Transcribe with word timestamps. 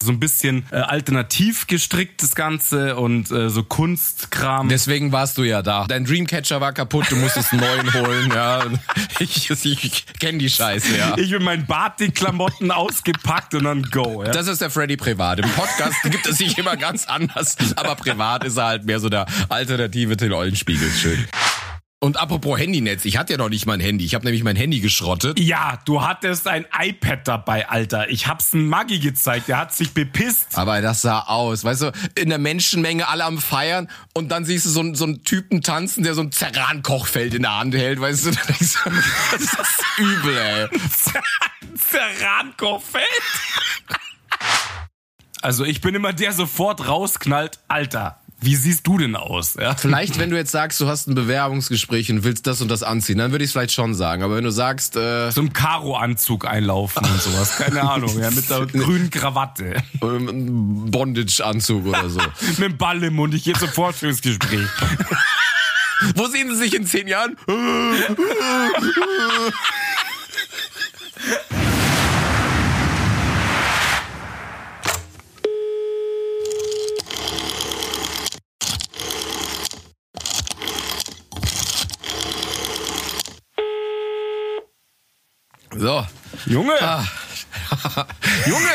So 0.00 0.12
ein 0.12 0.20
bisschen 0.20 0.64
äh, 0.70 0.76
alternativ 0.76 1.66
gestrickt 1.66 2.22
das 2.22 2.36
Ganze 2.36 2.94
und 2.94 3.32
äh, 3.32 3.50
so 3.50 3.64
Kunstkram. 3.64 4.68
Deswegen 4.68 5.10
warst 5.10 5.38
du 5.38 5.42
ja 5.42 5.60
da. 5.60 5.86
Dein 5.88 6.04
Dreamcatcher 6.04 6.60
war 6.60 6.72
kaputt, 6.72 7.06
du 7.10 7.16
musstest 7.16 7.52
einen 7.52 7.62
neuen 7.62 7.94
holen. 7.94 8.30
Ja. 8.32 8.64
Ich, 9.20 9.50
ich 9.50 10.06
kenne 10.20 10.38
die 10.38 10.48
Scheiße, 10.48 10.96
ja. 10.96 11.18
Ich 11.18 11.32
mit 11.32 11.42
meinen 11.42 11.66
Batik-Klamotten 11.66 12.70
ausgepackt 12.70 13.52
und 13.54 13.64
dann 13.64 13.82
go. 13.82 14.22
Ja. 14.22 14.30
Das 14.30 14.46
ist 14.46 14.60
der 14.60 14.70
Freddy 14.70 14.96
Privat. 14.96 15.40
Im 15.40 15.50
Podcast 15.50 15.96
gibt 16.04 16.24
es 16.26 16.38
sich 16.38 16.56
immer 16.56 16.76
ganz 16.76 17.06
anders, 17.06 17.56
aber 17.74 17.96
privat 17.96 18.44
ist 18.44 18.56
er 18.58 18.66
halt 18.66 18.84
mehr 18.84 19.00
so 19.00 19.08
der 19.08 19.26
alternative 19.48 20.16
Till 20.16 20.32
Eulenspiegel. 20.32 20.88
Schön. 20.90 21.26
Und 22.00 22.16
apropos 22.16 22.56
Handynetz, 22.60 23.04
ich 23.04 23.16
hatte 23.16 23.32
ja 23.32 23.38
noch 23.38 23.48
nicht 23.48 23.66
mein 23.66 23.80
Handy. 23.80 24.04
Ich 24.04 24.14
habe 24.14 24.24
nämlich 24.24 24.44
mein 24.44 24.54
Handy 24.54 24.78
geschrottet. 24.78 25.36
Ja, 25.40 25.80
du 25.84 26.00
hattest 26.00 26.46
ein 26.46 26.64
iPad 26.80 27.26
dabei, 27.26 27.68
Alter. 27.68 28.08
Ich 28.08 28.28
hab's 28.28 28.54
einem 28.54 28.68
Maggi 28.68 29.00
gezeigt, 29.00 29.48
der 29.48 29.56
hat 29.58 29.74
sich 29.74 29.92
bepisst. 29.94 30.56
Aber 30.56 30.80
das 30.80 31.02
sah 31.02 31.22
aus, 31.22 31.64
weißt 31.64 31.82
du, 31.82 31.92
in 32.14 32.28
der 32.28 32.38
Menschenmenge 32.38 33.08
alle 33.08 33.24
am 33.24 33.38
Feiern 33.38 33.88
und 34.14 34.28
dann 34.28 34.44
siehst 34.44 34.66
du 34.66 34.70
so, 34.70 34.78
einen- 34.78 34.94
so 34.94 35.06
einen 35.06 35.24
Typen 35.24 35.60
tanzen, 35.60 36.04
der 36.04 36.14
so 36.14 36.20
ein 36.20 36.30
Zerran-Kochfeld 36.30 37.34
in 37.34 37.42
der 37.42 37.58
Hand 37.58 37.74
hält, 37.74 38.00
weißt 38.00 38.26
du, 38.26 38.30
das 38.48 38.60
ist 38.60 38.78
übel, 39.98 40.36
ey. 40.38 40.68
Zerrankoffeld. 41.90 43.04
Also 45.42 45.64
ich 45.64 45.80
bin 45.80 45.96
immer 45.96 46.12
der 46.12 46.32
sofort 46.32 46.86
rausknallt, 46.86 47.58
Alter. 47.66 48.20
Wie 48.40 48.54
siehst 48.54 48.86
du 48.86 48.98
denn 48.98 49.16
aus? 49.16 49.54
Ja? 49.58 49.74
Vielleicht, 49.74 50.18
wenn 50.18 50.30
du 50.30 50.36
jetzt 50.36 50.52
sagst, 50.52 50.80
du 50.80 50.86
hast 50.86 51.08
ein 51.08 51.14
Bewerbungsgespräch 51.16 52.10
und 52.12 52.22
willst 52.22 52.46
das 52.46 52.60
und 52.60 52.68
das 52.68 52.82
anziehen, 52.84 53.18
dann 53.18 53.32
würde 53.32 53.44
ich 53.44 53.48
es 53.48 53.52
vielleicht 53.52 53.72
schon 53.72 53.94
sagen. 53.94 54.22
Aber 54.22 54.36
wenn 54.36 54.44
du 54.44 54.50
sagst, 54.52 54.94
äh, 54.96 55.30
So 55.32 55.40
im 55.40 55.52
Karo-Anzug 55.52 56.46
einlaufen 56.46 57.04
und 57.04 57.20
sowas. 57.20 57.56
Keine 57.58 57.82
Ahnung, 57.90 58.16
ja, 58.20 58.30
mit 58.30 58.48
der 58.48 58.66
grünen 58.66 59.10
Krawatte. 59.10 59.82
Bondage-Anzug 60.00 61.86
oder 61.86 62.08
so. 62.08 62.20
mit 62.46 62.58
dem 62.58 62.76
Ball 62.76 63.02
im 63.02 63.14
Mund, 63.14 63.34
ich 63.34 63.42
gehe 63.44 63.54
zum 63.54 63.68
Vorstellungsgespräch. 63.70 64.68
Wo 66.14 66.26
sehen 66.26 66.48
sie 66.50 66.56
sich 66.56 66.74
in 66.76 66.86
zehn 66.86 67.08
Jahren? 67.08 67.36
So. 85.78 86.06
Junge! 86.46 86.72
Junge! 88.46 88.68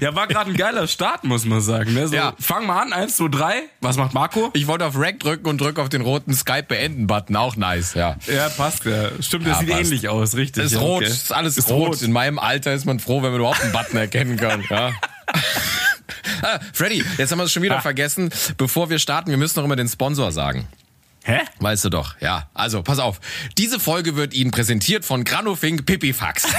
Ja, 0.00 0.14
war 0.14 0.26
gerade 0.26 0.50
ein 0.50 0.56
geiler 0.56 0.86
Start, 0.86 1.24
muss 1.24 1.44
man 1.44 1.60
sagen. 1.60 1.92
Ne? 1.94 2.08
So, 2.08 2.14
Ja. 2.14 2.34
Fang 2.40 2.66
mal 2.66 2.80
an, 2.82 2.92
eins, 2.92 3.16
zwei, 3.16 3.28
drei. 3.28 3.54
Was 3.80 3.96
macht 3.96 4.14
Marco? 4.14 4.50
Ich 4.54 4.66
wollte 4.66 4.84
auf 4.86 4.94
Rack 4.98 5.20
drücken 5.20 5.46
und 5.48 5.60
drück 5.60 5.78
auf 5.78 5.88
den 5.88 6.02
roten 6.02 6.34
Skype 6.34 6.64
beenden 6.64 7.06
Button. 7.06 7.36
Auch 7.36 7.56
nice, 7.56 7.94
ja. 7.94 8.16
Ja, 8.26 8.48
passt. 8.50 8.84
Ja. 8.84 9.10
Stimmt, 9.20 9.46
das 9.46 9.54
Ja, 9.54 9.60
sieht 9.60 9.68
passt. 9.70 9.80
ähnlich 9.82 10.08
aus, 10.08 10.34
richtig. 10.36 10.64
Ist 10.64 10.72
ja, 10.72 10.78
rot, 10.80 11.02
okay. 11.02 11.10
ist 11.12 11.32
alles 11.32 11.56
Ist 11.58 11.68
rot. 11.70 11.88
rot. 11.90 12.02
In 12.02 12.12
meinem 12.12 12.38
Alter 12.38 12.72
ist 12.72 12.84
man 12.84 13.00
froh, 13.00 13.22
wenn 13.22 13.30
man 13.32 13.40
überhaupt 13.40 13.62
einen 13.62 13.72
Button 13.72 13.96
erkennen 13.96 14.36
kann. 14.36 14.64
Ja. 14.70 14.92
ah, 16.42 16.58
Freddy, 16.72 17.04
jetzt 17.18 17.30
haben 17.32 17.38
wir 17.38 17.44
es 17.44 17.52
schon 17.52 17.62
wieder 17.62 17.78
Ah. 17.78 17.80
vergessen. 17.80 18.30
Bevor 18.56 18.90
wir 18.90 18.98
starten, 18.98 19.30
wir 19.30 19.36
müssen 19.38 19.58
noch 19.58 19.64
immer 19.64 19.76
den 19.76 19.88
Sponsor 19.88 20.32
sagen. 20.32 20.68
Hä? 21.24 21.40
Weißt 21.60 21.84
du 21.84 21.88
doch, 21.90 22.16
ja. 22.20 22.48
Also, 22.54 22.82
pass 22.82 22.98
auf. 22.98 23.20
Diese 23.58 23.78
Folge 23.78 24.16
wird 24.16 24.34
Ihnen 24.34 24.50
präsentiert 24.50 25.04
von 25.04 25.24
Granofink 25.24 25.86
Pipifax. 25.86 26.46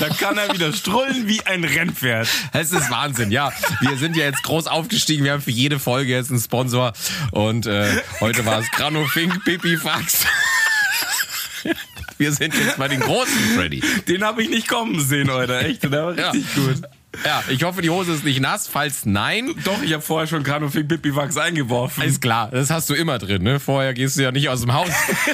Da 0.00 0.08
kann 0.08 0.36
er 0.36 0.52
wieder 0.52 0.72
strollen 0.72 1.28
wie 1.28 1.40
ein 1.46 1.62
Rennpferd. 1.62 2.26
Es 2.52 2.72
ist 2.72 2.90
Wahnsinn, 2.90 3.30
ja. 3.30 3.52
Wir 3.80 3.96
sind 3.98 4.16
ja 4.16 4.24
jetzt 4.24 4.42
groß 4.42 4.66
aufgestiegen. 4.66 5.22
Wir 5.24 5.30
haben 5.32 5.42
für 5.42 5.52
jede 5.52 5.78
Folge 5.78 6.10
jetzt 6.12 6.30
einen 6.30 6.40
Sponsor. 6.40 6.92
Und 7.30 7.66
äh, 7.66 8.02
heute 8.18 8.44
war 8.44 8.58
es 8.58 8.70
Granofink 8.72 9.44
Pipifax. 9.44 10.24
Wir 12.18 12.32
sind 12.32 12.52
jetzt 12.54 12.76
bei 12.78 12.88
den 12.88 13.00
großen, 13.00 13.54
Freddy. 13.56 13.80
Den 14.08 14.24
habe 14.24 14.42
ich 14.42 14.50
nicht 14.50 14.66
kommen 14.68 15.00
sehen, 15.00 15.30
Alter. 15.30 15.60
Echt, 15.60 15.84
der 15.84 15.90
war 15.92 16.18
Ja. 16.18 16.30
richtig 16.32 16.54
gut. 16.54 16.82
Ja, 17.24 17.42
ich 17.48 17.62
hoffe, 17.64 17.82
die 17.82 17.90
Hose 17.90 18.12
ist 18.12 18.24
nicht 18.24 18.40
nass. 18.40 18.68
Falls 18.68 19.04
nein, 19.04 19.52
Doch, 19.64 19.82
ich 19.82 19.92
habe 19.92 20.02
vorher 20.02 20.26
schon 20.26 20.42
Granofink 20.44 20.88
Pipifax 20.88 21.36
eingeworfen. 21.36 22.04
ist 22.04 22.20
klar. 22.22 22.50
Das 22.50 22.70
hast 22.70 22.88
du 22.88 22.94
immer 22.94 23.18
drin, 23.18 23.42
ne? 23.42 23.58
Vorher 23.60 23.94
gehst 23.94 24.16
du 24.16 24.22
ja 24.22 24.30
nicht 24.30 24.48
aus 24.48 24.60
dem 24.60 24.72
Haus. 24.72 24.88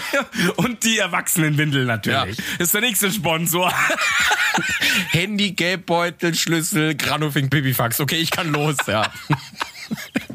Und 0.57 0.83
die 0.85 0.99
Erwachsenenwindel 0.99 1.85
natürlich. 1.85 2.39
Ist 2.59 2.73
der 2.75 2.81
nächste 2.81 3.13
Sponsor. 3.13 3.73
Handy, 5.11 5.53
Geldbeutel, 5.53 6.35
Schlüssel, 6.35 6.95
Granofink 6.95 7.51
Pipifax. 7.51 8.01
Okay, 8.01 8.17
ich 8.17 8.31
kann 8.31 8.53
los, 8.53 8.77
ja. 8.87 9.13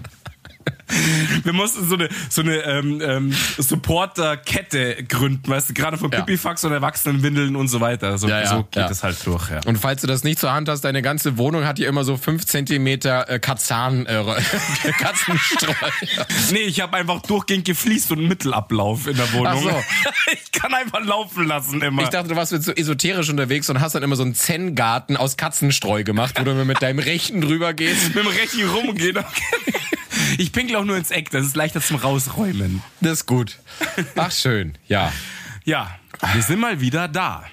Wir 1.43 1.53
mussten 1.53 1.87
so 1.87 1.95
eine, 1.95 2.09
so 2.29 2.41
eine 2.41 2.57
ähm, 2.57 3.01
ähm, 3.03 3.33
Supporter-Kette 3.57 5.03
gründen, 5.07 5.49
weißt 5.49 5.69
du, 5.69 5.73
gerade 5.73 5.97
von 5.97 6.11
Ja. 6.11 6.21
Pipifax 6.21 6.63
und 6.63 6.71
Erwachsenenwindeln 6.71 7.55
und 7.55 7.67
so 7.67 7.81
weiter. 7.81 8.17
So, 8.17 8.27
Ja, 8.27 8.41
ja, 8.41 8.47
so 8.47 8.63
geht 8.69 8.89
es 8.89 9.03
halt 9.03 9.25
durch, 9.25 9.49
ja. 9.49 9.61
Und 9.65 9.77
falls 9.77 10.01
du 10.01 10.07
das 10.07 10.23
nicht 10.23 10.39
zur 10.39 10.51
Hand 10.51 10.69
hast, 10.69 10.81
deine 10.81 11.01
ganze 11.01 11.37
Wohnung 11.37 11.65
hat 11.65 11.77
hier 11.77 11.87
immer 11.87 12.03
so 12.03 12.17
fünf 12.17 12.45
Zentimeter 12.45 13.29
äh, 13.29 13.35
äh, 13.35 13.39
Katzenstreu. 14.99 15.73
Nee, 16.51 16.59
ich 16.59 16.81
habe 16.81 16.97
einfach 16.97 17.21
durchgehend 17.21 17.65
gefliest 17.65 18.11
und 18.11 18.19
einen 18.19 18.27
Mittelablauf 18.27 19.07
in 19.07 19.17
der 19.17 19.31
Wohnung. 19.33 19.47
Ach 19.47 19.57
so. 19.57 19.83
Ich 20.33 20.51
kann 20.51 20.73
einfach 20.73 21.03
laufen 21.03 21.45
lassen 21.47 21.81
immer. 21.81 22.03
Ich 22.03 22.09
dachte, 22.09 22.29
du 22.29 22.35
warst 22.35 22.51
jetzt 22.51 22.65
so 22.65 22.71
esoterisch 22.71 23.29
unterwegs 23.29 23.69
und 23.69 23.79
hast 23.79 23.95
dann 23.95 24.03
immer 24.03 24.15
so 24.15 24.23
einen 24.23 24.35
Zen-Garten 24.35 25.17
aus 25.17 25.35
Katzenstreu 25.37 26.03
gemacht, 26.03 26.35
wo 26.39 26.43
du 26.43 26.53
mit 26.65 26.81
deinem 26.81 26.99
Rechten 26.99 27.41
drüber 27.41 27.73
gehst. 27.73 28.13
mit 28.13 28.23
dem 28.23 28.27
Rechten 28.27 28.69
rumgehen. 28.69 29.17
Okay. 29.17 29.73
Ich 30.37 30.51
pinkel 30.51 30.75
auch 30.75 30.85
nur 30.85 30.97
ins 30.97 31.11
Eck, 31.11 31.29
das 31.31 31.45
ist 31.45 31.55
leichter 31.55 31.81
zum 31.81 31.97
Rausräumen. 31.97 32.81
Das 33.01 33.13
ist 33.13 33.25
gut. 33.25 33.57
Ach, 34.15 34.31
schön. 34.31 34.77
Ja. 34.87 35.11
Ja, 35.63 35.95
wir 36.33 36.41
sind 36.41 36.59
mal 36.59 36.81
wieder 36.81 37.07
da. 37.07 37.43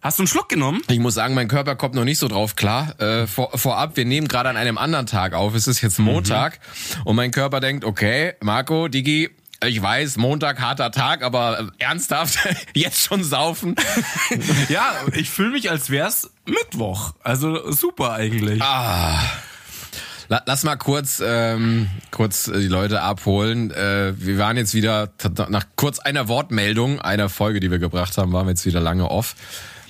Hast 0.00 0.18
du 0.18 0.22
einen 0.22 0.26
Schluck 0.28 0.48
genommen? 0.48 0.82
Ich 0.88 0.98
muss 0.98 1.14
sagen, 1.14 1.34
mein 1.34 1.46
Körper 1.48 1.76
kommt 1.76 1.94
noch 1.94 2.04
nicht 2.04 2.18
so 2.18 2.26
drauf 2.28 2.56
klar. 2.56 3.00
Äh, 3.00 3.26
vor, 3.26 3.56
vorab, 3.56 3.96
wir 3.96 4.04
nehmen 4.04 4.26
gerade 4.26 4.48
an 4.48 4.56
einem 4.56 4.76
anderen 4.78 5.06
Tag 5.06 5.32
auf. 5.32 5.54
Es 5.54 5.68
ist 5.68 5.80
jetzt 5.80 5.98
Montag 6.00 6.58
und 7.04 7.14
mein 7.16 7.30
Körper 7.30 7.60
denkt, 7.60 7.84
okay, 7.84 8.34
Marco, 8.40 8.88
Digi, 8.88 9.30
ich 9.64 9.80
weiß, 9.80 10.16
Montag 10.16 10.60
harter 10.60 10.90
Tag, 10.90 11.22
aber 11.22 11.60
äh, 11.60 11.66
ernsthaft, 11.84 12.36
jetzt 12.74 13.00
schon 13.04 13.22
saufen. 13.22 13.76
Ja, 14.68 14.92
ich 15.14 15.30
fühle 15.30 15.50
mich, 15.52 15.70
als 15.70 15.88
wär's 15.90 16.30
Mittwoch. 16.46 17.14
Also 17.22 17.70
super 17.70 18.12
eigentlich. 18.14 18.58
La- 18.58 19.20
Lass 20.46 20.64
mal 20.64 20.76
kurz, 20.76 21.22
ähm, 21.24 21.88
kurz 22.10 22.48
äh, 22.48 22.60
die 22.60 22.68
Leute 22.68 23.02
abholen. 23.02 23.70
Äh, 23.70 24.14
wir 24.16 24.38
waren 24.38 24.56
jetzt 24.56 24.72
wieder, 24.74 25.10
nach 25.48 25.66
kurz 25.76 25.98
einer 25.98 26.28
Wortmeldung, 26.28 27.00
einer 27.00 27.28
Folge, 27.28 27.60
die 27.60 27.70
wir 27.70 27.78
gebracht 27.78 28.16
haben, 28.16 28.32
waren 28.32 28.46
wir 28.46 28.50
jetzt 28.52 28.64
wieder 28.64 28.80
lange 28.80 29.10
off. 29.10 29.34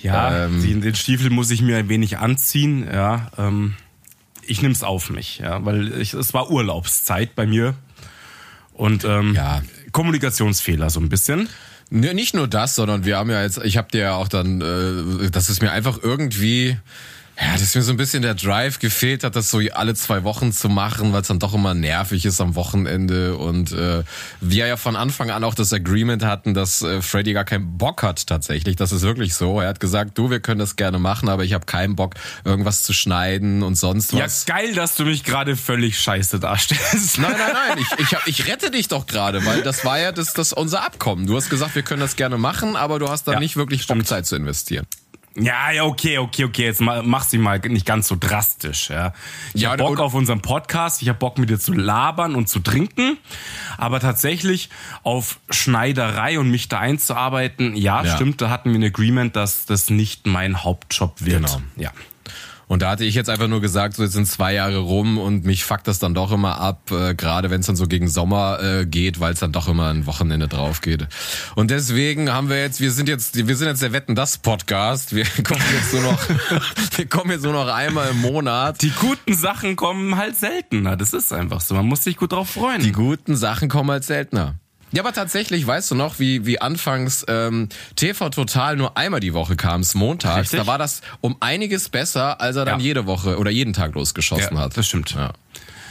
Ja, 0.01 0.45
Ähm, 0.45 0.61
den, 0.61 0.81
den 0.81 0.95
Stiefel 0.95 1.29
muss 1.29 1.49
ich 1.49 1.61
mir 1.61 1.77
ein 1.77 1.87
wenig 1.87 2.17
anziehen. 2.17 2.85
Ja, 2.91 3.31
ähm, 3.37 3.75
ich 4.45 4.61
nehm's 4.61 4.83
auf 4.83 5.09
mich, 5.09 5.39
ja, 5.39 5.63
weil 5.65 5.93
ich, 6.01 6.13
es 6.13 6.33
war 6.33 6.51
Urlaubszeit 6.51 7.35
bei 7.35 7.45
mir 7.45 7.75
und 8.73 9.05
ähm, 9.05 9.33
Ja. 9.33 9.61
Kommunikationsfehler 9.93 10.89
so 10.89 10.99
ein 10.99 11.07
bisschen. 11.07 11.47
Ne, 11.89 12.13
nicht 12.13 12.33
nur 12.33 12.47
das, 12.47 12.75
sondern 12.75 13.05
wir 13.05 13.17
haben 13.17 13.29
ja 13.29 13.43
jetzt, 13.43 13.63
ich 13.63 13.77
habe 13.77 13.89
dir 13.91 14.01
ja 14.01 14.15
auch 14.15 14.27
dann, 14.27 14.59
äh, 14.61 15.29
dass 15.29 15.47
es 15.47 15.61
mir 15.61 15.71
einfach 15.71 15.99
irgendwie, 16.01 16.77
ja, 17.41 17.53
dass 17.53 17.73
mir 17.73 17.81
so 17.81 17.91
ein 17.91 17.97
bisschen 17.97 18.21
der 18.21 18.35
Drive 18.35 18.77
gefehlt 18.77 19.23
hat, 19.23 19.35
das 19.35 19.49
so 19.49 19.59
alle 19.73 19.95
zwei 19.95 20.23
Wochen 20.23 20.51
zu 20.51 20.69
machen, 20.69 21.13
weil 21.13 21.21
es 21.21 21.27
dann 21.27 21.39
doch 21.39 21.55
immer 21.55 21.73
nervig 21.73 22.25
ist 22.25 22.39
am 22.39 22.53
Wochenende 22.55 23.35
und 23.37 23.71
äh, 23.71 24.03
wir 24.39 24.67
ja 24.67 24.77
von 24.77 24.95
Anfang 24.95 25.31
an 25.31 25.43
auch 25.43 25.55
das 25.55 25.73
Agreement 25.73 26.23
hatten, 26.23 26.53
dass 26.53 26.83
äh, 26.83 27.01
Freddy 27.01 27.33
gar 27.33 27.43
keinen 27.43 27.77
Bock 27.77 28.03
hat 28.03 28.27
tatsächlich. 28.27 28.75
Das 28.75 28.91
ist 28.91 29.01
wirklich 29.01 29.33
so. 29.33 29.59
Er 29.59 29.69
hat 29.69 29.79
gesagt, 29.79 30.15
du, 30.17 30.29
wir 30.29 30.41
können 30.41 30.59
das 30.59 30.75
gerne 30.75 30.99
machen, 30.99 31.27
aber 31.27 31.43
ich 31.43 31.53
habe 31.53 31.65
keinen 31.65 31.95
Bock, 31.95 32.13
irgendwas 32.45 32.83
zu 32.83 32.93
schneiden 32.93 33.63
und 33.63 33.75
sonst 33.75 34.13
Ja, 34.13 34.25
was. 34.25 34.45
geil, 34.45 34.75
dass 34.75 34.95
du 34.95 35.05
mich 35.05 35.23
gerade 35.23 35.55
völlig 35.55 35.99
scheiße 35.99 36.39
darstellst. 36.39 37.17
Nein, 37.17 37.31
nein, 37.31 37.51
nein, 37.53 37.77
ich, 37.97 37.99
ich, 38.05 38.13
hab, 38.13 38.27
ich 38.27 38.47
rette 38.47 38.69
dich 38.69 38.89
doch 38.89 39.07
gerade, 39.07 39.43
weil 39.45 39.63
das 39.63 39.83
war 39.83 39.99
ja 39.99 40.11
das, 40.11 40.33
das 40.33 40.53
unser 40.53 40.83
Abkommen. 40.85 41.25
Du 41.25 41.35
hast 41.35 41.49
gesagt, 41.49 41.73
wir 41.73 41.81
können 41.83 42.01
das 42.01 42.15
gerne 42.15 42.37
machen, 42.37 42.75
aber 42.75 42.99
du 42.99 43.09
hast 43.09 43.27
da 43.27 43.33
Ja, 43.33 43.39
nicht 43.39 43.55
wirklich 43.55 43.87
Bock, 43.87 44.05
Zeit 44.05 44.27
zu 44.27 44.35
investieren. 44.35 44.85
Ja, 45.35 45.71
ja, 45.71 45.83
okay, 45.85 46.19
okay, 46.19 46.43
okay. 46.43 46.65
Jetzt 46.65 46.79
mach 46.81 47.23
sie 47.23 47.39
mal 47.39 47.59
nicht 47.59 47.85
ganz 47.85 48.07
so 48.07 48.15
drastisch. 48.19 48.89
Ja, 48.89 49.13
ich 49.53 49.61
Ja, 49.61 49.71
hab 49.71 49.79
Bock 49.79 49.99
auf 49.99 50.13
unseren 50.13 50.41
Podcast. 50.41 51.01
Ich 51.01 51.09
hab 51.09 51.17
Bock 51.19 51.39
mit 51.39 51.49
dir 51.49 51.59
zu 51.59 51.73
labern 51.73 52.35
und 52.35 52.49
zu 52.49 52.59
trinken. 52.59 53.17
Aber 53.77 53.99
tatsächlich 53.99 54.69
auf 55.01 55.39
Schneiderei 55.49 56.37
und 56.39 56.49
mich 56.51 56.69
da 56.69 56.79
einzuarbeiten, 56.79 57.75
ja, 57.75 58.03
Ja. 58.03 58.15
stimmt. 58.15 58.41
Da 58.41 58.49
hatten 58.51 58.71
wir 58.71 58.79
ein 58.79 58.83
Agreement, 58.83 59.35
dass 59.35 59.65
das 59.65 59.89
nicht 59.89 60.27
mein 60.27 60.63
Hauptjob 60.63 61.15
wird. 61.25 61.45
Genau. 61.47 61.61
Ja. 61.77 61.91
Und 62.67 62.81
da 62.81 62.91
hatte 62.91 63.05
ich 63.05 63.15
jetzt 63.15 63.29
einfach 63.29 63.47
nur 63.47 63.61
gesagt, 63.61 63.95
so 63.95 64.03
jetzt 64.03 64.13
sind 64.13 64.27
zwei 64.27 64.53
Jahre 64.53 64.77
rum 64.77 65.17
und 65.17 65.45
mich 65.45 65.63
fuckt 65.63 65.87
das 65.87 65.99
dann 65.99 66.13
doch 66.13 66.31
immer 66.31 66.59
ab, 66.59 66.91
äh, 66.91 67.13
gerade 67.15 67.49
wenn 67.49 67.61
es 67.61 67.67
dann 67.67 67.75
so 67.75 67.87
gegen 67.87 68.07
Sommer 68.07 68.59
äh, 68.61 68.85
geht, 68.85 69.19
weil 69.19 69.33
es 69.33 69.39
dann 69.39 69.51
doch 69.51 69.67
immer 69.67 69.89
ein 69.89 70.05
Wochenende 70.05 70.47
drauf 70.47 70.81
geht. 70.81 71.07
Und 71.55 71.71
deswegen 71.71 72.31
haben 72.31 72.49
wir 72.49 72.59
jetzt, 72.59 72.79
wir 72.79 72.91
sind 72.91 73.09
jetzt, 73.09 73.47
wir 73.47 73.55
sind 73.55 73.67
jetzt 73.67 73.81
der 73.81 73.93
Wetten 73.93 74.15
das 74.15 74.37
Podcast. 74.37 75.15
Wir 75.15 75.25
kommen 75.43 75.61
jetzt 75.73 75.93
nur 75.93 76.03
noch, 76.03 76.19
wir 76.97 77.05
kommen 77.07 77.31
jetzt 77.31 77.43
nur 77.43 77.53
noch 77.53 77.67
einmal 77.67 78.09
im 78.09 78.21
Monat. 78.21 78.81
Die 78.81 78.91
guten 78.91 79.33
Sachen 79.33 79.75
kommen 79.75 80.17
halt 80.17 80.37
seltener. 80.37 80.95
Das 80.95 81.13
ist 81.13 81.33
einfach 81.33 81.61
so. 81.61 81.75
Man 81.75 81.85
muss 81.85 82.03
sich 82.03 82.17
gut 82.17 82.31
drauf 82.31 82.49
freuen. 82.49 82.81
Die 82.81 82.91
guten 82.91 83.35
Sachen 83.35 83.69
kommen 83.69 83.91
halt 83.91 84.03
seltener. 84.03 84.55
Ja, 84.93 85.01
aber 85.01 85.11
tatsächlich, 85.11 85.65
weißt 85.67 85.91
du 85.91 85.95
noch, 85.95 86.19
wie, 86.19 86.45
wie 86.45 86.61
anfangs 86.61 87.25
ähm, 87.27 87.67
TV 87.95 88.29
Total 88.29 88.75
nur 88.75 88.95
einmal 88.95 89.19
die 89.19 89.33
Woche 89.33 89.55
kam, 89.55 89.81
es 89.81 89.95
montags. 89.95 90.41
Richtig. 90.41 90.59
Da 90.59 90.67
war 90.67 90.77
das 90.77 91.01
um 91.19 91.35
einiges 91.39 91.89
besser, 91.89 92.39
als 92.39 92.55
er 92.55 92.65
dann 92.65 92.79
Ja. 92.79 92.85
jede 92.85 93.05
Woche 93.07 93.37
oder 93.39 93.49
jeden 93.51 93.73
Tag 93.73 93.95
losgeschossen 93.95 94.55
Ja, 94.55 94.61
hat. 94.61 94.77
das 94.77 94.87
stimmt. 94.87 95.11
Ja. 95.15 95.33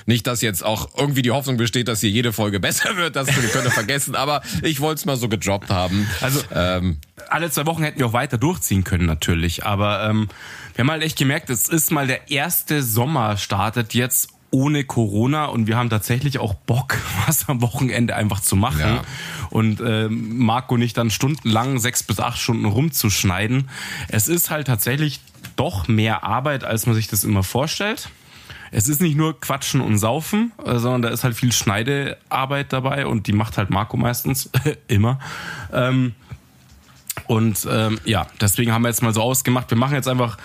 Nicht, 0.06 0.26
dass 0.26 0.40
jetzt 0.40 0.64
auch 0.64 0.88
irgendwie 0.96 1.22
die 1.22 1.30
Hoffnung 1.30 1.56
besteht, 1.56 1.86
dass 1.88 2.00
hier 2.00 2.10
jede 2.10 2.32
Folge 2.32 2.58
besser 2.68 2.96
wird, 2.96 3.14
das 3.16 3.28
könnt 3.28 3.64
ihr 3.64 3.70
vergessen, 3.70 4.14
aber 4.16 4.42
ich 4.62 4.80
wollte 4.80 5.00
es 5.00 5.04
mal 5.04 5.16
so 5.16 5.28
gedroppt 5.28 5.70
haben. 5.70 6.08
Also 6.20 6.40
ähm, 6.54 6.98
alle 7.28 7.50
zwei 7.50 7.66
Wochen 7.66 7.82
hätten 7.82 7.98
wir 7.98 8.06
auch 8.06 8.12
weiter 8.12 8.38
durchziehen 8.38 8.84
können 8.84 9.06
natürlich, 9.06 9.64
aber 9.64 10.08
ähm, 10.08 10.28
wir 10.74 10.82
haben 10.84 10.90
halt 10.90 11.02
echt 11.02 11.18
gemerkt, 11.18 11.50
es 11.50 11.68
ist 11.68 11.90
mal 11.90 12.06
der 12.06 12.30
erste 12.30 12.82
Sommer 12.82 13.36
startet 13.36 13.94
jetzt 13.94 14.28
ohne 14.52 14.84
Corona 14.84 15.46
und 15.46 15.66
wir 15.66 15.76
haben 15.76 15.90
tatsächlich 15.90 16.38
auch 16.38 16.54
Bock, 16.54 16.96
was 17.26 17.48
am 17.48 17.60
Wochenende 17.62 18.14
einfach 18.14 18.38
zu 18.40 18.54
machen 18.54 18.78
Ja. 18.80 19.02
und 19.50 19.80
ähm, 19.84 20.38
Marco 20.38 20.76
nicht 20.76 20.96
dann 20.96 21.10
stundenlang 21.10 21.80
sechs 21.80 22.04
bis 22.04 22.20
acht 22.20 22.38
Stunden 22.38 22.66
rumzuschneiden. 22.66 23.68
Es 24.08 24.28
ist 24.28 24.50
halt 24.50 24.68
tatsächlich 24.68 25.20
doch 25.56 25.88
mehr 25.88 26.22
Arbeit, 26.22 26.62
als 26.64 26.86
man 26.86 26.94
sich 26.94 27.08
das 27.08 27.24
immer 27.24 27.42
vorstellt. 27.42 28.10
Es 28.74 28.88
ist 28.88 29.02
nicht 29.02 29.16
nur 29.16 29.38
Quatschen 29.38 29.80
und 29.82 29.98
Saufen, 29.98 30.52
äh, 30.64 30.78
sondern 30.78 31.02
da 31.02 31.08
ist 31.08 31.24
halt 31.24 31.34
viel 31.34 31.52
Schneidearbeit 31.52 32.72
dabei 32.72 33.06
und 33.06 33.26
die 33.26 33.32
macht 33.32 33.58
halt 33.58 33.70
Marco 33.70 33.96
meistens 33.96 34.50
immer. 34.88 35.18
Ähm, 35.72 36.14
und 37.26 37.66
ähm, 37.70 37.98
ja, 38.04 38.26
deswegen 38.40 38.72
haben 38.72 38.82
wir 38.82 38.88
jetzt 38.88 39.02
mal 39.02 39.12
so 39.12 39.20
ausgemacht, 39.22 39.70
wir 39.70 39.76
machen 39.78 39.94
jetzt 39.94 40.08
einfach 40.08 40.38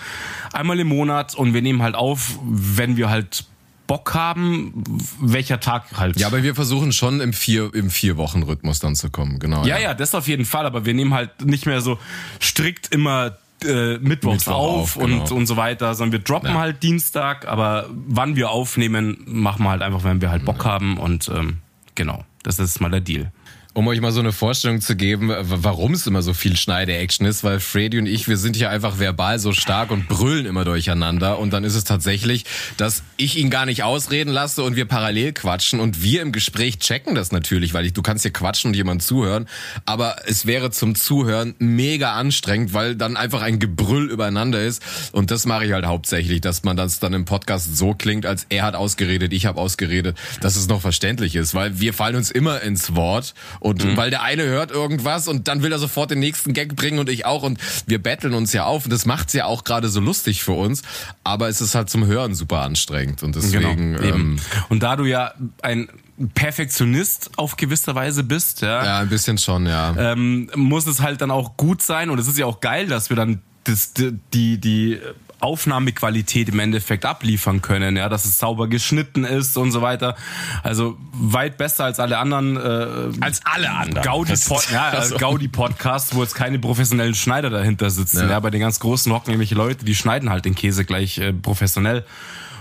einmal 0.52 0.78
im 0.78 0.88
Monat 0.88 1.34
und 1.34 1.54
wir 1.54 1.62
nehmen 1.62 1.82
halt 1.82 1.94
auf, 1.94 2.38
wenn 2.42 2.96
wir 2.96 3.08
halt 3.08 3.44
Bock 3.88 4.14
haben, 4.14 4.84
welcher 5.20 5.58
Tag 5.58 5.86
halt. 5.96 6.20
ja, 6.20 6.28
aber 6.28 6.44
wir 6.44 6.54
versuchen 6.54 6.92
schon 6.92 7.20
im 7.20 7.32
vier 7.32 7.74
im 7.74 7.90
vier 7.90 8.16
Wochen 8.16 8.44
Rhythmus 8.44 8.78
dann 8.78 8.94
zu 8.94 9.10
kommen, 9.10 9.40
genau. 9.40 9.64
ja, 9.64 9.78
ja, 9.78 9.94
das 9.94 10.14
auf 10.14 10.28
jeden 10.28 10.44
Fall, 10.44 10.64
aber 10.66 10.84
wir 10.84 10.94
nehmen 10.94 11.14
halt 11.14 11.44
nicht 11.44 11.66
mehr 11.66 11.80
so 11.80 11.98
strikt 12.40 12.94
immer 12.94 13.38
äh, 13.64 13.98
Mittwochs 13.98 14.46
Mittwoch 14.46 14.52
auf, 14.54 14.96
auf, 14.96 15.04
genau. 15.04 15.22
und, 15.22 15.32
und 15.32 15.46
so 15.46 15.56
weiter, 15.56 15.94
sondern 15.94 16.12
wir 16.12 16.18
droppen 16.20 16.50
Ja. 16.50 16.58
halt 16.60 16.82
Dienstag, 16.84 17.48
aber 17.48 17.88
wann 17.90 18.36
wir 18.36 18.50
aufnehmen, 18.50 19.24
machen 19.26 19.64
wir 19.64 19.70
halt 19.70 19.82
einfach, 19.82 20.04
wenn 20.04 20.20
wir 20.20 20.30
halt 20.30 20.44
Bock 20.44 20.64
haben 20.64 20.98
und 20.98 21.28
ähm, 21.34 21.58
genau, 21.96 22.24
das 22.44 22.60
ist 22.60 22.80
mal 22.80 22.90
der 22.90 23.00
Deal. 23.00 23.32
Um 23.74 23.86
euch 23.86 24.00
mal 24.00 24.12
so 24.12 24.20
eine 24.20 24.32
Vorstellung 24.32 24.80
zu 24.80 24.96
geben, 24.96 25.32
warum 25.40 25.92
es 25.92 26.06
immer 26.06 26.22
so 26.22 26.34
viel 26.34 26.56
Schneide-Action 26.56 27.26
ist, 27.26 27.44
weil 27.44 27.60
Freddy 27.60 27.98
und 27.98 28.06
ich, 28.06 28.26
wir 28.26 28.36
sind 28.36 28.56
hier 28.56 28.70
einfach 28.70 28.98
verbal 28.98 29.38
so 29.38 29.52
stark 29.52 29.90
und 29.90 30.08
brüllen 30.08 30.46
immer 30.46 30.64
durcheinander. 30.64 31.38
Und 31.38 31.52
dann 31.52 31.64
ist 31.64 31.74
es 31.74 31.84
tatsächlich, 31.84 32.44
dass 32.76 33.02
ich 33.16 33.36
ihn 33.36 33.50
gar 33.50 33.66
nicht 33.66 33.84
ausreden 33.84 34.30
lasse 34.30 34.62
und 34.64 34.74
wir 34.74 34.86
parallel 34.86 35.32
quatschen. 35.32 35.80
Und 35.80 36.02
wir 36.02 36.22
im 36.22 36.32
Gespräch 36.32 36.78
checken 36.78 37.14
das 37.14 37.30
natürlich, 37.30 37.74
weil 37.74 37.86
ich, 37.86 37.92
du 37.92 38.02
kannst 38.02 38.22
hier 38.22 38.32
quatschen 38.32 38.70
und 38.70 38.74
jemand 38.74 39.02
zuhören, 39.02 39.46
aber 39.84 40.16
es 40.26 40.46
wäre 40.46 40.70
zum 40.70 40.94
Zuhören 40.94 41.54
mega 41.58 42.14
anstrengend, 42.14 42.72
weil 42.72 42.96
dann 42.96 43.16
einfach 43.16 43.42
ein 43.42 43.58
Gebrüll 43.58 44.10
übereinander 44.10 44.62
ist. 44.62 44.82
Und 45.12 45.30
das 45.30 45.46
mache 45.46 45.66
ich 45.66 45.72
halt 45.72 45.86
hauptsächlich, 45.86 46.40
dass 46.40 46.64
man 46.64 46.76
das 46.76 46.98
dann 46.98 47.12
im 47.12 47.26
Podcast 47.26 47.76
so 47.76 47.94
klingt, 47.94 48.26
als 48.26 48.46
er 48.48 48.64
hat 48.64 48.74
ausgeredet, 48.74 49.32
ich 49.32 49.46
habe 49.46 49.60
ausgeredet, 49.60 50.16
dass 50.40 50.56
es 50.56 50.68
noch 50.68 50.80
verständlich 50.80 51.36
ist, 51.36 51.54
weil 51.54 51.78
wir 51.78 51.94
fallen 51.94 52.16
uns 52.16 52.30
immer 52.30 52.62
ins 52.62 52.96
Wort 52.96 53.34
und 53.68 53.96
weil 53.96 54.10
der 54.10 54.22
eine 54.22 54.44
hört 54.44 54.70
irgendwas 54.70 55.28
und 55.28 55.48
dann 55.48 55.62
will 55.62 55.72
er 55.72 55.78
sofort 55.78 56.10
den 56.10 56.18
nächsten 56.18 56.52
Gag 56.52 56.74
bringen 56.76 56.98
und 56.98 57.08
ich 57.08 57.26
auch. 57.26 57.42
Und 57.42 57.58
wir 57.86 58.02
betteln 58.02 58.34
uns 58.34 58.52
ja 58.52 58.64
auf. 58.64 58.84
Und 58.84 58.92
das 58.92 59.06
macht's 59.06 59.32
ja 59.32 59.44
auch 59.46 59.64
gerade 59.64 59.88
so 59.88 60.00
lustig 60.00 60.42
für 60.42 60.52
uns, 60.52 60.82
aber 61.24 61.48
es 61.48 61.60
ist 61.60 61.74
halt 61.74 61.90
zum 61.90 62.06
Hören 62.06 62.34
super 62.34 62.60
anstrengend. 62.62 63.22
Und 63.22 63.36
deswegen 63.36 63.94
Genau, 63.94 64.02
eben. 64.02 64.14
ähm, 64.14 64.38
Und 64.68 64.82
da 64.82 64.96
du 64.96 65.04
ja 65.04 65.32
ein 65.62 65.88
Perfektionist 66.34 67.30
auf 67.36 67.56
gewisser 67.56 67.94
Weise 67.94 68.24
bist, 68.24 68.62
ja, 68.62 68.84
ja 68.84 68.98
ein 68.98 69.08
bisschen 69.08 69.38
schon, 69.38 69.66
ja. 69.66 69.94
ähm, 69.96 70.50
muss 70.54 70.86
es 70.86 71.00
halt 71.00 71.20
dann 71.20 71.30
auch 71.30 71.56
gut 71.56 71.82
sein. 71.82 72.10
Und 72.10 72.18
es 72.18 72.26
ist 72.26 72.38
ja 72.38 72.46
auch 72.46 72.60
geil, 72.60 72.86
dass 72.86 73.10
wir 73.10 73.16
dann 73.16 73.40
das, 73.64 73.92
die, 73.94 74.58
die 74.58 74.98
Aufnahmequalität 75.40 76.48
im 76.48 76.58
Endeffekt 76.58 77.04
abliefern 77.04 77.62
können, 77.62 77.96
ja, 77.96 78.08
dass 78.08 78.24
es 78.24 78.38
sauber 78.38 78.68
geschnitten 78.68 79.24
ist 79.24 79.56
und 79.56 79.70
so 79.72 79.82
weiter. 79.82 80.16
Also 80.62 80.96
weit 81.12 81.56
besser 81.58 81.84
als 81.84 82.00
alle 82.00 82.18
anderen 82.18 82.56
äh, 82.56 83.10
Als 83.20 83.40
alle 83.44 83.70
anderen. 83.70 84.02
Gaudi, 84.02 84.34
Pod, 84.46 84.68
ja, 84.72 84.88
also- 84.90 85.16
Gaudi 85.16 85.48
Podcasts, 85.48 86.14
wo 86.14 86.22
jetzt 86.22 86.34
keine 86.34 86.58
professionellen 86.58 87.14
Schneider 87.14 87.50
dahinter 87.50 87.90
sitzen. 87.90 88.20
Ja. 88.20 88.30
Ja. 88.30 88.40
bei 88.40 88.50
den 88.50 88.60
ganz 88.60 88.80
großen 88.80 89.12
hocken 89.12 89.30
nämlich 89.30 89.50
Leute, 89.52 89.84
die 89.84 89.94
schneiden 89.94 90.30
halt 90.30 90.44
den 90.44 90.54
Käse 90.54 90.84
gleich 90.84 91.18
äh, 91.18 91.32
professionell. 91.32 92.04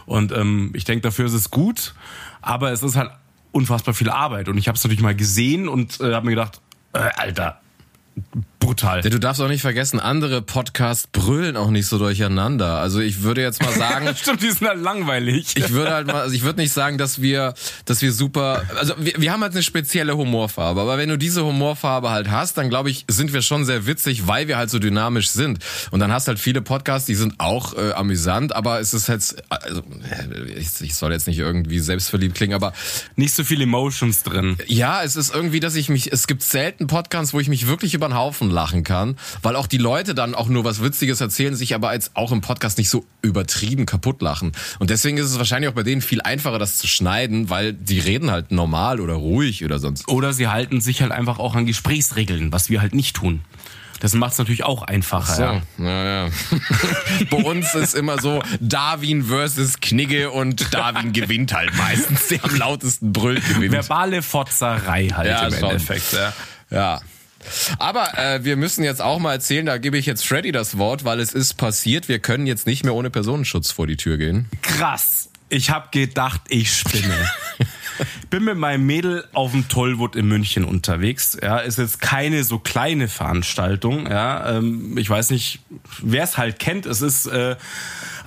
Und 0.06 0.32
ähm, 0.32 0.72
ich 0.74 0.86
denke, 0.86 1.02
dafür 1.02 1.26
ist 1.26 1.34
es 1.34 1.52
gut, 1.52 1.94
aber 2.42 2.72
es 2.72 2.82
ist 2.84 2.96
halt 2.96 3.12
unfassbar 3.52 3.94
viel 3.94 4.10
Arbeit. 4.10 4.48
Und 4.50 4.58
ich 4.58 4.68
habe 4.68 4.78
es 4.78 4.84
natürlich 4.84 5.02
mal 5.02 5.16
gesehen 5.16 5.68
und 5.68 6.00
äh, 6.00 6.14
habe 6.14 6.26
mir 6.26 6.32
gedacht, 6.32 6.62
äh, 6.94 7.00
Alter, 7.18 7.60
brutal. 8.68 9.02
Du 9.02 9.18
darfst 9.18 9.42
auch 9.42 9.48
nicht 9.48 9.62
vergessen, 9.62 10.02
andere 10.02 10.42
Podcasts 10.42 11.08
brüllen 11.08 11.56
auch 11.56 11.70
nicht 11.70 11.88
so 11.88 11.98
durcheinander. 11.98 12.80
Also 12.80 13.00
ich 13.00 13.24
würde 13.24 13.42
jetzt 13.42 13.62
mal 13.64 13.72
sagen, 13.72 14.14
Stimmt, 14.22 14.42
die 14.44 14.52
sind 14.52 14.68
halt 14.68 14.82
langweilig. 14.82 15.56
ich 15.56 15.72
würde 15.72 15.92
halt 15.92 16.08
mal, 16.08 16.22
also 16.22 16.36
ich 16.36 16.44
würde 16.44 16.60
nicht 16.60 16.74
sagen, 16.74 16.98
dass 16.98 17.22
wir, 17.22 17.54
dass 17.86 18.02
wir 18.02 18.12
super, 18.12 18.64
also 18.78 18.94
wir, 18.98 19.14
wir 19.18 19.32
haben 19.32 19.42
halt 19.42 19.54
eine 19.54 19.64
spezielle 19.64 20.18
Humorfarbe, 20.18 20.82
aber 20.82 20.98
wenn 20.98 21.08
du 21.08 21.18
diese 21.18 21.46
Humorfarbe 21.46 22.10
halt 22.10 22.30
hast, 22.30 22.58
dann 22.58 22.68
glaube 22.68 22.90
ich, 22.90 23.06
sind 23.08 23.32
wir 23.32 23.42
schon 23.42 23.64
sehr 23.64 23.88
witzig, 23.88 24.28
weil 24.28 24.50
wir 24.50 24.58
halt 24.58 24.70
so 24.70 24.80
dynamisch 24.80 25.30
sind. 25.30 25.60
Und 25.92 26.02
dann 26.02 26.12
hast 26.12 26.28
halt 26.28 26.38
viele 26.40 26.62
Podcasts, 26.62 27.06
die 27.06 27.16
sind 27.16 27.36
auch 27.38 27.74
äh, 27.74 27.94
amüsant, 27.94 28.54
aber 28.54 28.82
es 28.82 28.94
ist 28.94 29.08
halt, 29.08 29.24
also 29.48 29.82
ich, 30.58 30.82
ich 30.82 30.96
soll 30.96 31.14
jetzt 31.14 31.28
nicht 31.28 31.40
irgendwie 31.40 31.80
selbstverliebt 31.80 32.36
klingen, 32.36 32.54
aber 32.54 32.74
Nicht 33.16 33.34
so 33.34 33.46
viele 33.46 33.64
Emotions 33.64 34.24
drin. 34.24 34.58
ja, 34.68 35.04
es 35.04 35.16
ist 35.16 35.34
irgendwie, 35.34 35.62
dass 35.62 35.76
ich 35.76 35.88
mich, 35.88 36.12
es 36.12 36.28
gibt 36.28 36.44
selten 36.44 36.88
Podcasts, 36.88 37.34
wo 37.34 37.40
ich 37.40 37.48
mich 37.48 37.68
wirklich 37.68 37.94
über 37.94 38.10
den 38.10 38.16
Haufen 38.16 38.57
lachen 38.58 38.84
kann, 38.84 39.18
weil 39.44 39.56
auch 39.56 39.68
die 39.68 39.78
Leute 39.78 40.16
dann 40.16 40.34
auch 40.34 40.48
nur 40.48 40.64
was 40.64 40.82
Witziges 40.82 41.22
erzählen, 41.22 41.56
sich 41.56 41.76
aber 41.76 41.94
jetzt 41.94 42.16
auch 42.16 42.32
im 42.32 42.42
Podcast 42.42 42.80
nicht 42.80 42.90
so 42.90 43.06
übertrieben 43.22 43.86
kaputt 43.86 44.20
lachen. 44.24 44.52
Und 44.80 44.90
deswegen 44.90 45.18
ist 45.20 45.26
es 45.30 45.38
wahrscheinlich 45.38 45.70
auch 45.70 45.76
bei 45.76 45.84
denen 45.84 46.02
viel 46.02 46.22
einfacher, 46.24 46.58
das 46.58 46.78
zu 46.78 46.88
schneiden, 46.88 47.52
weil 47.52 47.74
die 47.74 48.00
reden 48.00 48.32
halt 48.32 48.52
normal 48.52 49.00
oder 49.00 49.14
ruhig 49.14 49.64
oder 49.64 49.78
sonst. 49.78 50.08
Oder 50.08 50.34
sie 50.34 50.48
halten 50.48 50.82
sich 50.82 51.04
halt 51.04 51.12
einfach 51.12 51.38
auch 51.38 51.54
an 51.54 51.68
Gesprächsregeln, 51.68 52.52
was 52.52 52.72
wir 52.72 52.82
halt 52.82 52.96
nicht 52.96 53.16
tun. 53.16 53.42
Das 54.00 54.14
macht 54.14 54.34
es 54.34 54.38
natürlich 54.40 54.64
auch 54.64 54.82
einfacher. 54.84 55.34
So, 55.36 55.42
Ja. 55.42 55.62
naja. 55.78 56.30
bei 57.30 57.38
uns 57.38 57.74
ist 57.76 57.94
immer 57.96 58.20
so 58.20 58.42
Darwin 58.60 59.24
versus 59.26 59.80
Knigge 59.82 60.32
und 60.32 60.74
Darwin 60.74 61.14
gewinnt 61.14 61.54
halt 61.54 61.76
meistens, 61.78 62.28
der 62.28 62.44
am 62.44 62.56
lautesten 62.56 63.12
brüllt 63.14 63.48
gewinnt. 63.48 63.72
Verbale 63.74 64.22
Fotzerei 64.22 65.10
halt 65.10 65.28
Ja, 65.30 65.48
im 65.48 65.54
schon. 65.54 65.64
Endeffekt. 65.70 66.14
Ja. 66.14 66.34
Ja. 66.70 67.02
Aber 67.80 68.18
äh, 68.18 68.44
wir 68.44 68.56
müssen 68.56 68.84
jetzt 68.84 69.02
auch 69.02 69.20
mal 69.20 69.34
erzählen, 69.34 69.66
da 69.66 69.78
gebe 69.78 69.98
ich 69.98 70.06
jetzt 70.06 70.26
Freddy 70.26 70.52
das 70.52 70.78
Wort, 70.78 71.04
weil 71.04 71.20
es 71.20 71.34
ist 71.34 71.56
passiert. 71.56 72.08
Wir 72.08 72.20
können 72.20 72.48
jetzt 72.48 72.68
nicht 72.68 72.84
mehr 72.84 72.94
ohne 72.94 73.10
Personenschutz 73.10 73.72
vor 73.72 73.88
die 73.88 73.98
Tür 73.98 74.18
gehen. 74.18 74.48
Krass. 74.62 75.30
Ich 75.50 75.70
habe 75.70 75.88
gedacht, 75.92 76.42
ich 76.50 76.76
spinne. 76.76 77.16
Bin 78.30 78.44
mit 78.44 78.58
meinem 78.58 78.86
Mädel 78.86 79.26
auf 79.34 79.52
dem 79.52 79.68
Tollwood 79.70 80.16
in 80.16 80.28
München 80.28 80.66
unterwegs. 80.66 81.38
Ja, 81.42 81.60
ist 81.60 81.78
jetzt 81.78 82.02
keine 82.02 82.44
so 82.44 82.60
kleine 82.60 83.08
Veranstaltung. 83.08 84.08
Ja, 84.08 84.58
ähm, 84.58 84.98
ich 84.98 85.10
weiß 85.10 85.32
nicht, 85.32 85.62
wer 86.02 86.24
es 86.24 86.38
halt 86.38 86.60
kennt. 86.60 86.86
Es 86.86 87.02
ist 87.02 87.26
äh, 87.28 87.56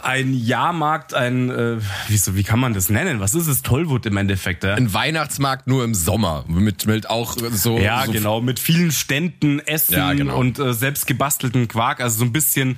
ein 0.02 0.34
Jahrmarkt, 0.34 1.14
ein 1.14 1.50
äh, 1.50 1.78
wie, 2.08 2.16
so, 2.16 2.34
wie 2.36 2.42
kann 2.42 2.58
man 2.58 2.74
das 2.74 2.88
nennen? 2.90 3.20
Was 3.20 3.34
ist 3.34 3.46
es? 3.46 3.62
Tollwood 3.62 4.06
im 4.06 4.16
Endeffekt. 4.16 4.64
Ja? 4.64 4.74
Ein 4.74 4.92
Weihnachtsmarkt 4.92 5.66
nur 5.66 5.84
im 5.84 5.94
Sommer 5.94 6.44
mit 6.48 6.86
mit 6.86 7.08
auch 7.08 7.36
so 7.52 7.78
Ja, 7.78 8.04
so 8.06 8.12
genau, 8.12 8.40
mit 8.40 8.58
vielen 8.58 8.92
Ständen, 8.92 9.60
Essen 9.60 9.94
Ja, 9.94 10.12
genau. 10.12 10.38
und 10.38 10.58
äh, 10.58 10.72
selbst 10.74 11.06
gebastelten 11.06 11.68
Quark, 11.68 12.00
also 12.00 12.18
so 12.18 12.24
ein 12.24 12.32
bisschen 12.32 12.76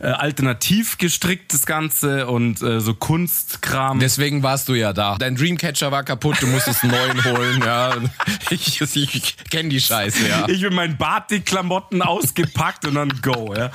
äh, 0.00 0.06
alternativ 0.06 0.98
gestrickt 0.98 1.52
das 1.52 1.66
Ganze 1.66 2.26
und 2.26 2.62
äh, 2.62 2.80
so 2.80 2.94
Kunstkram. 2.94 3.98
Deswegen 3.98 4.42
warst 4.42 4.68
du 4.68 4.74
ja 4.74 4.92
da. 4.92 5.16
Dein 5.18 5.36
Dreamcatcher 5.36 5.90
war 5.92 6.04
kaputt, 6.04 6.36
du 6.40 6.46
musstest 6.46 6.84
einen 6.84 6.92
neuen 6.92 7.24
holen. 7.24 7.62
Ja, 7.64 7.96
ich, 8.50 8.80
ich 8.80 9.36
kenne 9.50 9.68
die 9.68 9.80
Scheiße. 9.80 10.28
Ja. 10.28 10.48
ich 10.48 10.62
mit 10.62 10.72
meinen 10.72 10.96
Batik-Klamotten 10.96 12.02
ausgepackt 12.02 12.86
und 12.86 12.94
dann 12.94 13.08
go, 13.22 13.54
ja. 13.56 13.70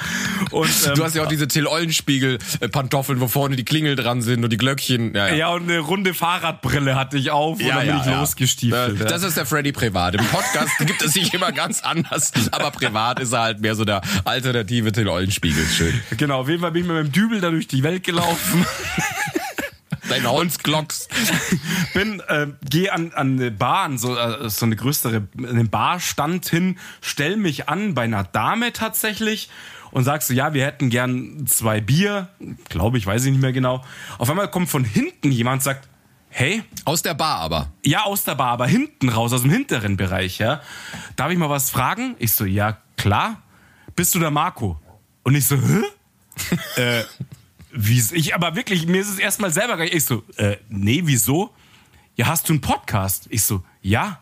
Und, 0.51 0.69
ähm, 0.87 0.95
Du 0.95 1.03
hast 1.03 1.15
ja 1.15 1.23
auch 1.23 1.27
diese 1.27 1.47
Till 1.47 1.67
Eulenspiegel 1.67 2.37
äh, 2.59 2.69
wo 2.73 3.27
vorne 3.27 3.55
die 3.55 3.65
Klingel 3.65 3.95
dran 3.95 4.21
sind 4.21 4.43
und 4.43 4.49
die 4.51 4.57
Glöckchen. 4.57 5.13
Ja, 5.13 5.27
ja. 5.27 5.35
ja, 5.35 5.47
und 5.49 5.63
eine 5.63 5.79
runde 5.79 6.13
Fahrradbrille 6.13 6.95
hatte 6.95 7.17
ich 7.17 7.31
auf 7.31 7.59
und 7.59 7.67
dann 7.67 7.85
bin 7.85 7.97
ich 7.97 8.05
losgestiefelt. 8.05 8.99
Äh, 8.99 9.03
ja. 9.03 9.09
Das 9.09 9.23
ist 9.23 9.37
der 9.37 9.45
Freddy 9.45 9.71
privat. 9.71 10.15
Im 10.15 10.25
Podcast 10.25 10.77
gibt 10.79 11.01
es 11.01 11.13
sich 11.13 11.33
immer 11.33 11.51
ganz 11.51 11.81
anders, 11.81 12.31
aber 12.51 12.71
privat 12.71 13.19
ist 13.19 13.33
er 13.33 13.41
halt 13.41 13.61
mehr 13.61 13.75
so 13.75 13.85
der 13.85 14.01
alternative 14.25 14.91
Till 14.91 15.07
Eulenspiegel. 15.07 15.65
Schön. 15.65 16.01
Genau, 16.17 16.41
auf 16.41 16.49
jeden 16.49 16.61
Fall 16.61 16.71
bin 16.71 16.83
ich 16.83 16.87
mit 16.87 16.97
meinem 16.97 17.11
Dübel 17.11 17.41
da 17.41 17.49
durch 17.49 17.67
die 17.67 17.83
Welt 17.83 18.03
gelaufen. 18.03 18.65
Dein 20.09 20.27
Holzglocks. 20.27 21.07
bin, 21.93 22.19
äh, 22.27 22.47
geh 22.69 22.89
an, 22.89 23.13
an 23.13 23.39
eine 23.39 23.51
Bar, 23.51 23.83
an 23.83 23.97
so, 23.97 24.15
äh, 24.17 24.49
so 24.49 24.65
eine 24.65 24.75
größere, 24.75 25.27
einen 25.37 25.69
Barstand 25.69 26.47
hin, 26.47 26.77
stell 27.01 27.37
mich 27.37 27.69
an 27.69 27.93
bei 27.93 28.03
einer 28.03 28.23
Dame 28.23 28.73
tatsächlich 28.73 29.49
und 29.91 30.03
sagst 30.03 30.27
so, 30.27 30.33
ja, 30.33 30.53
wir 30.53 30.65
hätten 30.65 30.89
gern 30.89 31.45
zwei 31.47 31.79
Bier, 31.79 32.27
glaube 32.67 32.97
ich, 32.97 33.05
weiß 33.05 33.23
ich 33.25 33.31
nicht 33.31 33.41
mehr 33.41 33.53
genau. 33.53 33.83
Auf 34.17 34.29
einmal 34.29 34.49
kommt 34.49 34.69
von 34.69 34.83
hinten 34.83 35.31
jemand, 35.31 35.63
sagt, 35.63 35.87
hey, 36.29 36.63
Aus 36.85 37.01
der 37.01 37.13
Bar 37.13 37.39
aber. 37.39 37.71
ja, 37.85 38.03
aus 38.03 38.23
der 38.23 38.35
Bar, 38.35 38.49
aber 38.49 38.67
hinten 38.67 39.09
raus, 39.09 39.31
aus 39.33 39.43
dem 39.43 39.51
hinteren 39.51 39.95
Bereich, 39.95 40.39
ja. 40.39 40.61
Darf 41.15 41.31
ich 41.31 41.37
mal 41.37 41.49
was 41.49 41.69
fragen? 41.69 42.15
Ich 42.19 42.33
so, 42.33 42.43
ja, 42.43 42.77
klar. 42.97 43.41
Bist 43.95 44.15
du 44.15 44.19
der 44.19 44.31
Marco? 44.31 44.79
Und 45.23 45.35
ich 45.35 45.45
so, 45.45 45.55
hä? 45.55 45.83
äh, 46.77 47.03
wie, 47.71 48.03
ich, 48.13 48.35
aber 48.35 48.55
wirklich, 48.55 48.85
mir 48.85 49.01
ist 49.01 49.09
es 49.09 49.19
erstmal 49.19 49.51
selber 49.51 49.77
gar 49.77 49.83
nicht. 49.83 49.95
Ich 49.95 50.05
so, 50.05 50.23
äh, 50.37 50.57
nee, 50.69 51.01
wieso? 51.05 51.53
Ja, 52.15 52.27
hast 52.27 52.47
du 52.47 52.53
einen 52.53 52.61
Podcast? 52.61 53.25
Ich 53.29 53.43
so, 53.43 53.63
ja. 53.81 54.21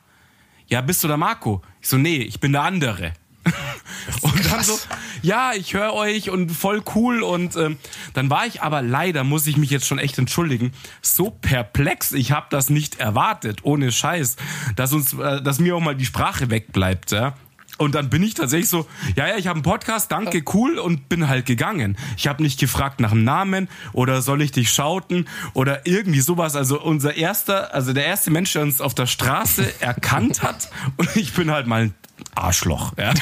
Ja, 0.67 0.79
bist 0.79 1.03
du 1.03 1.07
der 1.09 1.17
Marco? 1.17 1.61
Ich 1.81 1.89
so, 1.89 1.97
nee, 1.97 2.17
ich 2.17 2.39
bin 2.39 2.53
der 2.53 2.61
andere. 2.61 3.13
und 4.21 4.51
dann 4.51 4.63
so, 4.63 4.77
ja, 5.21 5.51
ich 5.53 5.73
höre 5.73 5.93
euch 5.93 6.29
und 6.29 6.49
voll 6.49 6.81
cool. 6.95 7.23
Und 7.23 7.55
ähm, 7.57 7.77
dann 8.13 8.29
war 8.29 8.45
ich 8.45 8.61
aber 8.61 8.81
leider, 8.81 9.23
muss 9.25 9.47
ich 9.47 9.57
mich 9.57 9.69
jetzt 9.69 9.85
schon 9.85 9.99
echt 9.99 10.17
entschuldigen, 10.17 10.71
so 11.01 11.29
perplex. 11.29 12.13
Ich 12.13 12.31
habe 12.31 12.47
das 12.49 12.69
nicht 12.69 12.99
erwartet, 12.99 13.59
ohne 13.63 13.91
Scheiß, 13.91 14.37
dass 14.75 14.93
uns, 14.93 15.13
äh, 15.13 15.41
dass 15.41 15.59
mir 15.59 15.75
auch 15.75 15.81
mal 15.81 15.95
die 15.95 16.05
Sprache 16.05 16.49
wegbleibt. 16.49 17.11
Ja? 17.11 17.35
Und 17.81 17.95
dann 17.95 18.11
bin 18.11 18.21
ich 18.21 18.35
tatsächlich 18.35 18.69
so, 18.69 18.87
ja, 19.15 19.27
ja, 19.27 19.37
ich 19.37 19.47
habe 19.47 19.55
einen 19.55 19.63
Podcast, 19.63 20.11
danke, 20.11 20.43
cool, 20.53 20.77
und 20.77 21.09
bin 21.09 21.27
halt 21.27 21.47
gegangen. 21.47 21.97
Ich 22.15 22.27
habe 22.27 22.43
nicht 22.43 22.59
gefragt 22.59 22.99
nach 22.99 23.09
dem 23.09 23.23
Namen 23.23 23.69
oder 23.91 24.21
soll 24.21 24.43
ich 24.43 24.51
dich 24.51 24.69
schauten 24.69 25.27
oder 25.53 25.87
irgendwie 25.87 26.19
sowas. 26.21 26.55
Also 26.55 26.79
unser 26.79 27.15
erster, 27.15 27.73
also 27.73 27.91
der 27.91 28.05
erste 28.05 28.29
Mensch, 28.29 28.53
der 28.53 28.61
uns 28.61 28.81
auf 28.81 28.93
der 28.93 29.07
Straße 29.07 29.65
erkannt 29.81 30.43
hat 30.43 30.69
und 30.97 31.15
ich 31.15 31.33
bin 31.33 31.49
halt 31.49 31.65
mal 31.65 31.85
ein 31.85 31.95
Arschloch. 32.35 32.93
Ja. 32.99 33.15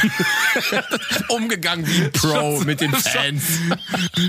Umgegangen 1.30 1.88
wie 1.88 2.04
ein 2.04 2.12
Pro 2.12 2.60
mit 2.66 2.82
den 2.82 2.92
Fans. 2.94 3.44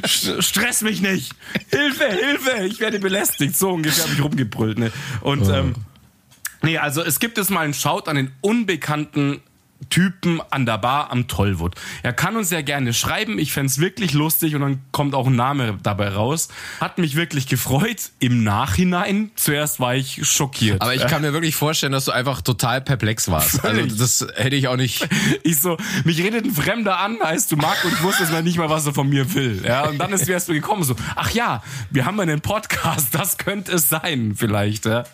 St- 0.04 0.40
Stress 0.42 0.82
mich 0.82 1.00
nicht. 1.02 1.32
Hilfe, 1.70 2.06
Hilfe, 2.06 2.66
ich 2.66 2.78
werde 2.78 3.00
belästigt. 3.00 3.58
So 3.58 3.70
ungefähr 3.72 4.04
habe 4.04 4.14
ich 4.14 4.22
rumgebrüllt. 4.22 4.78
Ne? 4.78 4.92
Und 5.22 5.48
ähm, 5.48 5.74
nee, 6.62 6.78
also 6.78 7.02
es 7.02 7.18
gibt 7.18 7.36
jetzt 7.36 7.50
mal 7.50 7.62
einen 7.62 7.74
Shout 7.74 8.04
an 8.06 8.14
den 8.14 8.30
unbekannten 8.42 9.40
Typen 9.90 10.40
an 10.50 10.66
der 10.66 10.78
Bar 10.78 11.10
am 11.10 11.28
Tollwood. 11.28 11.74
Er 12.02 12.12
kann 12.12 12.36
uns 12.36 12.50
ja 12.50 12.62
gerne 12.62 12.94
schreiben. 12.94 13.38
Ich 13.38 13.52
fänd's 13.52 13.78
wirklich 13.78 14.12
lustig 14.14 14.54
und 14.54 14.62
dann 14.62 14.80
kommt 14.92 15.14
auch 15.14 15.26
ein 15.26 15.36
Name 15.36 15.78
dabei 15.82 16.08
raus. 16.08 16.48
Hat 16.80 16.98
mich 16.98 17.16
wirklich 17.16 17.46
gefreut. 17.46 18.10
Im 18.18 18.42
Nachhinein, 18.44 19.30
zuerst 19.36 19.80
war 19.80 19.94
ich 19.94 20.26
schockiert. 20.26 20.80
Aber 20.80 20.94
ich 20.94 21.06
kann 21.06 21.22
mir 21.22 21.32
wirklich 21.32 21.56
vorstellen, 21.56 21.92
dass 21.92 22.06
du 22.06 22.12
einfach 22.12 22.40
total 22.40 22.80
perplex 22.80 23.30
warst. 23.30 23.64
Also 23.64 23.86
das 23.96 24.26
hätte 24.36 24.56
ich 24.56 24.68
auch 24.68 24.76
nicht. 24.76 25.08
Ich 25.42 25.60
so, 25.60 25.76
mich 26.04 26.22
redet 26.22 26.44
ein 26.44 26.50
Fremder 26.50 26.98
an, 26.98 27.18
heißt 27.22 27.50
du 27.50 27.56
Marc 27.56 27.84
und 27.84 27.92
ich 27.92 28.02
wusste 28.02 28.24
nicht 28.42 28.58
mal, 28.58 28.68
was 28.68 28.86
er 28.86 28.94
von 28.94 29.08
mir 29.08 29.34
will. 29.34 29.62
Ja, 29.64 29.86
und 29.86 29.98
dann 29.98 30.12
ist 30.12 30.26
wärst 30.26 30.48
du 30.48 30.52
gekommen 30.52 30.82
so, 30.82 30.94
ach 31.16 31.30
ja, 31.30 31.62
wir 31.90 32.04
haben 32.04 32.20
einen 32.20 32.40
Podcast, 32.40 33.14
das 33.14 33.38
könnte 33.38 33.72
es 33.72 33.88
sein, 33.88 34.34
vielleicht. 34.36 34.86
Ja. 34.86 35.04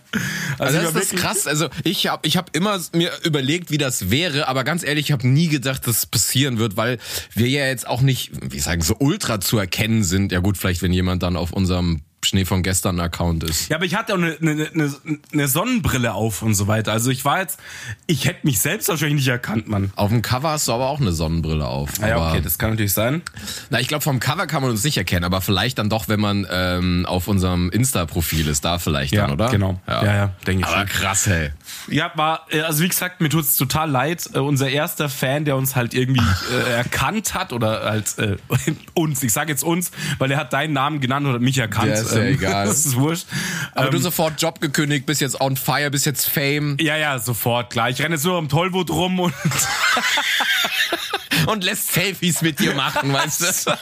Also 0.58 0.78
ich 0.78 0.84
das 0.84 0.94
ist 0.94 1.16
krass. 1.16 1.46
Also 1.46 1.68
ich 1.84 2.08
habe 2.08 2.26
ich 2.26 2.36
hab 2.36 2.54
immer 2.54 2.78
mir 2.92 3.10
überlegt, 3.24 3.70
wie 3.70 3.78
das 3.78 4.10
wäre, 4.10 4.48
aber 4.48 4.64
ganz 4.66 4.84
ehrlich, 4.84 5.06
ich 5.06 5.12
habe 5.12 5.26
nie 5.26 5.48
gedacht, 5.48 5.86
dass 5.86 5.98
es 5.98 6.06
passieren 6.06 6.58
wird, 6.58 6.76
weil 6.76 6.98
wir 7.32 7.48
ja 7.48 7.66
jetzt 7.66 7.86
auch 7.86 8.02
nicht, 8.02 8.32
wie 8.52 8.60
sagen, 8.60 8.82
so 8.82 8.96
ultra 8.98 9.40
zu 9.40 9.56
erkennen 9.56 10.04
sind. 10.04 10.32
Ja 10.32 10.40
gut, 10.40 10.58
vielleicht 10.58 10.82
wenn 10.82 10.92
jemand 10.92 11.22
dann 11.22 11.36
auf 11.36 11.52
unserem 11.52 12.02
Schnee 12.24 12.44
von 12.44 12.62
gestern 12.62 12.98
Account 12.98 13.44
ist. 13.44 13.68
Ja, 13.68 13.76
aber 13.76 13.84
ich 13.84 13.94
hatte 13.94 14.14
auch 14.14 14.18
eine, 14.18 14.36
eine, 14.40 14.68
eine, 14.74 14.94
eine 15.32 15.48
Sonnenbrille 15.48 16.12
auf 16.12 16.42
und 16.42 16.54
so 16.54 16.66
weiter. 16.66 16.90
Also 16.92 17.10
ich 17.10 17.24
war 17.24 17.40
jetzt, 17.40 17.60
ich 18.06 18.26
hätte 18.26 18.40
mich 18.44 18.58
selbst 18.58 18.88
wahrscheinlich 18.88 19.16
nicht 19.16 19.28
erkannt, 19.28 19.68
Mann. 19.68 19.92
Auf 19.96 20.10
dem 20.10 20.22
Cover 20.22 20.50
hast 20.50 20.66
du 20.66 20.72
aber 20.72 20.88
auch 20.88 21.00
eine 21.00 21.12
Sonnenbrille 21.12 21.64
auf. 21.66 21.90
Ah 22.00 22.08
ja, 22.08 22.16
aber, 22.16 22.30
okay, 22.30 22.40
das 22.40 22.58
kann 22.58 22.70
natürlich 22.70 22.94
sein. 22.94 23.22
Na, 23.70 23.78
ich 23.80 23.86
glaube, 23.86 24.02
vom 24.02 24.18
Cover 24.18 24.46
kann 24.48 24.62
man 24.62 24.72
uns 24.72 24.82
nicht 24.82 24.96
erkennen, 24.96 25.24
aber 25.24 25.40
vielleicht 25.40 25.78
dann 25.78 25.88
doch, 25.88 26.08
wenn 26.08 26.18
man 26.18 26.46
ähm, 26.50 27.06
auf 27.06 27.28
unserem 27.28 27.70
Insta-Profil 27.70 28.48
ist, 28.48 28.64
da 28.64 28.78
vielleicht 28.78 29.12
Ja, 29.14 29.22
dann, 29.22 29.32
oder? 29.32 29.50
genau. 29.50 29.80
Ja, 29.86 30.04
ja, 30.04 30.32
denke 30.46 30.62
ich 30.62 30.66
Aber 30.66 30.78
schon. 30.78 30.88
krass, 30.88 31.26
hey. 31.26 31.50
Ja, 31.88 32.10
war, 32.16 32.46
äh, 32.50 32.62
also 32.62 32.82
wie 32.82 32.88
gesagt, 32.88 33.20
mir 33.20 33.28
tut's 33.28 33.56
total 33.56 33.88
leid. 33.90 34.28
Äh, 34.34 34.38
unser 34.40 34.68
erster 34.68 35.08
Fan, 35.08 35.44
der 35.44 35.56
uns 35.56 35.76
halt 35.76 35.94
irgendwie 35.94 36.22
äh, 36.52 36.72
erkannt 36.72 37.34
hat 37.34 37.52
oder 37.52 37.84
halt 37.84 38.18
äh, 38.18 38.36
uns, 38.94 39.22
ich 39.22 39.32
sage 39.32 39.52
jetzt 39.52 39.62
uns, 39.62 39.92
weil 40.18 40.30
er 40.32 40.38
hat 40.38 40.52
deinen 40.52 40.72
Namen 40.72 41.00
genannt 41.00 41.26
oder 41.26 41.38
mich 41.38 41.58
erkannt. 41.58 41.90
Ja, 41.90 42.05
ist 42.06 42.16
ja 42.16 42.24
egal. 42.24 42.66
Das 42.76 42.84
ist 42.86 42.96
wurscht. 42.96 43.26
Aber 43.74 43.86
Ähm, 43.86 43.92
du 43.92 43.98
sofort 43.98 44.40
Job 44.40 44.60
gekündigt, 44.60 45.06
bist 45.06 45.20
jetzt 45.20 45.40
on 45.40 45.56
fire, 45.56 45.90
bist 45.90 46.06
jetzt 46.06 46.28
Fame 46.28 46.76
ja, 46.80 46.96
ja, 46.96 47.18
sofort, 47.18 47.70
klar. 47.70 47.90
Ich 47.90 48.00
renne 48.00 48.14
jetzt 48.14 48.24
nur 48.24 48.36
am 48.36 48.48
Tollwood 48.48 48.90
rum 48.90 49.20
und 49.20 49.34
und 51.46 51.64
lässt 51.64 51.92
Selfies 51.92 52.42
mit 52.42 52.60
dir 52.60 52.74
machen, 52.74 53.12
weißt 53.12 53.66
du? 53.66 53.72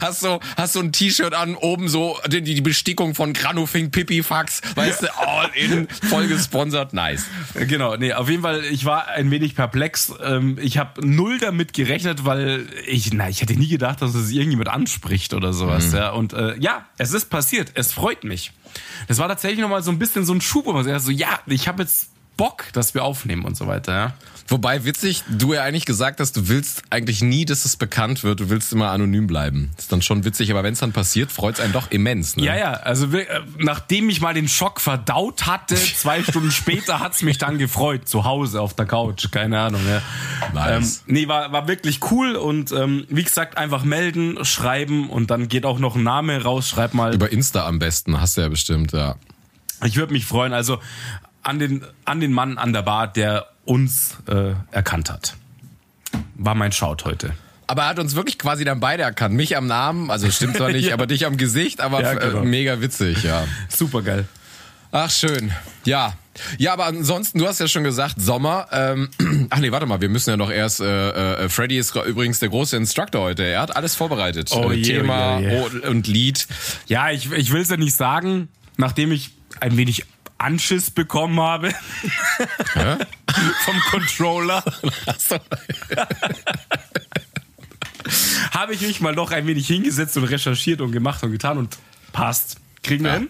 Hast 0.00 0.20
so, 0.20 0.40
hast 0.56 0.74
so 0.74 0.80
ein 0.80 0.92
T-Shirt 0.92 1.32
an, 1.34 1.54
oben 1.54 1.88
so 1.88 2.18
die, 2.26 2.42
die 2.42 2.60
Bestickung 2.60 3.14
von 3.14 3.32
Granufing 3.32 3.90
Pipifax, 3.90 4.60
weißt 4.74 5.02
du, 5.02 5.18
all 5.18 5.50
in, 5.54 5.88
voll 5.88 6.26
gesponsert, 6.28 6.92
nice. 6.92 7.26
Genau, 7.54 7.96
nee, 7.96 8.12
auf 8.12 8.28
jeden 8.28 8.42
Fall, 8.42 8.64
ich 8.64 8.84
war 8.84 9.08
ein 9.08 9.30
wenig 9.30 9.54
perplex. 9.54 10.12
Ähm, 10.22 10.58
ich 10.60 10.78
habe 10.78 11.06
null 11.06 11.38
damit 11.38 11.72
gerechnet, 11.72 12.24
weil 12.24 12.66
ich, 12.86 13.12
na, 13.12 13.28
ich 13.28 13.40
hätte 13.40 13.54
nie 13.54 13.68
gedacht, 13.68 14.02
dass 14.02 14.14
es 14.14 14.30
irgendjemand 14.30 14.68
anspricht 14.68 15.34
oder 15.34 15.52
sowas. 15.52 15.92
Ja. 15.92 16.10
Und 16.10 16.32
äh, 16.32 16.56
ja, 16.58 16.86
es 16.98 17.12
ist 17.12 17.30
passiert. 17.30 17.72
Es 17.74 17.92
freut 17.92 18.24
mich. 18.24 18.52
Das 19.08 19.18
war 19.18 19.28
tatsächlich 19.28 19.60
nochmal 19.60 19.82
so 19.82 19.90
ein 19.90 19.98
bisschen 19.98 20.24
so 20.24 20.32
ein 20.32 20.40
Schub, 20.40 20.66
wo 20.66 20.72
man 20.72 20.84
sagt, 20.84 21.00
so, 21.00 21.10
ja, 21.10 21.40
ich 21.46 21.68
habe 21.68 21.82
jetzt 21.82 22.10
Bock, 22.36 22.64
dass 22.72 22.94
wir 22.94 23.04
aufnehmen 23.04 23.44
und 23.44 23.56
so 23.56 23.66
weiter. 23.66 23.92
Ja. 23.92 24.14
Wobei 24.48 24.84
witzig, 24.84 25.24
du 25.28 25.54
ja 25.54 25.62
eigentlich 25.62 25.86
gesagt 25.86 26.20
hast, 26.20 26.36
du 26.36 26.48
willst 26.48 26.84
eigentlich 26.90 27.20
nie, 27.20 27.44
dass 27.44 27.64
es 27.64 27.76
bekannt 27.76 28.22
wird, 28.22 28.38
du 28.38 28.48
willst 28.48 28.72
immer 28.72 28.90
anonym 28.90 29.26
bleiben. 29.26 29.70
Ist 29.76 29.90
dann 29.90 30.02
schon 30.02 30.24
witzig, 30.24 30.52
aber 30.52 30.62
wenn 30.62 30.72
es 30.72 30.78
dann 30.78 30.92
passiert, 30.92 31.32
freut 31.32 31.56
es 31.56 31.60
einen 31.60 31.72
doch 31.72 31.90
immens. 31.90 32.36
Ne? 32.36 32.44
Ja, 32.44 32.56
ja, 32.56 32.72
also 32.74 33.06
äh, 33.16 33.26
nachdem 33.58 34.08
ich 34.08 34.20
mal 34.20 34.34
den 34.34 34.46
Schock 34.46 34.80
verdaut 34.80 35.46
hatte, 35.46 35.74
zwei 35.74 36.22
Stunden 36.22 36.52
später 36.52 37.00
hat's 37.00 37.22
mich 37.22 37.38
dann 37.38 37.58
gefreut, 37.58 38.08
zu 38.08 38.24
Hause 38.24 38.60
auf 38.60 38.74
der 38.74 38.86
Couch, 38.86 39.30
keine 39.32 39.58
Ahnung. 39.58 39.80
Ja. 39.88 40.02
Nice. 40.54 41.02
Ähm, 41.08 41.14
nee, 41.14 41.28
war, 41.28 41.50
war 41.50 41.66
wirklich 41.66 42.00
cool 42.12 42.36
und 42.36 42.70
ähm, 42.70 43.04
wie 43.08 43.24
gesagt, 43.24 43.58
einfach 43.58 43.82
melden, 43.82 44.44
schreiben 44.44 45.10
und 45.10 45.30
dann 45.30 45.48
geht 45.48 45.66
auch 45.66 45.80
noch 45.80 45.96
ein 45.96 46.04
Name 46.04 46.42
raus, 46.42 46.68
schreib 46.68 46.94
mal. 46.94 47.14
Über 47.14 47.32
Insta 47.32 47.66
am 47.66 47.80
besten, 47.80 48.20
hast 48.20 48.36
du 48.36 48.42
ja 48.42 48.48
bestimmt, 48.48 48.92
ja. 48.92 49.16
Ich 49.84 49.96
würde 49.96 50.12
mich 50.12 50.24
freuen, 50.24 50.52
also 50.52 50.78
an 51.46 51.58
den, 51.58 51.84
an 52.04 52.20
den 52.20 52.32
Mann 52.32 52.58
an 52.58 52.72
der 52.72 52.82
Bar, 52.82 53.06
der 53.12 53.46
uns 53.64 54.16
äh, 54.28 54.52
erkannt 54.70 55.10
hat. 55.10 55.34
War 56.34 56.54
mein 56.54 56.72
Shout 56.72 56.98
heute. 57.04 57.32
Aber 57.68 57.82
er 57.82 57.88
hat 57.88 57.98
uns 57.98 58.14
wirklich 58.14 58.38
quasi 58.38 58.64
dann 58.64 58.80
beide 58.80 59.02
erkannt. 59.02 59.34
Mich 59.34 59.56
am 59.56 59.66
Namen, 59.66 60.10
also 60.10 60.30
stimmt 60.30 60.56
zwar 60.56 60.70
nicht, 60.70 60.86
Ja. 60.88 60.94
aber 60.94 61.06
dich 61.06 61.26
am 61.26 61.36
Gesicht, 61.36 61.80
aber 61.80 62.00
Ja, 62.02 62.12
äh, 62.12 62.16
genau. 62.30 62.44
mega 62.44 62.80
witzig, 62.80 63.22
ja. 63.24 63.44
Super 63.68 64.02
geil. 64.02 64.26
Ach, 64.92 65.10
schön. 65.10 65.52
Ja. 65.84 66.14
Ja, 66.58 66.72
aber 66.74 66.86
ansonsten, 66.86 67.38
du 67.38 67.46
hast 67.46 67.58
ja 67.60 67.66
schon 67.66 67.82
gesagt, 67.82 68.16
Sommer. 68.20 68.68
Ähm, 68.70 69.08
ach 69.50 69.58
nee, 69.58 69.72
warte 69.72 69.86
mal, 69.86 70.00
wir 70.00 70.08
müssen 70.08 70.30
ja 70.30 70.36
noch 70.36 70.50
erst. 70.50 70.80
Äh, 70.80 71.44
äh, 71.44 71.48
Freddy 71.48 71.78
ist 71.78 71.94
übrigens 71.96 72.38
der 72.38 72.50
große 72.50 72.76
Instructor 72.76 73.22
heute. 73.22 73.42
Er 73.42 73.62
hat 73.62 73.74
alles 73.74 73.94
vorbereitet. 73.94 74.50
Oh 74.52 74.70
äh, 74.70 74.74
je, 74.74 74.82
Thema 74.82 75.40
je, 75.40 75.50
oh 75.58 75.68
o- 75.84 75.88
und 75.90 76.06
Lied. 76.06 76.46
Ja, 76.86 77.10
ich, 77.10 77.30
ich 77.32 77.52
will 77.52 77.62
es 77.62 77.68
ja 77.68 77.76
nicht 77.76 77.96
sagen, 77.96 78.48
nachdem 78.76 79.12
ich 79.12 79.30
ein 79.60 79.76
wenig 79.76 80.04
Anschiss 80.38 80.90
bekommen 80.90 81.40
habe 81.40 81.72
vom 83.64 83.80
Controller, 83.90 84.62
habe 88.52 88.74
ich 88.74 88.80
mich 88.82 89.00
mal 89.00 89.14
noch 89.14 89.30
ein 89.32 89.46
wenig 89.46 89.66
hingesetzt 89.66 90.16
und 90.16 90.24
recherchiert 90.24 90.80
und 90.80 90.92
gemacht 90.92 91.22
und 91.22 91.32
getan 91.32 91.58
und 91.58 91.78
passt. 92.12 92.56
Kriegen 92.82 93.04
wir 93.04 93.12
Ja. 93.12 93.18
hin? 93.18 93.28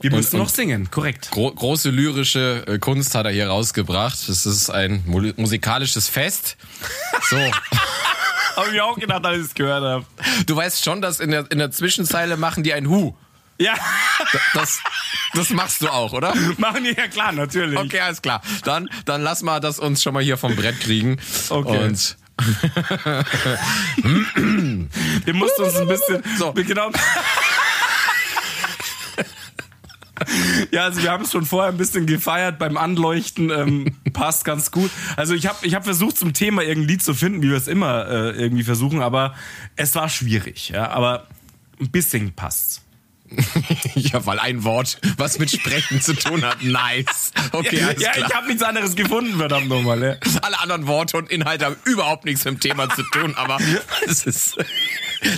Wir 0.00 0.10
müssen 0.12 0.36
und- 0.36 0.42
noch 0.42 0.48
singen, 0.48 0.90
korrekt. 0.90 1.30
Gro 1.30 1.52
große 1.52 1.90
lyrische 1.90 2.64
äh, 2.66 2.78
Kunst 2.78 3.14
hat 3.14 3.26
er 3.26 3.32
hier 3.32 3.48
rausgebracht. 3.48 4.28
Es 4.28 4.46
ist 4.46 4.70
ein 4.70 5.02
mu- 5.06 5.32
musikalisches 5.36 6.08
Fest. 6.08 6.56
So. 7.28 7.36
Habe 8.56 8.74
ich 8.74 8.80
auch 8.80 8.98
gedacht, 8.98 9.24
als 9.24 9.38
ich 9.38 9.44
es 9.46 9.54
gehört 9.54 9.82
habe. 9.84 10.04
du 10.46 10.56
weißt 10.56 10.82
schon, 10.84 11.00
dass 11.02 11.20
in 11.20 11.30
der, 11.30 11.50
in 11.50 11.58
der 11.58 11.70
Zwischenzeile 11.70 12.36
machen 12.36 12.62
die 12.62 12.72
ein 12.72 12.88
Hu. 12.88 13.14
Ja, 13.60 13.74
Das, 14.54 14.80
das 15.34 15.50
machst 15.50 15.82
du 15.82 15.88
auch, 15.88 16.12
oder? 16.14 16.34
machen 16.56 16.84
die 16.84 16.94
ja 16.96 17.08
klar, 17.08 17.30
natürlich. 17.32 17.78
Okay, 17.78 18.00
alles 18.00 18.22
klar. 18.22 18.40
Dann, 18.64 18.88
dann 19.04 19.22
lass 19.22 19.42
mal 19.42 19.60
das 19.60 19.78
uns 19.78 20.02
schon 20.02 20.14
mal 20.14 20.22
hier 20.22 20.38
vom 20.38 20.56
Brett 20.56 20.80
kriegen. 20.80 21.18
Okay. 21.50 21.84
Und 21.84 22.16
Wir 25.24 25.34
mussten 25.34 25.62
uns 25.62 25.76
ein 25.76 25.88
bisschen 25.88 26.22
So. 26.38 26.54
Genau. 26.54 26.90
Ja, 30.70 30.84
also 30.84 31.02
wir 31.02 31.10
haben 31.10 31.24
es 31.24 31.32
schon 31.32 31.44
vorher 31.46 31.70
ein 31.72 31.78
bisschen 31.78 32.06
gefeiert 32.06 32.58
beim 32.58 32.76
Anleuchten. 32.76 33.50
Ähm, 33.50 33.96
passt 34.12 34.44
ganz 34.44 34.70
gut. 34.70 34.90
Also 35.16 35.34
ich 35.34 35.46
habe 35.46 35.66
ich 35.66 35.74
hab 35.74 35.84
versucht, 35.84 36.16
zum 36.18 36.32
Thema 36.34 36.62
irgendein 36.62 36.88
Lied 36.88 37.02
zu 37.02 37.14
finden, 37.14 37.42
wie 37.42 37.50
wir 37.50 37.56
es 37.56 37.68
immer 37.68 38.06
äh, 38.08 38.30
irgendwie 38.32 38.64
versuchen, 38.64 39.02
aber 39.02 39.34
es 39.76 39.94
war 39.94 40.08
schwierig. 40.08 40.70
Ja, 40.70 40.88
aber 40.90 41.26
ein 41.80 41.90
bisschen 41.90 42.32
passt's. 42.34 42.82
ja, 43.94 44.24
weil 44.26 44.38
ein 44.38 44.64
Wort, 44.64 44.98
was 45.16 45.38
mit 45.38 45.50
Sprechen 45.50 46.00
zu 46.00 46.14
tun 46.14 46.44
hat. 46.44 46.62
Nice. 46.62 47.32
Okay, 47.52 47.82
alles 47.82 48.02
ja, 48.02 48.12
klar. 48.12 48.28
ich 48.28 48.34
habe 48.34 48.46
nichts 48.48 48.62
anderes 48.62 48.96
gefunden, 48.96 49.38
verdammt 49.38 49.68
nochmal. 49.68 50.02
Ja. 50.02 50.16
Alle 50.42 50.60
anderen 50.60 50.86
Worte 50.86 51.16
und 51.16 51.30
Inhalte 51.30 51.66
haben 51.66 51.76
überhaupt 51.84 52.24
nichts 52.24 52.44
mit 52.44 52.54
dem 52.54 52.60
Thema 52.60 52.88
zu 52.90 53.02
tun, 53.12 53.34
aber 53.36 53.58
es 54.06 54.24
ist, 54.24 54.56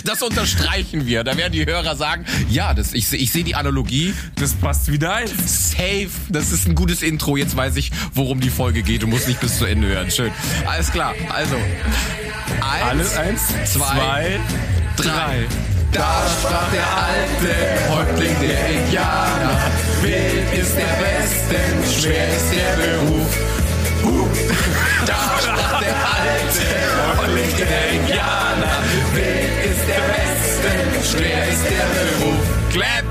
das 0.05 0.21
unterstreichen 0.21 1.05
wir. 1.05 1.23
Da 1.23 1.37
werden 1.37 1.53
die 1.53 1.65
Hörer 1.65 1.95
sagen, 1.95 2.25
ja, 2.49 2.73
das, 2.73 2.93
ich, 2.93 3.11
ich 3.13 3.31
sehe 3.31 3.43
die 3.43 3.55
Analogie. 3.55 4.13
Das 4.35 4.53
passt 4.53 4.91
wieder 4.91 5.13
ein. 5.13 5.27
Safe. 5.45 6.09
Das 6.29 6.51
ist 6.51 6.67
ein 6.67 6.75
gutes 6.75 7.01
Intro. 7.01 7.37
Jetzt 7.37 7.55
weiß 7.55 7.75
ich, 7.75 7.91
worum 8.13 8.39
die 8.39 8.49
Folge 8.49 8.83
geht. 8.83 9.03
Du 9.03 9.07
musst 9.07 9.27
nicht 9.27 9.39
bis 9.39 9.57
zu 9.57 9.65
Ende 9.65 9.87
hören. 9.87 10.11
Schön. 10.11 10.31
Alles 10.65 10.91
klar. 10.91 11.13
Also. 11.29 11.55
Eins, 12.61 12.83
Alles 12.83 13.17
eins, 13.17 13.73
zwei, 13.73 14.39
drei. 14.95 15.47
Da 15.93 16.25
sprach 16.27 16.71
der 16.71 16.87
alte 17.09 17.53
Häuptling 17.93 18.35
der 18.41 18.67
Indianer. 18.67 19.59
Wild 20.01 20.51
ist 20.53 20.75
der 20.75 20.97
Westen, 20.99 22.01
schwer 22.01 22.27
ist 22.35 22.51
der 22.51 22.73
Beruf. 22.81 23.37
Huh. 24.03 24.27
Da 25.05 25.37
sprach 25.39 25.79
der 25.79 25.95
alte 25.95 26.65
Häuptling 27.07 27.57
der 27.57 27.89
Indianer. 27.91 28.75
Wild 29.13 29.65
ist 29.69 29.87
der 29.87 30.03
Westen, 30.09 30.77
schwer 31.11 31.47
ist 31.47 31.63
der 31.63 31.85
Beruf. 31.93 32.43
Clap! 32.71 33.05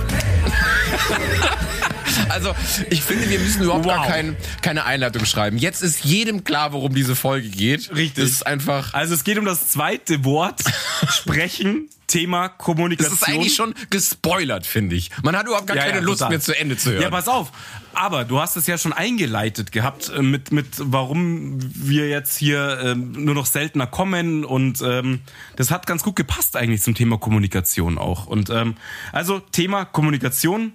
Also, 2.28 2.54
ich 2.90 3.02
finde, 3.02 3.28
wir 3.28 3.38
müssen 3.38 3.62
überhaupt 3.62 3.86
gar 3.86 4.00
Wow. 4.00 4.06
kein, 4.08 4.36
keine 4.62 4.84
Einleitung 4.84 5.24
schreiben. 5.26 5.58
Jetzt 5.58 5.82
ist 5.82 6.04
jedem 6.04 6.44
klar, 6.44 6.72
worum 6.72 6.94
diese 6.94 7.14
Folge 7.16 7.48
geht. 7.48 7.90
Richtig. 7.94 8.24
Das 8.24 8.30
ist 8.32 8.46
einfach. 8.46 8.94
Also 8.94 9.14
es 9.14 9.24
geht 9.24 9.38
um 9.38 9.44
das 9.44 9.68
zweite 9.68 10.24
Wort, 10.24 10.60
sprechen, 11.08 11.88
Thema 12.06 12.48
Das 12.48 12.58
Kommunikation. 12.58 13.14
ist 13.14 13.28
eigentlich 13.28 13.54
schon 13.54 13.74
gespoilert, 13.90 14.66
finde 14.66 14.96
ich. 14.96 15.10
Man 15.22 15.36
hat 15.36 15.46
überhaupt 15.46 15.66
gar 15.66 15.76
Ja, 15.76 15.84
keine 15.84 15.98
ja, 15.98 16.02
Lust 16.04 16.18
total. 16.18 16.30
mehr 16.30 16.40
zu 16.40 16.58
Ende 16.58 16.76
zu 16.76 16.90
hören. 16.90 17.02
Ja, 17.02 17.10
pass 17.10 17.28
auf. 17.28 17.52
Aber 17.94 18.24
du 18.24 18.38
hast 18.40 18.56
es 18.56 18.66
ja 18.66 18.76
schon 18.78 18.92
eingeleitet 18.92 19.70
gehabt 19.72 20.10
äh, 20.14 20.20
mit, 20.22 20.52
mit 20.52 20.66
warum 20.78 21.58
wir 21.60 22.08
jetzt 22.08 22.36
hier 22.38 22.80
ähm, 22.82 23.12
nur 23.24 23.34
noch 23.34 23.46
seltener 23.46 23.86
kommen 23.86 24.44
und 24.44 24.80
ähm, 24.82 25.20
das 25.56 25.70
hat 25.70 25.86
ganz 25.86 26.02
gut 26.02 26.16
gepasst 26.16 26.56
eigentlich 26.56 26.82
zum 26.82 26.94
Thema 26.94 27.18
Kommunikation 27.18 27.98
auch. 27.98 28.26
Und 28.26 28.50
ähm, 28.50 28.76
also 29.12 29.38
Thema 29.40 29.84
Kommunikation, 29.84 30.72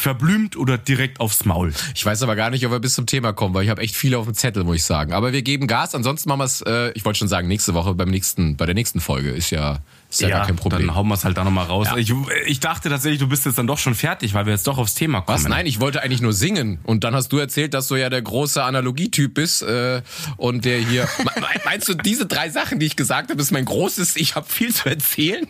verblümt 0.00 0.56
oder 0.56 0.78
direkt 0.78 1.20
aufs 1.20 1.44
Maul. 1.44 1.72
Ich 1.94 2.04
weiß 2.04 2.22
aber 2.22 2.34
gar 2.36 2.50
nicht, 2.50 2.64
ob 2.66 2.72
wir 2.72 2.80
bis 2.80 2.94
zum 2.94 3.06
Thema 3.06 3.32
kommen, 3.32 3.54
weil 3.54 3.64
ich 3.64 3.70
habe 3.70 3.82
echt 3.82 3.94
viel 3.94 4.14
auf 4.14 4.24
dem 4.24 4.34
Zettel, 4.34 4.64
muss 4.64 4.76
ich 4.76 4.84
sagen. 4.84 5.12
Aber 5.12 5.32
wir 5.32 5.42
geben 5.42 5.66
Gas. 5.66 5.94
Ansonsten 5.94 6.28
machen 6.28 6.40
wir 6.40 6.44
es, 6.44 6.60
äh, 6.62 6.90
ich 6.94 7.04
wollte 7.04 7.18
schon 7.18 7.28
sagen, 7.28 7.46
nächste 7.48 7.74
Woche 7.74 7.94
beim 7.94 8.08
nächsten, 8.10 8.56
bei 8.56 8.66
der 8.66 8.74
nächsten 8.74 9.00
Folge 9.00 9.30
ist 9.30 9.50
ja, 9.50 9.78
ist 10.10 10.20
ja, 10.22 10.28
gar 10.30 10.46
kein 10.46 10.56
Problem. 10.56 10.86
Dann 10.88 10.96
hauen 10.96 11.06
wir 11.08 11.14
es 11.14 11.24
halt 11.24 11.36
da 11.36 11.44
nochmal 11.44 11.66
raus. 11.66 11.86
Ja. 11.90 11.96
Ich, 11.96 12.12
ich 12.46 12.58
dachte 12.60 12.88
tatsächlich, 12.88 13.20
du 13.20 13.28
bist 13.28 13.46
jetzt 13.46 13.58
dann 13.58 13.66
doch 13.66 13.78
schon 13.78 13.94
fertig, 13.94 14.34
weil 14.34 14.46
wir 14.46 14.52
jetzt 14.52 14.66
doch 14.66 14.78
aufs 14.78 14.94
Thema 14.94 15.20
kommen. 15.20 15.38
Was? 15.38 15.46
Nein, 15.48 15.66
ich 15.66 15.80
wollte 15.80 16.02
eigentlich 16.02 16.20
nur 16.22 16.32
singen. 16.32 16.80
Und 16.84 17.04
dann 17.04 17.14
hast 17.14 17.28
du 17.32 17.38
erzählt, 17.38 17.74
dass 17.74 17.86
du 17.88 17.96
ja 17.96 18.08
der 18.10 18.22
große 18.22 18.62
Analogietyp 18.62 19.34
bist 19.34 19.62
äh, 19.62 20.02
und 20.36 20.64
der 20.64 20.78
hier. 20.78 21.08
Me- 21.18 21.30
me- 21.40 21.46
Meinst 21.64 21.88
du, 21.88 21.94
diese 21.94 22.26
drei 22.26 22.50
Sachen, 22.50 22.80
die 22.80 22.86
ich 22.86 22.96
gesagt 22.96 23.30
habe, 23.30 23.40
ist 23.40 23.52
mein 23.52 23.64
großes, 23.66 24.16
ich 24.16 24.34
habe 24.34 24.46
viel 24.48 24.74
zu 24.74 24.88
erzählen? 24.88 25.46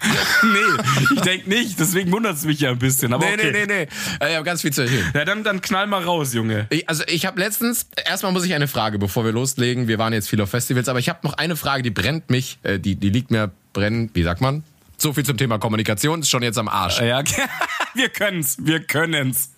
nee, 0.42 0.82
ich 1.14 1.20
denke 1.22 1.48
nicht. 1.48 1.78
Deswegen 1.78 2.12
wundert 2.12 2.36
es 2.36 2.44
mich 2.44 2.60
ja 2.60 2.70
ein 2.70 2.78
bisschen. 2.78 3.12
Aber 3.12 3.26
Nee, 3.26 3.34
okay. 3.34 3.50
nee, 3.52 3.66
nee, 3.66 3.86
nee. 4.20 4.24
Äh, 4.24 4.30
Ich 4.30 4.36
habe 4.36 4.44
ganz 4.44 4.62
viel 4.62 4.72
zu 4.72 4.82
erzählen. 4.82 5.10
Ja, 5.14 5.24
dann, 5.24 5.44
dann 5.44 5.60
knall 5.60 5.86
mal 5.86 6.02
raus, 6.02 6.34
Junge. 6.34 6.66
Ich, 6.70 6.88
also 6.88 7.04
ich 7.06 7.26
habe 7.26 7.40
letztens, 7.40 7.86
erstmal 8.06 8.32
muss 8.32 8.44
ich 8.44 8.54
eine 8.54 8.68
Frage, 8.68 8.98
bevor 8.98 9.24
wir 9.24 9.32
loslegen. 9.32 9.88
Wir 9.88 9.98
waren 9.98 10.12
jetzt 10.12 10.28
viel 10.28 10.40
auf 10.40 10.50
Festivals, 10.50 10.88
aber 10.88 10.98
ich 10.98 11.08
habe 11.08 11.20
noch 11.22 11.34
eine 11.34 11.56
Frage, 11.56 11.82
die 11.82 11.90
brennt 11.90 12.30
mich, 12.30 12.58
äh, 12.62 12.78
die, 12.78 12.96
die 12.96 13.10
liegt 13.10 13.30
mir 13.30 13.50
brennen, 13.72 14.10
wie 14.14 14.22
sagt 14.22 14.40
man? 14.40 14.62
So 14.96 15.12
viel 15.12 15.24
zum 15.24 15.36
Thema 15.36 15.58
Kommunikation, 15.58 16.20
ist 16.20 16.28
schon 16.30 16.42
jetzt 16.42 16.58
am 16.58 16.68
Arsch. 16.68 17.00
Ja, 17.00 17.22
wir 17.94 18.08
können's, 18.08 18.56
wir 18.60 18.80
können's. 18.80 19.50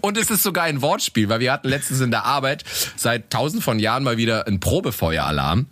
Und 0.00 0.16
es 0.16 0.30
ist 0.30 0.42
sogar 0.42 0.64
ein 0.64 0.82
Wortspiel, 0.82 1.28
weil 1.28 1.40
wir 1.40 1.52
hatten 1.52 1.68
letztens 1.68 2.00
in 2.00 2.10
der 2.10 2.24
Arbeit 2.24 2.64
seit 2.96 3.30
tausend 3.30 3.62
von 3.62 3.78
Jahren 3.78 4.02
mal 4.02 4.16
wieder 4.16 4.46
einen 4.46 4.60
Probefeueralarm. 4.60 5.66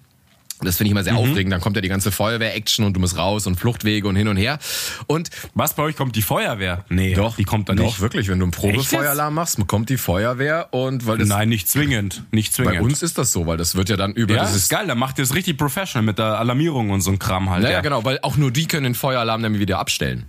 Das 0.63 0.77
finde 0.77 0.89
ich 0.89 0.93
immer 0.93 1.05
sehr 1.05 1.17
aufregend. 1.17 1.53
Dann 1.53 1.61
kommt 1.61 1.77
ja 1.77 1.83
die 1.83 1.89
ganze 1.89 2.11
Feuerwehr-Action 2.11 2.85
und 2.85 2.95
du 2.95 3.01
musst 3.01 3.17
raus 3.17 3.47
und 3.47 3.57
Fluchtwege 3.57 4.09
und 4.09 4.17
hin 4.17 4.29
und 4.29 4.37
her. 4.37 4.59
Und 5.07 5.31
Was, 5.55 5.75
bei 5.75 5.83
euch 5.83 5.97
kommt 5.97 6.17
die 6.17 6.23
Feuerwehr? 6.23 6.85
Nee, 6.89 7.17
die 7.37 7.45
kommt 7.45 7.69
dann 7.69 7.76
doch, 7.76 7.85
nicht. 7.85 8.00
wirklich, 8.00 8.28
wenn 8.28 8.39
du 8.39 8.47
einen? 8.47 8.52
Probefeueralarm 8.52 9.35
machst, 9.35 9.59
kommt 9.67 9.91
die 9.91 9.97
Feuerwehr 9.97 10.69
und 10.73 11.07
weil 11.07 11.19
das 11.19 11.28
Nein, 11.28 11.49
nicht 11.49 11.69
zwingend. 11.69 12.25
Nicht 12.30 12.52
zwingend. 12.52 12.76
bei 12.76 12.80
uns 12.80 13.02
ist 13.02 13.19
das 13.19 13.33
so, 13.33 13.47
weil 13.47 13.57
das 13.57 13.75
wird 13.75 13.89
ja 13.89 13.97
dann 13.97 14.13
über 14.13 14.35
ja, 14.35 14.43
das 14.43 14.54
ist 14.54 14.69
geil, 14.69 14.87
dann 14.87 14.99
macht 14.99 15.19
ihr 15.19 15.25
es 15.25 15.35
richtig 15.35 15.59
professional 15.59 16.04
mit 16.04 16.19
der 16.19 16.39
Alarmierung 16.39 16.91
und 16.91 17.00
so 17.00 17.11
ein 17.11 17.19
Kram 17.19 17.50
halt. 17.50 17.63
Naja, 17.63 17.76
ja. 17.76 17.80
genau, 17.80 18.04
weil 18.04 18.19
auch 18.23 18.37
nur 18.37 18.50
die 18.50 18.67
können 18.67 18.85
den 18.85 18.95
Feueralarm 18.95 19.43
dann 19.43 19.59
wieder 19.59 19.78
abstellen. 19.78 20.26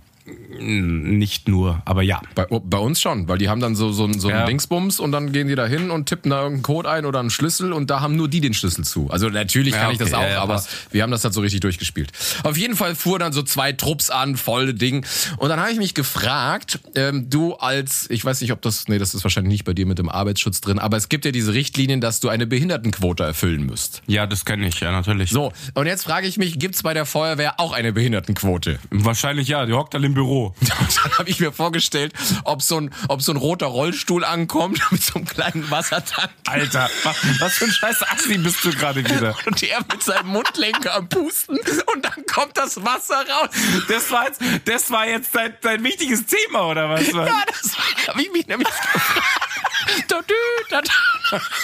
Nicht 0.60 1.48
nur, 1.48 1.82
aber 1.84 2.02
ja. 2.02 2.20
Bei, 2.34 2.46
bei 2.46 2.78
uns 2.78 3.00
schon, 3.00 3.28
weil 3.28 3.38
die 3.38 3.48
haben 3.48 3.60
dann 3.60 3.76
so, 3.76 3.92
so, 3.92 4.10
so 4.12 4.28
einen 4.28 4.38
Ja. 4.40 4.46
Dingsbums 4.46 4.98
und 5.00 5.12
dann 5.12 5.32
gehen 5.32 5.46
die 5.48 5.54
da 5.54 5.66
hin 5.66 5.90
und 5.90 6.06
tippen 6.06 6.30
da 6.30 6.38
irgendeinen 6.42 6.62
Code 6.62 6.90
ein 6.90 7.06
oder 7.06 7.20
einen 7.20 7.30
Schlüssel 7.30 7.72
und 7.72 7.90
da 7.90 8.00
haben 8.00 8.16
nur 8.16 8.28
die 8.28 8.40
den 8.40 8.54
Schlüssel 8.54 8.84
zu. 8.84 9.08
Also 9.10 9.28
natürlich 9.28 9.74
Ja, 9.74 9.82
kann 9.82 9.92
ich 9.92 9.98
das 9.98 10.12
okay, 10.12 10.16
auch, 10.24 10.30
ja, 10.30 10.42
aber 10.42 10.54
passt. 10.54 10.70
wir 10.90 11.02
haben 11.02 11.10
das 11.10 11.22
halt 11.24 11.34
so 11.34 11.40
richtig 11.40 11.60
durchgespielt. 11.60 12.10
Auf 12.42 12.56
jeden 12.56 12.74
Fall 12.76 12.94
fuhr 12.94 13.18
dann 13.18 13.32
so 13.32 13.42
zwei 13.42 13.72
Trupps 13.72 14.10
an, 14.10 14.36
volle 14.36 14.74
Ding. 14.74 15.06
Und 15.36 15.48
dann 15.48 15.60
habe 15.60 15.70
ich 15.70 15.78
mich 15.78 15.94
gefragt, 15.94 16.80
ähm, 16.94 17.30
du 17.30 17.54
als, 17.54 18.10
ich 18.10 18.24
weiß 18.24 18.40
nicht, 18.40 18.52
ob 18.52 18.60
das, 18.62 18.88
nee, 18.88 18.98
das 18.98 19.14
ist 19.14 19.24
wahrscheinlich 19.24 19.52
nicht 19.52 19.64
bei 19.64 19.74
dir 19.74 19.86
mit 19.86 19.98
dem 19.98 20.08
Arbeitsschutz 20.08 20.60
drin, 20.60 20.78
aber 20.78 20.96
es 20.96 21.08
gibt 21.08 21.24
ja 21.24 21.30
diese 21.30 21.54
Richtlinien, 21.54 22.00
dass 22.00 22.20
du 22.20 22.28
eine 22.28 22.46
Behindertenquote 22.46 23.22
erfüllen 23.22 23.64
müsst. 23.66 24.02
Ja, 24.06 24.26
das 24.26 24.44
kenne 24.44 24.66
ich, 24.66 24.80
ja, 24.80 24.90
natürlich. 24.90 25.30
So, 25.30 25.52
und 25.74 25.86
jetzt 25.86 26.04
frage 26.04 26.26
ich 26.26 26.36
mich, 26.36 26.58
gibt's 26.58 26.82
bei 26.82 26.94
der 26.94 27.06
Feuerwehr 27.06 27.60
auch 27.60 27.72
eine 27.72 27.92
Behindertenquote? 27.92 28.78
Wahrscheinlich 28.90 29.48
ja, 29.48 29.64
die 29.66 29.72
hockt 29.72 29.94
alle 29.94 30.06
im 30.06 30.14
Büro. 30.18 30.52
Dann 30.60 31.18
habe 31.18 31.30
ich 31.30 31.38
mir 31.38 31.52
vorgestellt, 31.52 32.12
ob 32.42 32.60
so, 32.60 32.80
ein, 32.80 32.92
ob 33.06 33.22
so 33.22 33.32
ein 33.32 33.36
roter 33.36 33.66
Rollstuhl 33.66 34.24
ankommt 34.24 34.80
mit 34.90 35.00
so 35.00 35.14
einem 35.14 35.26
kleinen 35.26 35.70
Wassertank. 35.70 36.30
Alter, 36.44 36.90
was, 37.04 37.16
was 37.38 37.52
für 37.54 37.66
ein 37.66 37.70
scheiß 37.70 38.02
Assi 38.02 38.36
bist 38.38 38.64
du 38.64 38.70
gerade 38.70 39.08
wieder? 39.08 39.36
Und 39.46 39.62
er 39.62 39.78
mit 39.78 40.02
seinem 40.02 40.28
Mundlenker 40.28 40.94
am 40.94 41.08
Pusten 41.08 41.56
und 41.56 42.04
dann 42.04 42.26
kommt 42.26 42.56
das 42.56 42.84
Wasser 42.84 43.24
raus. 43.28 43.50
Das 43.88 44.10
war 44.10 44.26
jetzt, 44.26 44.40
das 44.64 44.90
war 44.90 45.06
jetzt 45.06 45.34
dein, 45.34 45.54
dein 45.62 45.84
wichtiges 45.84 46.24
Thema, 46.26 46.66
oder 46.66 46.88
was? 46.88 47.06
Ja, 47.06 47.44
das 47.46 48.08
habe 48.08 48.22
ich 48.22 48.32
mich 48.32 48.46
nämlich 48.46 48.68
gefragt. 48.68 49.22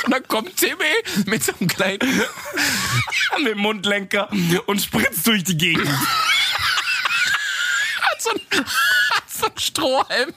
Und 0.05 0.12
dann 0.12 0.29
kommt 0.29 0.57
Timmy 0.57 0.85
mit 1.27 1.43
so 1.43 1.53
einem 1.59 1.69
kleinen... 1.69 1.99
mit 3.38 3.49
dem 3.49 3.59
Mundlenker 3.59 4.29
und 4.67 4.81
spritzt 4.81 5.27
durch 5.27 5.45
die 5.45 5.57
Gegend. 5.57 5.88
So 8.25 8.31
ein, 8.31 8.41
so 9.29 9.47
ein 9.47 9.59
Strohhalm. 9.59 10.33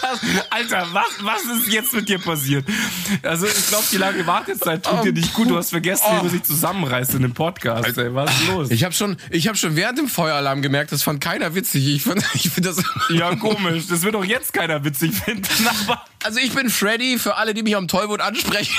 Was, 0.00 0.20
Alter, 0.50 0.86
was, 0.92 1.06
was 1.22 1.42
ist 1.42 1.72
jetzt 1.72 1.92
mit 1.92 2.08
dir 2.08 2.20
passiert? 2.20 2.64
Also 3.24 3.46
ich 3.46 3.66
glaube, 3.66 3.84
die 3.90 3.96
lange 3.96 4.24
Wartezeit 4.24 4.84
tut 4.84 5.04
dir 5.04 5.12
nicht 5.12 5.34
gut. 5.34 5.50
Du 5.50 5.56
hast 5.56 5.70
vergessen, 5.70 6.04
wie 6.08 6.16
man 6.22 6.28
sich 6.28 6.44
zusammenreißt 6.44 7.14
in 7.14 7.22
dem 7.22 7.34
Podcast. 7.34 7.98
Ey. 7.98 8.14
Was 8.14 8.30
ist 8.30 8.46
los? 8.46 8.70
Ich 8.70 8.84
habe 8.84 8.94
schon, 8.94 9.16
ich 9.30 9.48
hab 9.48 9.56
schon 9.56 9.74
während 9.74 9.98
dem 9.98 10.08
Feueralarm 10.08 10.62
gemerkt, 10.62 10.92
das 10.92 11.02
fand 11.02 11.20
keiner 11.20 11.56
witzig. 11.56 11.84
Ich 11.88 12.02
finde 12.04 12.24
ich 12.34 12.48
find 12.50 12.64
das... 12.64 12.80
ja, 13.08 13.34
komisch. 13.34 13.88
Das 13.88 14.02
wird 14.02 14.14
doch 14.14 14.24
jetzt 14.24 14.52
keiner 14.52 14.84
witzig 14.84 15.12
finden. 15.14 15.48
Aber 15.88 16.04
Also 16.22 16.38
ich 16.38 16.52
bin 16.52 16.70
Freddy, 16.70 17.18
für 17.18 17.34
alle, 17.36 17.52
die 17.52 17.64
mich 17.64 17.74
am 17.74 17.88
Tollwood 17.88 18.20
ansprechen. 18.20 18.74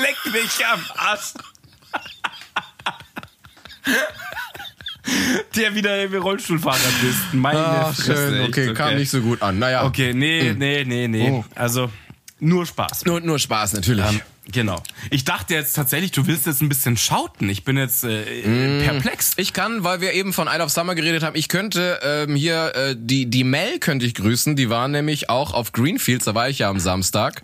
leck 0.00 0.16
mich 0.32 0.64
am 0.64 0.80
Arsch. 0.96 1.32
Der 5.56 5.74
wieder 5.74 6.10
wie 6.12 6.16
Rollstuhlfahrer 6.16 6.78
bist. 7.02 7.18
Meine 7.32 7.58
Ach, 7.58 7.94
Fresse, 7.94 8.14
schön, 8.14 8.40
echt, 8.40 8.48
okay, 8.48 8.74
kam 8.74 8.94
nicht 8.96 9.10
so 9.10 9.20
gut 9.20 9.42
an. 9.42 9.58
Naja, 9.58 9.84
Okay, 9.84 10.14
nee, 10.14 10.54
nee, 10.56 10.84
nee, 10.84 11.08
nee. 11.08 11.30
Oh. 11.30 11.44
Also 11.54 11.90
nur 12.40 12.66
Spaß. 12.66 13.04
nur, 13.04 13.20
nur 13.20 13.38
Spaß 13.38 13.74
natürlich. 13.74 14.04
Ähm, 14.04 14.20
genau. 14.50 14.82
Ich 15.10 15.24
dachte 15.24 15.54
jetzt 15.54 15.74
tatsächlich, 15.74 16.10
du 16.12 16.26
willst 16.26 16.46
jetzt 16.46 16.60
ein 16.62 16.68
bisschen 16.68 16.96
schauten. 16.96 17.48
Ich 17.48 17.64
bin 17.64 17.76
jetzt 17.76 18.04
äh, 18.04 18.82
perplex. 18.84 19.32
Ich 19.36 19.52
kann, 19.52 19.84
weil 19.84 20.00
wir 20.00 20.12
eben 20.12 20.32
von 20.32 20.48
Isle 20.48 20.64
of 20.64 20.70
Summer 20.70 20.94
geredet 20.94 21.22
haben, 21.22 21.36
ich 21.36 21.48
könnte 21.48 22.00
ähm, 22.02 22.34
hier 22.34 22.72
äh, 22.74 22.96
die 22.98 23.26
die 23.26 23.44
Mel 23.44 23.78
könnte 23.78 24.06
ich 24.06 24.14
grüßen. 24.14 24.56
Die 24.56 24.70
war 24.70 24.88
nämlich 24.88 25.30
auch 25.30 25.52
auf 25.54 25.72
Greenfields, 25.72 26.24
da 26.24 26.34
war 26.34 26.48
ich 26.48 26.60
ja 26.60 26.68
am 26.70 26.80
Samstag. 26.80 27.42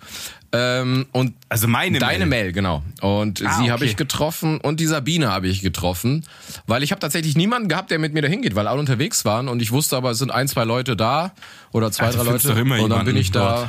Ähm, 0.52 1.06
und 1.12 1.34
Also 1.50 1.68
meine 1.68 1.98
deine 1.98 2.24
Mail. 2.26 2.44
Mel, 2.44 2.52
genau. 2.52 2.82
Und 3.02 3.44
Ah, 3.44 3.58
sie 3.58 3.70
habe 3.70 3.82
okay. 3.82 3.90
ich 3.90 3.96
getroffen 3.96 4.58
und 4.61 4.80
die 4.80 4.87
Sabine 4.87 5.28
habe 5.30 5.46
ich 5.48 5.61
getroffen, 5.61 6.24
weil 6.66 6.82
ich 6.82 6.90
habe 6.90 7.00
tatsächlich 7.00 7.37
niemanden 7.37 7.68
gehabt, 7.68 7.90
der 7.90 7.98
mit 7.98 8.14
mir 8.14 8.22
dahin 8.22 8.40
geht, 8.40 8.54
weil 8.54 8.66
alle 8.66 8.80
unterwegs 8.80 9.24
waren 9.26 9.48
und 9.48 9.61
ich 9.61 9.72
wusste 9.72 9.96
aber, 9.96 10.11
es 10.11 10.18
sind 10.18 10.30
ein, 10.30 10.48
zwei 10.48 10.64
Leute 10.64 10.96
da 10.96 11.32
oder 11.72 11.92
zwei, 11.92 12.06
Ach, 12.06 12.12
du 12.12 12.16
drei 12.24 12.30
Leute. 12.32 12.82
und 12.82 12.90
dann 12.90 13.04
bin 13.04 13.16
ich 13.16 13.30
da 13.30 13.56
dort. 13.56 13.68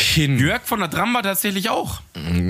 Hin. 0.00 0.38
Jörg 0.38 0.62
von 0.64 0.80
der 0.80 0.88
Dram 0.88 1.12
war 1.14 1.22
tatsächlich 1.22 1.70
auch. 1.70 2.00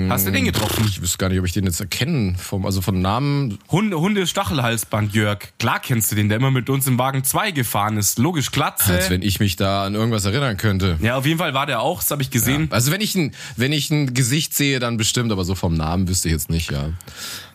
Hast 0.09 0.27
du 0.27 0.31
den 0.31 0.45
getroffen? 0.45 0.85
Ich 0.87 1.01
wüsste 1.01 1.17
gar 1.17 1.29
nicht, 1.29 1.39
ob 1.39 1.45
ich 1.45 1.53
den 1.53 1.65
jetzt 1.65 1.79
erkennen. 1.79 2.35
Vom, 2.37 2.65
also 2.65 2.81
von 2.81 3.01
Namen. 3.01 3.59
Hunde, 3.69 3.99
Hunde 3.99 4.25
Stachelhalsband 4.27 5.13
Jörg. 5.13 5.39
Klar 5.59 5.79
kennst 5.79 6.11
du 6.11 6.15
den, 6.15 6.29
der 6.29 6.37
immer 6.37 6.51
mit 6.51 6.69
uns 6.69 6.87
im 6.87 6.97
Wagen 6.97 7.23
2 7.23 7.51
gefahren 7.51 7.97
ist. 7.97 8.19
Logisch, 8.19 8.51
Glatze. 8.51 8.93
Als 8.93 9.09
wenn 9.09 9.21
ich 9.21 9.39
mich 9.39 9.55
da 9.55 9.85
an 9.85 9.95
irgendwas 9.95 10.25
erinnern 10.25 10.57
könnte. 10.57 10.97
ja, 11.01 11.15
auf 11.17 11.25
jeden 11.25 11.39
Fall 11.39 11.53
war 11.53 11.65
der 11.65 11.81
auch, 11.81 11.99
das 12.01 12.11
habe 12.11 12.21
ich 12.21 12.29
gesehen. 12.31 12.67
Also 12.71 12.91
wenn 12.91 13.01
ich 13.01 13.15
ein, 13.15 13.33
wenn 13.57 13.71
ich 13.73 13.89
ein 13.89 14.13
Gesicht 14.13 14.53
sehe, 14.55 14.79
dann 14.79 14.97
bestimmt, 14.97 15.31
aber 15.31 15.43
so 15.45 15.55
vom 15.55 15.73
Namen 15.75 16.07
wüsste 16.07 16.27
ich 16.29 16.33
jetzt 16.33 16.49
nicht, 16.49 16.71
ja. 16.71 16.89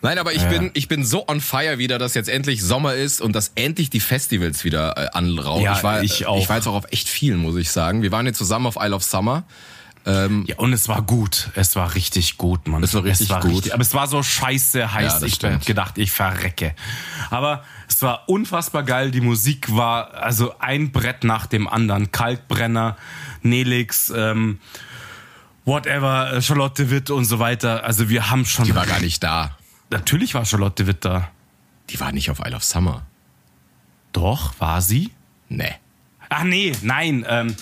Nein, 0.01 0.17
aber 0.19 0.33
ich 0.33 0.41
Ja. 0.43 0.49
bin, 0.49 0.71
ich 0.73 0.87
bin 0.87 1.03
so 1.03 1.27
on 1.27 1.41
fire 1.41 1.77
wieder, 1.77 1.97
dass 1.97 2.13
jetzt 2.13 2.29
endlich 2.29 2.61
Sommer 2.63 2.93
ist 2.95 3.21
und 3.21 3.35
dass 3.35 3.51
endlich 3.55 3.89
die 3.89 3.99
Festivals 3.99 4.63
wieder 4.63 4.95
äh, 4.97 5.07
anrauchen. 5.17 5.63
Ja, 5.63 5.73
ich 5.77 5.83
war, 5.83 6.03
ich 6.03 6.25
auch. 6.27 6.39
Ich 6.39 6.49
war 6.49 6.57
jetzt 6.57 6.67
auch 6.67 6.75
auf 6.75 6.85
echt 6.91 7.07
vielen, 7.09 7.39
muss 7.39 7.55
ich 7.55 7.71
sagen. 7.71 8.01
Wir 8.01 8.11
waren 8.11 8.25
jetzt 8.25 8.37
zusammen 8.37 8.65
auf 8.67 8.77
Isle 8.79 8.95
of 8.95 9.03
Summer. 9.03 9.43
Ja, 10.05 10.57
und 10.57 10.71
es 10.71 10.87
war 10.87 11.01
gut. 11.01 11.49
Es 11.55 11.75
war 11.75 11.95
richtig 11.95 12.37
gut, 12.37 12.67
Mann. 12.67 12.83
Es 12.83 12.93
war 12.93 13.03
richtig 13.03 13.29
gut. 13.39 13.71
aber 13.71 13.81
es 13.81 13.93
war 13.95 14.07
so 14.07 14.21
scheiße 14.21 14.93
heiß. 14.93 15.21
Ja, 15.21 15.25
ich 15.25 15.35
stimmt. 15.35 15.65
gedacht, 15.65 15.97
ich 15.97 16.11
verrecke. 16.11 16.75
Aber 17.31 17.63
es 17.87 18.01
war 18.03 18.29
unfassbar 18.29 18.83
geil. 18.83 19.09
Die 19.09 19.21
Musik 19.21 19.75
war 19.75 20.13
also 20.13 20.59
ein 20.59 20.91
Brett 20.91 21.23
nach 21.23 21.47
dem 21.47 21.67
anderen. 21.67 22.11
Kalkbrenner, 22.11 22.97
Nelix, 23.41 24.11
ähm, 24.15 24.59
whatever, 25.65 26.33
äh, 26.33 26.41
Charlotte 26.41 26.91
Witt 26.91 27.09
und 27.09 27.25
so 27.25 27.39
weiter. 27.39 27.83
Also 27.83 28.07
wir 28.07 28.29
haben 28.29 28.45
schon. 28.45 28.65
Die 28.65 28.75
war 28.75 28.85
gar 28.85 28.99
nicht 28.99 29.23
da. 29.23 29.57
Natürlich 29.89 30.35
war 30.35 30.45
Charlotte 30.45 30.85
Witt 30.85 31.03
da. 31.03 31.29
Die 31.89 31.99
war 31.99 32.11
nicht 32.11 32.29
auf 32.29 32.39
Isle 32.45 32.55
of 32.55 32.63
Summer. 32.63 33.05
Doch, 34.11 34.53
war 34.59 34.81
sie? 34.81 35.11
Nee. 35.49 35.73
Ach 36.29 36.43
nee, 36.43 36.73
nein. 36.81 37.25
Ähm, 37.27 37.55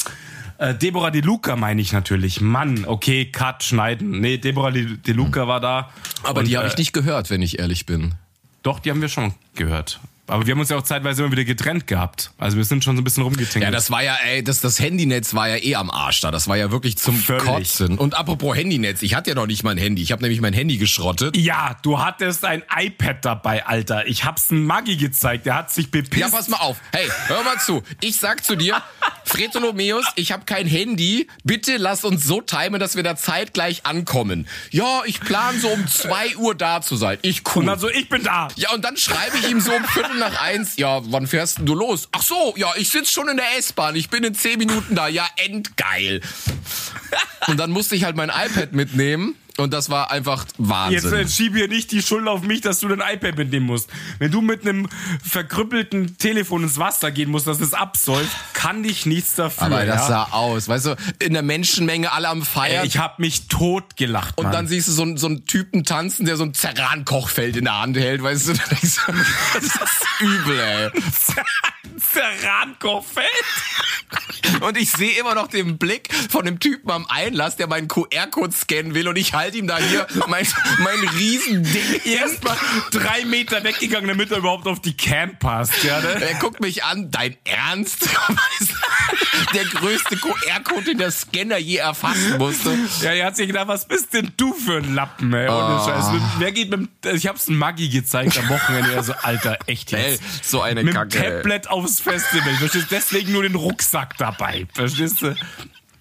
äh, 0.70 0.76
Deborah 0.76 1.12
De 1.12 1.22
Luca 1.22 1.56
meine 1.56 1.82
ich 1.82 1.92
natürlich. 1.92 2.42
Mann, 2.42 2.86
okay, 2.86 3.26
Cut, 3.26 3.64
schneiden. 3.64 4.20
Nee, 4.20 4.38
Deborah 4.38 4.72
De, 4.72 4.98
De 4.98 5.14
Luca 5.14 5.48
war 5.48 5.60
da. 5.60 5.90
Aber 6.24 6.40
Und, 6.40 6.48
die 6.48 6.58
habe 6.58 6.68
äh, 6.68 6.72
ich 6.72 6.78
nicht 6.78 6.94
gehört, 6.94 7.30
wenn 7.30 7.42
ich 7.42 7.60
ehrlich 7.60 7.86
bin. 7.86 8.16
Doch, 8.64 8.80
die 8.80 8.90
haben 8.92 9.02
wir 9.02 9.10
schon 9.10 9.34
gehört. 9.56 10.00
Aber 10.26 10.46
wir 10.48 10.54
haben 10.54 10.62
uns 10.62 10.70
ja 10.70 10.78
auch 10.78 10.84
zeitweise 10.84 11.22
immer 11.22 11.34
wieder 11.34 11.44
getrennt 11.44 11.86
gehabt. 11.86 12.32
Also 12.38 12.56
wir 12.56 12.64
sind 12.64 12.82
schon 12.82 12.96
so 12.96 13.02
ein 13.02 13.04
bisschen 13.04 13.24
rumgetingelt. 13.24 13.64
Ja, 13.66 13.72
das 13.72 13.92
war 13.92 14.02
ja, 14.04 14.16
ey, 14.26 14.42
das, 14.42 14.62
das 14.62 14.80
Handynetz 14.80 15.34
war 15.34 15.50
ja 15.50 15.58
eh 15.58 15.76
am 15.76 15.92
Arsch 15.92 16.22
da. 16.22 16.32
Das 16.32 16.48
war 16.48 16.56
ja 16.56 16.72
wirklich 16.72 16.98
zum 16.98 17.18
Völlig. 17.18 17.44
Kotzen. 17.44 17.98
Und 17.98 18.16
apropos 18.16 18.56
Handynetz, 18.56 19.02
ich 19.02 19.16
hatte 19.16 19.32
ja 19.32 19.36
noch 19.36 19.48
nicht 19.48 19.64
mein 19.64 19.78
Handy. 19.78 20.02
Ich 20.02 20.14
habe 20.14 20.22
nämlich 20.22 20.40
mein 20.40 20.54
Handy 20.54 20.78
geschrottet. 20.78 21.36
ja, 21.36 21.76
du 21.82 22.00
hattest 22.00 22.46
ein 22.46 22.64
iPad 22.74 23.26
dabei, 23.26 23.66
Alter. 23.66 24.08
Ich 24.08 24.24
hab's 24.24 24.50
einem 24.50 24.66
Maggi 24.66 24.96
gezeigt. 24.96 25.46
Der 25.46 25.56
hat 25.56 25.72
sich 25.72 25.92
bepisst. 25.92 26.22
Ja, 26.22 26.30
pass 26.30 26.48
mal 26.48 26.58
auf. 26.58 26.78
Hey, 26.94 27.10
hör 27.28 27.44
mal 27.44 27.60
zu. 27.60 27.84
Ich 28.00 28.16
sag 28.16 28.46
zu 28.46 28.56
dir, 28.56 28.82
Fretolomeus, 29.26 30.06
ich 30.16 30.32
habe 30.32 30.46
kein 30.46 30.68
Handy. 30.68 31.28
Bitte 31.44 31.78
lass 31.78 32.04
uns 32.04 32.26
so 32.26 32.42
timen, 32.42 32.80
dass 32.80 32.96
wir 32.96 33.04
da 33.04 33.16
zeitgleich 33.16 33.86
ankommen. 33.86 34.48
Ja, 34.72 35.04
ich 35.06 35.20
plan 35.20 35.60
so 35.60 35.70
um 35.70 35.88
zwei 35.94 36.36
Uhr 36.38 36.56
da 36.56 36.82
zu 36.82 36.96
sein. 36.96 37.18
Ich 37.22 37.44
cool. 37.56 37.62
Und 37.62 37.68
dann 37.68 37.80
so, 37.80 37.90
ich 37.90 38.10
bin 38.10 38.24
da. 38.24 38.48
Ja, 38.56 38.72
und 38.74 38.84
dann 38.84 38.98
schreibe 38.98 39.38
ich 39.38 39.50
ihm 39.50 39.60
so 39.60 39.74
um 39.74 39.84
Viertel 39.86 40.18
nach 40.18 40.42
eins, 40.42 40.78
ja, 40.78 41.02
wann 41.06 41.28
fährst 41.28 41.60
denn 41.60 41.66
du 41.66 41.76
los? 41.76 42.10
Ach 42.12 42.22
so, 42.22 42.54
ja, 42.58 42.74
ich 42.78 42.90
sitz 42.90 43.12
schon 43.12 43.30
in 43.30 43.38
der 43.38 43.58
S-Bahn, 43.58 43.96
ich 43.96 44.10
bin 44.10 44.24
in 44.24 44.36
zehn 44.36 44.60
Minuten 44.60 44.96
da, 44.96 45.08
ja, 45.08 45.28
endgeil. 45.38 46.22
Und 47.48 47.58
dann 47.58 47.72
musste 47.72 47.96
ich 47.96 48.04
halt 48.04 48.16
mein 48.16 48.30
iPad 48.30 48.74
mitnehmen 48.74 49.36
und 49.58 49.72
das 49.74 49.90
war 49.90 50.10
einfach 50.12 50.46
Jetzt 50.46 50.56
Wahnsinn. 50.58 51.14
äh, 51.14 51.28
schieb 51.28 51.56
hier 51.56 51.68
nicht 51.68 51.92
die 51.92 52.02
Schuld 52.02 52.28
auf 52.28 52.42
mich, 52.42 52.62
dass 52.62 52.80
du 52.80 52.88
dein 52.88 53.02
iPad 53.02 53.38
mitnehmen 53.38 53.66
musst. 53.68 53.90
Wenn 54.20 54.32
du 54.32 54.42
mit 54.42 54.62
einem 54.68 54.90
verkrüppelten 55.24 56.18
Telefon 56.18 56.64
ins 56.64 56.78
Wasser 56.80 57.12
gehen 57.12 57.30
musst, 57.30 57.46
dass 57.48 57.60
es 57.60 57.74
absäuft, 57.74 58.32
kann 58.54 58.84
ich 58.84 59.06
nichts 59.06 59.36
dafür. 59.36 59.68
Aber 59.68 59.86
das 59.86 60.02
ja? 60.02 60.08
sah 60.08 60.24
aus, 60.32 60.68
weißt 60.68 60.86
du, 60.88 60.96
in 61.20 61.34
der 61.34 61.44
Menschenmenge 61.44 62.12
alle 62.12 62.30
am 62.30 62.42
Feiern. 62.44 62.82
Ey, 62.82 62.88
ich 62.88 62.98
hab 62.98 63.20
mich 63.20 63.48
tot 63.48 63.96
gelacht, 63.96 64.38
und 64.38 64.44
Mann. 64.46 64.54
dann 64.54 64.68
siehst 64.68 64.88
du 64.88 64.92
so, 64.92 65.04
einen- 65.04 65.18
so 65.18 65.28
einen 65.28 65.46
Typen 65.46 65.84
tanzen, 65.84 66.26
der 66.26 66.36
so 66.38 66.44
ein 66.44 66.54
Zerran-Kochfeld 66.54 67.56
in 67.58 67.66
der 67.66 67.80
Hand 67.80 67.96
hält, 67.98 68.24
weißt 68.24 68.48
du, 68.50 68.54
da 68.54 68.64
denkst 68.70 68.98
du, 69.06 69.12
das 69.54 69.64
ist 69.66 70.22
übel, 70.22 70.60
ey. 70.60 70.90
Zerrankoffeld. 72.14 73.28
Und 74.62 74.78
ich 74.78 74.92
sehe 74.92 75.18
immer 75.20 75.36
noch 75.36 75.48
den 75.48 75.78
Blick 75.78 76.14
von 76.30 76.46
dem 76.46 76.60
Typen 76.60 76.92
am 76.92 77.06
Einlass, 77.08 77.56
der 77.56 77.68
meinen 77.68 77.88
QR-Code 77.88 78.52
scannen 78.54 78.94
will 78.94 79.08
und 79.08 79.16
ich 79.18 79.34
halte 79.44 79.58
ihm 79.58 79.68
da 79.68 79.78
hier 79.78 80.08
mein, 80.28 80.46
mein 80.80 81.00
Riesending 81.18 81.84
Erstmal 82.06 82.58
drei 82.92 83.26
Meter 83.26 83.64
weggegangen, 83.64 84.08
damit 84.08 84.32
er 84.32 84.38
überhaupt 84.38 84.68
auf 84.68 84.82
die 84.82 84.96
Cam 84.96 85.38
passt. 85.38 85.84
Ja, 85.84 86.00
ne? 86.02 86.22
Er 86.22 86.36
guckt 86.36 86.60
mich 86.62 86.84
an, 86.84 87.12
dein 87.12 87.36
Ernst? 87.44 88.10
der 89.54 89.66
größte 89.66 90.18
QR-Code, 90.18 90.84
den 90.86 90.98
der 90.98 91.12
Scanner 91.12 91.58
je 91.58 91.78
erfassen 91.78 92.38
musste. 92.38 92.76
Ja, 93.02 93.12
er 93.12 93.26
hat 93.28 93.36
sich 93.36 93.48
gedacht, 93.48 93.68
was 93.68 93.88
bist 93.88 94.14
denn 94.14 94.32
du 94.38 94.54
für 94.54 94.78
ein 94.78 94.96
Lappen, 94.96 95.34
ey? 95.34 95.48
Ohne 95.48 95.54
Ah. 95.54 95.86
Scheiß. 95.86 96.12
Mit- 96.14 96.22
Wer 96.40 96.52
geht 96.52 96.70
mit 96.70 96.90
ich 97.14 97.28
hab's 97.28 97.48
Maggi 97.48 97.90
gezeigt 97.90 98.38
am 98.38 98.50
Wochenende, 98.50 98.94
er 98.94 99.04
so, 99.04 99.14
Alter, 99.22 99.58
echt 99.68 99.92
jetzt. 99.92 100.22
Ey, 100.22 100.28
so 100.42 100.62
eine 100.62 100.84
mit 100.84 100.94
Kacke, 100.94 101.18
ey. 101.24 101.38
Tablet 101.42 101.68
aufs 101.70 102.00
Festival, 102.00 102.54
verstehst 102.56 102.92
du? 102.92 102.96
Deswegen 102.96 103.32
nur 103.32 103.44
den 103.44 103.56
Rucksack 103.56 104.18
dabei, 104.18 104.68
verstehst 104.74 105.22
du? 105.22 105.36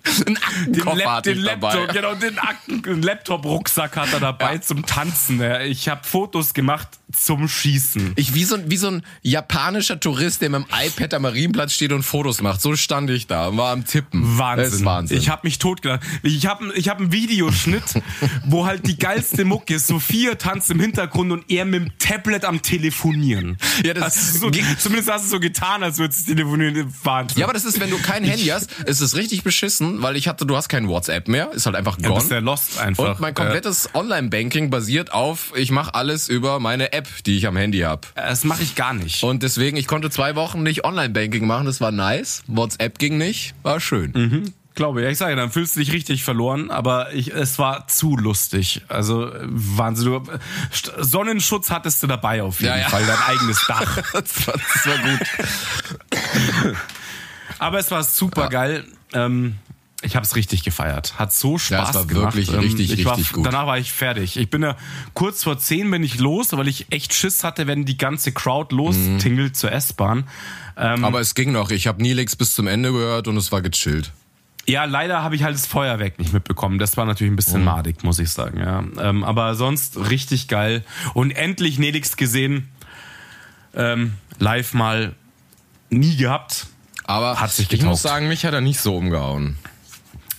Ein 0.04 0.24
Den, 0.24 0.36
Aktenkoffer 0.36 0.96
Lap, 0.96 1.06
hatte 1.06 1.34
den 1.34 1.42
Laptop, 1.42 1.70
dabei. 1.72 1.86
genau, 1.92 2.14
den 2.14 2.38
Akten, 2.38 2.82
den 2.82 3.02
Laptop-Rucksack 3.02 3.96
hat 3.96 4.12
er 4.12 4.20
dabei 4.20 4.54
Ja. 4.54 4.60
zum 4.60 4.84
Tanzen. 4.84 5.40
Ich 5.62 5.88
habe 5.88 6.02
Fotos 6.04 6.54
gemacht 6.54 6.88
zum 7.12 7.48
Schießen. 7.48 8.12
Ich 8.16 8.34
wie 8.34 8.44
so, 8.44 8.56
ein- 8.56 8.70
wie 8.70 8.76
so 8.76 8.88
ein 8.88 9.02
japanischer 9.22 9.98
Tourist, 10.00 10.42
der 10.42 10.50
mit 10.50 10.62
dem 10.62 10.66
iPad 10.86 11.14
am 11.14 11.22
Marienplatz 11.22 11.72
steht 11.72 11.92
und 11.92 12.02
Fotos 12.02 12.40
macht. 12.42 12.60
So 12.60 12.76
stand 12.76 13.10
ich 13.10 13.26
da 13.26 13.48
und 13.48 13.56
war 13.58 13.72
am 13.72 13.84
Tippen. 13.84 14.38
Wahnsinn. 14.38 14.64
Das 14.64 14.74
ist 14.74 14.84
Wahnsinn. 14.84 15.18
Ich 15.18 15.28
habe 15.28 15.40
mich 15.44 15.58
totgelacht. 15.58 16.00
Ich 16.22 16.46
habe 16.46 16.72
ich 16.74 16.88
hab 16.88 16.98
einen 16.98 17.12
Videoschnitt, 17.12 17.82
wo 18.46 18.66
halt 18.66 18.86
die 18.86 18.98
geilste 18.98 19.44
Mucke 19.44 19.74
ist. 19.74 19.86
Sophia 19.86 20.34
tanzt 20.34 20.70
im 20.70 20.80
Hintergrund 20.80 21.32
und 21.32 21.50
er 21.50 21.64
mit 21.64 21.82
dem 21.82 21.98
Tablet 21.98 22.44
am 22.44 22.62
Telefonieren. 22.62 23.56
Ja, 23.84 23.94
das- 23.94 24.04
Also 24.04 24.38
so, 24.38 24.50
zumindest 24.78 25.10
hast 25.10 25.24
du 25.26 25.28
so 25.30 25.40
getan, 25.40 25.82
als 25.82 25.98
würdest 25.98 26.28
du 26.28 26.34
telefonieren. 26.34 26.92
Wahnsinn. 27.02 27.38
ja, 27.38 27.46
aber 27.46 27.52
das 27.54 27.64
ist, 27.64 27.80
wenn 27.80 27.90
du 27.90 27.98
kein 27.98 28.24
Handy 28.24 28.46
hast, 28.46 28.70
ist 28.86 29.00
es 29.00 29.16
richtig 29.16 29.42
beschissen, 29.42 30.02
weil 30.02 30.16
ich 30.16 30.28
hatte, 30.28 30.46
du 30.46 30.56
hast 30.56 30.68
kein 30.68 30.88
WhatsApp 30.88 31.28
mehr, 31.28 31.50
ist 31.52 31.66
halt 31.66 31.76
einfach 31.76 31.98
gone. 31.98 32.14
bist 32.14 32.30
ja 32.30 32.38
lost 32.38 32.78
einfach. 32.78 33.10
Und 33.12 33.20
mein 33.20 33.34
komplettes 33.34 33.90
Online-Banking 33.94 34.70
basiert 34.70 35.12
auf, 35.12 35.52
ich 35.56 35.70
mache 35.70 35.94
alles 35.94 36.28
über 36.28 36.60
meine 36.60 36.92
App, 36.92 37.01
die 37.26 37.36
ich 37.38 37.46
am 37.46 37.56
Handy 37.56 37.80
habe. 37.80 38.02
Äh, 38.14 38.28
das 38.28 38.44
mache 38.44 38.62
ich 38.62 38.74
gar 38.74 38.94
nicht. 38.94 39.22
Und 39.22 39.42
deswegen, 39.42 39.76
ich 39.76 39.86
konnte 39.86 40.10
zwei 40.10 40.34
Wochen 40.36 40.62
nicht 40.62 40.84
Online-Banking 40.84 41.46
machen, 41.46 41.66
das 41.66 41.80
war 41.80 41.90
nice. 41.92 42.42
WhatsApp 42.46 42.98
ging 42.98 43.18
nicht, 43.18 43.54
war 43.62 43.80
schön. 43.80 44.12
Mhm. 44.14 44.52
Glaube, 44.74 45.02
ja, 45.02 45.10
ich 45.10 45.18
sage, 45.18 45.36
dann 45.36 45.50
fühlst 45.50 45.76
du 45.76 45.80
dich 45.80 45.92
richtig 45.92 46.24
verloren, 46.24 46.70
aber 46.70 47.12
ich, 47.12 47.30
es 47.30 47.58
war 47.58 47.88
zu 47.88 48.16
lustig. 48.16 48.80
Also 48.88 49.30
Wahnsinn. 49.42 50.06
Du, 50.06 50.22
Sonnenschutz 50.98 51.70
hattest 51.70 52.02
du 52.02 52.06
dabei 52.06 52.42
auf 52.42 52.58
jeden 52.60 52.72
Ja, 52.72 52.78
ja. 52.80 52.88
Fall, 52.88 53.04
dein 53.04 53.18
eigenes 53.18 53.66
Dach. 53.66 53.98
Das 54.12 54.46
war, 54.46 54.54
das 54.54 54.86
war 54.86 54.98
gut. 54.98 56.72
Aber 57.58 57.78
es 57.78 57.90
war 57.90 58.02
super 58.02 58.48
geil. 58.48 58.84
Ähm, 59.12 59.56
ich 60.02 60.16
habe 60.16 60.24
es 60.26 60.36
richtig 60.36 60.64
gefeiert. 60.64 61.18
Hat 61.18 61.32
so 61.32 61.58
Spaß 61.58 61.70
Ja, 61.70 61.88
es 61.88 61.94
war 61.94 62.06
gemacht. 62.06 62.34
wirklich 62.36 62.52
Ähm, 62.52 62.60
richtig, 62.60 62.92
ich 62.92 63.04
war, 63.04 63.16
richtig 63.16 63.32
gut. 63.34 63.46
Danach 63.46 63.66
war 63.66 63.78
ich 63.78 63.92
fertig. 63.92 64.36
Ich 64.36 64.50
bin 64.50 64.62
ja 64.62 64.76
kurz 65.14 65.44
vor 65.44 65.58
zehn 65.58 65.90
bin 65.90 66.02
ich 66.02 66.18
los, 66.18 66.52
weil 66.52 66.68
ich 66.68 66.86
echt 66.90 67.14
Schiss 67.14 67.44
hatte, 67.44 67.66
wenn 67.66 67.84
die 67.84 67.96
ganze 67.96 68.32
Crowd 68.32 68.74
lostingelt 68.74 69.56
zur 69.56 69.72
S-Bahn. 69.72 70.24
Ähm, 70.76 71.04
Aber 71.04 71.20
es 71.20 71.34
ging 71.34 71.52
noch. 71.52 71.70
Ich 71.70 71.86
habe 71.86 72.02
Nilix 72.02 72.34
bis 72.36 72.54
zum 72.54 72.66
Ende 72.66 72.92
gehört 72.92 73.28
und 73.28 73.36
es 73.36 73.52
war 73.52 73.62
gechillt. 73.62 74.10
ja, 74.66 74.84
leider 74.84 75.22
habe 75.22 75.34
ich 75.36 75.42
halt 75.42 75.54
das 75.54 75.66
Feuerwerk 75.66 76.18
nicht 76.18 76.32
mitbekommen. 76.32 76.78
Das 76.78 76.96
war 76.96 77.04
natürlich 77.04 77.32
ein 77.32 77.36
bisschen 77.36 77.58
Mhm. 77.60 77.64
madig, 77.66 78.04
muss 78.04 78.18
ich 78.20 78.30
sagen. 78.30 78.58
Ja. 78.60 78.84
Ähm, 79.00 79.24
aber 79.24 79.54
sonst 79.54 79.96
richtig 80.10 80.46
geil. 80.48 80.84
Und 81.14 81.30
endlich 81.32 81.78
Nelix 81.78 82.16
gesehen. 82.16 82.68
Ähm, 83.74 84.14
live 84.38 84.74
mal 84.74 85.14
nie 85.90 86.16
gehabt. 86.16 86.66
Aber 87.04 87.40
Hat 87.40 87.50
sich 87.52 87.64
ich 87.64 87.68
getaugt. 87.70 87.88
muss 87.90 88.02
sagen, 88.02 88.28
mich 88.28 88.44
hat 88.44 88.54
er 88.54 88.60
nicht 88.60 88.78
so 88.80 88.96
umgehauen. 88.96 89.56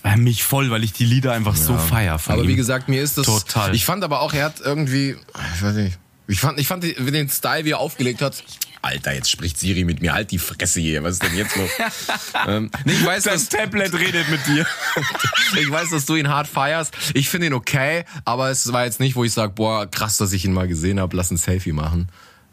Äh, 0.04 0.16
mich 0.16 0.44
voll, 0.44 0.70
weil 0.70 0.84
ich 0.84 0.92
die 0.92 1.06
Lieder 1.06 1.32
einfach 1.32 1.56
so 1.56 1.76
feier 1.76 2.18
von 2.18 2.34
Aber 2.34 2.42
ihm. 2.44 2.48
wie 2.48 2.56
gesagt, 2.56 2.88
mir 2.88 3.02
ist 3.02 3.18
das. 3.18 3.26
Total. 3.26 3.74
Ich 3.74 3.84
fand 3.84 4.04
aber 4.04 4.20
auch, 4.20 4.32
er 4.34 4.44
hat 4.44 4.60
irgendwie. 4.60 5.16
Ich 5.56 5.62
weiß 5.62 5.74
nicht. 5.74 5.98
Ich 6.28 6.40
fand, 6.40 6.58
ich 6.60 6.68
fand 6.68 6.84
den 6.84 7.28
Style, 7.28 7.64
wie 7.64 7.70
er 7.72 7.78
aufgelegt 7.78 8.22
hat. 8.22 8.44
Alter, 8.82 9.14
jetzt 9.14 9.30
spricht 9.30 9.58
Siri 9.58 9.84
mit 9.84 10.02
mir. 10.02 10.12
Halt 10.12 10.30
die 10.30 10.38
Fresse 10.38 10.78
hier. 10.80 11.02
Was 11.02 11.14
ist 11.14 11.22
denn 11.22 11.34
jetzt 11.36 11.56
los? 11.56 11.70
ähm, 12.46 12.70
nee, 12.84 12.92
ich 12.92 13.04
weiß, 13.04 13.24
das 13.24 13.48
dass, 13.48 13.60
Tablet 13.60 13.94
redet 13.94 14.28
mit 14.28 14.46
dir. 14.46 14.66
ich 15.58 15.70
weiß, 15.70 15.88
dass 15.88 16.04
du 16.04 16.16
ihn 16.16 16.28
hart 16.28 16.46
feierst. 16.48 16.94
Ich 17.14 17.30
finde 17.30 17.46
ihn 17.46 17.54
okay, 17.54 18.04
aber 18.26 18.50
es 18.50 18.70
war 18.74 18.84
jetzt 18.84 19.00
nicht, 19.00 19.16
wo 19.16 19.24
ich 19.24 19.32
sage, 19.32 19.52
boah, 19.54 19.86
krass, 19.90 20.18
dass 20.18 20.32
ich 20.34 20.44
ihn 20.44 20.52
mal 20.52 20.68
gesehen 20.68 21.00
habe. 21.00 21.16
Lass 21.16 21.30
ein 21.30 21.38
Selfie 21.38 21.72
machen. 21.72 22.08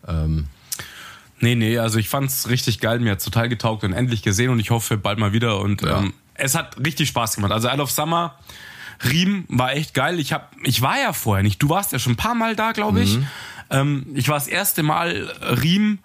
Ähm, 0.07 0.47
Nee, 1.43 1.55
nee, 1.55 1.79
also 1.79 1.97
ich 1.97 2.07
fand's 2.07 2.49
richtig 2.49 2.79
geil, 2.81 2.99
mir 2.99 3.13
hat's 3.13 3.23
total 3.25 3.49
getaugt 3.49 3.83
und 3.83 3.93
endlich 3.93 4.21
gesehen 4.21 4.51
und 4.51 4.59
ich 4.59 4.69
hoffe 4.69 4.95
bald 4.97 5.17
mal 5.17 5.33
wieder 5.33 5.57
und 5.59 5.81
Ja. 5.81 5.97
ähm, 5.97 6.13
es 6.41 6.55
hat 6.55 6.77
richtig 6.83 7.07
Spaß 7.09 7.35
gemacht. 7.35 7.51
Also 7.51 7.69
Isle 7.69 7.83
of 7.83 7.91
Summer, 7.91 8.35
Riem 9.03 9.45
war 9.47 9.73
echt 9.73 9.93
geil. 9.93 10.19
Ich 10.19 10.33
hab, 10.33 10.51
ich 10.63 10.81
war 10.81 10.99
ja 10.99 11.13
vorher 11.13 11.43
nicht. 11.43 11.61
Du 11.61 11.69
warst 11.69 11.91
ja 11.91 11.99
schon 11.99 12.13
ein 12.13 12.17
paar 12.17 12.35
Mal 12.35 12.55
da, 12.55 12.71
glaube 12.71 13.01
ich. 13.01 13.17
Ähm, 13.69 14.07
ich 14.13 14.27
war 14.27 14.35
das 14.35 14.47
erste 14.47 14.83
Mal 14.83 15.33
Riem. 15.63 15.99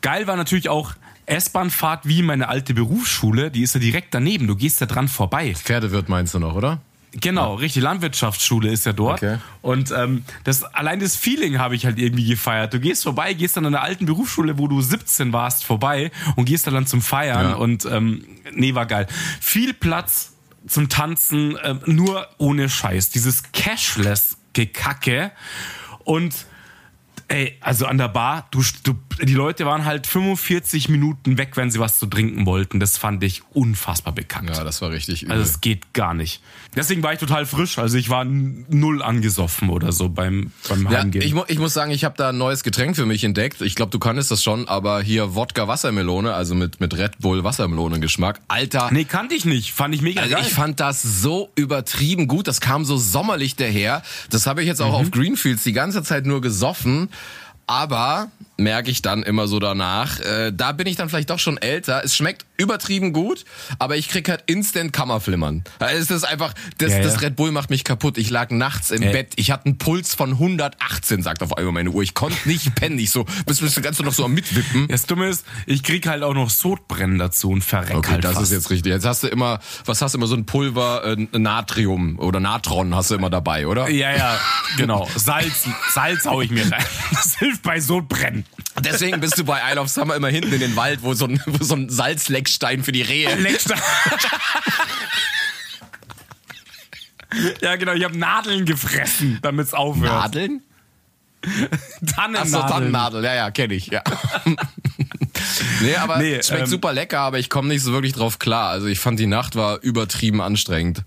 Geil 0.00 0.26
war 0.26 0.36
natürlich 0.36 0.68
auch 0.68 0.94
S-Bahn-Fahrt 1.26 2.06
wie 2.06 2.22
meine 2.22 2.48
alte 2.48 2.74
Berufsschule, 2.74 3.50
die 3.50 3.62
ist 3.62 3.74
ja 3.74 3.80
direkt 3.80 4.14
daneben. 4.14 4.46
Du 4.46 4.56
gehst 4.56 4.80
da 4.80 4.86
dran 4.86 5.08
vorbei. 5.08 5.54
Pferdewirt 5.54 6.08
meinst 6.08 6.34
du 6.34 6.38
noch, 6.38 6.54
oder? 6.54 6.80
Genau, 7.12 7.54
richtig. 7.54 7.82
Landwirtschaftsschule 7.82 8.70
ist 8.70 8.86
ja 8.86 8.92
dort. 8.92 9.22
Okay. 9.22 9.38
Und 9.60 9.90
ähm, 9.90 10.24
das 10.44 10.64
allein 10.64 10.98
das 10.98 11.14
Feeling 11.14 11.58
habe 11.58 11.74
ich 11.74 11.84
halt 11.84 11.98
irgendwie 11.98 12.26
gefeiert. 12.26 12.72
Du 12.72 12.80
gehst 12.80 13.02
vorbei, 13.02 13.34
gehst 13.34 13.56
dann 13.56 13.66
an 13.66 13.72
der 13.72 13.82
alten 13.82 14.06
Berufsschule, 14.06 14.58
wo 14.58 14.66
du 14.66 14.80
17 14.80 15.32
warst, 15.32 15.64
vorbei 15.64 16.10
und 16.36 16.46
gehst 16.46 16.66
dann, 16.66 16.74
dann 16.74 16.86
zum 16.86 17.02
Feiern. 17.02 17.50
Ja. 17.50 17.54
Und 17.56 17.84
ähm, 17.84 18.24
nee, 18.52 18.74
war 18.74 18.86
geil. 18.86 19.06
Viel 19.40 19.74
Platz 19.74 20.32
zum 20.66 20.88
Tanzen, 20.88 21.58
ähm, 21.62 21.80
nur 21.86 22.28
ohne 22.38 22.68
Scheiß. 22.68 23.10
Dieses 23.10 23.52
Cashless-Gekacke. 23.52 25.32
Und 26.04 26.46
Ey, 27.32 27.56
also 27.62 27.86
an 27.86 27.96
der 27.96 28.08
Bar, 28.08 28.46
du, 28.50 28.62
du, 28.82 28.94
die 29.22 29.32
Leute 29.32 29.64
waren 29.64 29.86
halt 29.86 30.06
45 30.06 30.90
Minuten 30.90 31.38
weg, 31.38 31.52
wenn 31.56 31.70
sie 31.70 31.80
was 31.80 31.98
zu 31.98 32.04
trinken 32.06 32.44
wollten. 32.44 32.78
Das 32.78 32.98
fand 32.98 33.24
ich 33.24 33.40
unfassbar 33.54 34.12
bekackt. 34.12 34.50
Ja, 34.50 34.64
das 34.64 34.82
war 34.82 34.90
richtig 34.90 35.22
übel. 35.22 35.32
Also 35.32 35.44
es 35.44 35.62
geht 35.62 35.94
gar 35.94 36.12
nicht. 36.12 36.42
Deswegen 36.76 37.02
war 37.02 37.14
ich 37.14 37.18
total 37.18 37.46
frisch. 37.46 37.78
Also 37.78 37.96
ich 37.96 38.10
war 38.10 38.26
null 38.26 39.02
angesoffen 39.02 39.70
oder 39.70 39.92
so 39.92 40.10
beim, 40.10 40.52
beim 40.68 40.84
ja, 40.90 41.00
Heimgehen. 41.00 41.24
ich, 41.24 41.32
mu 41.32 41.42
ich 41.48 41.58
muss 41.58 41.72
sagen, 41.72 41.90
ich 41.90 42.04
habe 42.04 42.16
da 42.18 42.28
ein 42.28 42.36
neues 42.36 42.64
Getränk 42.64 42.96
für 42.96 43.06
mich 43.06 43.24
entdeckt. 43.24 43.62
Ich 43.62 43.76
glaube, 43.76 43.90
du 43.90 43.98
kanntest 43.98 44.30
das 44.30 44.42
schon, 44.42 44.68
aber 44.68 45.00
hier 45.00 45.34
Wodka 45.34 45.66
Wassermelone, 45.66 46.34
also 46.34 46.54
mit, 46.54 46.80
mit 46.80 46.98
Red 46.98 47.18
Bull 47.20 47.44
Wassermelone 47.44 47.98
Geschmack. 48.00 48.40
Alter, 48.48 48.90
nee, 48.92 49.04
kannte 49.04 49.34
ich 49.34 49.46
nicht. 49.46 49.72
Fand 49.72 49.94
ich 49.94 50.02
mega 50.02 50.20
Also 50.20 50.34
geil. 50.34 50.44
ich 50.46 50.52
fand 50.52 50.80
das 50.80 51.00
so 51.00 51.50
übertrieben 51.54 52.28
gut. 52.28 52.46
Das 52.46 52.60
kam 52.60 52.84
so 52.84 52.98
sommerlich 52.98 53.56
daher. 53.56 54.02
Das 54.28 54.46
habe 54.46 54.60
ich 54.60 54.66
jetzt 54.66 54.82
auch 54.82 54.92
auf 54.92 55.10
Greenfields 55.10 55.62
die 55.62 55.72
ganze 55.72 56.02
Zeit 56.02 56.26
nur 56.26 56.42
gesoffen. 56.42 57.08
Aber 57.66 58.28
merke 58.58 58.90
ich 58.90 59.02
dann 59.02 59.22
immer 59.24 59.48
so 59.48 59.58
danach, 59.58 60.20
äh, 60.20 60.52
da 60.54 60.72
bin 60.72 60.86
ich 60.86 60.94
dann 60.96 61.08
vielleicht 61.08 61.30
doch 61.30 61.38
schon 61.40 61.56
älter. 61.56 62.02
Es 62.04 62.14
schmeckt 62.14 62.44
übertrieben 62.58 63.12
gut, 63.12 63.44
aber 63.80 63.96
ich 63.96 64.08
krieg 64.08 64.28
halt 64.28 64.44
instant 64.46 64.92
Kammerflimmern. 64.92 65.64
Es 65.80 66.10
ist 66.10 66.22
einfach, 66.24 66.52
das, 66.78 66.92
Ja, 66.92 66.98
ja. 66.98 67.02
das 67.04 67.22
Red 67.22 67.34
Bull 67.34 67.50
macht 67.50 67.70
mich 67.70 67.82
kaputt. 67.82 68.18
Ich 68.18 68.30
lag 68.30 68.50
nachts 68.50 68.90
im 68.92 69.02
Ja. 69.02 69.10
Bett. 69.10 69.32
Ich 69.36 69.50
hatte 69.50 69.66
einen 69.66 69.78
Puls 69.78 70.14
von 70.14 70.32
118, 70.32 71.22
sagt 71.22 71.42
auf 71.42 71.56
einmal 71.56 71.72
meine 71.72 71.90
Uhr. 71.90 72.02
Ich 72.04 72.14
konnte 72.14 72.36
nicht 72.48 72.72
pennen. 72.76 72.98
Ich 73.00 73.10
so, 73.10 73.24
bist, 73.46 73.62
bist 73.62 73.76
du 73.76 73.80
ganz 73.80 73.98
noch 74.00 74.12
so 74.12 74.26
am 74.26 74.32
Mitwippen. 74.34 74.86
das 74.88 75.06
Dumme 75.06 75.28
ist, 75.28 75.44
ich 75.66 75.82
krieg 75.82 76.06
halt 76.06 76.22
auch 76.22 76.34
noch 76.34 76.50
Sodbrennen 76.50 77.18
dazu 77.18 77.50
und 77.50 77.62
verreck 77.64 77.96
Okay, 77.96 78.12
halt 78.12 78.24
das 78.24 78.34
fast. 78.34 78.44
ist 78.46 78.52
jetzt 78.52 78.70
richtig. 78.70 78.92
Jetzt 78.92 79.06
hast 79.06 79.24
du 79.24 79.28
immer, 79.28 79.58
was 79.86 80.02
hast 80.02 80.14
du 80.14 80.18
immer 80.18 80.26
so 80.28 80.36
ein 80.36 80.46
Pulver, 80.46 81.04
äh, 81.04 81.38
Natrium 81.38 82.18
oder 82.18 82.38
Natron 82.38 82.94
hast 82.94 83.10
du 83.10 83.14
immer 83.16 83.30
dabei, 83.30 83.66
oder? 83.66 83.88
Ja, 83.88 84.14
ja, 84.14 84.38
genau. 84.76 85.08
Salz, 85.16 85.64
Salz 85.92 86.26
hau 86.26 86.42
ich 86.42 86.50
mir 86.50 86.70
rein. 86.70 86.84
Hilft 87.52 87.62
bei 87.64 87.80
Sodbrennen. 87.80 88.46
Deswegen 88.80 89.20
bist 89.20 89.38
du 89.38 89.44
bei 89.44 89.60
Isle 89.70 89.82
of 89.82 89.88
Summer 89.90 90.16
immer 90.16 90.28
hinten 90.28 90.54
in 90.54 90.60
den 90.60 90.74
Wald, 90.74 91.02
wo 91.02 91.12
so 91.12 91.26
ein, 91.26 91.38
wo 91.44 91.62
so 91.62 91.74
ein 91.74 91.90
Salzleckstein 91.90 92.82
für 92.82 92.92
die 92.92 93.02
Rehe. 93.02 93.34
Leckstein. 93.34 93.78
ja, 97.60 97.76
genau. 97.76 97.92
Ich 97.92 98.04
habe 98.04 98.18
Nadeln 98.18 98.64
gefressen, 98.64 99.38
damit 99.42 99.66
es 99.66 99.74
aufhört. 99.74 100.10
Nadeln? 100.10 100.62
Tannennadeln. 102.14 102.54
Achso, 102.54 102.68
Tannennadel, 102.68 103.22
ja, 103.22 103.34
ja, 103.34 103.50
kenne 103.50 103.74
ich, 103.74 103.88
ja. 103.88 104.02
nee, 105.82 105.96
aber 105.96 106.18
Nee, 106.18 106.36
es 106.36 106.46
schmeckt 106.46 106.62
ähm, 106.62 106.70
super 106.70 106.94
lecker, 106.94 107.18
aber 107.18 107.38
ich 107.38 107.50
komme 107.50 107.68
nicht 107.68 107.82
so 107.82 107.92
wirklich 107.92 108.14
drauf 108.14 108.38
klar. 108.38 108.70
Also 108.70 108.86
ich 108.86 108.98
fand 108.98 109.20
die 109.20 109.26
Nacht 109.26 109.56
war 109.56 109.82
übertrieben 109.82 110.40
anstrengend. 110.40 111.02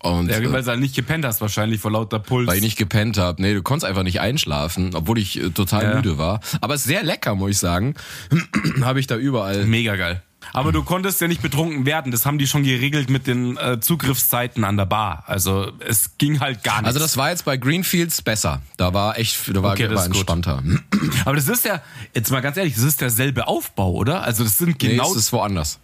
Und 0.00 0.30
Ja, 0.30 0.36
äh, 0.38 0.52
weil 0.52 0.62
du 0.62 0.68
halt 0.70 0.80
nicht 0.80 0.94
gepennt 0.94 1.24
hast, 1.24 1.40
wahrscheinlich 1.40 1.80
vor 1.80 1.90
lauter 1.90 2.18
Puls. 2.20 2.46
weil 2.46 2.56
ich 2.58 2.62
nicht 2.62 2.78
gepennt 2.78 3.18
habe. 3.18 3.42
Nee, 3.42 3.54
du 3.54 3.62
konntest 3.62 3.84
einfach 3.88 4.04
nicht 4.04 4.20
einschlafen, 4.20 4.94
obwohl 4.94 5.18
ich 5.18 5.38
äh, 5.40 5.50
total 5.50 5.82
Ja. 5.84 5.94
müde 5.96 6.18
war. 6.18 6.40
Aber 6.60 6.74
es 6.74 6.82
ist 6.82 6.86
sehr 6.86 7.02
lecker, 7.02 7.34
muss 7.34 7.50
ich 7.50 7.58
sagen. 7.58 7.94
habe 8.82 9.00
ich 9.00 9.06
da 9.06 9.16
überall. 9.16 9.64
Mega 9.64 9.96
geil. 9.96 10.22
Aber 10.52 10.70
du 10.72 10.82
konntest 10.84 11.20
ja 11.20 11.26
nicht 11.26 11.42
betrunken 11.42 11.84
werden. 11.84 12.12
Das 12.12 12.24
haben 12.24 12.38
die 12.38 12.46
schon 12.46 12.62
geregelt 12.62 13.10
mit 13.10 13.26
den 13.26 13.56
äh, 13.56 13.80
Zugriffszeiten 13.80 14.62
an 14.64 14.76
der 14.76 14.86
Bar. 14.86 15.24
Also 15.26 15.72
es 15.86 16.16
ging 16.16 16.38
halt 16.40 16.62
gar 16.62 16.78
nicht. 16.78 16.86
Also 16.86 17.00
das 17.00 17.16
war 17.16 17.30
jetzt 17.30 17.44
bei 17.44 17.56
Greenfields 17.56 18.22
besser. 18.22 18.62
Da 18.76 18.94
war 18.94 19.18
echt, 19.18 19.36
da 19.54 19.62
war, 19.62 19.72
Okay, 19.72 19.88
das 19.88 19.96
war 19.96 20.06
gut. 20.06 20.14
entspannter. 20.16 20.62
Aber 21.24 21.34
das 21.34 21.48
ist 21.48 21.64
ja, 21.64 21.82
jetzt 22.14 22.30
mal 22.30 22.40
ganz 22.40 22.56
ehrlich, 22.56 22.74
das 22.74 22.84
ist 22.84 23.00
derselbe 23.00 23.48
Aufbau, 23.48 23.90
oder? 23.92 24.22
Also 24.22 24.44
das 24.44 24.56
sind 24.56 24.80
Nee, 24.80 24.90
genau. 24.90 25.10
es 25.10 25.16
ist 25.16 25.32
woanders. 25.32 25.80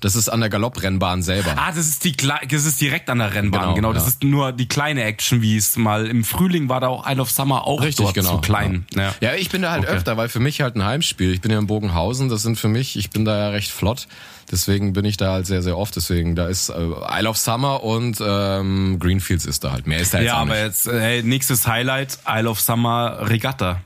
Das 0.00 0.16
ist 0.16 0.28
an 0.30 0.40
der 0.40 0.48
Galopprennbahn 0.48 1.22
selber. 1.22 1.52
ah, 1.56 1.68
das 1.68 1.86
ist 1.86 2.04
die 2.04 2.16
das 2.16 2.64
ist 2.64 2.80
direkt 2.80 3.10
an 3.10 3.18
der 3.18 3.34
Rennbahn, 3.34 3.60
Genau, 3.60 3.74
genau. 3.74 3.92
das 3.92 4.04
ja. 4.04 4.08
ist 4.08 4.24
nur 4.24 4.52
die 4.52 4.66
kleine 4.66 5.04
Action, 5.04 5.42
wie 5.42 5.56
es 5.56 5.76
mal 5.76 6.06
im 6.06 6.24
Frühling 6.24 6.68
war 6.70 6.80
da 6.80 6.88
auch 6.88 7.06
Isle 7.08 7.20
of 7.22 7.30
Summer 7.30 7.66
auch 7.66 7.82
Richtig, 7.82 8.04
dort 8.06 8.14
genau. 8.14 8.30
so 8.32 8.38
klein. 8.38 8.86
Ja. 8.94 9.14
Ja, 9.20 9.34
ich 9.34 9.50
bin 9.50 9.62
da 9.62 9.70
halt 9.72 9.84
Okay. 9.84 9.92
öfter, 9.92 10.16
weil 10.16 10.28
für 10.28 10.40
mich 10.40 10.60
halt 10.62 10.74
ein 10.76 10.84
Heimspiel. 10.84 11.32
Ich 11.32 11.40
bin 11.42 11.50
ja 11.52 11.58
in 11.58 11.66
Bogenhausen, 11.66 12.28
das 12.28 12.42
sind 12.42 12.58
für 12.58 12.68
mich, 12.68 12.96
ich 12.96 13.10
bin 13.10 13.24
da 13.24 13.36
ja 13.36 13.48
recht 13.50 13.70
flott. 13.70 14.08
Deswegen 14.50 14.92
bin 14.94 15.04
ich 15.04 15.16
da 15.16 15.32
halt 15.32 15.46
sehr, 15.46 15.62
sehr 15.62 15.78
oft. 15.78 15.94
Deswegen, 15.94 16.34
da 16.34 16.48
ist 16.48 16.70
äh, 16.70 16.72
Isle 17.18 17.28
of 17.28 17.36
Summer 17.38 17.84
und 17.84 18.18
ähm, 18.20 18.98
Greenfields 18.98 19.44
ist 19.46 19.62
da 19.62 19.70
halt. 19.72 19.86
Mehr 19.86 20.00
ist 20.00 20.12
da 20.12 20.18
jetzt 20.18 20.26
Ja, 20.26 20.36
aber 20.38 20.54
nicht. 20.54 20.62
jetzt 20.64 20.86
äh, 20.88 20.98
hey, 21.00 21.22
nächstes 21.22 21.66
Highlight 21.68 22.18
Isle 22.28 22.48
of 22.50 22.60
Summer 22.60 23.28
Regatta. 23.28 23.80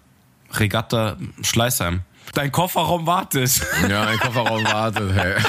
Regatta 0.53 1.17
Schleißheim. 1.43 2.01
Dein 2.35 2.53
Kofferraum 2.53 3.07
wartet. 3.07 3.61
Ja, 3.89 4.05
mein 4.05 4.19
Kofferraum 4.19 4.65
wartet, 4.65 5.13
hey. 5.15 5.35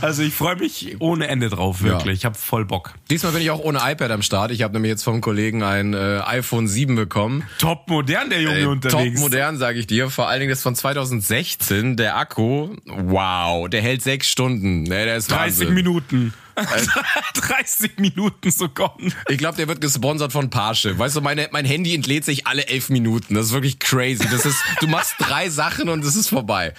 Also 0.00 0.22
ich 0.22 0.34
freue 0.34 0.56
mich 0.56 0.96
ohne 0.98 1.28
Ende 1.28 1.48
drauf, 1.48 1.82
wirklich. 1.82 2.20
Ich 2.20 2.24
habe 2.24 2.36
voll 2.36 2.64
Bock. 2.64 2.94
Diesmal 3.10 3.32
bin 3.32 3.42
ich 3.42 3.50
auch 3.50 3.60
ohne 3.60 3.80
iPad 3.82 4.10
am 4.10 4.22
Start. 4.22 4.50
Ich 4.50 4.62
habe 4.62 4.72
nämlich 4.72 4.90
jetzt 4.90 5.02
vom 5.04 5.20
Kollegen 5.20 5.62
ein 5.62 5.94
äh, 5.94 6.20
iPhone 6.24 6.66
7 6.66 6.96
bekommen. 6.96 7.44
Top 7.58 7.88
modern 7.88 8.30
der 8.30 8.40
Junge 8.40 8.56
Ey, 8.56 8.64
unterwegs. 8.64 9.14
Top 9.14 9.30
modern, 9.30 9.58
sage 9.58 9.78
ich 9.78 9.86
dir. 9.86 10.10
Vor 10.10 10.28
allen 10.28 10.40
Dingen 10.40 10.50
das 10.50 10.62
von 10.62 10.74
2016. 10.74 11.96
Der 11.96 12.16
Akku, 12.16 12.74
wow, 12.86 13.68
der 13.68 13.82
hält 13.82 14.02
sechs 14.02 14.28
Stunden. 14.28 14.82
Nee, 14.82 15.04
der 15.04 15.16
ist 15.16 15.30
30 15.30 15.40
Wahnsinn. 15.60 15.74
Minuten. 15.74 16.34
30 17.34 17.98
Minuten 17.98 18.50
sogar. 18.50 18.96
Ich 19.28 19.38
glaube, 19.38 19.56
der 19.56 19.68
wird 19.68 19.80
gesponsert 19.80 20.32
von 20.32 20.50
Parship. 20.50 20.98
Weißt 20.98 21.16
du, 21.16 21.20
meine, 21.20 21.48
mein 21.52 21.64
Handy 21.64 21.94
entlädt 21.94 22.24
sich 22.24 22.46
alle 22.46 22.66
elf 22.66 22.88
Minuten. 22.88 23.34
Das 23.34 23.46
ist 23.46 23.52
wirklich 23.52 23.78
crazy. 23.78 24.26
Das 24.30 24.46
ist, 24.46 24.58
du 24.80 24.86
machst 24.86 25.14
drei 25.18 25.48
Sachen 25.50 25.88
und 25.88 26.04
es 26.04 26.16
ist 26.16 26.28
vorbei. 26.28 26.74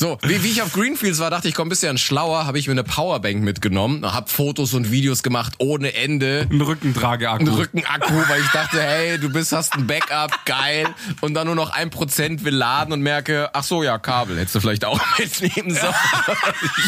So, 0.00 0.16
wie, 0.22 0.42
wie 0.42 0.48
ich 0.48 0.62
auf 0.62 0.72
Greenfields 0.72 1.18
war, 1.18 1.28
dachte 1.28 1.46
ich, 1.46 1.54
komm, 1.54 1.68
bisschen 1.68 1.98
schlauer, 1.98 2.46
habe 2.46 2.58
ich 2.58 2.66
mir 2.66 2.72
eine 2.72 2.84
Powerbank 2.84 3.42
mitgenommen, 3.42 4.02
hab 4.10 4.30
Fotos 4.30 4.72
und 4.72 4.90
Videos 4.90 5.22
gemacht 5.22 5.56
ohne 5.58 5.92
Ende. 5.92 6.48
Ein 6.50 6.62
Rückentrageakku. 6.62 7.44
Ein 7.44 7.48
Rückenakku, 7.48 8.14
weil 8.28 8.40
ich 8.40 8.48
dachte, 8.48 8.80
hey, 8.80 9.18
du 9.18 9.30
bist, 9.30 9.52
hast 9.52 9.74
ein 9.74 9.86
Backup, 9.86 10.46
geil. 10.46 10.88
Und 11.20 11.34
dann 11.34 11.48
nur 11.48 11.54
noch 11.54 11.68
ein 11.68 11.90
Prozent 11.90 12.46
will 12.46 12.54
laden 12.54 12.94
und 12.94 13.02
merke, 13.02 13.50
ach 13.52 13.62
so, 13.62 13.82
ja, 13.82 13.98
Kabel 13.98 14.38
hättest 14.38 14.54
du 14.54 14.60
vielleicht 14.60 14.86
auch 14.86 14.98
mitnehmen 15.18 15.74
sollen. 15.74 15.94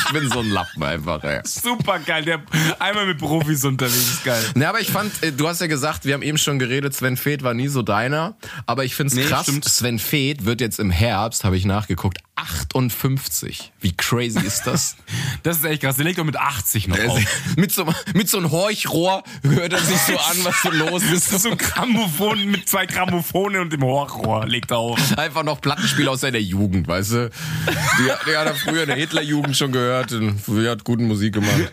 Ich 0.07 0.13
bin 0.15 0.31
so 0.31 0.39
ein 0.39 0.49
Lappen 0.49 0.83
einfach, 0.83 1.23
ey. 1.23 1.43
Super 1.45 1.99
geil. 1.99 2.25
Der 2.25 2.43
einmal 2.79 3.05
mit 3.05 3.19
Profis 3.19 3.63
unterwegs, 3.67 4.23
geil. 4.25 4.43
Ne, 4.55 4.67
aber 4.67 4.81
ich 4.81 4.91
fand, 4.91 5.23
äh, 5.23 5.33
du 5.33 5.49
hast 5.49 5.61
ja 5.61 5.67
gesagt, 5.67 6.07
wir 6.07 6.15
haben 6.15 6.23
eben 6.23 6.39
schon 6.39 6.59
geredet, 6.59 6.95
Sven 6.95 7.19
Feth 7.19 7.43
war 7.43 7.53
nie 7.53 7.69
so 7.69 7.83
deiner. 7.83 8.37
Aber 8.65 8.87
ich 8.87 8.95
find's 8.95 9.13
Nee, 9.13 9.25
krass, 9.25 9.43
stimmt. 9.43 9.67
Sven 9.67 9.99
Feth 9.99 10.47
wird 10.47 10.63
jetzt 10.63 10.81
im 10.81 10.91
Herbst, 10.91 11.45
habe 11.45 11.59
ich 11.59 11.67
nachgeguckt, 11.67 12.21
58. 12.37 13.73
Wie 13.81 13.93
crazy 13.93 14.41
ist 14.41 14.63
das? 14.67 14.97
Das 15.43 15.57
ist 15.59 15.65
echt 15.65 15.83
krass. 15.83 15.97
Der 15.97 16.05
legt 16.05 16.19
doch 16.19 16.25
mit 16.25 16.37
80 16.37 16.87
noch 16.87 16.99
auf. 17.05 17.19
mit, 17.57 17.73
so, 17.73 17.85
mit 18.15 18.29
so 18.29 18.39
einem 18.39 18.53
Horchrohr 18.53 19.25
hört 19.43 19.73
er 19.73 19.81
sich 19.81 19.99
so 19.99 20.13
an, 20.17 20.37
was 20.45 20.63
so 20.63 20.71
los 20.71 21.03
ist. 21.03 21.31
So 21.43 21.51
ein 21.51 21.59
Grammophon 21.59 22.49
mit 22.49 22.69
zwei 22.69 22.87
Grammophone 22.87 23.57
und 23.57 23.73
dem 23.73 23.83
Horchrohr 23.83 24.47
legt 24.47 24.71
er 24.71 24.79
auf. 24.79 25.19
Einfach 25.19 25.43
noch 25.43 25.61
Plattenspiel 25.61 26.07
aus 26.09 26.21
seiner 26.21 26.39
Jugend, 26.39 26.87
weißt 26.87 27.13
du? 27.13 27.31
Die, 27.99 28.05
die 28.31 28.37
hat 28.37 28.47
er 28.47 28.55
früher 28.55 28.83
in 28.83 28.89
der 28.89 28.97
Hitlerjugend 28.97 29.57
schon 29.57 29.73
gehört 29.73 30.13
und 30.13 30.39
früher 30.39 30.71
hat 30.71 30.85
gute 30.85 31.03
Musik 31.03 31.35
gemacht. 31.35 31.73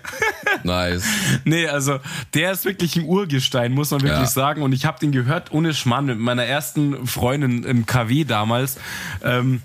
Nice. 0.64 1.04
Nee, 1.46 1.68
also 1.68 2.00
der 2.34 2.54
ist 2.54 2.66
wirklich 2.66 2.96
ein 2.96 3.04
Urgestein, 3.06 3.72
muss 3.74 3.92
man 3.92 4.02
wirklich 4.02 4.20
Ja. 4.22 4.26
sagen. 4.26 4.64
Und 4.64 4.74
ich 4.74 4.86
habe 4.86 5.00
den 5.00 5.12
gehört 5.12 5.52
ohne 5.52 5.74
Schmarrn 5.76 6.06
mit 6.08 6.18
meiner 6.20 6.46
ersten 6.46 7.06
Freundin 7.06 7.64
im 7.64 7.86
KW 7.86 8.24
damals. 8.24 8.78
Ähm, 9.24 9.62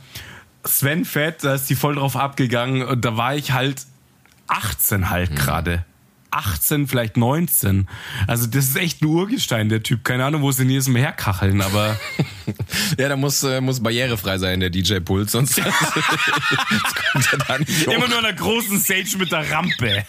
Sven 0.65 1.05
Fett, 1.05 1.45
da 1.45 1.55
ist 1.55 1.69
die 1.71 1.75
voll 1.75 1.97
drauf 1.97 2.17
abgegangen 2.17 2.83
und 2.83 3.05
da 3.05 3.17
war 3.17 3.35
ich 3.37 3.53
halt 3.53 3.83
18 4.49 5.11
halt 5.11 5.31
Mhm. 5.33 5.35
gerade. 5.37 5.85
18, 6.31 6.89
vielleicht 6.89 7.17
19. 7.17 7.89
Also 8.27 8.49
das 8.49 8.65
ist 8.65 8.77
echt 8.77 9.03
ein 9.03 9.07
Urgestein, 9.07 9.69
der 9.69 9.85
Typ. 9.85 10.03
Keine 10.03 10.25
Ahnung, 10.25 10.43
wo 10.43 10.51
sie 10.51 10.63
in 10.63 10.69
diesem 10.69 10.97
herkacheln, 10.97 11.63
aber 11.63 11.97
Ja, 12.99 13.09
da 13.09 13.17
muss, 13.17 13.45
äh, 13.45 13.61
muss 13.61 13.81
barrierefrei 13.81 14.39
sein, 14.39 14.59
der 14.59 14.71
DJ-Pult, 14.71 15.31
sonst, 15.31 15.55
sonst 15.55 15.73
kommt 17.13 17.33
er 17.33 17.39
da 17.39 17.59
nicht 17.59 17.87
hoch. 17.87 17.93
immer 17.93 18.09
nur 18.09 18.19
an 18.19 18.25
der 18.25 18.33
großen 18.33 18.81
Stage 18.81 19.17
mit 19.17 19.31
der 19.31 19.49
Rampe. 19.49 20.05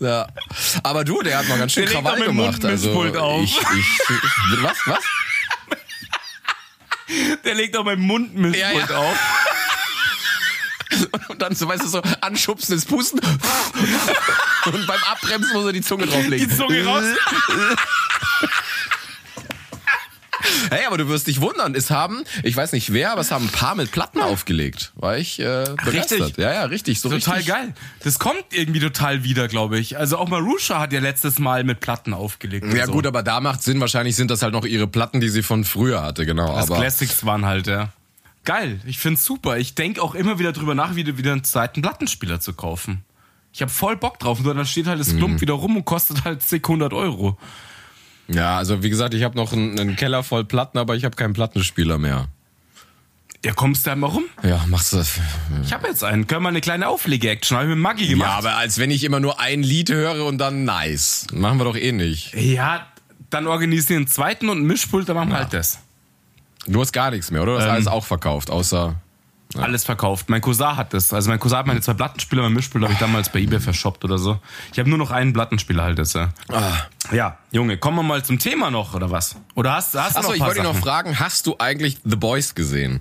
Ja. 0.00 0.26
Aber 0.82 1.04
du, 1.04 1.22
der 1.22 1.38
hat 1.38 1.48
mal 1.48 1.58
ganz 1.58 1.72
schön 1.72 1.84
Der 1.86 1.92
Krawall 1.94 2.22
gemacht. 2.24 2.64
Also 2.64 3.04
ich, 3.42 3.56
ich, 3.58 4.62
was, 4.62 4.76
was? 4.86 5.04
Der 7.44 7.54
legt 7.54 7.76
auch 7.76 7.84
mein 7.84 8.00
Mundmischpult 8.00 8.60
Ja, 8.60 8.72
ja. 8.72 8.96
auf. 8.96 9.16
Und 11.28 11.42
dann, 11.42 11.54
so 11.54 11.68
weißt 11.68 11.82
du, 11.82 11.88
so 11.88 12.02
anschubsendes 12.20 12.84
Pusten. 12.86 13.20
Und 14.66 14.86
beim 14.86 15.02
Abbremsen 15.04 15.52
muss 15.52 15.66
er 15.66 15.72
die 15.72 15.82
Zunge 15.82 16.06
drauflegen. 16.06 16.48
Die 16.48 16.56
Zunge 16.56 16.84
raus. 16.84 17.04
Hey, 20.70 20.84
aber 20.86 20.98
du 20.98 21.08
wirst 21.08 21.26
dich 21.26 21.40
wundern. 21.40 21.74
Es 21.74 21.90
haben, 21.90 22.24
ich 22.42 22.56
weiß 22.56 22.72
nicht 22.72 22.92
wer, 22.92 23.12
aber 23.12 23.20
es 23.20 23.30
haben 23.30 23.46
ein 23.46 23.50
paar 23.52 23.74
mit 23.74 23.90
Platten 23.92 24.20
aufgelegt. 24.20 24.92
War 24.96 25.16
ich 25.18 25.38
äh, 25.38 25.64
begeistert. 25.84 26.20
Richtig? 26.20 26.36
Ja, 26.38 26.52
ja, 26.52 26.64
richtig. 26.64 27.00
So 27.00 27.08
Total 27.08 27.36
richtig. 27.36 27.54
geil. 27.54 27.74
Das 28.02 28.18
kommt 28.18 28.44
irgendwie 28.52 28.80
total 28.80 29.24
wieder, 29.24 29.48
glaube 29.48 29.78
ich. 29.78 29.98
Also 29.98 30.18
auch 30.18 30.28
Marusha 30.28 30.78
hat 30.80 30.92
ja 30.92 31.00
letztes 31.00 31.38
Mal 31.38 31.64
mit 31.64 31.80
Platten 31.80 32.14
aufgelegt. 32.14 32.72
Ja 32.74 32.86
so. 32.86 32.92
gut, 32.92 33.06
aber 33.06 33.22
da 33.22 33.40
macht 33.40 33.62
Sinn. 33.62 33.80
Wahrscheinlich 33.80 34.16
sind 34.16 34.30
das 34.30 34.42
halt 34.42 34.52
noch 34.52 34.64
ihre 34.64 34.86
Platten, 34.86 35.20
die 35.20 35.28
sie 35.28 35.42
von 35.42 35.64
früher 35.64 36.02
hatte, 36.02 36.26
genau. 36.26 36.54
Das 36.54 36.70
aber 36.70 36.80
Classics 36.80 37.24
waren 37.24 37.44
halt, 37.44 37.66
ja. 37.66 37.90
Geil, 38.44 38.80
ich 38.86 38.98
find's 38.98 39.24
super. 39.24 39.58
Ich 39.58 39.74
denk 39.74 39.98
auch 39.98 40.14
immer 40.14 40.38
wieder 40.38 40.52
drüber 40.52 40.74
nach, 40.74 40.94
wieder, 40.94 41.18
wieder 41.18 41.32
einen 41.32 41.42
zweiten 41.44 41.82
Plattenspieler 41.82 42.38
zu 42.40 42.54
kaufen. 42.54 43.04
Ich 43.52 43.60
habe 43.62 43.72
voll 43.72 43.96
Bock 43.96 44.18
drauf. 44.18 44.38
Nur 44.40 44.54
dann 44.54 44.66
steht 44.66 44.86
halt 44.86 45.00
das 45.00 45.12
Mhm. 45.12 45.16
Klump 45.18 45.40
wieder 45.40 45.54
rum 45.54 45.76
und 45.76 45.84
kostet 45.84 46.24
halt 46.24 46.42
zig 46.42 46.62
100 46.64 46.92
Euro. 46.92 47.38
Ja, 48.28 48.56
also 48.56 48.82
wie 48.82 48.90
gesagt, 48.90 49.14
ich 49.14 49.22
habe 49.22 49.36
noch 49.36 49.52
einen, 49.52 49.78
einen 49.78 49.96
Keller 49.96 50.22
voll 50.22 50.44
Platten, 50.44 50.78
aber 50.78 50.96
ich 50.96 51.04
habe 51.04 51.16
keinen 51.16 51.32
Plattenspieler 51.32 51.98
mehr. 51.98 52.28
Ja, 53.44 53.52
kommst 53.52 53.86
du 53.86 53.90
da 53.90 53.96
mal 53.96 54.08
rum? 54.08 54.24
Ja, 54.42 54.64
machst 54.66 54.92
du 54.92 54.96
das? 54.96 55.12
Ich 55.62 55.72
habe 55.72 55.86
jetzt 55.86 56.02
einen. 56.02 56.26
Können 56.26 56.42
wir 56.42 56.48
eine 56.48 56.60
kleine 56.60 56.88
Auflege-Action? 56.88 57.56
Habe 57.56 57.66
ich 57.68 57.74
mit 57.74 57.78
Maggi 57.78 58.08
gemacht. 58.08 58.28
Ja, 58.28 58.36
aber 58.38 58.56
als 58.56 58.78
wenn 58.78 58.90
ich 58.90 59.04
immer 59.04 59.20
nur 59.20 59.38
ein 59.40 59.62
Lied 59.62 59.90
höre 59.90 60.24
und 60.24 60.38
dann 60.38 60.64
nice. 60.64 61.26
Machen 61.32 61.58
wir 61.58 61.64
doch 61.64 61.76
eh 61.76 61.92
nicht. 61.92 62.34
Ja, 62.34 62.86
dann 63.30 63.46
organisieren 63.46 63.98
einen 63.98 64.06
zweiten 64.08 64.48
und 64.48 64.58
einen 64.58 64.66
Mischpult, 64.66 65.08
dann 65.08 65.16
machen 65.16 65.28
wir 65.30 65.36
halt 65.38 65.52
das. 65.52 65.78
Du 66.66 66.80
hast 66.80 66.92
gar 66.92 67.12
nichts 67.12 67.30
mehr, 67.30 67.42
oder? 67.42 67.52
Du 67.52 67.58
hast 67.58 67.66
Ähm. 67.66 67.72
alles 67.72 67.86
auch 67.86 68.04
verkauft, 68.04 68.50
außer. 68.50 68.96
Alles 69.62 69.84
verkauft. 69.84 70.28
Mein 70.28 70.40
Cousin 70.40 70.76
hat 70.76 70.92
das. 70.92 71.12
Also 71.12 71.30
mein 71.30 71.38
Cousin 71.38 71.58
hat 71.58 71.66
meine 71.66 71.80
zwei 71.80 71.94
Plattenspieler, 71.94 72.42
mein 72.42 72.52
Mischpult 72.52 72.82
habe 72.84 72.92
ich 72.92 72.98
damals 72.98 73.30
bei 73.30 73.40
eBay 73.40 73.60
verschoppt 73.60 74.04
oder 74.04 74.18
so. 74.18 74.38
Ich 74.72 74.78
habe 74.78 74.88
nur 74.88 74.98
noch 74.98 75.10
einen 75.10 75.32
Plattenspieler 75.32 75.82
halt 75.82 75.98
jetzt. 75.98 76.14
Ja. 76.14 76.30
Ah. 76.48 76.72
ja, 77.12 77.38
Junge, 77.50 77.78
kommen 77.78 77.98
wir 77.98 78.02
mal 78.02 78.24
zum 78.24 78.38
Thema 78.38 78.70
noch 78.70 78.94
oder 78.94 79.10
was? 79.10 79.36
Oder 79.54 79.74
hast, 79.74 79.94
hast 79.94 80.14
du 80.14 80.18
Achso, 80.20 80.30
noch 80.30 80.36
ich 80.36 80.40
wollte 80.42 80.54
dich 80.60 80.62
noch 80.62 80.76
fragen, 80.76 81.18
hast 81.18 81.46
du 81.46 81.56
eigentlich 81.58 81.98
The 82.04 82.16
Boys 82.16 82.54
gesehen? 82.54 83.00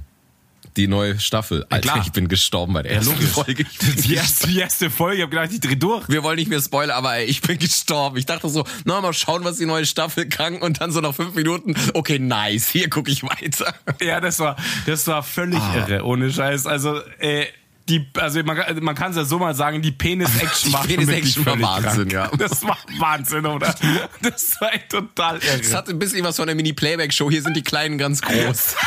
Die 0.77 0.87
neue 0.87 1.19
Staffel. 1.19 1.65
Alter, 1.69 1.91
klar. 1.93 2.03
ich 2.05 2.11
bin 2.11 2.27
gestorben 2.27 2.73
bei 2.73 2.81
der 2.83 2.91
Ja, 2.91 2.97
ersten 2.97 3.13
logisch. 3.13 3.29
Folge. 3.29 3.63
Die 4.03 4.13
erste, 4.15 4.47
die 4.47 4.59
erste 4.59 4.89
Folge, 4.89 5.15
ich 5.17 5.21
habe 5.21 5.29
gedacht, 5.31 5.49
ich 5.53 5.59
dreh 5.61 5.75
durch. 5.75 6.07
Wir 6.09 6.21
wollen 6.23 6.35
nicht 6.37 6.49
mehr 6.49 6.61
spoilern, 6.61 6.97
aber 6.97 7.15
ey, 7.15 7.25
ich 7.25 7.41
bin 7.41 7.57
gestorben. 7.57 8.17
Ich 8.17 8.25
dachte 8.25 8.49
so, 8.49 8.65
na 8.83 8.99
mal 8.99 9.13
schauen, 9.13 9.43
was 9.45 9.57
die 9.57 9.65
neue 9.65 9.85
Staffel 9.85 10.27
kann 10.27 10.57
und 10.57 10.81
dann 10.81 10.91
so 10.91 10.99
nach 11.01 11.15
fünf 11.15 11.33
Minuten, 11.35 11.75
okay, 11.93 12.19
nice, 12.19 12.67
hier 12.69 12.89
gucke 12.89 13.09
ich 13.09 13.23
weiter. 13.23 13.73
Ja, 14.01 14.19
das 14.19 14.39
war, 14.39 14.57
das 14.85 15.07
war 15.07 15.23
völlig 15.23 15.59
Ah. 15.59 15.75
irre, 15.87 16.03
ohne 16.05 16.29
Scheiß. 16.31 16.65
Also, 16.67 16.99
äh, 17.19 17.45
die, 17.87 18.05
also 18.17 18.41
man, 18.43 18.57
kann- 18.57 18.83
man 18.83 18.95
kann 18.95 19.11
es 19.11 19.17
ja 19.17 19.23
so 19.25 19.37
mal 19.39 19.53
sagen, 19.55 19.81
die 19.81 19.91
Penis-Action 19.91 20.73
war 20.73 20.83
Penis-Action 20.85 21.45
war 21.45 21.61
Wahnsinn, 21.61 22.09
krank. 22.09 22.11
ja. 22.11 22.31
Das 22.37 22.63
war 22.63 22.77
Wahnsinn, 22.97 23.45
oder? 23.45 23.73
Das 24.21 24.59
war 24.59 24.73
echt 24.73 24.89
total 24.89 25.37
irre. 25.37 25.61
Es 25.61 25.73
hat 25.73 25.87
ein 25.87 25.99
bisschen 25.99 26.23
was 26.25 26.35
von 26.35 26.47
der 26.47 26.55
Mini-Playback-Show. 26.55 27.29
Hier 27.31 27.43
sind 27.43 27.55
die 27.55 27.61
Kleinen 27.63 27.97
ganz 27.97 28.21
groß. 28.21 28.75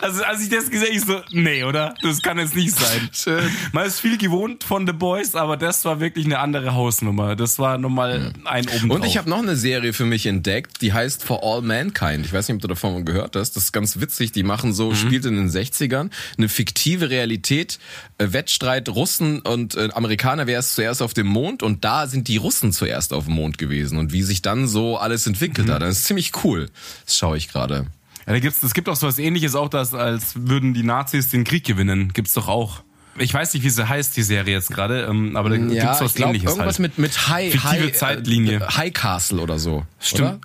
Also 0.00 0.22
als 0.24 0.42
ich 0.42 0.48
das 0.48 0.70
gesehen 0.70 0.88
habe, 0.88 0.96
ich 0.96 1.04
so, 1.04 1.20
nee, 1.32 1.64
oder? 1.64 1.94
Das 2.02 2.22
kann 2.22 2.38
jetzt 2.38 2.54
nicht 2.54 2.74
sein. 2.74 3.08
Schön. 3.12 3.50
Man 3.72 3.86
ist 3.86 4.00
viel 4.00 4.18
gewohnt 4.18 4.64
von 4.64 4.86
The 4.86 4.92
Boys, 4.92 5.34
aber 5.34 5.56
das 5.56 5.84
war 5.84 6.00
wirklich 6.00 6.26
eine 6.26 6.38
andere 6.38 6.74
Hausnummer. 6.74 7.36
Das 7.36 7.58
war 7.58 7.78
nochmal 7.78 8.32
ein 8.44 8.66
oben 8.68 8.90
Und 8.90 9.04
ich 9.04 9.16
habe 9.16 9.28
noch 9.28 9.38
eine 9.38 9.56
Serie 9.56 9.92
für 9.92 10.04
mich 10.04 10.26
entdeckt, 10.26 10.82
die 10.82 10.92
heißt 10.92 11.24
For 11.24 11.42
All 11.42 11.62
Mankind. 11.62 12.26
Ich 12.26 12.32
weiß 12.32 12.48
nicht, 12.48 12.56
ob 12.56 12.62
du 12.62 12.68
davon 12.68 13.04
gehört 13.04 13.36
hast. 13.36 13.56
Das 13.56 13.64
ist 13.64 13.72
ganz 13.72 14.00
witzig. 14.00 14.32
Die 14.32 14.42
machen 14.42 14.72
so, 14.72 14.94
spielt 14.94 15.24
in 15.24 15.36
den 15.36 15.50
60ern, 15.50 16.10
eine 16.36 16.48
fiktive 16.48 17.10
Realität, 17.10 17.78
äh, 18.18 18.32
Wettstreit 18.32 18.88
Russen 18.88 19.40
und 19.40 19.76
äh, 19.76 19.88
Amerikaner, 19.92 20.46
wer 20.46 20.58
ist 20.58 20.74
zuerst 20.74 21.02
auf 21.02 21.14
dem 21.14 21.26
Mond 21.26 21.62
und 21.62 21.84
da 21.84 22.06
sind 22.06 22.28
die 22.28 22.36
Russen 22.36 22.72
zuerst 22.72 23.12
auf 23.12 23.24
dem 23.24 23.34
Mond 23.34 23.58
gewesen 23.58 23.98
und 23.98 24.12
wie 24.12 24.22
sich 24.22 24.42
dann 24.42 24.68
so 24.68 24.96
alles 24.96 25.26
entwickelt 25.26 25.68
hat. 25.68 25.82
Das 25.82 25.98
ist 25.98 26.04
ziemlich 26.04 26.32
cool. 26.44 26.68
Das 27.06 27.16
schaue 27.16 27.36
ich 27.36 27.48
gerade. 27.48 27.86
Ja, 28.26 28.32
da 28.34 28.38
gibt's, 28.38 28.62
es 28.62 28.74
gibt 28.74 28.88
auch 28.88 28.96
so 28.96 29.06
was 29.06 29.18
ähnliches, 29.18 29.54
auch 29.54 29.68
das, 29.68 29.94
als 29.94 30.34
würden 30.36 30.74
die 30.74 30.82
Nazis 30.82 31.30
den 31.30 31.44
Krieg 31.44 31.64
gewinnen. 31.64 32.12
Gibt's 32.12 32.34
doch 32.34 32.48
auch. 32.48 32.82
Ich 33.18 33.34
weiß 33.34 33.54
nicht, 33.54 33.64
wie 33.64 33.70
sie 33.70 33.88
heißt, 33.88 34.16
die 34.16 34.22
Serie 34.22 34.54
jetzt 34.54 34.70
gerade, 34.70 35.02
ähm, 35.02 35.36
aber 35.36 35.50
da 35.50 35.56
gibt's 35.56 36.00
was 36.00 36.10
ich 36.10 36.14
glaub, 36.14 36.28
ähnliches 36.28 36.50
irgendwas 36.50 36.78
halt. 36.78 36.96
mit, 36.96 36.98
mit 36.98 37.28
High, 37.28 37.52
Fiktive 37.52 37.70
High, 37.70 37.92
Zeitlinie. 37.92 38.56
Äh, 38.58 38.60
High 38.60 38.92
Castle 38.92 39.40
oder 39.40 39.58
so. 39.58 39.84
Stimmt. 39.98 40.28
Oder? 40.28 40.40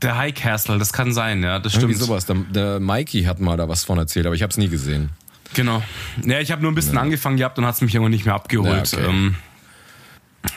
Der 0.00 0.16
High 0.16 0.34
Castle, 0.34 0.78
das 0.78 0.92
kann 0.92 1.12
sein, 1.12 1.42
ja, 1.42 1.58
das 1.58 1.74
Irgendwie 1.74 1.94
stimmt. 1.94 2.06
sowas. 2.06 2.26
Der, 2.26 2.36
der 2.36 2.80
Mikey 2.80 3.24
hat 3.24 3.40
mal 3.40 3.56
da 3.56 3.68
was 3.68 3.84
von 3.84 3.98
erzählt, 3.98 4.26
aber 4.26 4.34
ich 4.34 4.42
habe 4.42 4.50
es 4.50 4.56
nie 4.56 4.68
gesehen. 4.68 5.10
Genau. 5.54 5.82
Ja, 6.24 6.40
ich 6.40 6.50
habe 6.50 6.62
nur 6.62 6.72
ein 6.72 6.74
bisschen 6.74 6.96
angefangen 6.98 7.36
gehabt 7.36 7.58
und 7.58 7.66
hat's 7.66 7.82
mich 7.82 7.94
irgendwann 7.94 8.12
nicht 8.12 8.24
mehr 8.24 8.34
abgeholt. 8.34 8.92
Ja, 8.92 8.98
okay. 8.98 9.08
ähm, 9.08 9.34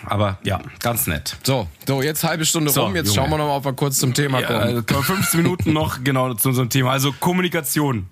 aber 0.06 0.38
ja, 0.44 0.60
ganz 0.80 1.08
nett. 1.08 1.38
So, 1.44 1.68
so 1.88 2.02
jetzt 2.02 2.24
halbe 2.24 2.46
Stunde 2.46 2.72
So, 2.72 2.84
rum. 2.86 2.96
Jetzt 2.96 3.08
Junge. 3.08 3.16
schauen 3.22 3.30
wir 3.32 3.38
noch 3.38 3.48
mal, 3.48 3.58
ob 3.58 3.66
wir 3.66 3.74
kurz 3.74 3.98
zum 3.98 4.14
Thema 4.14 4.40
Ja, 4.42 4.48
kommen. 4.48 4.86
können 4.86 5.00
wir 5.00 5.04
15 5.16 5.42
Minuten 5.44 5.74
noch 5.74 6.04
genau 6.04 6.34
zu 6.34 6.50
unserem 6.50 6.70
Thema. 6.70 6.92
Also 6.92 7.12
Kommunikation. 7.20 8.08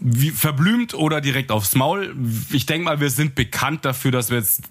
Wie, 0.00 0.30
verblümt 0.30 0.94
oder 0.94 1.20
direkt 1.20 1.50
aufs 1.50 1.74
Maul. 1.74 2.14
Ich 2.50 2.66
denke 2.66 2.84
mal, 2.84 3.00
wir 3.00 3.10
sind 3.10 3.34
bekannt 3.34 3.84
dafür, 3.84 4.10
dass 4.10 4.30
wir 4.30 4.38
jetzt 4.38 4.62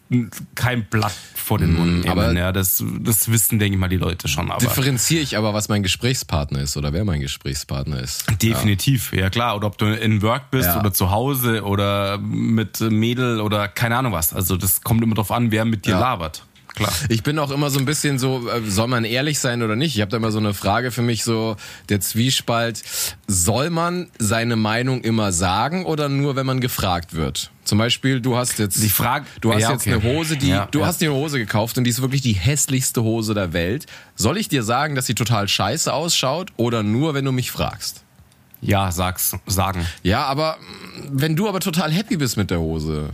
kein 0.55 0.85
Blatt 0.85 1.13
vor 1.35 1.57
den 1.57 1.73
Mund 1.73 1.91
nehmen. 2.01 2.09
aber- 2.09 2.33
ja, 2.33 2.51
das, 2.51 2.83
das 2.99 3.31
wissen, 3.31 3.59
denke 3.59 3.75
ich 3.75 3.79
mal, 3.79 3.87
die 3.89 3.97
Leute 3.97 4.27
schon. 4.27 4.49
Aber 4.51 4.59
Differenziere 4.59 5.21
ich 5.21 5.37
aber, 5.37 5.53
was 5.53 5.69
mein 5.69 5.83
Gesprächspartner 5.83 6.59
ist 6.61 6.77
oder 6.77 6.93
wer 6.93 7.05
mein 7.05 7.21
Gesprächspartner 7.21 7.99
ist. 7.99 8.25
definitiv, 8.41 9.13
ja. 9.13 9.29
klar. 9.29 9.55
Oder 9.55 9.67
ob 9.67 9.77
du 9.77 9.85
in 9.85 10.21
Work 10.21 10.51
bist 10.51 10.65
Ja. 10.67 10.79
oder 10.79 10.93
zu 10.93 11.11
Hause 11.11 11.63
oder 11.63 12.17
mit 12.17 12.79
Mädel 12.81 13.39
oder 13.41 13.67
keine 13.67 13.97
Ahnung 13.97 14.11
was. 14.13 14.33
Also 14.33 14.57
das 14.57 14.81
kommt 14.81 15.03
immer 15.03 15.15
drauf 15.15 15.31
an, 15.31 15.51
wer 15.51 15.65
mit 15.65 15.85
dir 15.85 15.91
Ja. 15.91 15.99
labert. 15.99 16.45
Klar. 16.75 16.91
Ich 17.09 17.23
bin 17.23 17.39
auch 17.39 17.51
immer 17.51 17.69
so 17.69 17.79
ein 17.79 17.85
bisschen 17.85 18.19
so, 18.19 18.49
äh, 18.49 18.61
soll 18.69 18.87
man 18.87 19.05
ehrlich 19.05 19.39
sein 19.39 19.63
oder 19.63 19.75
nicht? 19.75 19.95
Ich 19.95 20.01
habe 20.01 20.11
da 20.11 20.17
immer 20.17 20.31
so 20.31 20.39
eine 20.39 20.53
Frage 20.53 20.91
für 20.91 21.01
mich, 21.01 21.23
so 21.23 21.55
der 21.89 22.01
Zwiespalt. 22.01 22.83
Soll 23.27 23.69
man 23.69 24.07
seine 24.19 24.55
Meinung 24.55 25.01
immer 25.01 25.31
sagen 25.31 25.85
oder 25.85 26.09
nur, 26.09 26.35
wenn 26.35 26.45
man 26.45 26.59
gefragt 26.61 27.13
wird? 27.13 27.51
Zum 27.63 27.77
Beispiel, 27.79 28.19
du 28.21 28.37
hast 28.37 28.59
jetzt 28.59 28.83
Die 28.83 28.89
Frage- 28.89 29.25
du 29.41 29.53
hast 29.53 29.61
ja, 29.61 29.71
jetzt 29.71 29.87
okay. 29.87 29.93
eine 29.93 30.03
Hose, 30.03 30.37
die 30.37 30.49
Ja, 30.49 30.67
du 30.69 30.81
ja. 30.81 30.85
hast 30.85 31.01
dir 31.01 31.09
eine 31.09 31.17
Hose 31.19 31.39
gekauft 31.39 31.77
und 31.77 31.83
die 31.85 31.89
ist 31.89 32.01
wirklich 32.01 32.21
die 32.21 32.33
hässlichste 32.33 33.01
Hose 33.01 33.33
der 33.33 33.53
Welt. 33.53 33.85
Soll 34.15 34.37
ich 34.37 34.49
dir 34.49 34.61
sagen, 34.61 34.93
dass 34.95 35.05
sie 35.07 35.15
total 35.15 35.47
scheiße 35.47 35.91
ausschaut 35.91 36.51
oder 36.57 36.83
nur, 36.83 37.13
wenn 37.15 37.25
du 37.25 37.31
mich 37.31 37.51
fragst? 37.51 38.03
Ja, 38.61 38.91
sag's, 38.91 39.35
sagen. 39.47 39.85
Ja, 40.03 40.25
aber 40.25 40.57
wenn 41.09 41.35
du 41.35 41.47
aber 41.49 41.59
total 41.59 41.91
happy 41.91 42.17
bist 42.17 42.35
mit 42.37 42.51
der 42.51 42.59
Hose, 42.59 43.09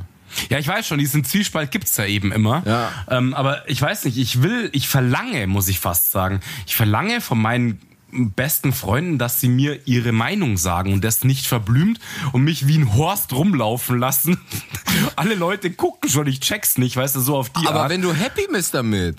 Ja, 0.50 0.60
ich 0.60 0.68
weiß 0.68 0.88
schon, 0.88 1.00
diesen 1.00 1.24
Zwiespalt 1.24 1.72
gibt's 1.72 1.98
ja 1.98 2.06
eben 2.06 2.32
immer. 2.32 2.64
Ja. 2.66 2.92
Ähm, 3.10 3.34
aber 3.34 3.68
ich 3.70 3.82
weiß 3.82 4.06
nicht, 4.06 4.18
ich 4.18 4.42
will, 4.42 4.70
ich 4.74 4.88
verlange, 4.88 5.48
muss 5.48 5.68
ich 5.68 5.80
fast 5.80 6.12
sagen, 6.12 6.40
ich 6.66 6.76
verlange 6.76 7.22
von 7.22 7.42
meinen 7.42 7.80
besten 8.12 8.74
Freunden, 8.74 9.18
dass 9.18 9.40
sie 9.40 9.48
mir 9.48 9.88
ihre 9.88 10.12
Meinung 10.12 10.58
sagen 10.58 10.94
und 10.94 11.04
das 11.04 11.24
nicht 11.24 11.48
verblümt 11.48 12.00
und 12.34 12.44
mich 12.44 12.68
wie 12.68 12.78
ein 12.78 12.94
Horst 12.94 13.34
rumlaufen 13.34 13.98
lassen. 14.00 14.40
Alle 15.16 15.36
Leute 15.36 15.72
gucken 15.72 16.10
schon, 16.10 16.28
ich 16.28 16.42
check's 16.42 16.78
nicht, 16.78 16.96
weißt 16.96 17.16
du, 17.16 17.22
so 17.22 17.38
auf 17.38 17.50
die 17.50 17.68
aber 17.68 17.84
Art. 17.84 17.90
wenn 17.90 18.02
du 18.02 18.14
happy 18.14 18.48
bist 18.52 18.74
damit, 18.74 19.18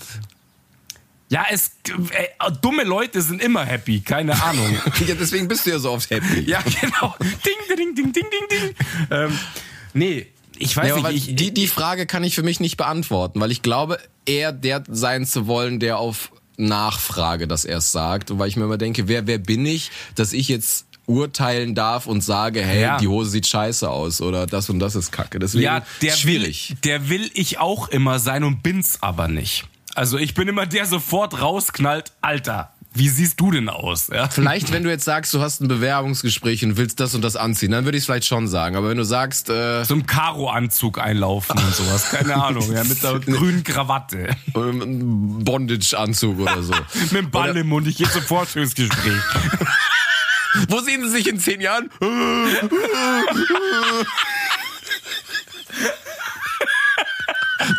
ja, 1.33 1.47
es, 1.51 1.73
äh, 1.87 2.53
dumme 2.61 2.85
Leute 2.85 3.23
sind 3.23 3.41
immer 3.41 3.65
happy, 3.65 4.01
keine 4.01 4.41
Ahnung. 4.43 4.79
ja, 5.07 5.15
deswegen 5.15 5.49
bist 5.49 5.65
du 5.65 5.71
ja 5.71 5.79
so 5.79 5.91
oft 5.91 6.11
happy. 6.11 6.41
ja, 6.41 6.61
genau. 6.61 7.17
Ding, 7.21 7.77
ding, 7.79 7.95
ding, 7.95 8.13
ding, 8.13 8.27
ding, 8.31 8.49
ding. 8.51 8.75
Ähm, 9.11 9.39
nee, 9.95 10.27
ich 10.63 10.77
weiß 10.77 10.93
aber 10.93 11.11
nicht, 11.13 11.29
ich, 11.29 11.35
die, 11.37 11.53
die 11.55 11.67
Frage 11.67 12.07
kann 12.07 12.25
ich 12.25 12.35
für 12.35 12.43
mich 12.43 12.61
nicht 12.61 12.77
beantworten, 12.77 13.41
weil 13.41 13.51
ich 13.51 13.63
glaube, 13.63 13.99
eher 14.27 14.53
der 14.53 14.83
sein 14.89 15.27
zu 15.27 15.47
wollen, 15.47 15.81
der 15.81 15.99
auf 15.99 16.33
Nachfrage 16.57 17.49
das 17.49 17.65
erst 17.65 17.93
sagt. 17.93 18.31
Und 18.31 18.39
weil 18.39 18.49
ich 18.49 18.57
mir 18.57 18.65
immer 18.65 18.79
denke, 18.79 19.09
wer, 19.09 19.27
wer 19.27 19.39
bin 19.39 19.67
ich, 19.67 19.91
dass 20.15 20.33
ich 20.33 20.49
jetzt 20.49 20.87
urteilen 21.07 21.75
darf 21.75 22.07
und 22.07 22.21
sage, 22.23 22.63
hey, 22.63 22.83
Ja. 22.83 22.99
die 22.99 23.09
Hose 23.09 23.31
sieht 23.31 23.47
scheiße 23.47 23.91
aus 23.91 24.21
oder 24.21 24.47
das 24.47 24.71
und 24.71 24.79
das 24.79 24.95
ist 24.95 25.11
kacke. 25.11 25.39
Deswegen 25.39 25.65
Ja, 25.65 25.83
der 26.01 26.13
schwierig. 26.13 26.71
Will, 26.71 26.77
der 26.85 27.09
will 27.09 27.31
ich 27.35 27.59
auch 27.59 27.89
immer 27.89 28.19
sein 28.21 28.45
und 28.45 28.63
bin's 28.63 28.99
aber 29.03 29.29
nicht. 29.29 29.65
Also 29.95 30.17
ich 30.17 30.35
bin 30.35 30.49
immer 30.49 30.65
der 30.67 30.87
sofort 30.87 31.41
rausknallt, 31.43 32.13
Alter, 32.21 32.73
wie 32.95 33.09
siehst 33.09 33.41
du 33.41 33.51
denn 33.51 33.69
aus? 33.69 34.09
Ja? 34.13 34.29
Vielleicht, 34.29 34.73
wenn 34.73 34.83
du 34.83 34.91
jetzt 34.91 35.05
sagst, 35.05 35.33
du 35.33 35.41
hast 35.41 35.61
ein 35.61 35.69
Bewerbungsgespräch 35.69 36.65
und 36.65 36.77
willst 36.77 37.01
das 37.01 37.15
und 37.15 37.23
das 37.23 37.37
anziehen, 37.37 37.71
dann 37.71 37.85
würde 37.85 37.97
ich 37.97 38.03
es 38.03 38.07
vielleicht 38.07 38.27
schon 38.27 38.49
sagen. 38.49 38.77
Aber 38.77 38.91
wenn 38.91 38.99
du 38.99 39.05
sagst, 39.05 39.49
äh, 39.49 39.85
So 39.85 39.95
im 39.95 40.07
Karo-Anzug 40.07 40.99
einlaufen 40.99 41.59
und 41.59 41.75
sowas, 41.75 42.11
keine 42.11 42.35
Ahnung, 42.43 42.71
ja, 42.73 42.85
mit 42.85 43.03
der 43.03 43.19
grünen 43.21 43.65
Krawatte, 43.65 44.37
ähm, 44.55 45.43
Bondage-Anzug 45.45 46.39
oder 46.41 46.63
so. 46.63 46.75
mit 46.95 47.13
dem 47.13 47.31
Ball 47.31 47.57
im 47.57 47.69
Mund, 47.69 47.87
ich 47.87 47.97
gehe 47.97 48.11
zum 48.11 48.23
Vorstellungsgespräch. 48.23 49.23
Wo 50.69 50.81
sehen 50.81 51.03
Sie 51.05 51.11
sich 51.11 51.29
in 51.29 51.39
zehn 51.39 51.63
Jahren? 51.63 51.89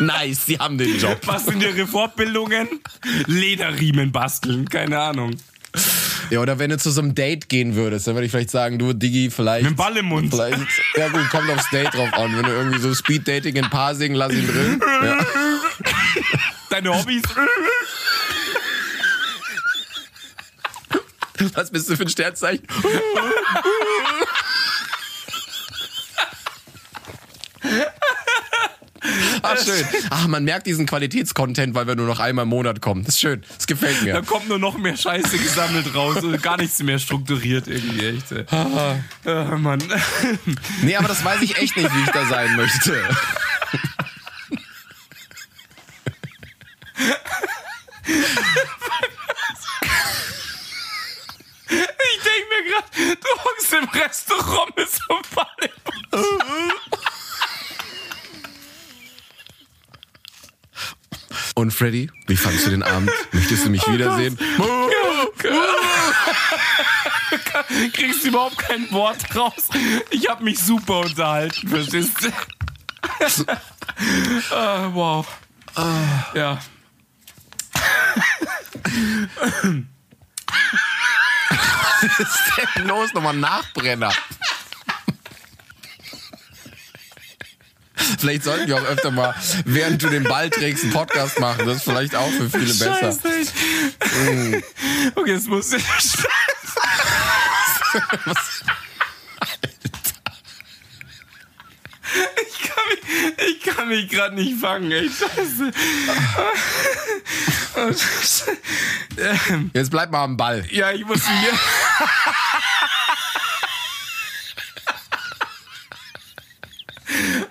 nice, 0.00 0.46
Sie 0.46 0.58
haben 0.58 0.78
den 0.78 0.98
Job. 0.98 1.18
Was 1.26 1.46
sind 1.46 1.62
ihre 1.62 1.86
Fortbildungen? 1.86 2.68
Lederriemen 3.26 4.12
basteln, 4.12 4.68
keine 4.68 4.98
Ahnung. 4.98 5.36
Ja, 6.30 6.40
oder 6.40 6.58
wenn 6.58 6.70
du 6.70 6.78
zu 6.78 6.90
so 6.90 7.00
einem 7.00 7.14
Date 7.14 7.48
gehen 7.48 7.74
würdest, 7.74 8.06
dann 8.06 8.14
würde 8.14 8.26
ich 8.26 8.32
vielleicht 8.32 8.50
sagen, 8.50 8.78
du 8.78 8.92
Diggi, 8.92 9.30
vielleicht. 9.30 9.64
Mit 9.64 9.72
dem 9.72 9.76
Ball 9.76 9.96
im 9.96 10.06
Mund. 10.06 10.30
Vielleicht, 10.30 10.58
ja 10.96 11.08
gut, 11.08 11.28
kommt 11.30 11.50
aufs 11.50 11.68
Date 11.70 11.92
drauf 11.92 12.12
an. 12.14 12.36
Wenn 12.36 12.44
du 12.44 12.50
irgendwie 12.50 12.80
so 12.80 12.94
Speed-Dating 12.94 13.56
in 13.56 13.68
Parsing, 13.70 14.14
lass 14.14 14.32
ihn 14.32 14.46
drin. 14.46 14.80
Ja. 15.02 15.18
Deine 16.70 16.96
Hobbys? 16.96 17.22
Was 21.54 21.70
bist 21.70 21.90
du 21.90 21.96
für 21.96 22.04
ein 22.04 22.08
Sternzeichen? 22.08 22.66
Ach, 29.42 29.53
schön. 29.64 29.86
Ach, 30.10 30.26
man 30.26 30.44
merkt 30.44 30.66
diesen 30.66 30.86
Qualitätscontent, 30.86 31.74
weil 31.74 31.86
wir 31.86 31.96
nur 31.96 32.06
noch 32.06 32.20
einmal 32.20 32.44
im 32.44 32.48
Monat 32.50 32.80
kommen. 32.80 33.04
Das 33.04 33.14
ist 33.14 33.20
schön. 33.20 33.42
Das 33.56 33.66
gefällt 33.66 34.02
mir. 34.02 34.14
Da 34.14 34.20
kommt 34.20 34.48
nur 34.48 34.58
noch 34.58 34.78
mehr 34.78 34.96
Scheiße 34.96 35.38
gesammelt 35.38 35.94
raus 35.94 36.22
und 36.22 36.42
gar 36.42 36.56
nichts 36.56 36.82
mehr 36.82 36.98
strukturiert 36.98 37.66
irgendwie, 37.66 38.06
echt. 38.06 38.52
Ah, 38.52 38.96
Mann. 39.56 39.82
Nee, 40.82 40.96
aber 40.96 41.08
das 41.08 41.24
weiß 41.24 41.42
ich 41.42 41.56
echt 41.58 41.76
nicht, 41.76 41.94
wie 41.94 42.02
ich 42.02 42.10
da 42.10 42.26
sein 42.26 42.56
möchte. 42.56 42.96
Ich 51.66 52.20
denke 52.22 52.46
mir 52.50 52.62
gerade, 52.70 52.86
du 53.20 53.28
hockst 53.44 53.72
im 53.72 53.88
Restaurant 53.88 54.76
mit 54.76 54.88
so 54.90 55.14
einem 55.14 55.22
Ball. 55.34 55.46
Und 61.54 61.70
Freddy, 61.70 62.10
wie 62.26 62.36
fandest 62.36 62.66
du 62.66 62.70
den 62.70 62.82
Abend? 62.82 63.10
Möchtest 63.32 63.64
du 63.64 63.70
mich 63.70 63.86
wiedersehen? 63.86 64.36
Kriegst 67.92 68.24
überhaupt 68.24 68.58
kein 68.58 68.90
Wort 68.90 69.36
raus. 69.36 69.68
Ich 70.10 70.28
habe 70.28 70.42
mich 70.42 70.58
super 70.58 70.98
unterhalten, 71.00 71.68
verstehst 71.68 72.16
du? 72.22 72.32
ah, 74.54 74.90
wow. 74.92 75.26
Ja. 76.34 76.58
Was 82.00 82.20
ist 82.20 82.52
denn 82.76 82.86
los? 82.88 83.12
Nochmal 83.14 83.34
Nachbrenner. 83.34 84.12
Vielleicht 88.18 88.44
sollten 88.44 88.68
wir 88.68 88.76
auch 88.76 88.84
öfter 88.84 89.10
mal, 89.10 89.34
während 89.64 90.02
du 90.02 90.08
den 90.08 90.24
Ball 90.24 90.50
trägst, 90.50 90.84
einen 90.84 90.92
Podcast 90.92 91.38
machen. 91.40 91.66
Das 91.66 91.78
ist 91.78 91.84
vielleicht 91.84 92.14
auch 92.14 92.30
für 92.30 92.50
viele 92.50 92.66
besser. 92.66 92.96
Scheiße. 93.00 93.20
Okay, 95.14 95.34
das 95.34 95.44
muss 95.46 95.72
ich. 95.72 95.84
Ich 102.36 102.60
kann 102.70 102.84
mich, 102.88 103.48
ich 103.48 103.60
kann 103.62 103.88
mich 103.88 104.08
gerade 104.08 104.34
nicht 104.34 104.60
fangen, 104.60 104.90
ey. 104.92 105.08
Scheiße. 105.08 105.70
Oh, 107.76 107.88
Scheiße. 107.88 108.56
Ähm, 109.50 109.72
Jetzt 109.74 109.90
bleib 109.90 110.12
mal 110.12 110.22
am 110.22 110.36
Ball. 110.36 110.64
Ja, 110.70 110.92
ich 110.92 111.04
muss 111.04 111.22
hier. 111.26 111.52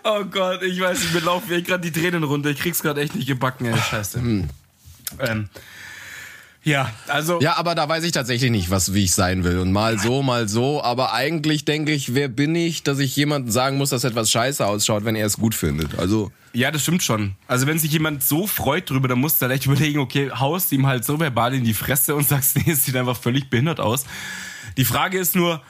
Oh 0.03 0.25
Gott, 0.25 0.61
ich 0.63 0.79
weiß 0.79 0.99
nicht, 0.99 1.13
mir 1.13 1.21
laufen 1.21 1.49
mir 1.49 1.61
gerade 1.61 1.89
die 1.89 1.97
Tränen 1.97 2.23
runter. 2.23 2.49
Ich 2.49 2.59
krieg's 2.59 2.81
gerade 2.81 3.01
echt 3.01 3.15
nicht 3.15 3.27
gebacken, 3.27 3.65
ey. 3.65 3.77
Scheiße. 3.77 4.19
Ähm, 5.19 5.49
ja, 6.63 6.89
also. 7.07 7.41
Ja, 7.41 7.57
aber 7.57 7.75
da 7.75 7.89
weiß 7.89 8.03
ich 8.05 8.13
tatsächlich 8.13 8.49
nicht, 8.49 8.69
was 8.69 8.93
wie 8.93 9.03
ich 9.03 9.13
sein 9.13 9.43
will. 9.43 9.59
Und 9.59 9.73
mal 9.73 9.99
so, 9.99 10.21
mal 10.23 10.47
so. 10.47 10.81
Aber 10.81 11.13
eigentlich 11.13 11.65
denke 11.65 11.91
ich, 11.91 12.15
wer 12.15 12.29
bin 12.29 12.55
ich, 12.55 12.83
dass 12.83 12.99
ich 12.99 13.15
jemandem 13.15 13.51
sagen 13.51 13.77
muss, 13.77 13.89
dass 13.89 14.05
etwas 14.05 14.31
scheiße 14.31 14.65
ausschaut, 14.65 15.03
wenn 15.03 15.15
er 15.15 15.25
es 15.25 15.37
gut 15.37 15.55
findet. 15.55 15.99
Also. 15.99 16.31
Ja, 16.53 16.71
das 16.71 16.83
stimmt 16.83 17.03
schon. 17.03 17.35
Also 17.47 17.67
wenn 17.67 17.79
sich 17.79 17.91
jemand 17.91 18.23
so 18.23 18.47
freut 18.47 18.89
drüber, 18.89 19.07
dann 19.07 19.19
musst 19.19 19.41
du 19.41 19.47
halt 19.47 19.55
echt 19.55 19.65
überlegen, 19.65 19.99
okay, 19.99 20.31
haust 20.31 20.71
ihm 20.71 20.85
halt 20.85 21.03
so 21.03 21.19
verbal 21.19 21.53
in 21.53 21.63
die 21.63 21.73
Fresse 21.73 22.15
und 22.15 22.27
sagst, 22.27 22.55
nee, 22.65 22.71
es 22.71 22.85
sieht 22.85 22.95
einfach 22.95 23.17
völlig 23.17 23.49
behindert 23.49 23.79
aus. 23.79 24.05
Die 24.77 24.85
Frage 24.85 25.19
ist 25.19 25.35
nur, 25.35 25.61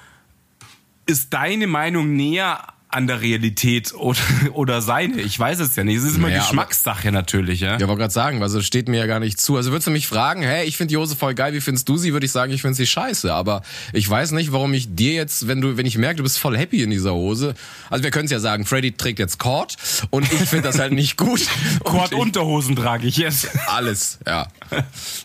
ist 1.05 1.33
deine 1.33 1.67
Meinung 1.67 2.15
näher 2.15 2.67
an 2.93 3.07
der 3.07 3.21
Realität 3.21 3.93
oder, 3.93 4.19
oder 4.53 4.81
seine? 4.81 5.19
Ich 5.21 5.37
weiß 5.39 5.59
es 5.59 5.75
ja 5.75 5.83
nicht. 5.83 5.97
Es 5.97 6.03
ist 6.03 6.17
immer 6.17 6.27
Naja, 6.27 6.41
aber- 6.41 6.47
Geschmackssache 6.49 7.11
natürlich, 7.11 7.61
ja. 7.61 7.77
Ja, 7.79 7.87
wollte 7.87 8.01
gerade 8.01 8.13
sagen, 8.13 8.41
also 8.43 8.61
steht 8.61 8.87
mir 8.87 8.97
ja 8.99 9.05
gar 9.07 9.19
nicht 9.19 9.39
zu. 9.41 9.55
Also 9.57 9.71
würdest 9.71 9.87
du 9.87 9.91
mich 9.91 10.07
fragen, 10.07 10.43
hey, 10.43 10.65
ich 10.65 10.77
finde 10.77 10.89
die 10.91 10.97
Hose 10.97 11.15
voll 11.15 11.33
geil, 11.33 11.53
wie 11.53 11.61
findest 11.61 11.89
du 11.89 11.97
sie? 11.97 12.13
Würde 12.13 12.25
ich 12.25 12.31
sagen, 12.31 12.51
ich 12.53 12.61
finde 12.61 12.75
sie 12.75 12.85
scheiße. 12.85 13.33
Aber 13.33 13.63
ich 13.93 14.07
weiß 14.09 14.31
nicht, 14.31 14.51
warum 14.51 14.73
ich 14.73 14.95
dir 14.95 15.13
jetzt, 15.13 15.47
wenn 15.47 15.61
du, 15.61 15.77
wenn 15.77 15.85
ich 15.85 15.97
merke, 15.97 16.17
du 16.17 16.23
bist 16.23 16.39
voll 16.39 16.57
happy 16.57 16.83
in 16.83 16.91
dieser 16.91 17.13
Hose. 17.13 17.55
Also 17.89 18.03
wir 18.03 18.11
können 18.11 18.25
es 18.25 18.31
ja 18.31 18.39
sagen, 18.39 18.65
Freddy 18.65 18.91
trägt 18.91 19.19
jetzt 19.19 19.39
Cord 19.39 19.75
und 20.09 20.31
ich 20.31 20.39
finde 20.49 20.67
das 20.67 20.79
halt 20.79 20.93
nicht 20.93 21.17
gut. 21.17 21.41
Quad 21.83 22.11
Und 22.11 22.13
ich- 22.13 22.19
Unterhosen 22.19 22.75
trage 22.75 23.07
ich 23.07 23.17
jetzt. 23.17 23.47
Alles, 23.67 24.19
ja. 24.27 24.47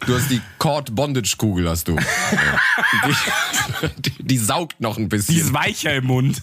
Du 0.06 0.14
hast 0.16 0.30
die 0.30 0.40
Cord 0.58 0.94
Bondage 0.94 1.34
Kugel, 1.36 1.68
hast 1.68 1.88
du. 1.88 1.96
Die, 1.96 3.90
die, 4.10 4.22
die 4.22 4.38
saugt 4.38 4.80
noch 4.80 4.98
ein 4.98 5.08
bisschen. 5.08 5.34
Die 5.34 5.40
ist 5.40 5.52
weicher 5.52 5.94
im 5.94 6.06
Mund. 6.06 6.40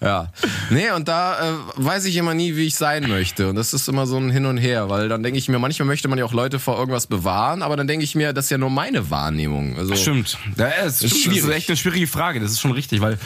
Ja. 0.00 0.32
Nee, 0.68 0.90
und 0.90 1.08
da 1.08 1.50
äh, 1.50 1.54
weiß 1.76 2.04
ich 2.04 2.16
immer 2.16 2.34
nie, 2.34 2.56
wie 2.56 2.66
ich 2.66 2.76
sein 2.76 3.08
möchte. 3.08 3.48
Und 3.48 3.56
das 3.56 3.72
ist 3.72 3.88
immer 3.88 4.06
so 4.06 4.16
ein 4.18 4.30
Hin 4.30 4.46
und 4.46 4.58
Her, 4.58 4.88
weil 4.90 5.08
dann 5.08 5.22
denke 5.22 5.38
ich 5.38 5.48
mir, 5.48 5.58
manchmal 5.58 5.86
möchte 5.86 6.08
man 6.08 6.18
ja 6.18 6.24
auch 6.24 6.32
Leute 6.34 6.58
vor 6.58 6.78
irgendwas 6.78 7.06
bewahren, 7.06 7.62
aber 7.62 7.76
dann 7.76 7.86
denke 7.86 8.04
ich 8.04 8.14
mir, 8.14 8.32
das 8.32 8.46
ist 8.46 8.50
ja 8.50 8.58
nur 8.58 8.70
meine 8.70 9.10
Wahrnehmung. 9.10 9.76
Also, 9.78 9.96
Stimmt. 9.96 10.38
Ja, 10.56 10.68
es 10.84 10.98
stimmt. 10.98 11.36
Das 11.36 11.44
ist 11.44 11.48
echt 11.50 11.68
eine 11.68 11.76
schwierige 11.76 12.06
Frage. 12.06 12.40
Das 12.40 12.50
ist 12.52 12.60
schon 12.60 12.72
richtig, 12.72 13.00
weil 13.00 13.18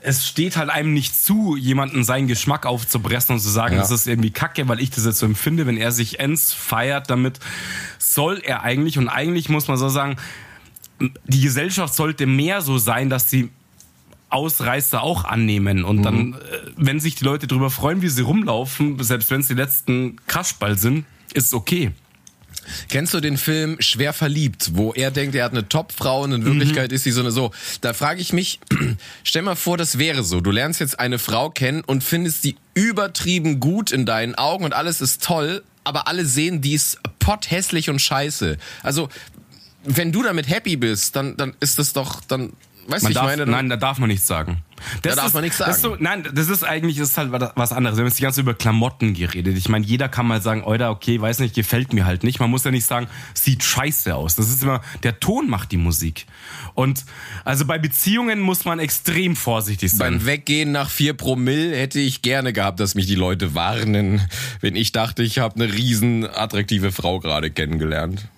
es 0.00 0.26
steht 0.26 0.56
halt 0.56 0.70
einem 0.70 0.92
nicht 0.94 1.20
zu, 1.20 1.56
jemanden 1.56 2.04
seinen 2.04 2.28
Geschmack 2.28 2.66
aufzupressen 2.66 3.34
und 3.34 3.40
zu 3.40 3.48
sagen, 3.50 3.74
Ja. 3.74 3.80
das 3.80 3.90
ist 3.90 4.06
irgendwie 4.06 4.30
kacke, 4.30 4.68
weil 4.68 4.80
ich 4.80 4.90
das 4.90 5.04
jetzt 5.04 5.18
so 5.18 5.26
empfinde. 5.26 5.66
Wenn 5.66 5.76
er 5.76 5.92
sich 5.92 6.20
ends 6.20 6.52
feiert 6.54 7.10
damit, 7.10 7.40
soll 7.98 8.40
er 8.44 8.62
eigentlich, 8.62 8.96
und 8.96 9.08
eigentlich 9.08 9.48
muss 9.48 9.66
man 9.68 9.76
so 9.76 9.88
sagen, 9.88 10.16
die 11.26 11.40
Gesellschaft 11.40 11.94
sollte 11.94 12.26
mehr 12.26 12.60
so 12.60 12.78
sein, 12.78 13.10
dass 13.10 13.28
sie 13.30 13.50
Ausreißer 14.30 15.02
auch 15.02 15.24
annehmen 15.24 15.84
und 15.84 16.02
dann, 16.02 16.34
äh, 16.34 16.36
wenn 16.76 17.00
sich 17.00 17.14
die 17.14 17.24
Leute 17.24 17.46
darüber 17.46 17.70
freuen, 17.70 18.02
wie 18.02 18.08
sie 18.08 18.22
rumlaufen, 18.22 19.02
selbst 19.02 19.30
wenn 19.30 19.40
es 19.40 19.48
die 19.48 19.54
letzten 19.54 20.16
Kraschball 20.26 20.76
sind, 20.78 21.06
ist 21.32 21.54
okay. 21.54 21.92
Kennst 22.88 23.14
du 23.14 23.20
den 23.20 23.38
Film 23.38 23.76
Schwer 23.80 24.12
verliebt, 24.12 24.72
wo 24.74 24.92
er 24.92 25.10
denkt, 25.10 25.34
er 25.34 25.44
hat 25.44 25.52
eine 25.52 25.68
Topfrau 25.68 26.22
und 26.22 26.32
in 26.32 26.44
Wirklichkeit 26.44 26.92
ist 26.92 27.04
sie 27.04 27.12
so 27.12 27.20
eine 27.20 27.30
so. 27.30 27.50
Da 27.80 27.94
frage 27.94 28.20
ich 28.20 28.32
mich, 28.32 28.60
stell 29.24 29.42
mal 29.42 29.56
vor, 29.56 29.76
das 29.76 29.98
wäre 29.98 30.22
so. 30.22 30.40
Du 30.40 30.50
lernst 30.50 30.80
jetzt 30.80 30.98
eine 31.00 31.18
Frau 31.18 31.50
kennen 31.50 31.82
und 31.82 32.04
findest 32.04 32.42
sie 32.42 32.56
übertrieben 32.74 33.60
gut 33.60 33.90
in 33.90 34.06
deinen 34.06 34.34
Augen 34.34 34.64
und 34.64 34.74
alles 34.74 35.00
ist 35.00 35.22
toll, 35.22 35.62
aber 35.84 36.08
alle 36.08 36.24
sehen, 36.26 36.60
die 36.60 36.74
ist 36.74 36.98
potthässlich 37.18 37.90
und 37.90 38.00
scheiße. 38.00 38.58
Also, 38.82 39.08
wenn 39.84 40.12
du 40.12 40.22
damit 40.22 40.48
happy 40.48 40.76
bist, 40.76 41.16
dann, 41.16 41.36
dann 41.36 41.54
ist 41.60 41.78
das 41.78 41.92
doch, 41.92 42.20
dann, 42.24 42.52
weißt 42.88 43.02
du, 43.02 43.04
Man 43.04 43.12
ich 43.12 43.14
darf, 43.14 43.26
meine, 43.26 43.46
nein, 43.46 43.68
da 43.68 43.76
darf 43.76 43.98
man 43.98 44.08
nichts 44.08 44.26
sagen. 44.26 44.62
Das 45.02 45.14
Da 45.14 45.16
darf 45.16 45.26
ist, 45.28 45.34
man 45.34 45.42
nichts 45.44 45.58
Das 45.58 45.80
sagen. 45.82 45.96
so, 45.96 46.02
nein, 46.02 46.28
das 46.32 46.48
ist 46.48 46.64
eigentlich 46.64 46.98
das 46.98 47.10
ist 47.10 47.18
halt 47.18 47.30
was 47.32 47.72
anderes. 47.72 47.96
Wir 47.96 48.02
haben 48.02 48.08
jetzt 48.08 48.18
die 48.18 48.22
ganze 48.22 48.36
Zeit 48.36 48.42
über 48.44 48.54
Klamotten 48.54 49.14
geredet. 49.14 49.56
Ich 49.56 49.68
meine, 49.68 49.84
jeder 49.84 50.08
kann 50.08 50.26
mal 50.26 50.40
sagen, 50.40 50.62
Oida, 50.64 50.90
okay, 50.90 51.20
weiß 51.20 51.40
nicht, 51.40 51.54
gefällt 51.54 51.92
mir 51.92 52.06
halt 52.06 52.22
nicht. 52.24 52.40
Man 52.40 52.48
muss 52.50 52.64
ja 52.64 52.70
nicht 52.70 52.86
sagen, 52.86 53.08
sieht 53.34 53.62
scheiße 53.64 54.14
aus. 54.14 54.36
Das 54.36 54.48
ist 54.48 54.62
immer, 54.62 54.80
der 55.02 55.20
Ton 55.20 55.48
macht 55.50 55.72
die 55.72 55.76
Musik. 55.76 56.26
Und 56.74 57.04
also 57.44 57.64
bei 57.66 57.78
Beziehungen 57.78 58.40
muss 58.40 58.64
man 58.64 58.78
extrem 58.78 59.36
vorsichtig 59.36 59.90
sein. 59.90 59.98
Beim 60.18 60.26
Weggehen 60.26 60.72
nach 60.72 60.90
vier 60.90 61.14
Promille 61.14 61.76
hätte 61.76 61.98
ich 62.00 62.22
gerne 62.22 62.52
gehabt, 62.52 62.80
dass 62.80 62.94
mich 62.94 63.06
die 63.06 63.16
Leute 63.16 63.54
warnen, 63.54 64.20
wenn 64.60 64.76
ich 64.76 64.92
dachte, 64.92 65.22
ich 65.22 65.38
habe 65.40 65.56
eine 65.56 65.72
riesen 65.72 66.24
attraktive 66.24 66.92
Frau 66.92 67.18
gerade 67.20 67.50
kennengelernt. 67.50 68.28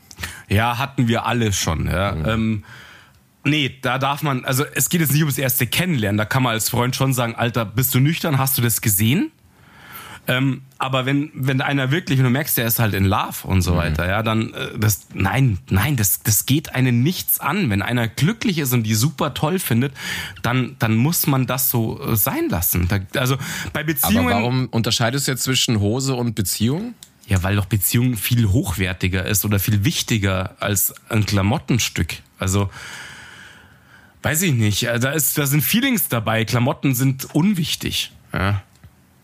Ja, 0.48 0.78
hatten 0.78 1.06
wir 1.08 1.26
alle 1.26 1.52
schon. 1.52 1.86
Ja. 1.86 2.12
Mhm. 2.12 2.28
Ähm, 2.28 2.64
nee, 3.44 3.76
da 3.82 3.98
darf 3.98 4.22
man, 4.22 4.44
also 4.44 4.64
es 4.74 4.88
geht 4.88 5.00
jetzt 5.00 5.12
nicht 5.12 5.22
ums 5.22 5.38
erste 5.38 5.66
Kennenlernen. 5.66 6.18
Da 6.18 6.24
kann 6.24 6.42
man 6.42 6.52
als 6.52 6.68
Freund 6.68 6.96
schon 6.96 7.12
sagen, 7.14 7.34
Alter, 7.34 7.64
bist 7.64 7.94
du 7.94 8.00
nüchtern? 8.00 8.38
Hast 8.38 8.58
du 8.58 8.62
das 8.62 8.80
gesehen? 8.80 9.30
Ähm, 10.28 10.62
aber 10.78 11.06
wenn, 11.06 11.30
wenn 11.34 11.60
einer 11.60 11.90
wirklich, 11.90 12.18
und 12.20 12.24
du 12.24 12.30
merkst, 12.30 12.56
der 12.58 12.66
ist 12.66 12.78
halt 12.78 12.94
in 12.94 13.04
Love 13.04 13.38
und 13.48 13.56
Mhm. 13.56 13.62
so 13.62 13.76
weiter, 13.76 14.06
ja, 14.06 14.22
dann, 14.22 14.52
äh, 14.52 14.78
das, 14.78 15.08
nein, 15.14 15.58
nein, 15.70 15.96
das, 15.96 16.22
das 16.22 16.46
geht 16.46 16.74
einen 16.74 17.02
nichts 17.02 17.40
an. 17.40 17.70
Wenn 17.70 17.82
einer 17.82 18.06
glücklich 18.06 18.58
ist 18.58 18.72
und 18.72 18.82
die 18.84 18.94
super 18.94 19.34
toll 19.34 19.58
findet, 19.58 19.92
dann, 20.42 20.76
dann 20.78 20.94
muss 20.94 21.26
man 21.26 21.46
das 21.46 21.70
so 21.70 22.00
äh, 22.02 22.16
sein 22.16 22.48
lassen. 22.50 22.86
Da, 22.86 23.00
also 23.18 23.36
bei 23.72 23.80
Aber 23.80 23.84
Beziehungen. 23.84 24.28
warum 24.30 24.66
unterscheidest 24.68 25.26
du 25.26 25.32
jetzt 25.32 25.42
zwischen 25.42 25.80
Hose 25.80 26.14
und 26.14 26.34
Beziehung? 26.34 26.94
Ja, 27.26 27.42
weil 27.42 27.56
doch 27.56 27.66
Beziehung 27.66 28.16
viel 28.16 28.46
hochwertiger 28.50 29.24
ist 29.24 29.44
oder 29.44 29.58
viel 29.58 29.84
wichtiger 29.84 30.56
als 30.60 30.94
ein 31.08 31.26
Klamottenstück. 31.26 32.16
Also, 32.38 32.70
weiß 34.22 34.42
ich 34.42 34.52
nicht. 34.54 34.82
äh, 34.84 34.98
Da, 34.98 35.10
ist, 35.12 35.36
da 35.38 35.46
sind 35.46 35.62
Feelings 35.62 36.08
dabei. 36.08 36.44
Klamotten 36.44 36.94
sind 36.94 37.34
unwichtig. 37.34 38.12
Ja, 38.32 38.62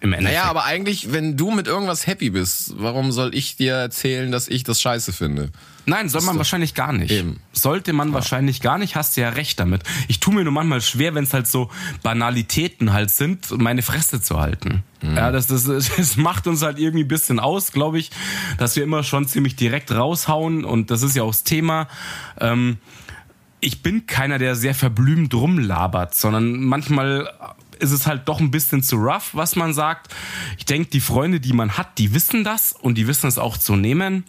Im 0.01 0.13
Endeffekt. 0.13 0.37
Naja, 0.39 0.51
aber 0.51 0.65
eigentlich, 0.65 1.13
wenn 1.13 1.37
du 1.37 1.51
mit 1.51 1.67
irgendwas 1.67 2.07
happy 2.07 2.31
bist, 2.31 2.75
warum 2.77 3.13
soll 3.13 3.35
ich 3.35 3.57
dir 3.57 3.75
erzählen, 3.75 4.31
dass 4.33 4.49
ich 4.49 4.63
das 4.65 4.81
scheiße 4.81 5.13
finde? 5.13 5.51
Nein, 5.89 6.09
soll 6.09 6.23
man 6.23 6.37
wahrscheinlich 6.37 6.75
gar 6.75 6.93
nicht. 6.93 7.13
Eben. 7.13 7.39
Sollte 7.53 7.93
man 7.93 8.13
wahrscheinlich 8.13 8.61
gar 8.61 8.77
nicht, 8.77 8.97
hast 8.97 9.17
du 9.17 9.21
ja 9.21 9.29
recht 9.29 9.61
damit. 9.61 9.85
Ich 10.09 10.19
tue 10.19 10.35
mir 10.35 10.43
nur 10.43 10.53
manchmal 10.53 10.81
schwer, 10.81 11.15
wenn 11.15 11.23
es 11.23 11.33
halt 11.33 11.47
so 11.47 11.71
Banalitäten 12.03 12.93
halt 12.93 13.11
sind, 13.11 13.57
meine 13.61 13.83
Fresse 13.83 14.21
zu 14.21 14.41
halten. 14.41 14.83
Mhm. 15.01 15.17
Ja, 15.17 15.31
das, 15.31 15.47
das, 15.47 15.65
das 15.97 16.17
macht 16.17 16.49
uns 16.49 16.63
halt 16.63 16.81
irgendwie 16.81 17.05
ein 17.05 17.09
bisschen 17.09 17.39
aus, 17.39 17.71
glaube 17.71 18.01
ich, 18.01 18.11
dass 18.59 18.75
wir 18.75 18.83
immer 18.83 19.05
schon 19.05 19.29
ziemlich 19.29 19.55
direkt 19.55 19.93
raushauen 19.93 20.65
und 20.65 20.91
das 20.91 21.03
ist 21.03 21.15
ja 21.15 21.23
auch 21.23 21.31
das 21.31 21.45
Thema. 21.45 21.87
Ähm, 22.41 22.79
ich 23.61 23.83
bin 23.83 24.07
keiner, 24.07 24.39
der 24.39 24.55
sehr 24.55 24.75
verblümt 24.75 25.35
rumlabert, 25.35 26.15
sondern 26.15 26.61
manchmal 26.61 27.33
ist 27.79 27.93
es 27.93 28.07
halt 28.07 28.29
doch 28.29 28.41
ein 28.41 28.51
bisschen 28.51 28.83
zu 28.83 28.97
rough, 28.97 29.31
was 29.35 29.57
man 29.57 29.75
sagt. 29.75 30.15
Ich 30.59 30.65
denke, 30.65 30.91
die 30.91 31.01
Freunde, 31.01 31.41
die 31.41 31.53
man 31.53 31.77
hat, 31.77 31.99
die 31.99 32.15
wissen 32.15 32.45
das 32.45 32.73
und 32.73 32.97
die 32.97 33.07
wissen 33.07 33.27
es 33.27 33.39
auch 33.39 33.57
zu 33.57 33.77
nehmen. 33.77 34.25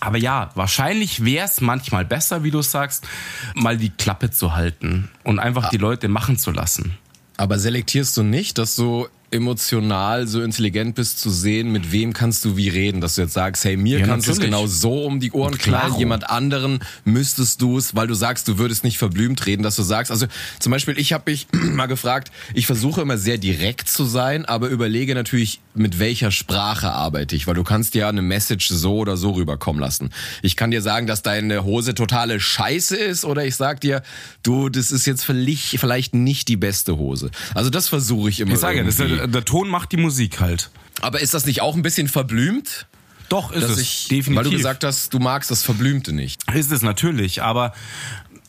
Aber 0.00 0.18
ja, 0.18 0.50
wahrscheinlich 0.54 1.24
wäre 1.24 1.46
es 1.46 1.60
manchmal 1.60 2.04
besser, 2.04 2.44
wie 2.44 2.50
du 2.50 2.62
sagst, 2.62 3.06
mal 3.54 3.76
die 3.76 3.90
Klappe 3.90 4.30
zu 4.30 4.54
halten 4.54 5.10
und 5.24 5.38
einfach 5.38 5.64
ah. 5.64 5.68
die 5.70 5.78
Leute 5.78 6.08
machen 6.08 6.38
zu 6.38 6.52
lassen. 6.52 6.96
Aber 7.36 7.58
selektierst 7.58 8.16
du 8.16 8.22
nicht, 8.22 8.58
dass 8.58 8.76
du 8.76 9.08
emotional 9.30 10.26
so 10.26 10.42
intelligent 10.42 10.94
bist 10.94 11.20
zu 11.20 11.30
sehen, 11.30 11.70
mit 11.70 11.92
wem 11.92 12.12
kannst 12.12 12.44
du 12.44 12.56
wie 12.56 12.68
reden, 12.68 13.00
dass 13.00 13.16
du 13.16 13.22
jetzt 13.22 13.34
sagst, 13.34 13.64
hey, 13.64 13.76
mir 13.76 14.00
ja, 14.00 14.06
kannst 14.06 14.26
du 14.26 14.32
es 14.32 14.40
genau 14.40 14.66
so 14.66 15.04
um 15.04 15.20
die 15.20 15.32
Ohren 15.32 15.58
knallen, 15.58 15.98
jemand 15.98 16.30
anderen 16.30 16.80
müsstest 17.04 17.60
du 17.60 17.76
es, 17.76 17.94
weil 17.94 18.06
du 18.06 18.14
sagst, 18.14 18.48
du 18.48 18.58
würdest 18.58 18.84
nicht 18.84 18.98
verblümt 18.98 19.44
reden, 19.46 19.62
dass 19.62 19.76
du 19.76 19.82
sagst, 19.82 20.10
also 20.10 20.26
zum 20.58 20.72
Beispiel, 20.72 20.98
ich 20.98 21.12
habe 21.12 21.30
mich 21.30 21.46
mal 21.52 21.86
gefragt, 21.86 22.30
ich 22.54 22.66
versuche 22.66 23.02
immer 23.02 23.18
sehr 23.18 23.38
direkt 23.38 23.88
zu 23.88 24.04
sein, 24.04 24.44
aber 24.44 24.68
überlege 24.68 25.14
natürlich, 25.14 25.60
mit 25.74 25.98
welcher 25.98 26.30
Sprache 26.30 26.90
arbeite 26.90 27.36
ich, 27.36 27.46
weil 27.46 27.54
du 27.54 27.64
kannst 27.64 27.94
ja 27.94 28.08
eine 28.08 28.22
Message 28.22 28.68
so 28.68 28.96
oder 28.96 29.16
so 29.16 29.32
rüberkommen 29.32 29.80
lassen. 29.80 30.10
Ich 30.42 30.56
kann 30.56 30.70
dir 30.70 30.82
sagen, 30.82 31.06
dass 31.06 31.22
deine 31.22 31.64
Hose 31.64 31.94
totale 31.94 32.40
Scheiße 32.40 32.96
ist 32.96 33.24
oder 33.24 33.44
ich 33.44 33.56
sag 33.56 33.80
dir, 33.80 34.02
du, 34.42 34.68
das 34.68 34.90
ist 34.90 35.06
jetzt 35.06 35.24
vielleicht 35.24 36.14
nicht 36.14 36.48
die 36.48 36.56
beste 36.56 36.96
Hose. 36.96 37.30
Also 37.54 37.70
das 37.70 37.88
versuche 37.88 38.30
ich 38.30 38.40
immer. 38.40 38.52
Ich 38.52 38.58
sage, 38.58 38.78
irgendwie. 38.78 38.96
das 38.96 39.17
der 39.26 39.44
Ton 39.44 39.68
macht 39.68 39.92
die 39.92 39.96
Musik 39.96 40.40
halt. 40.40 40.70
Aber 41.00 41.20
ist 41.20 41.34
das 41.34 41.46
nicht 41.46 41.60
auch 41.62 41.76
ein 41.76 41.82
bisschen 41.82 42.08
verblümt? 42.08 42.86
Doch, 43.28 43.52
ist 43.52 43.64
es. 43.64 43.78
Ich, 43.78 44.08
definitiv. 44.08 44.36
Weil 44.36 44.44
du 44.44 44.50
gesagt 44.50 44.84
hast, 44.84 45.12
du 45.12 45.18
magst 45.18 45.50
das 45.50 45.62
Verblümte 45.62 46.12
nicht. 46.12 46.40
Ist 46.52 46.72
es 46.72 46.82
natürlich, 46.82 47.42
aber 47.42 47.72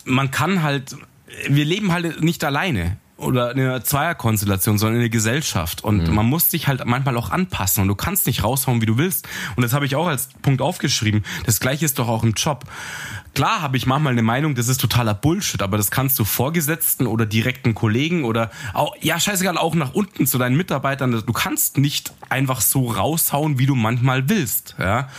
man 0.06 0.32
kann 0.32 0.64
halt, 0.64 0.96
wir 1.50 1.66
leben 1.66 1.92
halt 1.92 2.24
nicht 2.24 2.44
alleine 2.44 2.98
oder 3.20 3.52
in 3.52 3.60
einer 3.60 3.84
Zweierkonstellation, 3.84 4.78
sondern 4.78 4.96
in 4.96 5.02
der 5.02 5.10
Gesellschaft. 5.10 5.84
Und 5.84 6.08
mhm. 6.08 6.16
man 6.16 6.26
muss 6.26 6.50
sich 6.50 6.68
halt 6.68 6.86
manchmal 6.86 7.18
auch 7.18 7.30
anpassen 7.30 7.82
und 7.82 7.88
du 7.88 7.96
kannst 7.96 8.28
nicht 8.28 8.44
raushauen, 8.44 8.82
wie 8.82 8.86
du 8.86 8.98
willst. 8.98 9.28
Und 9.56 9.64
das 9.64 9.74
habe 9.74 9.86
ich 9.86 9.96
auch 9.96 10.08
als 10.08 10.30
Punkt 10.42 10.62
aufgeschrieben. 10.62 11.24
Das 11.46 11.60
gleiche 11.60 11.86
ist 11.86 12.00
doch 12.00 12.08
auch 12.08 12.24
im 12.24 12.34
Job. 12.34 12.66
Klar 13.36 13.62
habe 13.62 13.78
ich 13.78 13.86
manchmal 13.86 14.14
eine 14.14 14.24
Meinung, 14.24 14.56
das 14.56 14.68
ist 14.68 14.82
totaler 14.82 15.14
Bullshit, 15.14 15.62
aber 15.62 15.78
das 15.78 15.92
kannst 15.92 16.18
du 16.18 16.26
Vorgesetzten 16.26 17.06
oder 17.06 17.26
direkten 17.26 17.76
Kollegen 17.76 18.24
oder 18.26 18.50
auch, 18.74 18.96
ja, 19.02 19.20
scheißegal, 19.20 19.58
auch 19.58 19.76
nach 19.76 19.94
unten 19.94 20.26
zu 20.26 20.38
deinen 20.38 20.58
Mitarbeitern. 20.58 21.12
Du 21.12 21.34
kannst 21.34 21.78
nicht 21.78 22.12
einfach 22.30 22.62
so 22.62 22.90
raushauen, 22.90 23.60
wie 23.60 23.66
du 23.66 23.76
manchmal 23.76 24.30
willst, 24.30 24.76
ja 24.80 25.10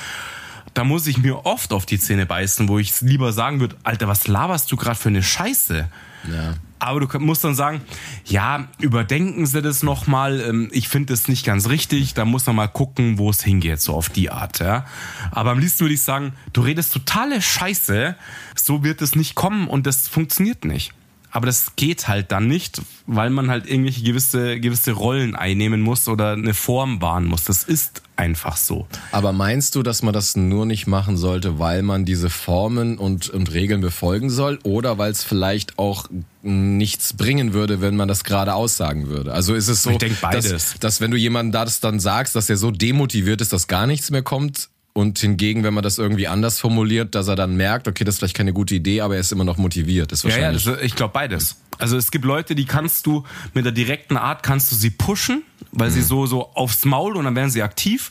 da 0.75 0.85
muss 0.85 1.07
ich 1.07 1.19
mir 1.19 1.47
oft 1.47 1.73
auf 1.73 1.85
die 1.85 1.99
Zähne 1.99 2.27
beißen, 2.27 2.69
wo 2.69 2.79
ich 2.79 3.01
lieber 3.01 3.33
sagen 3.33 3.61
würde, 3.61 3.77
Alter, 3.83 4.09
was 4.09 4.29
laberst 4.29 4.71
du 4.71 4.77
gerade 4.77 4.97
für 4.97 5.09
eine 5.09 5.23
Scheiße? 5.23 5.89
Ja. 6.31 6.55
Aber 6.81 7.01
du 7.01 7.19
musst 7.21 7.45
dann 7.45 7.55
sagen, 7.55 7.83
ja, 8.25 8.69
überdenken 8.79 9.47
Sie 9.47 9.63
das 9.63 9.83
nochmal. 9.83 10.41
Ähm, 10.41 10.69
ich 10.73 10.89
finde 10.89 11.13
das 11.13 11.29
nicht 11.29 11.45
ganz 11.45 11.69
richtig. 11.69 12.15
Da 12.15 12.25
muss 12.25 12.47
man 12.47 12.57
mal 12.57 12.69
gucken, 12.69 13.19
wo 13.19 13.31
es 13.31 13.43
hingeht, 13.43 13.81
so 13.81 13.95
auf 13.95 14.09
die 14.09 14.31
Art. 14.31 14.59
Ja. 14.59 14.87
Aber 15.31 15.51
am 15.51 15.59
liebsten 15.59 15.81
würde 15.81 15.95
ich 15.95 16.03
sagen, 16.03 16.33
du 16.53 16.63
redest 16.63 16.93
totale 16.93 17.41
Scheiße. 17.41 18.17
So 18.57 18.83
wird 18.83 19.03
es 19.03 19.15
nicht 19.15 19.35
kommen 19.35 19.69
und 19.69 19.87
das 19.87 20.09
funktioniert 20.09 20.65
nicht. 20.65 20.93
Aber 21.31 21.47
das 21.47 21.77
geht 21.77 22.09
halt 22.09 22.33
dann 22.33 22.49
nicht, 22.49 22.83
weil 23.07 23.31
man 23.31 23.51
halt 23.51 23.67
irgendwelche 23.67 24.03
gewisse, 24.03 24.59
gewisse 24.59 24.93
Rollen 24.93 25.35
einnehmen 25.37 25.81
muss 25.81 26.09
oder 26.09 26.33
eine 26.33 26.55
Form 26.55 27.01
wahren 27.01 27.27
muss. 27.27 27.45
Das 27.45 27.63
ist 27.63 28.03
einfach 28.17 28.57
so. 28.57 28.87
Aber 29.13 29.33
meinst 29.33 29.75
du, 29.75 29.83
dass 29.83 30.03
man 30.03 30.13
das 30.13 30.37
nur 30.37 30.67
nicht 30.67 30.87
machen 30.87 31.17
sollte, 31.17 31.59
weil 31.59 31.83
man 31.83 32.05
diese 32.05 32.31
Formen 32.31 32.99
und, 32.99 33.31
und 33.31 33.53
Regeln 33.53 33.81
befolgen 33.81 34.29
soll 34.29 34.59
oder 34.65 34.99
weil 34.99 35.13
es 35.13 35.25
vielleicht 35.25 35.79
auch 35.79 36.07
nichts 36.43 37.15
bringen 37.15 37.53
würde, 37.53 37.81
wenn 37.81 37.97
man 37.97 38.09
das 38.09 38.25
gerade 38.25 38.55
aussagen 38.55 39.09
würde? 39.09 39.33
Also 39.33 39.55
ist 39.55 39.69
es 39.69 39.83
so, 39.83 39.97
dass, 39.97 40.75
dass 40.81 41.01
wenn 41.01 41.11
du 41.11 41.17
jemandem 41.17 41.53
das 41.53 41.81
dann 41.81 42.01
sagst, 42.01 42.35
dass 42.35 42.51
er 42.51 42.57
so 42.57 42.71
demotiviert 42.71 43.41
ist, 43.41 43.53
dass 43.53 43.69
gar 43.69 43.87
nichts 43.87 44.11
mehr 44.11 44.23
kommt, 44.23 44.69
und 44.93 45.19
hingegen, 45.19 45.63
wenn 45.63 45.75
man 45.75 45.83
das 45.83 45.99
irgendwie 45.99 46.27
anders 46.27 46.59
formuliert, 46.59 47.15
dass 47.15 47.29
er 47.29 47.37
dann 47.37 47.57
merkt, 47.57 47.87
okay, 47.89 48.05
das 48.05 48.17
ist 48.17 48.19
vielleicht 48.19 48.37
keine 48.37 48.53
gute 48.53 48.75
Idee, 48.75 49.01
aber 49.01 49.15
er 49.15 49.21
ist 49.21 49.33
immer 49.33 49.45
noch 49.45 49.57
motiviert. 49.57 50.13
Ist 50.13 50.25
wahrscheinlich 50.25 50.65
ja, 50.65 50.71
ja, 50.73 50.77
das, 50.77 50.85
ich 50.85 50.97
glaube 50.97 51.13
beides. 51.13 51.57
Also 51.79 51.97
es 51.97 52.11
gibt 52.11 52.25
Leute, 52.25 52.55
die 52.55 52.67
kannst 52.67 53.07
du 53.07 53.25
mit 53.55 53.65
der 53.65 53.73
direkten 53.73 54.17
Art 54.17 54.43
kannst 54.43 54.71
du 54.73 54.77
sie 54.77 54.91
pushen, 54.91 55.43
weil 55.73 55.91
mhm. 55.91 55.95
sie 55.95 56.03
so 56.03 56.27
so 56.27 56.51
aufs 56.55 56.85
Maul 56.85 57.17
und 57.17 57.25
dann 57.25 57.37
werden 57.37 57.51
sie 57.51 57.63
aktiv. 57.63 58.11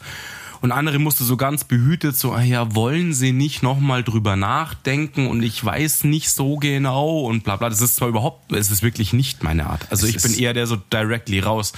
Und 0.61 0.71
andere 0.71 0.99
musste 0.99 1.23
so 1.23 1.37
ganz 1.37 1.63
behütet 1.63 2.17
so, 2.17 2.33
ah 2.33 2.41
ja, 2.41 2.75
wollen 2.75 3.13
sie 3.13 3.31
nicht 3.31 3.63
nochmal 3.63 4.03
drüber 4.03 4.35
nachdenken 4.35 5.27
und 5.27 5.41
ich 5.41 5.63
weiß 5.63 6.03
nicht 6.03 6.29
so 6.29 6.57
genau 6.57 7.21
und 7.21 7.43
bla 7.43 7.55
bla. 7.55 7.69
Das 7.69 7.81
ist 7.81 7.95
zwar 7.95 8.09
überhaupt, 8.09 8.51
es 8.51 8.69
ist 8.69 8.83
wirklich 8.83 9.13
nicht 9.13 9.43
meine 9.43 9.67
Art. 9.67 9.87
Also 9.89 10.05
es 10.05 10.15
ich 10.15 10.21
bin 10.21 10.33
eher 10.33 10.53
der 10.53 10.67
so 10.67 10.75
directly 10.75 11.39
raus. 11.39 11.73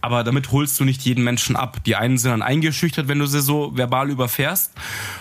Aber 0.00 0.24
damit 0.24 0.52
holst 0.52 0.78
du 0.78 0.84
nicht 0.84 1.02
jeden 1.02 1.24
Menschen 1.24 1.56
ab. 1.56 1.82
Die 1.84 1.96
einen 1.96 2.18
sind 2.18 2.30
dann 2.30 2.42
eingeschüchtert, 2.42 3.08
wenn 3.08 3.18
du 3.18 3.26
sie 3.26 3.40
so 3.40 3.76
verbal 3.76 4.10
überfährst. 4.10 4.72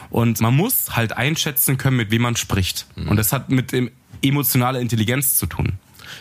Und 0.09 0.39
man 0.41 0.55
muss 0.55 0.95
halt 0.95 1.13
einschätzen 1.13 1.77
können, 1.77 1.97
mit 1.97 2.11
wem 2.11 2.21
man 2.21 2.35
spricht. 2.35 2.85
Mhm. 2.95 3.07
Und 3.09 3.17
das 3.17 3.33
hat 3.33 3.49
mit 3.49 3.71
dem 3.71 3.89
emotionaler 4.21 4.79
Intelligenz 4.79 5.37
zu 5.37 5.45
tun. 5.45 5.73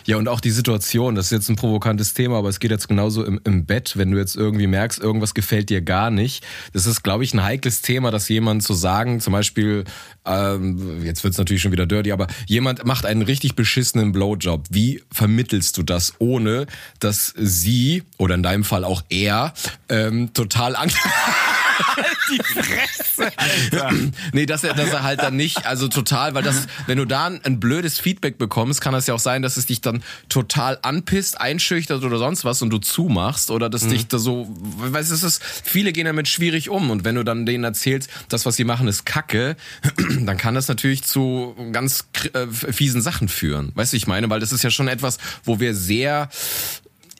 Ja, 0.07 0.15
und 0.15 0.29
auch 0.29 0.39
die 0.39 0.51
Situation, 0.51 1.15
das 1.15 1.25
ist 1.25 1.31
jetzt 1.31 1.49
ein 1.49 1.57
provokantes 1.57 2.13
Thema, 2.13 2.37
aber 2.37 2.47
es 2.47 2.59
geht 2.59 2.71
jetzt 2.71 2.87
genauso 2.87 3.25
im, 3.25 3.41
im 3.43 3.65
Bett, 3.65 3.97
wenn 3.97 4.09
du 4.09 4.17
jetzt 4.17 4.37
irgendwie 4.37 4.65
merkst, 4.65 4.99
irgendwas 4.99 5.33
gefällt 5.33 5.69
dir 5.69 5.81
gar 5.81 6.11
nicht. 6.11 6.45
Das 6.71 6.85
ist, 6.85 7.03
glaube 7.03 7.25
ich, 7.25 7.33
ein 7.33 7.43
heikles 7.43 7.81
Thema, 7.81 8.09
dass 8.09 8.29
jemand 8.29 8.63
zu 8.63 8.73
sagen, 8.73 9.19
zum 9.19 9.33
Beispiel, 9.33 9.83
ähm, 10.25 11.03
jetzt 11.03 11.25
wird's 11.25 11.37
natürlich 11.37 11.61
schon 11.61 11.73
wieder 11.73 11.85
dirty, 11.85 12.13
aber 12.13 12.27
jemand 12.45 12.85
macht 12.85 13.05
einen 13.05 13.21
richtig 13.21 13.55
beschissenen 13.55 14.13
Blowjob. 14.13 14.67
Wie 14.69 15.03
vermittelst 15.11 15.75
du 15.77 15.83
das, 15.83 16.13
ohne 16.19 16.67
dass 17.01 17.33
sie, 17.35 18.03
oder 18.17 18.35
in 18.35 18.43
deinem 18.43 18.63
Fall 18.63 18.85
auch 18.85 19.03
er, 19.09 19.53
ähm, 19.89 20.33
total 20.33 20.77
an 20.77 20.89
halt 20.89 20.95
die 22.31 22.41
Fresse, 22.43 23.31
Alter. 23.37 23.91
nee, 24.33 24.45
dass 24.45 24.63
er, 24.63 24.73
dass 24.73 24.89
er 24.89 25.03
halt 25.03 25.21
dann 25.21 25.35
nicht, 25.35 25.65
also 25.65 25.87
total, 25.87 26.33
weil 26.33 26.43
das, 26.43 26.67
wenn 26.85 26.97
du 26.97 27.05
da 27.05 27.27
ein, 27.27 27.43
ein 27.43 27.59
blödes 27.59 27.99
Feedback 27.99 28.37
bekommst, 28.37 28.81
kann 28.81 28.93
das 28.93 29.07
ja 29.07 29.13
auch 29.13 29.19
sein, 29.19 29.41
dass 29.41 29.57
es 29.57 29.65
dich 29.65 29.81
dann 29.81 30.03
total 30.29 30.79
anpisst, 30.81 31.39
einschüchtert 31.39 32.03
oder 32.03 32.17
sonst 32.17 32.45
was 32.45 32.61
und 32.61 32.69
du 32.69 32.77
zumachst 32.77 33.51
oder 33.51 33.69
dass 33.69 33.83
mhm. 33.83 33.89
dich 33.89 34.07
da 34.07 34.17
so, 34.17 34.47
weißt 34.49 35.11
du, 35.11 35.15
es 35.15 35.23
ist, 35.23 35.43
viele 35.43 35.91
gehen 35.93 36.05
damit 36.05 36.27
schwierig 36.27 36.69
um 36.69 36.89
und 36.89 37.03
wenn 37.03 37.15
du 37.15 37.23
dann 37.23 37.45
denen 37.45 37.63
erzählst, 37.63 38.09
das, 38.29 38.45
was 38.45 38.55
sie 38.55 38.63
machen, 38.63 38.87
ist 38.87 39.05
Kacke, 39.05 39.55
dann 40.21 40.37
kann 40.37 40.55
das 40.55 40.67
natürlich 40.67 41.03
zu 41.03 41.55
ganz 41.71 42.07
äh, 42.33 42.47
fiesen 42.47 43.01
Sachen 43.01 43.27
führen. 43.27 43.71
Weißt 43.75 43.93
du, 43.93 43.97
ich 43.97 44.07
meine, 44.07 44.29
weil 44.29 44.39
das 44.39 44.51
ist 44.51 44.63
ja 44.63 44.69
schon 44.69 44.87
etwas, 44.87 45.17
wo 45.43 45.59
wir 45.59 45.75
sehr 45.75 46.29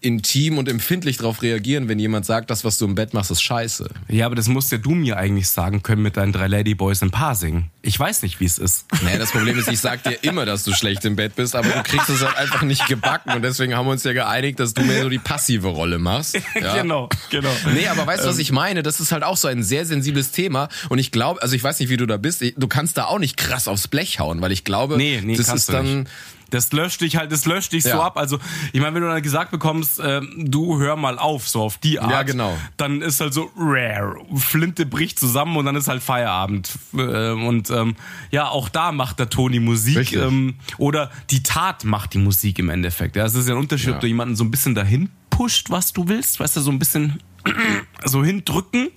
intim 0.02 0.58
und 0.58 0.70
empfindlich 0.70 1.18
darauf 1.18 1.42
reagieren, 1.42 1.88
wenn 1.88 2.00
jemand 2.00 2.26
sagt, 2.26 2.50
das, 2.50 2.64
was 2.64 2.78
du 2.78 2.86
im 2.86 2.96
Bett 2.96 3.14
machst, 3.14 3.32
ist 3.32 3.42
scheiße. 3.42 3.90
Ja, 4.10 4.26
aber 4.26 4.36
das 4.36 4.48
musst 4.48 4.72
ja 4.72 4.78
du 4.78 4.92
mir 4.92 5.18
eigentlich 5.18 5.50
sagen 5.50 5.84
können 5.84 6.02
mit 6.02 6.18
deinen 6.18 6.32
drei 6.32 6.48
Ladyboys 6.48 7.02
im 7.02 7.12
Parsing. 7.12 7.70
Ich 7.82 8.00
weiß 8.00 8.22
nicht, 8.22 8.40
wie 8.40 8.46
es 8.46 8.58
ist. 8.58 8.86
Naja, 9.04 9.18
das 9.18 9.32
Problem 9.32 9.58
ist, 9.58 9.68
ich 9.68 9.80
sag 9.80 10.04
dir 10.04 10.18
immer, 10.22 10.46
dass 10.46 10.64
du 10.64 10.74
schlecht 10.74 11.06
im 11.06 11.16
Bett 11.16 11.36
bist, 11.36 11.56
aber 11.56 11.70
du 11.70 11.84
kriegst 11.84 12.10
es 12.10 12.24
halt 12.24 12.38
einfach 12.38 12.64
nicht 12.64 12.86
gebacken 12.88 13.34
und 13.34 13.42
deswegen 13.42 13.76
haben 13.76 13.86
wir 13.86 13.92
uns 13.92 14.04
ja 14.04 14.14
geeinigt, 14.14 14.60
dass 14.60 14.74
du 14.74 14.84
mehr 14.84 15.04
so 15.04 15.10
die 15.10 15.20
passive 15.20 15.68
Rolle 15.68 16.00
machst. 16.00 16.38
Ja? 16.58 16.82
genau, 16.82 17.08
genau. 17.30 17.52
Nee, 17.74 17.88
aber 17.88 18.08
weißt 18.08 18.24
du, 18.24 18.30
was 18.30 18.38
ähm. 18.38 18.42
ich 18.42 18.52
meine? 18.52 18.82
Das 18.82 19.00
ist 19.00 19.12
halt 19.12 19.24
auch 19.24 19.38
so 19.38 19.48
ein 19.48 19.64
sehr 19.64 19.86
sensibles 19.86 20.32
Thema 20.32 20.70
und 20.90 20.98
ich 20.98 21.12
glaube, 21.12 21.42
also 21.42 21.56
ich 21.56 21.64
weiß 21.64 21.80
nicht, 21.80 21.90
wie 21.90 21.98
du 21.98 22.08
da 22.08 22.18
bist, 22.18 22.42
du 22.42 22.68
kannst 22.68 22.98
da 22.98 23.06
auch 23.06 23.20
nicht 23.20 23.38
krass 23.38 23.68
aufs 23.68 23.88
Blech 23.88 24.20
hauen, 24.20 24.42
weil 24.42 24.52
ich 24.52 24.64
glaube, 24.64 24.98
nee, 24.98 25.22
nee, 25.24 25.36
das 25.36 25.54
ist 25.54 25.70
dann... 25.70 26.00
Nicht 26.00 26.10
das 26.50 26.72
löscht 26.72 27.02
dich 27.02 27.18
halt, 27.18 27.32
das 27.32 27.46
löscht 27.46 27.74
dich 27.74 27.84
ja. 27.84 27.96
so 27.96 28.02
ab. 28.02 28.18
Also, 28.18 28.40
ich 28.74 28.82
meine, 28.82 28.96
wenn 28.96 29.02
du 29.02 29.10
dann 29.10 29.22
gesagt 29.22 29.52
bekommst, 29.52 30.00
äh, 30.00 30.22
du 30.38 30.80
hör 30.80 30.96
mal 30.96 31.20
auf, 31.20 31.48
so 31.48 31.62
auf 31.62 31.78
die 31.78 32.00
Art, 32.00 32.12
ja, 32.12 32.24
genau. 32.24 32.58
dann 32.78 33.02
ist 33.02 33.20
halt 33.20 33.34
so 33.34 33.52
rare. 33.58 34.16
Flinte 34.36 34.86
bricht 34.86 35.20
zusammen 35.20 35.58
und 35.58 35.66
dann 35.66 35.76
ist 35.76 35.88
halt 35.88 36.02
Feierabend. 36.02 36.72
Äh, 36.94 37.32
und 37.32 37.70
ähm, 37.70 37.96
ja, 38.32 38.48
auch 38.50 38.70
da 38.70 38.92
macht 38.92 39.20
der 39.20 39.30
Toni 39.30 39.60
Musik. 39.60 40.14
Ähm, 40.14 40.56
oder 40.78 41.12
die 41.30 41.44
Tat 41.44 41.84
macht 41.84 42.14
die 42.14 42.20
Musik 42.20 42.60
im 42.60 42.70
Endeffekt. 42.70 43.16
Ja, 43.16 43.26
es 43.26 43.36
ist 43.36 43.48
ja 43.48 43.56
ein 43.56 43.60
Unterschied, 43.60 43.90
ja. 43.90 43.96
ob 43.96 44.02
du 44.02 44.08
jemanden 44.08 44.36
so 44.36 44.44
ein 44.44 44.52
bisschen 44.52 44.76
dahin 44.76 45.10
pusht, 45.30 45.70
was 45.70 45.94
du 45.94 46.08
willst, 46.08 46.40
weißt 46.40 46.58
du, 46.58 46.62
so 46.62 46.72
ein 46.72 46.80
bisschen 46.80 47.22
so 48.06 48.24
hindrücken. 48.24 48.90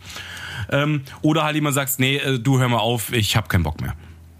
Ähm, 0.71 1.03
oder 1.23 1.45
halt 1.45 1.55
jemand 1.57 1.75
sagst, 1.75 2.01
nee, 2.01 2.17
äh, 2.17 2.39
du 2.39 2.59
hör 2.59 2.69
mal 2.69 2.79
auf, 2.79 3.13
ich 3.13 3.37
hab 3.37 3.49
keinen 3.49 3.65
Bock 3.65 3.81
mehr. 3.81 3.95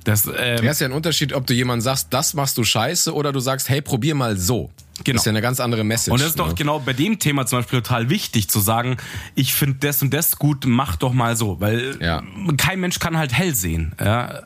Das, 0.05 0.27
ähm, 0.27 0.65
ja, 0.65 0.71
ist 0.71 0.81
ja 0.81 0.87
ein 0.87 0.93
Unterschied, 0.93 1.33
ob 1.33 1.47
du 1.47 1.55
jemand 1.55 1.83
sagst, 1.83 2.09
das 2.11 2.35
machst 2.35 2.57
du 2.57 2.65
scheiße, 2.65 3.15
oder 3.15 3.33
du 3.33 3.41
sagst, 3.41 3.69
hey, 3.69 3.83
probier 3.83 4.15
mal 4.15 4.37
so. 4.37 4.71
Genau. 5.05 5.17
Das 5.17 5.23
ist 5.23 5.27
ja 5.27 5.31
eine 5.31 5.41
ganz 5.41 5.61
andere 5.61 5.85
Message. 5.85 6.13
Und 6.13 6.21
das 6.21 6.31
ist 6.31 6.39
doch 6.39 6.49
ne? 6.49 6.55
genau 6.55 6.79
bei 6.79 6.93
dem 6.93 7.19
Thema 7.19 7.47
zum 7.47 7.61
Beispiel 7.61 7.81
total 7.81 8.11
wichtig 8.11 8.49
zu 8.49 8.61
sagen, 8.61 8.97
ich 9.35 9.55
finde 9.55 9.79
das 9.81 10.03
und 10.03 10.13
das 10.13 10.37
gut, 10.37 10.65
mach 10.67 10.97
doch 10.97 11.13
mal 11.13 11.37
so. 11.37 11.61
Weil 11.61 11.97
ja. 12.01 12.23
kein 12.57 12.81
Mensch 12.81 12.99
kann 12.99 13.17
halt 13.17 13.33
hell 13.33 13.55
sehen. 13.55 13.95
Ja? 13.99 14.43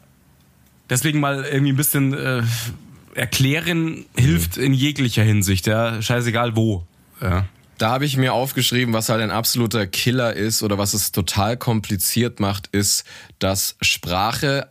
Deswegen 0.91 1.21
mal 1.21 1.45
irgendwie 1.45 1.73
ein 1.73 1.77
bisschen 1.77 2.15
äh, 2.15 2.43
erklären 3.15 4.05
hilft 4.17 4.57
mhm. 4.57 4.65
in 4.65 4.75
jeglicher 4.75 5.23
Hinsicht. 5.23 5.67
Ja? 5.67 6.01
Scheißegal 6.01 6.55
wo. 6.55 6.85
Ja. 7.21 7.47
Da 7.79 7.91
habe 7.91 8.05
ich 8.05 8.17
mir 8.17 8.33
aufgeschrieben, 8.33 8.95
was 8.95 9.09
halt 9.09 9.21
ein 9.21 9.33
absoluter 9.33 9.89
Killer 9.89 10.35
ist 10.35 10.63
oder 10.63 10.79
was 10.79 10.95
es 10.95 11.11
total 11.11 11.57
kompliziert 11.57 12.39
macht, 12.39 12.69
ist, 12.69 13.05
dass 13.41 13.77
Sprache 13.81 14.69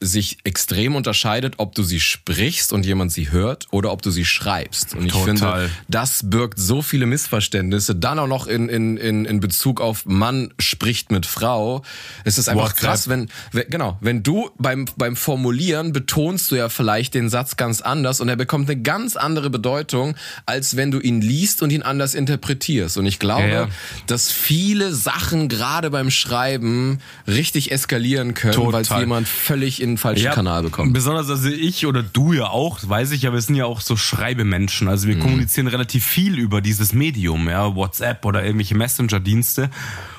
sich 0.00 0.38
extrem 0.44 0.96
unterscheidet, 0.96 1.54
ob 1.58 1.74
du 1.74 1.82
sie 1.82 2.00
sprichst 2.00 2.72
und 2.72 2.86
jemand 2.86 3.12
sie 3.12 3.30
hört 3.30 3.66
oder 3.70 3.92
ob 3.92 4.02
du 4.02 4.10
sie 4.10 4.24
schreibst. 4.24 4.94
Und 4.94 5.06
ich 5.06 5.12
Total. 5.12 5.26
finde, 5.26 5.70
das 5.88 6.28
birgt 6.28 6.58
so 6.58 6.82
viele 6.82 7.06
Missverständnisse. 7.06 7.94
Dann 7.94 8.18
auch 8.18 8.26
noch 8.26 8.46
in, 8.46 8.68
in, 8.68 8.96
in, 8.96 9.26
in 9.26 9.38
Bezug 9.38 9.80
auf 9.80 10.06
Mann 10.06 10.52
spricht 10.58 11.12
mit 11.12 11.26
Frau. 11.26 11.82
Es 12.24 12.38
ist 12.38 12.48
einfach 12.48 12.70
WhatsApp. 12.70 12.80
krass, 12.80 13.08
wenn, 13.08 13.28
wenn, 13.52 13.68
genau, 13.68 13.98
wenn 14.00 14.22
du 14.22 14.50
beim, 14.58 14.86
beim 14.96 15.14
Formulieren 15.14 15.92
betonst 15.92 16.50
du 16.50 16.56
ja 16.56 16.68
vielleicht 16.68 17.14
den 17.14 17.28
Satz 17.28 17.56
ganz 17.56 17.80
anders 17.80 18.20
und 18.20 18.28
er 18.28 18.36
bekommt 18.36 18.68
eine 18.70 18.80
ganz 18.80 19.14
andere 19.14 19.50
Bedeutung, 19.50 20.16
als 20.46 20.76
wenn 20.76 20.90
du 20.90 21.00
ihn 21.00 21.20
liest 21.20 21.62
und 21.62 21.70
ihn 21.70 21.82
anders 21.82 22.14
interpretierst. 22.14 22.96
Und 22.96 23.06
ich 23.06 23.18
glaube, 23.18 23.42
Ja, 23.42 23.48
ja. 23.48 23.68
dass 24.06 24.32
viele 24.32 24.94
Sachen 24.94 25.48
gerade 25.48 25.90
beim 25.90 26.10
Schreiben 26.10 26.98
richtig 27.28 27.70
eskalieren 27.72 28.34
können, 28.34 28.72
weil 28.72 28.84
jemand 28.98 29.28
völlig 29.28 29.65
in 29.82 29.90
den 29.90 29.98
falschen 29.98 30.30
Kanal 30.32 30.62
bekommt. 30.62 30.92
Besonders 30.92 31.28
also 31.30 31.48
ich 31.48 31.86
oder 31.86 32.02
du 32.02 32.32
ja 32.32 32.46
auch, 32.48 32.78
weiß 32.82 33.12
ich 33.12 33.22
ja, 33.22 33.32
wir 33.32 33.40
sind 33.40 33.54
ja 33.56 33.66
auch 33.66 33.80
so 33.80 33.96
Schreibemenschen. 33.96 34.88
Also 34.88 35.06
Mhm. 35.06 35.12
wir 35.12 35.18
kommunizieren 35.20 35.66
relativ 35.66 36.04
viel 36.04 36.38
über 36.38 36.60
dieses 36.60 36.92
Medium, 36.92 37.48
ja, 37.48 37.74
WhatsApp 37.74 38.24
oder 38.24 38.44
irgendwelche 38.44 38.74
Messenger-Dienste. 38.74 39.70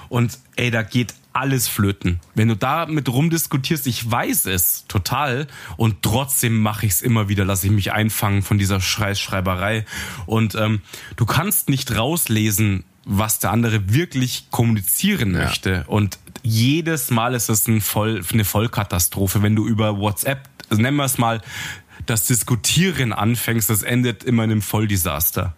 Und 0.09 0.37
ey, 0.55 0.71
da 0.71 0.83
geht 0.83 1.13
alles 1.33 1.67
flöten. 1.67 2.19
Wenn 2.33 2.47
du 2.47 2.55
da 2.55 2.85
mit 2.87 3.09
rumdiskutierst, 3.09 3.85
ich 3.87 4.09
weiß 4.09 4.45
es 4.47 4.85
total 4.87 5.47
und 5.75 6.01
trotzdem 6.01 6.57
mache 6.59 6.85
ich 6.85 6.93
es 6.93 7.01
immer 7.01 7.29
wieder, 7.29 7.45
lasse 7.45 7.67
ich 7.67 7.73
mich 7.73 7.91
einfangen 7.91 8.41
von 8.41 8.57
dieser 8.57 8.79
Schreißschreiberei. 8.81 9.85
Und 10.25 10.55
ähm, 10.55 10.81
du 11.15 11.25
kannst 11.25 11.69
nicht 11.69 11.95
rauslesen, 11.95 12.85
was 13.09 13.39
der 13.39 13.51
andere 13.51 13.93
wirklich 13.93 14.47
kommunizieren 14.51 15.33
Ja. 15.33 15.45
möchte. 15.45 15.83
Und 15.87 16.19
jedes 16.43 17.09
Mal 17.09 17.33
ist 17.33 17.49
es 17.49 17.67
ein 17.67 17.81
Voll, 17.81 18.21
eine 18.31 18.43
Vollkatastrophe, 18.45 19.41
wenn 19.41 19.55
du 19.55 19.65
über 19.65 19.97
WhatsApp, 19.97 20.47
also 20.69 20.81
nennen 20.81 20.97
wir 20.97 21.05
es 21.05 21.17
mal, 21.17 21.41
das 22.05 22.25
Diskutieren 22.25 23.13
anfängst, 23.13 23.69
das 23.69 23.83
endet 23.83 24.23
immer 24.23 24.43
in 24.43 24.51
einem 24.51 24.61
Volldesaster. 24.61 25.55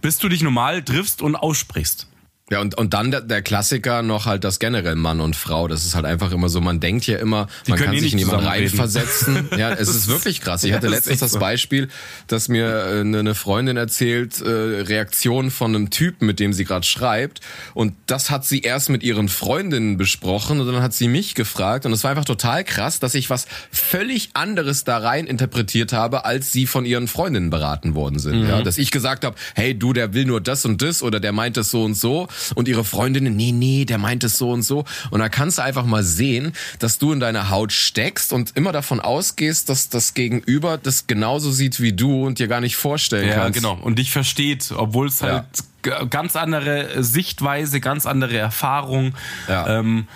Bis 0.00 0.18
du 0.18 0.28
dich 0.28 0.42
normal 0.42 0.82
triffst 0.82 1.22
und 1.22 1.36
aussprichst. 1.36 2.08
Ja, 2.52 2.60
und, 2.60 2.76
und 2.76 2.92
dann 2.92 3.10
der, 3.10 3.22
der 3.22 3.40
Klassiker 3.40 4.02
noch 4.02 4.26
halt 4.26 4.44
das 4.44 4.58
generell 4.58 4.94
Mann 4.94 5.22
und 5.22 5.36
Frau. 5.36 5.68
Das 5.68 5.86
ist 5.86 5.94
halt 5.94 6.04
einfach 6.04 6.32
immer 6.32 6.50
so, 6.50 6.60
man 6.60 6.80
denkt 6.80 7.06
ja 7.06 7.16
immer, 7.16 7.48
man 7.66 7.78
können 7.78 7.92
kann 7.92 7.94
eh 7.96 8.00
sich 8.00 8.12
in 8.12 8.18
jemanden 8.18 8.46
reinversetzen. 8.46 9.48
Ja, 9.56 9.70
es 9.72 9.88
ist 9.88 10.08
wirklich 10.08 10.40
krass. 10.40 10.64
Ich 10.64 10.70
Ja, 10.70 10.76
hatte 10.76 10.86
das 10.88 10.96
letztens 10.96 11.20
das 11.20 11.32
so. 11.32 11.38
Beispiel, 11.38 11.88
dass 12.26 12.48
mir 12.48 12.66
äh, 12.66 13.00
eine 13.00 13.20
eine 13.20 13.34
Freundin 13.34 13.76
erzählt, 13.76 14.40
äh, 14.40 14.48
Reaktion 14.50 15.50
von 15.50 15.74
einem 15.74 15.90
Typen, 15.90 16.26
mit 16.26 16.40
dem 16.40 16.52
sie 16.52 16.64
gerade 16.64 16.84
schreibt. 16.86 17.40
Und 17.72 17.94
das 18.06 18.30
hat 18.30 18.44
sie 18.44 18.60
erst 18.60 18.90
mit 18.90 19.02
ihren 19.02 19.28
Freundinnen 19.28 19.96
besprochen 19.96 20.60
und 20.60 20.66
dann 20.66 20.82
hat 20.82 20.92
sie 20.92 21.08
mich 21.08 21.34
gefragt. 21.34 21.86
Und 21.86 21.92
es 21.92 22.04
war 22.04 22.10
einfach 22.10 22.24
total 22.24 22.64
krass, 22.64 23.00
dass 23.00 23.14
ich 23.14 23.30
was 23.30 23.46
völlig 23.70 24.30
anderes 24.34 24.84
da 24.84 24.98
rein 24.98 25.26
interpretiert 25.26 25.92
habe, 25.92 26.26
als 26.26 26.52
sie 26.52 26.66
von 26.66 26.84
ihren 26.84 27.08
Freundinnen 27.08 27.48
beraten 27.48 27.94
worden 27.94 28.18
sind. 28.18 28.42
Mhm. 28.42 28.48
Ja, 28.48 28.62
dass 28.62 28.76
ich 28.76 28.90
gesagt 28.90 29.24
habe, 29.24 29.36
hey 29.54 29.74
du, 29.78 29.92
der 29.94 30.12
will 30.12 30.26
nur 30.26 30.40
das 30.42 30.66
und 30.66 30.82
das 30.82 31.02
oder 31.02 31.18
der 31.18 31.32
meint 31.32 31.56
es 31.56 31.70
so 31.70 31.84
und 31.84 31.94
so. 31.94 32.28
Und 32.54 32.68
ihre 32.68 32.84
Freundinnen, 32.84 33.36
nee, 33.36 33.52
nee, 33.52 33.84
der 33.84 33.98
meint 33.98 34.24
es 34.24 34.38
so 34.38 34.50
und 34.50 34.62
so. 34.62 34.84
Und 35.10 35.20
da 35.20 35.28
kannst 35.28 35.58
du 35.58 35.62
einfach 35.62 35.84
mal 35.86 36.02
sehen, 36.02 36.52
dass 36.78 36.98
du 36.98 37.12
in 37.12 37.20
deiner 37.20 37.50
Haut 37.50 37.72
steckst 37.72 38.32
und 38.32 38.56
immer 38.56 38.72
davon 38.72 39.00
ausgehst, 39.00 39.68
dass 39.68 39.88
das 39.88 40.14
Gegenüber 40.14 40.78
das 40.78 41.06
genauso 41.06 41.50
sieht 41.52 41.80
wie 41.80 41.92
du 41.92 42.26
und 42.26 42.38
dir 42.38 42.48
gar 42.48 42.60
nicht 42.60 42.76
vorstellen 42.76 43.28
Ja, 43.28 43.34
kannst. 43.36 43.58
genau. 43.58 43.74
Und 43.80 43.98
dich 43.98 44.10
versteht, 44.10 44.72
obwohl 44.76 45.06
es 45.08 45.22
halt 45.22 45.44
g- 45.82 45.90
ganz 46.10 46.36
andere 46.36 47.02
Sichtweise, 47.02 47.80
ganz 47.80 48.06
andere 48.06 48.36
Erfahrung. 48.36 49.14
Ja. 49.48 49.78
Ähm, 49.78 50.06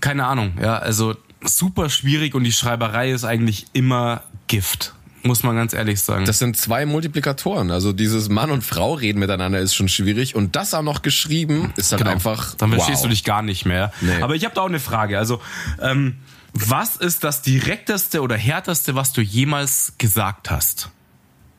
keine 0.00 0.26
Ahnung, 0.26 0.54
ja, 0.60 0.78
also 0.78 1.14
super 1.44 1.88
schwierig 1.90 2.34
und 2.34 2.44
die 2.44 2.52
Schreiberei 2.52 3.10
ist 3.12 3.24
eigentlich 3.24 3.66
immer 3.72 4.22
Gift, 4.48 4.94
muss 5.24 5.42
man 5.42 5.56
ganz 5.56 5.72
ehrlich 5.72 6.00
sagen. 6.00 6.24
Das 6.24 6.38
sind 6.38 6.56
zwei 6.56 6.86
Multiplikatoren. 6.86 7.70
Also 7.70 7.92
dieses 7.92 8.28
Mann 8.28 8.50
und 8.50 8.62
Frau 8.62 8.94
reden 8.94 9.18
miteinander 9.18 9.60
ist 9.60 9.74
schon 9.74 9.88
schwierig 9.88 10.34
und 10.34 10.56
das 10.56 10.74
auch 10.74 10.82
noch 10.82 11.02
geschrieben 11.02 11.72
ist 11.76 11.92
halt 11.92 12.00
Genau. 12.00 12.12
einfach. 12.12 12.54
Dann 12.54 12.70
verstehst 12.70 12.98
wow. 12.98 13.02
du 13.04 13.08
dich 13.10 13.24
gar 13.24 13.42
nicht 13.42 13.64
mehr. 13.64 13.92
Nee. 14.00 14.20
Aber 14.20 14.34
ich 14.34 14.44
habe 14.44 14.54
da 14.54 14.62
auch 14.62 14.68
eine 14.68 14.80
Frage. 14.80 15.18
Also, 15.18 15.40
ähm, 15.80 16.16
was 16.54 16.96
ist 16.96 17.24
das 17.24 17.42
direkteste 17.42 18.20
oder 18.20 18.36
härteste, 18.36 18.94
was 18.94 19.12
du 19.12 19.20
jemals 19.22 19.94
gesagt 19.98 20.50
hast? 20.50 20.90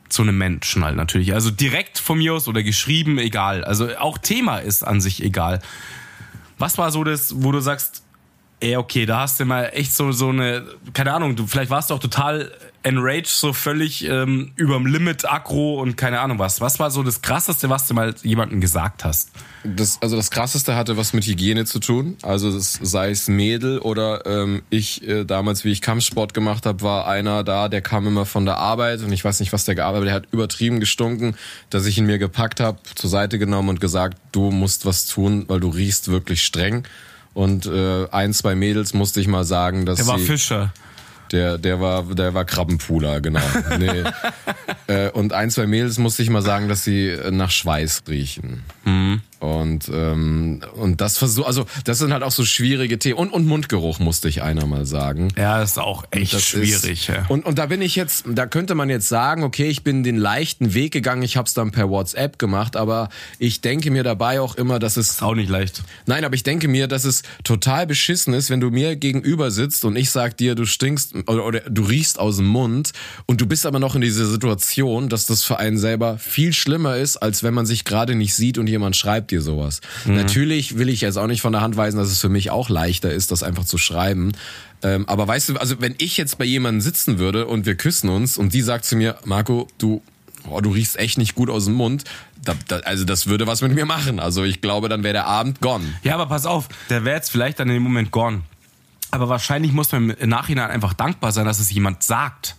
Zu 0.08 0.22
einem 0.22 0.38
Menschen 0.38 0.84
halt 0.84 0.96
natürlich. 0.96 1.34
Also 1.34 1.50
direkt 1.50 1.98
von 1.98 2.18
mir 2.18 2.34
aus 2.34 2.46
oder 2.46 2.62
geschrieben, 2.62 3.18
egal. 3.18 3.64
Also 3.64 3.96
auch 3.96 4.18
Thema 4.18 4.58
ist 4.58 4.86
an 4.86 5.00
sich 5.00 5.22
egal. 5.22 5.60
Was 6.58 6.78
war 6.78 6.92
so 6.92 7.02
das, 7.02 7.42
wo 7.42 7.50
du 7.50 7.58
sagst, 7.60 8.02
ey, 8.64 8.76
okay, 8.76 9.04
da 9.04 9.20
hast 9.20 9.38
du 9.38 9.44
mal 9.44 9.70
echt 9.74 9.92
so, 9.92 10.10
so 10.10 10.30
eine, 10.30 10.64
keine 10.94 11.12
Ahnung, 11.12 11.36
du, 11.36 11.46
vielleicht 11.46 11.70
warst 11.70 11.90
du 11.90 11.94
auch 11.94 11.98
total 11.98 12.50
enraged, 12.82 13.26
so 13.26 13.52
völlig 13.52 14.08
ähm, 14.08 14.52
überm 14.56 14.86
Limit, 14.86 15.30
aggro 15.30 15.80
und 15.80 15.96
keine 15.96 16.20
Ahnung 16.20 16.38
was. 16.38 16.62
Was 16.62 16.78
war 16.78 16.90
so 16.90 17.02
das 17.02 17.20
Krasseste, 17.20 17.68
was 17.68 17.88
du 17.88 17.94
mal 17.94 18.14
jemandem 18.22 18.62
gesagt 18.62 19.04
hast? 19.04 19.30
Das, 19.64 20.00
also 20.00 20.16
das 20.16 20.30
Krasseste 20.30 20.76
hatte 20.76 20.96
was 20.96 21.12
mit 21.12 21.26
Hygiene 21.26 21.66
zu 21.66 21.78
tun. 21.78 22.16
Also 22.22 22.52
das, 22.52 22.78
sei 22.82 23.10
es 23.10 23.28
Mädel 23.28 23.78
oder 23.78 24.24
ähm, 24.26 24.62
ich 24.70 25.06
äh, 25.06 25.24
damals, 25.24 25.64
wie 25.64 25.70
ich 25.70 25.82
Kampfsport 25.82 26.32
gemacht 26.32 26.64
habe, 26.64 26.82
war 26.82 27.06
einer 27.06 27.44
da, 27.44 27.68
der 27.68 27.82
kam 27.82 28.06
immer 28.06 28.24
von 28.24 28.46
der 28.46 28.56
Arbeit 28.56 29.00
und 29.00 29.12
ich 29.12 29.24
weiß 29.24 29.40
nicht, 29.40 29.52
was 29.52 29.64
der 29.64 29.74
gearbeitet 29.74 30.10
hat, 30.10 30.22
der 30.22 30.28
hat 30.28 30.32
übertrieben 30.32 30.80
gestunken, 30.80 31.36
dass 31.68 31.84
ich 31.86 31.98
ihn 31.98 32.06
mir 32.06 32.18
gepackt 32.18 32.60
habe, 32.60 32.78
zur 32.94 33.10
Seite 33.10 33.38
genommen 33.38 33.70
und 33.70 33.80
gesagt, 33.80 34.18
du 34.32 34.50
musst 34.50 34.86
was 34.86 35.06
tun, 35.06 35.44
weil 35.48 35.60
du 35.60 35.68
riechst 35.68 36.08
wirklich 36.08 36.42
streng. 36.42 36.86
Und 37.34 37.66
äh, 37.66 38.06
ein, 38.10 38.32
zwei 38.32 38.54
Mädels 38.54 38.94
musste 38.94 39.20
ich 39.20 39.26
mal 39.26 39.44
sagen, 39.44 39.84
dass 39.86 39.98
Er 39.98 40.06
war 40.06 40.18
sie... 40.18 40.24
Fischer. 40.24 40.72
Der, 41.32 41.58
der 41.58 41.80
war, 41.80 42.02
der 42.14 42.34
war 42.34 42.44
Krabbenpooler, 42.44 43.20
genau. 43.20 43.40
Nee. 43.78 44.04
äh, 44.86 45.10
und 45.10 45.32
ein, 45.32 45.50
zwei 45.50 45.66
Mädels 45.66 45.98
musste 45.98 46.22
ich 46.22 46.30
mal 46.30 46.42
sagen, 46.42 46.68
dass 46.68 46.84
sie 46.84 47.16
nach 47.30 47.50
Schweiß 47.50 48.02
riechen. 48.08 48.62
Und, 49.44 49.90
ähm, 49.92 50.62
und 50.74 51.02
das 51.02 51.18
versuch, 51.18 51.46
also, 51.46 51.66
das 51.84 51.98
sind 51.98 52.14
halt 52.14 52.22
auch 52.22 52.30
so 52.30 52.46
schwierige 52.46 52.98
Themen. 52.98 53.18
Und, 53.18 53.30
und 53.30 53.46
Mundgeruch 53.46 53.98
musste 53.98 54.26
ich 54.26 54.42
einer 54.42 54.66
mal 54.66 54.86
sagen. 54.86 55.28
Ja, 55.36 55.62
ist 55.62 55.78
auch 55.78 56.04
echt 56.10 56.32
Das 56.32 56.44
schwierig. 56.44 56.84
Ist, 56.84 57.06
ja. 57.08 57.26
und, 57.28 57.44
und 57.44 57.58
da 57.58 57.66
bin 57.66 57.82
ich 57.82 57.94
jetzt, 57.94 58.24
da 58.26 58.46
könnte 58.46 58.74
man 58.74 58.88
jetzt 58.88 59.08
sagen, 59.08 59.42
okay, 59.42 59.66
ich 59.66 59.84
bin 59.84 60.02
den 60.02 60.16
leichten 60.16 60.72
Weg 60.72 60.92
gegangen, 60.92 61.22
ich 61.22 61.36
habe 61.36 61.46
es 61.46 61.52
dann 61.52 61.72
per 61.72 61.90
WhatsApp 61.90 62.38
gemacht, 62.38 62.74
aber 62.74 63.10
ich 63.38 63.60
denke 63.60 63.90
mir 63.90 64.02
dabei 64.02 64.40
auch 64.40 64.54
immer, 64.54 64.78
dass 64.78 64.96
es 64.96 65.10
ist 65.10 65.22
auch 65.22 65.34
nicht 65.34 65.50
leicht. 65.50 65.82
Nein, 66.06 66.24
aber 66.24 66.34
ich 66.34 66.42
denke 66.42 66.66
mir, 66.66 66.88
dass 66.88 67.04
es 67.04 67.22
total 67.42 67.86
beschissen 67.86 68.32
ist, 68.32 68.48
wenn 68.48 68.60
du 68.60 68.70
mir 68.70 68.96
gegenüber 68.96 69.50
sitzt 69.50 69.84
und 69.84 69.96
ich 69.96 70.10
sag 70.10 70.38
dir, 70.38 70.54
du 70.54 70.64
stinkst 70.64 71.13
oder, 71.26 71.46
oder 71.46 71.60
du 71.60 71.82
riechst 71.82 72.18
aus 72.18 72.36
dem 72.36 72.46
Mund 72.46 72.92
und 73.26 73.40
du 73.40 73.46
bist 73.46 73.66
aber 73.66 73.78
noch 73.78 73.94
in 73.94 74.00
dieser 74.00 74.26
Situation, 74.26 75.08
dass 75.08 75.26
das 75.26 75.44
für 75.44 75.58
einen 75.58 75.78
selber 75.78 76.18
viel 76.18 76.52
schlimmer 76.52 76.96
ist, 76.96 77.16
als 77.16 77.42
wenn 77.42 77.54
man 77.54 77.66
sich 77.66 77.84
gerade 77.84 78.14
nicht 78.14 78.34
sieht 78.34 78.58
und 78.58 78.68
jemand 78.68 78.96
schreibt 78.96 79.30
dir 79.30 79.40
sowas. 79.40 79.80
Natürlich 80.04 80.78
will 80.78 80.88
ich 80.88 81.00
jetzt 81.00 81.16
auch 81.16 81.26
nicht 81.26 81.40
von 81.40 81.52
der 81.52 81.62
Hand 81.62 81.76
weisen, 81.76 81.98
dass 81.98 82.10
es 82.10 82.20
für 82.20 82.28
mich 82.28 82.50
auch 82.50 82.68
leichter 82.68 83.12
ist, 83.12 83.30
das 83.30 83.42
einfach 83.42 83.64
zu 83.64 83.78
schreiben. 83.78 84.32
Ähm, 84.82 85.08
aber 85.08 85.26
weißt 85.26 85.50
du, 85.50 85.56
also 85.56 85.80
wenn 85.80 85.94
ich 85.98 86.16
jetzt 86.16 86.38
bei 86.38 86.44
jemandem 86.44 86.80
sitzen 86.80 87.18
würde 87.18 87.46
und 87.46 87.66
wir 87.66 87.74
küssen 87.74 88.10
uns 88.10 88.36
und 88.36 88.52
die 88.52 88.60
sagt 88.60 88.84
zu 88.84 88.96
mir, 88.96 89.16
Marco, 89.24 89.68
du 89.78 90.02
oh, 90.48 90.60
du 90.60 90.70
riechst 90.70 90.98
echt 90.98 91.18
nicht 91.18 91.34
gut 91.34 91.50
aus 91.50 91.66
dem 91.66 91.74
Mund. 91.74 92.04
Da, 92.44 92.54
da, 92.68 92.76
also 92.80 93.04
das 93.04 93.26
würde 93.26 93.46
was 93.46 93.62
mit 93.62 93.74
mir 93.74 93.86
machen. 93.86 94.20
Also 94.20 94.44
ich 94.44 94.60
glaube, 94.60 94.88
dann 94.88 95.02
wäre 95.02 95.14
der 95.14 95.26
Abend 95.26 95.60
gone. 95.60 95.84
Ja, 96.02 96.14
aber 96.14 96.26
pass 96.26 96.44
auf, 96.46 96.68
der 96.90 97.04
wäre 97.04 97.16
jetzt 97.16 97.30
vielleicht 97.30 97.58
dann 97.58 97.68
in 97.68 97.74
dem 97.74 97.82
Moment 97.82 98.10
gone. 98.10 98.42
Aber 99.14 99.28
wahrscheinlich 99.28 99.72
muss 99.72 99.92
man 99.92 100.10
im 100.10 100.28
Nachhinein 100.28 100.70
einfach 100.70 100.92
dankbar 100.92 101.32
sein, 101.32 101.46
dass 101.46 101.58
es 101.60 101.70
jemand 101.70 102.02
sagt. 102.02 102.56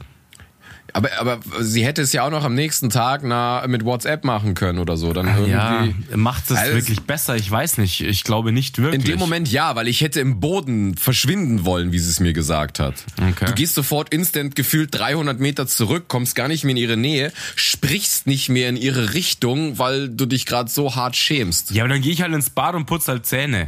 Aber, 0.94 1.10
aber 1.20 1.40
sie 1.60 1.86
hätte 1.86 2.02
es 2.04 2.14
ja 2.14 2.24
auch 2.26 2.30
noch 2.30 2.46
am 2.46 2.54
nächsten 2.56 2.90
Tag 2.90 3.22
na, 3.24 3.66
mit 3.68 3.84
WhatsApp 3.84 4.24
machen 4.24 4.54
können 4.54 4.80
oder 4.80 4.96
so. 4.96 5.12
Dann 5.12 5.28
irgendwie. 5.28 5.52
Ja, 5.52 5.88
macht 6.16 6.50
es 6.50 6.56
Also- 6.56 6.74
wirklich 6.74 7.02
besser? 7.02 7.36
Ich 7.36 7.52
weiß 7.52 7.80
nicht. 7.80 8.00
Ich 8.00 8.24
glaube 8.24 8.54
nicht 8.54 8.78
wirklich. 8.78 9.04
In 9.04 9.12
dem 9.12 9.20
Moment 9.20 9.52
ja, 9.52 9.76
weil 9.76 9.90
ich 9.90 10.00
hätte 10.00 10.22
im 10.22 10.40
Boden 10.40 10.96
verschwinden 10.96 11.66
wollen, 11.66 11.92
wie 11.92 12.00
sie 12.00 12.10
es 12.10 12.22
mir 12.22 12.32
gesagt 12.32 12.80
hat. 12.80 12.94
Okay. 13.18 13.44
Du 13.46 13.54
gehst 13.54 13.76
sofort 13.76 14.14
instant 14.14 14.56
gefühlt 14.56 14.98
300 14.98 15.38
Meter 15.38 15.68
zurück, 15.68 16.06
kommst 16.08 16.34
gar 16.34 16.48
nicht 16.48 16.64
mehr 16.64 16.72
in 16.72 16.78
ihre 16.78 16.96
Nähe, 16.96 17.34
sprichst 17.58 18.26
nicht 18.26 18.48
mehr 18.48 18.70
in 18.70 18.78
ihre 18.78 19.14
Richtung, 19.14 19.78
weil 19.78 20.08
du 20.08 20.26
dich 20.26 20.46
gerade 20.46 20.70
so 20.70 20.96
hart 20.96 21.18
schämst. 21.18 21.72
Ja, 21.72 21.84
aber 21.84 21.92
dann 21.94 22.02
gehe 22.02 22.14
ich 22.14 22.22
halt 22.22 22.34
ins 22.34 22.50
Bad 22.50 22.74
und 22.74 22.86
putze 22.86 23.12
halt 23.12 23.26
Zähne. 23.26 23.68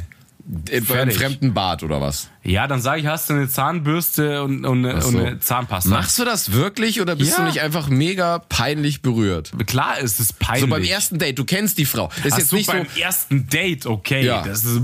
Im 0.71 0.85
Fertig. 0.85 1.17
fremden 1.17 1.53
Bad 1.53 1.83
oder 1.83 1.99
was? 1.99 2.29
Ja, 2.41 2.67
dann 2.67 2.79
sage 2.81 3.01
ich, 3.01 3.07
hast 3.07 3.29
du 3.29 3.33
eine 3.33 3.49
Zahnbürste 3.49 4.43
und, 4.43 4.65
und, 4.65 4.85
eine- 4.85 5.01
so. 5.01 5.09
und 5.09 5.17
eine 5.19 5.39
Zahnpasta. 5.39 5.89
Machst 5.89 6.17
du 6.19 6.23
das 6.23 6.53
wirklich 6.53 7.01
oder 7.01 7.17
bist 7.17 7.31
Ja. 7.31 7.39
du 7.39 7.43
nicht 7.43 7.59
einfach 7.59 7.89
mega 7.89 8.39
peinlich 8.39 9.01
berührt? 9.01 9.51
Klar 9.67 9.99
ist 9.99 10.21
es 10.21 10.31
peinlich. 10.31 10.61
So 10.61 10.67
beim 10.67 10.83
ersten 10.83 11.19
Date, 11.19 11.37
du 11.37 11.43
kennst 11.43 11.77
die 11.77 11.83
Frau. 11.85 12.07
Das 12.23 12.27
ist 12.27 12.33
Ach 12.33 12.37
jetzt 12.39 12.49
so, 12.51 12.55
nicht 12.55 12.65
so, 12.67 12.71
beim 12.71 12.87
ersten 12.97 13.47
Date, 13.49 13.85
okay. 13.85 14.25
Ja. 14.25 14.41
Das 14.41 14.63
ist, 14.63 14.79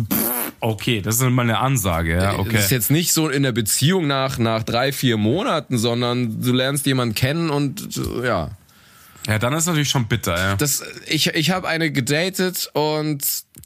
okay, 0.60 1.02
das 1.02 1.16
ist 1.16 1.22
mal 1.30 1.44
eine 1.44 1.60
Ansage, 1.60 2.16
ja, 2.18 2.38
okay. 2.40 2.50
das 2.56 2.66
ist 2.66 2.72
jetzt 2.72 2.92
nicht 2.92 3.14
so 3.14 3.30
in 3.30 3.44
der 3.44 3.54
Beziehung 3.54 4.06
nach, 4.06 4.38
nach 4.40 4.64
drei, 4.64 4.92
vier 4.92 5.16
Monaten, 5.16 5.78
sondern 5.78 6.42
du 6.42 6.52
lernst 6.52 6.86
jemanden 6.86 7.16
kennen 7.16 7.50
und 7.50 7.96
äh, 8.22 8.28
ja. 8.28 8.50
Ja, 9.26 9.40
dann 9.40 9.54
ist 9.54 9.68
natürlich 9.68 9.90
schon 9.90 10.08
bitter, 10.08 10.36
ja. 10.38 10.56
Das, 10.58 10.84
ich 11.08 11.28
ich 11.28 11.52
habe 11.52 11.70
eine 11.70 11.90
gedatet 11.94 12.70
und 12.74 13.24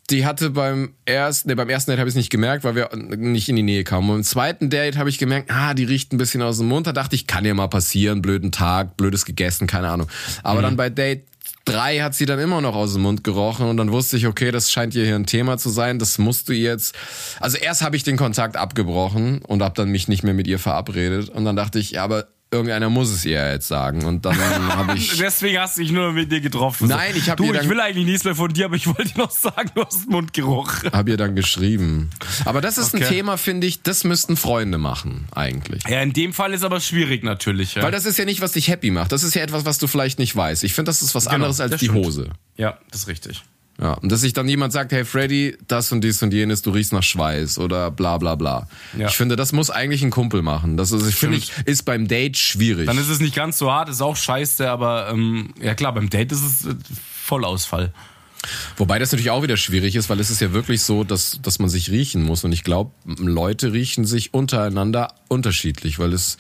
die 0.10 0.26
hatte 0.26 0.51
beim 0.51 0.93
ersten, 1.05 1.49
nee, 1.49 1.55
beim 1.55 1.70
ersten 1.70 1.91
Date 1.91 1.99
habe 1.99 2.08
ich 2.08 2.14
es 2.14 2.18
nicht 2.18 2.30
gemerkt, 2.30 2.64
weil 2.64 2.76
wir 2.76 2.89
nicht 2.95 3.49
in 3.49 3.58
die 3.58 3.64
Nähe 3.64 3.84
kamen. 3.84 4.10
Und 4.10 4.16
beim 4.18 4.24
zweiten 4.24 4.70
Date 4.70 4.97
habe 4.97 5.10
ich 5.10 5.18
gemerkt, 5.18 5.51
ah, 5.51 5.74
die 5.74 5.84
riecht 5.84 6.14
ein 6.14 6.18
bisschen 6.18 6.41
aus 6.41 6.60
dem 6.60 6.68
Mund. 6.68 6.88
Da 6.88 6.93
dachte 6.93 7.16
ich, 7.16 7.28
kann 7.28 7.43
ja 7.43 7.53
mal 7.53 7.68
passieren, 7.68 8.22
blöden 8.22 8.51
Tag, 8.51 8.95
blödes 8.95 9.26
gegessen, 9.26 9.68
keine 9.68 9.89
Ahnung. 9.89 10.08
Aber 10.43 10.60
mhm. 10.60 10.64
dann 10.64 10.78
bei 10.78 10.89
Date 10.89 11.26
drei 11.66 11.99
hat 11.99 12.16
sie 12.16 12.26
dann 12.26 12.39
immer 12.39 12.62
noch 12.62 12.76
aus 12.76 12.93
dem 12.93 13.01
Mund 13.01 13.26
gerochen 13.26 13.68
und 13.68 13.76
dann 13.76 13.91
wusste 13.91 14.16
ich, 14.16 14.26
okay, 14.26 14.51
das 14.51 14.72
scheint 14.72 14.93
hier 14.93 15.14
ein 15.14 15.26
Thema 15.26 15.58
zu 15.58 15.70
sein, 15.70 15.99
das 15.99 16.18
musst 16.18 16.47
du 16.47 16.53
jetzt. 16.53 16.95
Also 17.41 17.58
erst 17.58 17.82
habe 17.82 17.97
ich 17.97 18.03
den 18.03 18.16
Kontakt 18.16 18.55
abgebrochen 18.55 19.41
und 19.41 19.62
habe 19.62 19.76
dann 19.76 19.89
mich 19.89 20.08
nicht 20.08 20.24
mehr 20.24 20.34
mit 20.34 20.47
ihr 20.47 20.60
verabredet 20.60 21.28
und 21.30 21.43
dann 21.43 21.58
dachte 21.58 21.80
ich, 21.80 21.91
ja, 21.91 22.05
aber 22.05 22.28
irgendeiner 22.51 22.89
muss 22.89 23.09
es 23.09 23.25
ihr 23.25 23.51
jetzt 23.51 23.67
sagen. 23.67 24.05
Und 24.05 24.25
dann 24.25 24.37
habe 24.75 24.97
ich. 24.97 25.17
Deswegen 25.17 25.59
hast 25.59 25.77
du 25.77 25.81
dich 25.81 25.91
nur 25.91 26.13
mit 26.13 26.31
dir 26.31 26.41
getroffen. 26.41 26.87
Nein, 26.87 27.13
ich 27.15 27.29
habe 27.29 27.43
Du, 27.43 27.53
ich 27.53 27.69
will 27.69 27.79
eigentlich 27.79 28.05
nichts 28.05 28.23
mehr 28.23 28.35
von 28.35 28.51
dir, 28.51 28.65
aber 28.65 28.75
ich 28.75 28.87
wollte 28.87 29.05
dir 29.05 29.17
noch 29.17 29.31
sagen, 29.31 29.69
du 29.75 29.85
hast 29.85 30.09
Mundgeruch. 30.09 30.83
Hab 30.91 31.07
ihr 31.07 31.17
dann 31.17 31.35
geschrieben. 31.35 32.09
Aber 32.45 32.61
das 32.61 32.77
ist 32.77 32.93
okay. 32.93 33.03
ein 33.03 33.09
Thema, 33.09 33.37
finde 33.37 33.67
ich, 33.67 33.81
das 33.81 34.03
müssten 34.03 34.37
Freunde 34.37 34.77
machen, 34.77 35.27
eigentlich. 35.35 35.83
Ja, 35.87 36.01
in 36.01 36.13
dem 36.13 36.33
Fall 36.33 36.53
ist 36.53 36.63
aber 36.63 36.79
schwierig 36.79 37.23
natürlich. 37.23 37.75
Ja. 37.75 37.83
Weil 37.83 37.91
das 37.91 38.05
ist 38.05 38.17
ja 38.17 38.25
nicht, 38.25 38.41
was 38.41 38.53
dich 38.53 38.69
happy 38.69 38.91
macht. 38.91 39.11
Das 39.11 39.23
ist 39.23 39.33
ja 39.35 39.41
etwas, 39.41 39.65
was 39.65 39.77
du 39.77 39.87
vielleicht 39.87 40.19
nicht 40.19 40.35
weißt. 40.35 40.63
Ich 40.63 40.73
finde, 40.73 40.89
das 40.89 41.01
ist 41.01 41.15
was 41.15 41.25
genau, 41.25 41.35
anderes 41.35 41.59
als 41.59 41.77
die 41.77 41.85
stimmt. 41.85 42.05
Hose. 42.05 42.29
Ja, 42.55 42.77
das 42.91 43.01
ist 43.01 43.07
richtig. 43.07 43.43
Ja, 43.80 43.93
und 43.93 44.11
dass 44.11 44.21
sich 44.21 44.34
dann 44.34 44.49
jemand 44.49 44.73
sagt, 44.73 44.91
hey 44.91 45.05
Freddy, 45.05 45.55
das 45.67 45.91
und 45.91 46.03
dies 46.03 46.21
und 46.23 46.34
jenes, 46.34 46.63
du 46.63 46.71
riechst 46.71 46.93
nach 46.93 47.03
Schweiß 47.03 47.59
oder 47.59 47.91
bla 47.91 48.17
bla 48.17 48.34
bla. 48.34 48.67
Ja. 48.97 49.07
Ich 49.07 49.15
finde, 49.15 49.36
das 49.36 49.51
muss 49.51 49.69
eigentlich 49.69 50.01
ein 50.01 50.09
Kumpel 50.09 50.41
machen. 50.41 50.78
Das 50.78 50.91
ist, 50.91 51.07
ich 51.07 51.15
finde, 51.15 51.38
ich, 51.38 51.51
ist 51.65 51.84
beim 51.86 52.07
Date 52.07 52.38
schwierig. 52.38 52.88
Dann 52.88 52.97
ist 52.97 53.09
es 53.09 53.19
nicht 53.19 53.36
ganz 53.36 53.59
so 53.59 53.71
hart, 53.71 53.89
ist 53.89 54.01
auch 54.01 54.15
scheiße, 54.15 54.67
aber 54.69 55.09
ähm, 55.11 55.53
ja 55.61 55.75
klar, 55.75 55.93
beim 55.93 56.09
Date 56.09 56.32
ist 56.32 56.41
es 56.41 56.65
äh, 56.65 56.75
Vollausfall. 57.23 57.93
Wobei 58.78 58.97
das 58.99 59.11
natürlich 59.11 59.30
auch 59.30 59.43
wieder 59.43 59.57
schwierig 59.57 59.95
ist, 59.95 60.09
weil 60.09 60.19
es 60.19 60.30
ist 60.30 60.41
ja 60.41 60.53
wirklich 60.53 60.82
so, 60.82 61.03
dass, 61.03 61.39
dass 61.41 61.59
man 61.59 61.69
sich 61.69 61.91
riechen 61.91 62.23
muss. 62.23 62.43
Und 62.43 62.51
ich 62.51 62.63
glaube, 62.63 62.91
Leute 63.05 63.73
riechen 63.73 64.05
sich 64.05 64.34
untereinander 64.34 65.13
unterschiedlich, 65.28 65.99
weil 65.99 66.13
es 66.13 66.38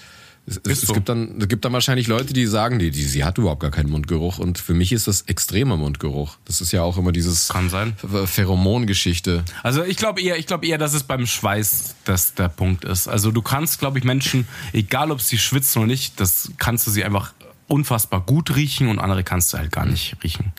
es, 0.47 0.61
es, 0.65 0.81
so. 0.81 0.93
gibt 0.93 1.09
dann, 1.09 1.41
es 1.41 1.47
gibt 1.49 1.65
dann 1.65 1.73
wahrscheinlich 1.73 2.07
Leute, 2.07 2.33
die 2.33 2.45
sagen, 2.45 2.79
die, 2.79 2.89
die, 2.89 3.03
sie 3.03 3.25
hat 3.25 3.37
überhaupt 3.37 3.59
gar 3.59 3.69
keinen 3.69 3.89
Mundgeruch. 3.89 4.39
Und 4.39 4.57
für 4.57 4.73
mich 4.73 4.93
ist 4.93 5.05
das 5.07 5.23
extremer 5.23 5.75
Mundgeruch. 5.75 6.37
Das 6.45 6.61
ist 6.61 6.71
ja 6.71 6.83
auch 6.83 6.97
immer 6.97 7.11
dieses 7.11 7.49
Kann 7.49 7.69
sein. 7.69 7.97
Pheromongeschichte. 7.97 9.43
Also 9.61 9.83
ich 9.83 9.97
glaube 9.97 10.21
eher, 10.21 10.37
ich 10.37 10.47
glaube 10.47 10.65
eher, 10.65 10.77
dass 10.77 10.93
es 10.93 11.03
beim 11.03 11.27
Schweiß 11.27 11.95
das 12.05 12.33
der 12.33 12.47
Punkt 12.47 12.85
ist. 12.85 13.09
Also 13.09 13.31
du 13.31 13.41
kannst, 13.41 13.79
glaube 13.79 13.99
ich, 13.99 14.05
Menschen, 14.05 14.47
egal 14.71 15.11
ob 15.11 15.21
sie 15.21 15.37
schwitzen 15.37 15.81
oder 15.81 15.87
nicht, 15.87 16.17
das 16.17 16.49
kannst 16.57 16.87
du 16.87 16.91
sie 16.91 17.03
einfach 17.03 17.33
unfassbar 17.67 18.21
gut 18.21 18.55
riechen 18.55 18.87
und 18.87 18.99
andere 18.99 19.25
kannst 19.25 19.51
du 19.51 19.57
halt 19.57 19.73
gar 19.73 19.85
nicht 19.85 20.15
riechen. 20.23 20.53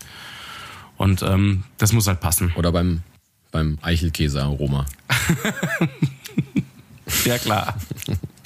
Und 0.98 1.22
ähm, 1.22 1.64
das 1.78 1.94
muss 1.94 2.06
halt 2.06 2.20
passen. 2.20 2.52
Oder 2.56 2.72
beim, 2.72 3.00
beim 3.52 3.78
Eichelkäse-Aroma. 3.80 4.84
ja, 7.24 7.38
klar. 7.38 7.74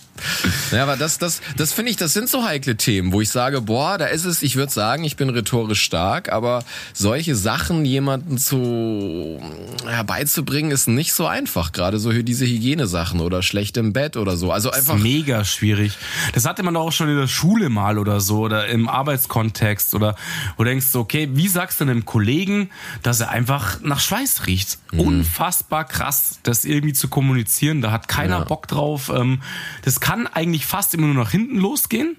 Ja, 0.70 0.84
aber 0.84 0.96
das, 0.96 1.18
das, 1.18 1.40
das 1.56 1.72
finde 1.72 1.90
ich, 1.90 1.96
das 1.96 2.12
sind 2.12 2.28
so 2.28 2.44
heikle 2.44 2.76
Themen, 2.76 3.12
wo 3.12 3.20
ich 3.20 3.30
sage, 3.30 3.60
boah, 3.60 3.98
da 3.98 4.06
ist 4.06 4.24
es, 4.24 4.42
ich 4.42 4.56
würde 4.56 4.72
sagen, 4.72 5.04
ich 5.04 5.16
bin 5.16 5.30
rhetorisch 5.30 5.82
stark, 5.82 6.30
aber 6.32 6.64
solche 6.92 7.36
Sachen 7.36 7.84
jemanden 7.84 8.38
zu 8.38 9.40
herbeizubringen, 9.86 10.70
ist 10.70 10.88
nicht 10.88 11.12
so 11.12 11.26
einfach. 11.26 11.72
Gerade 11.72 11.98
so 11.98 12.12
diese 12.12 12.46
Hygienesachen 12.46 13.20
oder 13.20 13.42
schlecht 13.42 13.76
im 13.76 13.92
Bett 13.92 14.16
oder 14.16 14.36
so. 14.36 14.52
Also 14.52 14.70
einfach. 14.70 14.96
mega 14.96 15.44
schwierig. 15.44 15.96
Das 16.34 16.46
hatte 16.46 16.62
man 16.62 16.76
auch 16.76 16.92
schon 16.92 17.08
in 17.08 17.16
der 17.16 17.28
Schule 17.28 17.68
mal 17.68 17.98
oder 17.98 18.20
so 18.20 18.40
oder 18.40 18.66
im 18.66 18.88
Arbeitskontext 18.88 19.94
oder 19.94 20.14
wo 20.56 20.64
du 20.64 20.70
denkst 20.70 20.86
so, 20.86 21.00
okay, 21.00 21.28
wie 21.32 21.48
sagst 21.48 21.80
du 21.80 21.84
einem 21.84 22.04
Kollegen, 22.04 22.70
dass 23.02 23.20
er 23.20 23.30
einfach 23.30 23.80
nach 23.80 24.00
Schweiß 24.00 24.46
riecht? 24.46 24.78
Mhm. 24.92 25.00
Unfassbar 25.00 25.84
krass, 25.84 26.38
das 26.42 26.64
irgendwie 26.64 26.92
zu 26.92 27.08
kommunizieren. 27.08 27.80
Da 27.80 27.90
hat 27.90 28.08
keiner 28.08 28.38
ja. 28.38 28.44
Bock 28.44 28.68
drauf. 28.68 29.10
Ähm, 29.14 29.42
das 29.84 30.00
kann 30.00 30.11
kann 30.12 30.26
eigentlich 30.26 30.66
fast 30.66 30.92
immer 30.92 31.06
nur 31.06 31.24
nach 31.24 31.30
hinten 31.30 31.56
losgehen. 31.56 32.16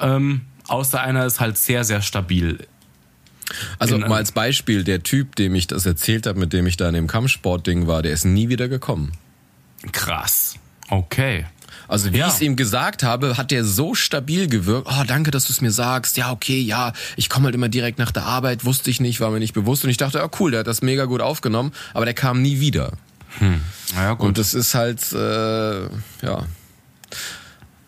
Ähm, 0.00 0.40
außer 0.66 1.00
einer 1.00 1.24
ist 1.24 1.38
halt 1.38 1.56
sehr, 1.58 1.84
sehr 1.84 2.02
stabil. 2.02 2.66
Also 3.78 3.96
mal 3.98 4.16
als 4.16 4.32
Beispiel, 4.32 4.82
der 4.82 5.04
Typ, 5.04 5.36
dem 5.36 5.54
ich 5.54 5.68
das 5.68 5.86
erzählt 5.86 6.26
habe, 6.26 6.40
mit 6.40 6.52
dem 6.52 6.66
ich 6.66 6.76
da 6.76 6.88
in 6.88 6.94
dem 6.94 7.06
Kampfsportding 7.06 7.86
war, 7.86 8.02
der 8.02 8.10
ist 8.10 8.24
nie 8.24 8.48
wieder 8.48 8.66
gekommen. 8.66 9.12
Krass. 9.92 10.56
Okay. 10.88 11.46
Also 11.86 12.12
wie 12.12 12.18
ja. 12.18 12.26
ich 12.26 12.32
es 12.32 12.40
ihm 12.40 12.56
gesagt 12.56 13.04
habe, 13.04 13.36
hat 13.36 13.52
der 13.52 13.62
so 13.62 13.94
stabil 13.94 14.48
gewirkt. 14.48 14.88
Oh, 14.90 15.04
danke, 15.06 15.30
dass 15.30 15.44
du 15.44 15.52
es 15.52 15.60
mir 15.60 15.70
sagst. 15.70 16.16
Ja, 16.16 16.32
okay, 16.32 16.58
ja, 16.58 16.94
ich 17.14 17.28
komme 17.28 17.44
halt 17.44 17.54
immer 17.54 17.68
direkt 17.68 18.00
nach 18.00 18.10
der 18.10 18.24
Arbeit, 18.24 18.64
wusste 18.64 18.90
ich 18.90 18.98
nicht, 18.98 19.20
war 19.20 19.30
mir 19.30 19.38
nicht 19.38 19.54
bewusst. 19.54 19.84
Und 19.84 19.90
ich 19.90 19.98
dachte, 19.98 20.20
oh 20.24 20.30
cool, 20.40 20.50
der 20.50 20.60
hat 20.60 20.66
das 20.66 20.82
mega 20.82 21.04
gut 21.04 21.20
aufgenommen, 21.20 21.70
aber 21.94 22.06
der 22.06 22.14
kam 22.14 22.42
nie 22.42 22.58
wieder. 22.58 22.90
Hm. 23.38 23.60
Ja, 23.94 24.14
gut. 24.14 24.28
Und 24.28 24.38
das 24.38 24.54
ist 24.54 24.74
halt, 24.74 25.12
äh, 25.12 25.84
ja. 26.22 26.46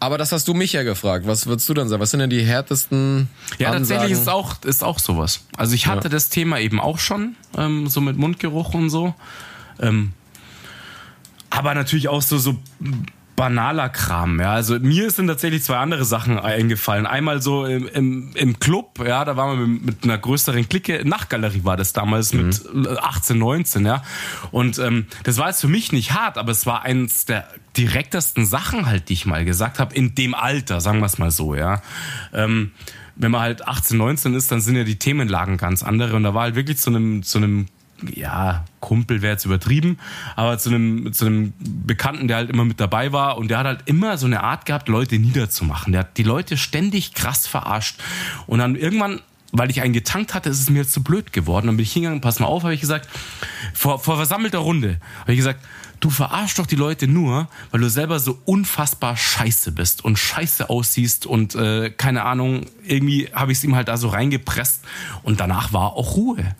Aber 0.01 0.17
das 0.17 0.31
hast 0.31 0.47
du 0.47 0.55
mich 0.55 0.73
ja 0.73 0.85
gefragt. 0.85 1.27
Was 1.27 1.47
würdest 1.47 1.69
du 1.69 1.75
dann 1.75 1.89
sagen? 1.89 2.01
Was 2.01 2.13
sind 2.13 2.21
denn 2.21 2.31
die 2.31 2.45
härtesten? 2.45 3.29
Ja, 3.59 3.71
Ansagen? 3.71 3.89
tatsächlich 3.89 4.13
ist 4.13 4.29
auch 4.29 4.63
ist 4.63 4.85
auch 4.85 4.99
sowas. 4.99 5.45
Also 5.57 5.75
ich 5.75 5.89
hatte 5.89 6.05
ja. 6.05 6.11
das 6.11 6.29
Thema 6.29 6.61
eben 6.61 6.79
auch 6.79 6.99
schon, 6.99 7.35
ähm, 7.57 7.89
so 7.89 8.01
mit 8.01 8.17
Mundgeruch 8.17 8.75
und 8.75 8.91
so. 8.91 9.15
Ähm, 9.81 10.13
aber 11.51 11.75
natürlich 11.75 12.09
auch 12.09 12.23
so 12.23 12.39
so 12.39 12.59
banaler 13.39 13.89
Kram. 13.89 14.41
Ja, 14.41 14.55
also 14.55 14.81
mir 14.81 15.13
sind 15.13 15.29
tatsächlich 15.29 15.63
zwei 15.63 15.77
andere 15.77 16.05
Sachen 16.05 16.41
eingefallen. 16.41 17.07
Einmal 17.07 17.41
so 17.41 17.67
im, 17.67 17.87
im, 17.87 18.31
im 18.35 18.59
Club, 18.59 18.99
ja, 19.07 19.25
da 19.25 19.37
waren 19.37 19.61
wir 19.61 19.67
mit, 19.67 19.87
mit 19.87 20.05
einer 20.05 20.19
größeren 20.19 20.69
Clique. 20.69 21.03
Nachtgalerie 21.05 21.63
war 21.63 21.77
das 21.77 21.93
damals 21.93 22.35
mhm. 22.35 22.47
mit 22.47 22.89
18, 22.89 23.39
19, 23.39 23.87
ja. 23.87 24.03
Und 24.51 24.81
ähm, 24.81 25.07
das 25.23 25.39
war 25.39 25.47
jetzt 25.47 25.61
für 25.61 25.69
mich 25.69 25.93
nicht 25.93 26.15
hart, 26.15 26.37
aber 26.37 26.51
es 26.51 26.67
war 26.67 26.83
eins 26.83 27.27
der 27.27 27.47
direktesten 27.77 28.45
Sachen 28.45 28.87
halt, 28.87 29.09
die 29.09 29.13
ich 29.13 29.25
mal 29.25 29.45
gesagt 29.45 29.79
habe, 29.79 29.95
in 29.95 30.17
dem 30.17 30.35
Alter, 30.35 30.81
sagen 30.81 30.99
wir 30.99 31.07
es 31.07 31.19
mal 31.19 31.31
so, 31.31 31.55
ja. 31.55 31.81
Ähm, 32.35 32.73
wenn 33.15 33.31
man 33.31 33.43
halt 33.43 33.69
18, 33.69 33.97
19 33.97 34.35
ist, 34.35 34.51
dann 34.51 34.61
sind 34.61 34.75
ja 34.75 34.83
die 34.83 34.99
Themenlagen 34.99 35.59
ganz 35.59 35.85
andere. 35.85 36.17
Und 36.17 36.25
da 36.25 36.35
war 36.35 36.43
halt 36.43 36.57
wirklich 36.57 36.79
zu 36.79 36.91
einem, 36.91 37.23
zu 37.23 37.39
einem 37.39 37.67
ja, 38.15 38.65
Kumpel 38.81 39.23
wäre 39.23 39.33
jetzt 39.33 39.45
übertrieben, 39.45 39.99
aber 40.37 40.59
zu 40.59 40.71
einem, 40.71 41.13
zu 41.13 41.27
einem 41.27 41.53
Bekannten, 41.59 42.29
der 42.29 42.39
halt 42.39 42.51
immer 42.51 42.65
mit 42.65 42.81
dabei 42.81 43.13
war 43.13 43.39
und 43.39 43.49
der 43.49 43.59
hat 43.59 43.67
halt 43.67 43.83
immer 43.87 44.19
so 44.19 44.27
eine 44.27 44.43
Art 44.43 44.67
gehabt, 44.67 44.89
Leute 44.89 45.19
niederzumachen. 45.19 45.93
Der 45.93 46.01
hat 46.01 46.17
die 46.17 46.23
Leute 46.23 46.57
ständig 46.57 47.15
krass 47.15 47.47
verarscht. 47.47 48.01
Und 48.47 48.61
dann 48.61 48.77
irgendwann 48.77 49.21
weil 49.53 49.71
ich 49.71 49.81
einen 49.81 49.95
getankt 49.95 50.35
hatte, 50.35 50.51
ist 50.51 50.61
es 50.61 50.71
mir 50.71 50.81
jetzt 50.81 50.93
zu 50.93 51.03
blöd 51.03 51.33
geworden. 51.33 51.67
Dann 51.67 51.77
bin 51.77 51.85
ich 51.85 51.93
hingegangen, 51.93 52.21
pass 52.21 52.39
mal 52.39 52.47
auf, 52.47 52.65
habe 52.65 52.75
ich 52.75 52.81
gesagt, 52.81 53.09
vor, 53.73 53.99
vor 53.99 54.17
versammelter 54.17 54.59
Runde, 54.59 55.01
habe 55.23 55.33
ich 55.33 55.39
gesagt, 55.39 55.65
du 56.01 56.11
verarschst 56.11 56.59
doch 56.59 56.67
die 56.67 56.77
Leute 56.77 57.09
nur, 57.09 57.49
weil 57.71 57.81
du 57.81 57.89
selber 57.89 58.21
so 58.21 58.39
unfassbar 58.45 59.17
scheiße 59.17 59.73
bist 59.73 60.05
und 60.05 60.19
scheiße 60.19 60.69
aussiehst 60.69 61.27
und 61.27 61.55
äh, 61.55 61.91
keine 61.91 62.25
Ahnung, 62.25 62.67
irgendwie 62.85 63.29
habe 63.33 63.53
ich 63.53 63.59
es 63.59 63.65
ihm 63.65 63.75
halt 63.75 63.89
da 63.89 63.97
so 63.97 64.09
reingepresst 64.09 64.85
und 65.23 65.41
danach 65.41 65.73
war 65.73 65.95
auch 65.95 66.17
Ruhe. 66.17 66.55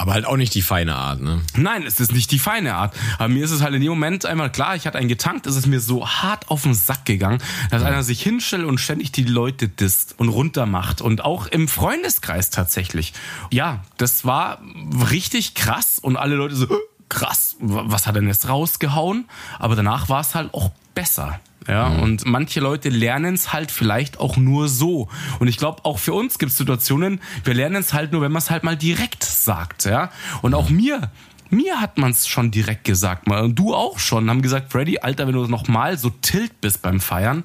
Aber 0.00 0.14
halt 0.14 0.24
auch 0.24 0.38
nicht 0.38 0.54
die 0.54 0.62
feine 0.62 0.96
Art, 0.96 1.20
ne? 1.20 1.42
Nein, 1.56 1.84
es 1.86 2.00
ist 2.00 2.14
nicht 2.14 2.30
die 2.30 2.38
feine 2.38 2.74
Art. 2.74 2.96
Aber 3.18 3.28
mir 3.28 3.44
ist 3.44 3.50
es 3.50 3.60
halt 3.60 3.74
in 3.74 3.82
dem 3.82 3.90
Moment 3.90 4.24
einmal 4.24 4.50
klar, 4.50 4.74
ich 4.74 4.86
hatte 4.86 4.96
einen 4.96 5.10
getankt, 5.10 5.46
es 5.46 5.56
ist 5.56 5.66
mir 5.66 5.78
so 5.78 6.08
hart 6.08 6.50
auf 6.50 6.62
den 6.62 6.72
Sack 6.72 7.04
gegangen, 7.04 7.42
dass 7.70 7.82
einer 7.82 8.02
sich 8.02 8.22
hinstellt 8.22 8.64
und 8.64 8.78
ständig 8.78 9.12
die 9.12 9.24
Leute 9.24 9.68
disst 9.68 10.18
und 10.18 10.30
runtermacht. 10.30 11.02
Und 11.02 11.22
auch 11.22 11.48
im 11.48 11.68
Freundeskreis 11.68 12.48
tatsächlich. 12.48 13.12
Ja, 13.50 13.84
das 13.98 14.24
war 14.24 14.62
richtig 15.10 15.52
krass 15.52 15.98
und 15.98 16.16
alle 16.16 16.34
Leute 16.34 16.54
so, 16.54 16.66
krass, 17.10 17.56
was 17.58 18.06
hat 18.06 18.14
er 18.14 18.22
denn 18.22 18.28
jetzt 18.28 18.48
rausgehauen? 18.48 19.28
Aber 19.58 19.76
danach 19.76 20.08
war 20.08 20.22
es 20.22 20.34
halt 20.34 20.54
auch 20.54 20.70
besser. 20.94 21.40
Ja, 21.68 21.90
mhm. 21.90 22.00
und 22.00 22.26
manche 22.26 22.60
Leute 22.60 22.88
lernen 22.88 23.34
es 23.34 23.52
halt 23.52 23.70
vielleicht 23.70 24.18
auch 24.18 24.36
nur 24.36 24.68
so. 24.68 25.08
Und 25.38 25.48
ich 25.48 25.58
glaube, 25.58 25.84
auch 25.84 25.98
für 25.98 26.14
uns 26.14 26.38
gibt 26.38 26.52
es 26.52 26.58
Situationen, 26.58 27.20
wir 27.44 27.54
lernen 27.54 27.76
es 27.76 27.92
halt 27.92 28.12
nur, 28.12 28.22
wenn 28.22 28.32
man 28.32 28.40
es 28.40 28.50
halt 28.50 28.64
mal 28.64 28.76
direkt 28.76 29.24
sagt, 29.24 29.84
ja. 29.84 30.10
Und 30.40 30.54
auch 30.54 30.70
mir, 30.70 31.10
mir 31.50 31.80
hat 31.80 31.98
man 31.98 32.12
es 32.12 32.26
schon 32.26 32.50
direkt 32.50 32.84
gesagt 32.84 33.26
mal. 33.26 33.42
Und 33.42 33.56
du 33.56 33.74
auch 33.74 33.98
schon, 33.98 34.30
haben 34.30 34.40
gesagt, 34.40 34.72
Freddy, 34.72 35.00
Alter, 35.00 35.26
wenn 35.26 35.34
du 35.34 35.46
noch 35.46 35.68
mal 35.68 35.98
so 35.98 36.08
tilt 36.08 36.60
bist 36.60 36.80
beim 36.80 37.00
Feiern, 37.00 37.44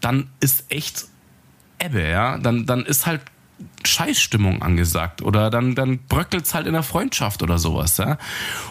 dann 0.00 0.28
ist 0.40 0.64
echt 0.70 1.06
Ebbe, 1.78 2.08
ja. 2.08 2.38
Dann, 2.38 2.64
dann 2.64 2.86
ist 2.86 3.06
halt 3.06 3.20
Scheißstimmung 3.84 4.62
angesagt 4.62 5.22
oder 5.22 5.50
dann, 5.50 5.74
dann 5.74 5.98
bröckelt's 5.98 6.54
halt 6.54 6.66
in 6.66 6.72
der 6.72 6.82
Freundschaft 6.82 7.42
oder 7.42 7.58
sowas. 7.58 7.96
Ja? 7.96 8.18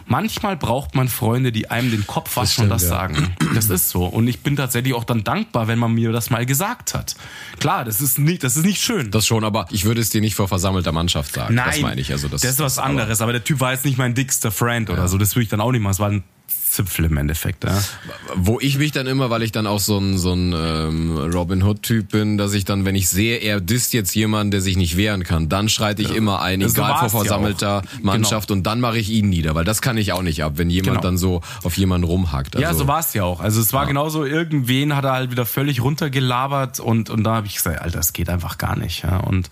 Manchmal 0.06 0.56
braucht 0.56 0.96
man 0.96 1.08
Freunde, 1.08 1.52
die 1.52 1.70
einem 1.70 1.92
den 1.92 2.08
Kopf 2.08 2.36
waschen 2.38 2.66
und 2.66 2.70
das 2.70 2.84
ja. 2.84 2.90
sagen. 2.90 3.36
Das 3.54 3.70
ist 3.70 3.90
so. 3.90 4.06
Und 4.06 4.28
ich 4.28 4.42
bin 4.42 4.56
tatsächlich 4.56 4.94
auch 4.94 5.04
dann 5.04 5.24
dankbar, 5.24 5.68
wenn 5.68 5.80
man 5.80 5.94
mir 5.94 6.12
das 6.12 6.30
mal 6.30 6.46
gesagt 6.46 6.94
hat. 6.94 7.16
Klar, 7.60 7.86
das 7.86 8.02
ist 8.02 8.20
nicht, 8.20 8.44
das 8.44 8.56
ist 8.56 8.66
nicht 8.66 8.82
schön. 8.82 9.12
Das 9.12 9.28
schon, 9.28 9.44
aber 9.44 9.68
ich 9.72 9.86
würde 9.86 10.02
es 10.02 10.10
dir 10.10 10.22
nicht 10.22 10.36
vor 10.36 10.48
versammelter 10.48 10.92
Mannschaft 10.92 11.34
sagen. 11.34 11.56
Nein, 11.56 11.66
das 11.68 11.82
meine 11.82 12.02
ich. 12.02 12.12
Also 12.12 12.28
das, 12.28 12.42
das 12.42 12.52
ist 12.52 12.60
was 12.60 12.80
anderes. 12.80 13.20
Aber, 13.22 13.26
aber, 13.26 13.34
der 13.34 13.44
Typ 13.44 13.60
war 13.60 13.74
jetzt 13.74 13.86
nicht 13.86 13.98
mein 13.98 14.14
dickster 14.14 14.52
Friend 14.52 14.90
oder 14.90 15.04
ja. 15.04 15.08
so. 15.08 15.18
Das 15.18 15.36
würde 15.36 15.44
ich 15.44 15.50
dann 15.50 15.62
auch 15.62 15.72
nicht 15.72 15.82
machen. 15.82 15.92
Es 15.92 16.00
war 16.00 16.10
ein 16.10 16.24
Schwanzzipfel 16.72 17.06
im 17.06 17.18
Endeffekt. 17.18 17.64
Ja. 17.64 17.78
Wo 18.36 18.60
ich 18.60 18.78
mich 18.78 18.92
dann 18.92 19.08
immer, 19.08 19.30
weil 19.30 19.44
ich 19.44 19.52
dann 19.52 19.68
auch 19.68 19.80
so 19.80 19.98
ein, 19.98 20.18
so 20.18 20.34
ein 20.34 20.54
ähm, 20.56 21.18
Robin 21.18 21.64
Hood-Typ 21.64 22.10
bin, 22.10 22.38
dass 22.38 22.54
ich 22.54 22.66
dann, 22.66 22.86
wenn 22.86 22.96
ich 22.96 23.10
sehe, 23.10 23.38
er 23.38 23.60
disst 23.60 23.94
jetzt 23.94 24.16
jemanden, 24.16 24.52
der 24.52 24.62
sich 24.62 24.78
nicht 24.78 24.98
wehren 24.98 25.24
kann, 25.24 25.50
dann 25.50 25.70
schreite 25.70 26.02
ich 26.02 26.10
ja. 26.10 26.16
immer 26.16 26.42
ein, 26.42 26.62
egal 26.62 26.96
so 27.02 27.10
vor 27.10 27.22
versammelter 27.22 27.82
ja 27.84 28.00
Mannschaft 28.02 28.48
genau. 28.48 28.60
und 28.60 28.64
dann 28.64 28.80
mache 28.80 28.98
ich 28.98 29.10
ihn 29.10 29.30
nieder, 29.30 29.54
weil 29.56 29.66
das 29.66 29.82
kann 29.82 29.98
ich 29.98 30.14
auch 30.14 30.22
nicht 30.22 30.44
ab, 30.44 30.54
wenn 30.56 30.70
jemand 30.70 30.98
genau. 30.98 31.02
dann 31.02 31.18
so 31.18 31.42
auf 31.64 31.78
jemanden 31.78 32.08
rumhackt. 32.08 32.56
Also, 32.56 32.68
ja, 32.68 32.74
so 32.74 32.88
war 32.88 33.00
es 33.00 33.14
ja 33.14 33.24
auch. 33.24 33.42
Also 33.42 33.60
es 33.60 33.74
war 33.74 33.86
genauso, 33.86 34.26
irgendwen 34.26 34.96
hat 34.96 35.06
er 35.06 35.14
halt 35.14 35.32
wieder 35.32 35.46
völlig 35.46 35.82
runtergelabert 35.82 36.80
und, 36.80 37.10
und 37.10 37.24
da 37.24 37.36
habe 37.36 37.48
ich 37.48 37.56
gesagt, 37.56 37.82
Alter, 37.82 37.98
das 37.98 38.14
geht 38.14 38.30
einfach 38.30 38.58
gar 38.58 38.78
nicht. 38.78 39.04
Ja. 39.04 39.18
Und 39.18 39.50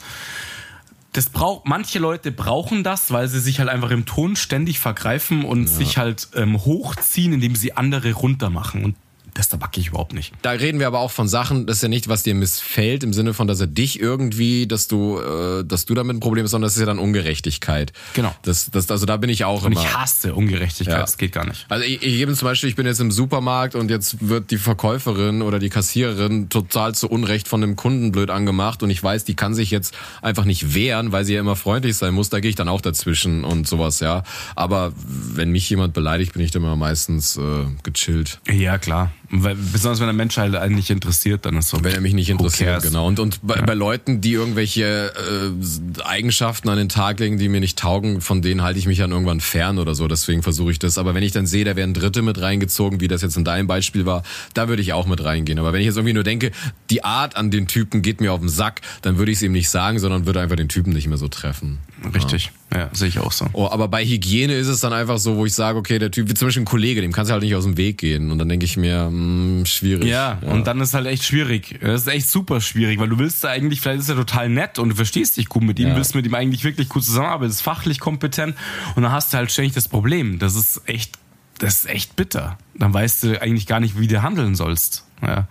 das 1.14 1.30
braucht 1.30 1.66
manche 1.66 2.00
Leute 2.00 2.32
brauchen 2.32 2.84
das, 2.84 3.12
weil 3.12 3.28
sie 3.28 3.40
sich 3.40 3.60
halt 3.60 3.70
einfach 3.70 3.92
im 3.92 4.06
Ton 4.06 4.36
ständig 4.36 4.80
vergreifen 4.80 5.44
und 5.44 5.64
ja. 5.64 5.68
sich 5.68 5.98
halt 5.98 6.30
ähm, 6.36 6.64
hochziehen, 6.64 7.34
indem 7.34 7.56
sie 7.56 7.76
andere 7.76 8.14
runtermachen. 8.14 8.84
Und 8.84 8.96
das 9.40 9.48
tabak 9.48 9.78
ich 9.78 9.88
überhaupt 9.88 10.14
nicht. 10.14 10.34
Da 10.42 10.52
reden 10.52 10.80
wir 10.80 10.88
aber 10.88 11.00
auch 11.00 11.12
von 11.12 11.30
Sachen, 11.30 11.66
das 11.66 11.78
ist 11.78 11.84
ja 11.84 11.88
nicht, 11.88 12.10
was 12.10 12.24
dir 12.24 12.36
missfällt, 12.36 13.06
im 13.06 13.14
Sinne 13.14 13.34
von, 13.34 13.48
dass 13.48 13.62
er 13.62 13.68
dich 13.68 13.98
irgendwie, 13.98 14.68
dass 14.68 14.90
du, 14.90 15.18
äh, 15.18 15.64
dass 15.64 15.86
du 15.86 15.94
damit 15.94 16.18
ein 16.18 16.20
Problem 16.20 16.44
hast, 16.44 16.52
sondern 16.52 16.68
das 16.68 16.76
ist 16.76 16.82
ja 16.82 16.86
dann 16.86 17.00
Ungerechtigkeit. 17.00 17.94
Genau. 18.16 18.36
Das, 18.42 18.70
das, 18.70 18.92
also 18.92 19.06
da 19.06 19.16
bin 19.16 19.30
ich 19.30 19.46
auch 19.46 19.64
und 19.64 19.72
immer. 19.72 19.82
ich 19.82 19.94
hasse 19.96 20.36
Ungerechtigkeit, 20.36 20.94
ja. 20.94 21.02
das 21.02 21.18
geht 21.18 21.32
gar 21.32 21.46
nicht. 21.46 21.66
Also 21.70 21.86
ich, 21.86 22.04
ich 22.04 22.18
gebe 22.18 22.34
zum 22.34 22.48
Beispiel, 22.48 22.68
ich 22.68 22.76
bin 22.76 22.86
jetzt 22.86 23.00
im 23.00 23.12
Supermarkt 23.12 23.76
und 23.76 23.90
jetzt 23.90 24.28
wird 24.28 24.52
die 24.52 24.58
Verkäuferin 24.58 25.42
oder 25.42 25.60
die 25.60 25.70
Kassiererin 25.70 26.50
total 26.50 26.94
zu 26.94 27.10
Unrecht 27.10 27.48
von 27.48 27.62
dem 27.62 27.78
Kunden 27.78 28.12
blöd 28.12 28.32
angemacht 28.32 28.84
und 28.84 28.90
ich 28.90 29.02
weiß, 29.02 29.24
die 29.24 29.36
kann 29.36 29.54
sich 29.54 29.72
jetzt 29.72 29.96
einfach 30.22 30.44
nicht 30.44 30.74
wehren, 30.74 31.14
weil 31.14 31.24
sie 31.24 31.36
ja 31.36 31.40
immer 31.40 31.56
freundlich 31.56 31.96
sein 31.96 32.14
muss, 32.14 32.30
da 32.30 32.42
gehe 32.42 32.50
ich 32.50 32.58
dann 32.58 32.68
auch 32.68 32.82
dazwischen 32.82 33.46
und 33.46 33.70
sowas, 33.70 34.02
ja. 34.02 34.24
Aber 34.58 34.92
wenn 34.98 35.52
mich 35.52 35.70
jemand 35.70 35.94
beleidigt, 35.94 36.34
bin 36.34 36.42
ich 36.42 36.52
dann 36.52 36.62
immer 36.62 36.76
meistens 36.76 37.38
äh, 37.38 37.66
gechillt. 37.84 38.42
Ja, 38.50 38.78
klar. 38.78 39.14
Weil, 39.32 39.56
besonders 39.56 40.00
wenn 40.00 40.08
der 40.08 40.14
Mensch 40.14 40.38
halt 40.38 40.56
einen 40.56 40.76
nicht 40.76 40.90
interessiert, 40.90 41.46
dann 41.46 41.56
ist 41.58 41.70
so. 41.70 41.84
Wenn 41.84 41.94
er 41.94 42.02
mich 42.02 42.14
nicht 42.14 42.30
interessiert, 42.30 42.82
genau. 42.82 43.06
Und, 43.08 43.20
und 43.20 43.40
bei, 43.44 43.58
ja. 43.58 43.62
bei 43.62 43.76
Leuten, 43.76 44.22
die 44.22 44.34
irgendwelche 44.34 45.14
äh, 45.14 46.02
Eigenschaften 46.04 46.68
an 46.70 46.78
den 46.78 46.90
Tag 46.90 47.20
legen, 47.20 47.38
die 47.38 47.48
mir 47.48 47.60
nicht 47.60 47.78
taugen, 47.78 48.22
von 48.22 48.42
denen 48.42 48.64
halte 48.64 48.80
ich 48.80 48.88
mich 48.88 48.98
dann 48.98 49.12
irgendwann 49.12 49.40
fern 49.40 49.78
oder 49.78 49.94
so. 49.94 50.08
Deswegen 50.08 50.42
versuche 50.42 50.72
ich 50.72 50.80
das. 50.80 50.98
Aber 50.98 51.14
wenn 51.14 51.22
ich 51.22 51.32
dann 51.32 51.46
sehe, 51.46 51.64
da 51.64 51.76
werden 51.76 51.94
Dritte 51.94 52.24
mit 52.24 52.42
reingezogen, 52.42 53.02
wie 53.02 53.08
das 53.08 53.22
jetzt 53.22 53.38
in 53.38 53.44
deinem 53.44 53.68
Beispiel 53.68 54.08
war, 54.08 54.24
da 54.56 54.68
würde 54.68 54.82
ich 54.82 54.94
auch 54.94 55.06
mit 55.06 55.24
reingehen. 55.24 55.60
Aber 55.60 55.74
wenn 55.74 55.82
ich 55.82 55.86
jetzt 55.86 55.98
irgendwie 55.98 56.14
nur 56.14 56.24
denke, 56.24 56.52
die 56.90 57.04
Art 57.04 57.36
an 57.36 57.52
den 57.52 57.68
Typen 57.68 58.02
geht 58.02 58.22
mir 58.22 58.34
auf 58.34 58.40
den 58.40 58.50
Sack, 58.50 58.82
dann 59.04 59.20
würde 59.20 59.32
ich 59.32 59.38
es 59.38 59.44
ihm 59.44 59.52
nicht 59.52 59.70
sagen, 59.70 60.00
sondern 60.00 60.26
würde 60.26 60.42
einfach 60.42 60.56
den 60.56 60.70
Typen 60.70 60.92
nicht 60.92 61.08
mehr 61.08 61.18
so 61.18 61.28
treffen. 61.28 61.78
Richtig. 62.14 62.46
Ja. 62.46 62.60
Ja, 62.72 62.90
sehe 62.94 63.08
ich 63.08 63.20
auch 63.20 63.32
so. 63.32 63.48
Oh, 63.54 63.68
aber 63.68 63.88
bei 63.88 64.06
Hygiene 64.06 64.54
ist 64.54 64.68
es 64.68 64.80
dann 64.80 64.94
einfach 64.94 65.18
so, 65.18 65.38
wo 65.38 65.46
ich 65.46 65.54
sage, 65.54 65.78
okay, 65.78 65.98
der 65.98 66.12
Typ, 66.12 66.30
wie 66.30 66.36
zum 66.36 66.48
Beispiel 66.48 66.62
ein 66.62 66.66
Kollege, 66.66 67.02
dem 67.02 67.12
kannst 67.12 67.30
du 67.30 67.34
halt 67.34 67.42
nicht 67.42 67.56
aus 67.56 67.64
dem 67.64 67.78
Weg 67.78 67.98
gehen. 67.98 68.30
Und 68.32 68.38
dann 68.38 68.48
denke 68.48 68.66
ich 68.66 68.78
mir, 68.78 69.10
mh, 69.10 69.10
hm, 69.10 69.66
schwierig. 69.66 70.06
Ja, 70.06 70.38
ja, 70.42 70.52
und 70.52 70.68
dann 70.68 70.80
ist 70.80 70.94
halt 70.94 71.08
echt 71.08 71.24
schwierig. 71.24 71.80
Das 71.82 72.02
ist 72.02 72.08
echt 72.08 72.30
super 72.30 72.62
schwierig, 72.62 73.00
weil 73.00 73.10
du 73.10 73.18
willst 73.18 73.44
da 73.44 73.50
eigentlich, 73.50 73.82
vielleicht 73.82 74.02
ist 74.02 74.10
er 74.10 74.16
total 74.16 74.50
nett 74.50 74.78
und 74.78 74.90
du 74.90 74.96
verstehst 74.96 75.38
dich 75.38 75.50
gut 75.50 75.64
mit 75.64 75.80
ihm, 75.80 75.90
ja. 75.90 75.96
willst 75.96 76.14
mit 76.14 76.26
ihm 76.28 76.36
eigentlich 76.36 76.64
wirklich 76.64 76.90
gut 76.90 77.04
zusammenarbeiten, 77.04 77.50
ist 77.50 77.62
fachlich 77.62 78.00
kompetent 78.00 78.56
und 78.96 79.04
dann 79.04 79.12
hast 79.12 79.34
du 79.34 79.38
halt 79.38 79.52
ständig 79.52 79.74
das 79.74 79.88
Problem. 79.88 80.38
Das 80.38 80.56
ist 80.56 80.82
echt, 80.86 81.18
das 81.58 81.80
ist 81.80 81.90
echt 81.90 82.16
bitter. 82.16 82.60
Dann 82.76 82.94
weißt 82.94 83.24
du 83.24 83.42
eigentlich 83.42 83.66
gar 83.66 83.80
nicht, 83.80 84.00
wie 84.00 84.08
du 84.08 84.22
handeln 84.22 84.54
sollst. 84.54 85.06
Ja. 85.24 85.48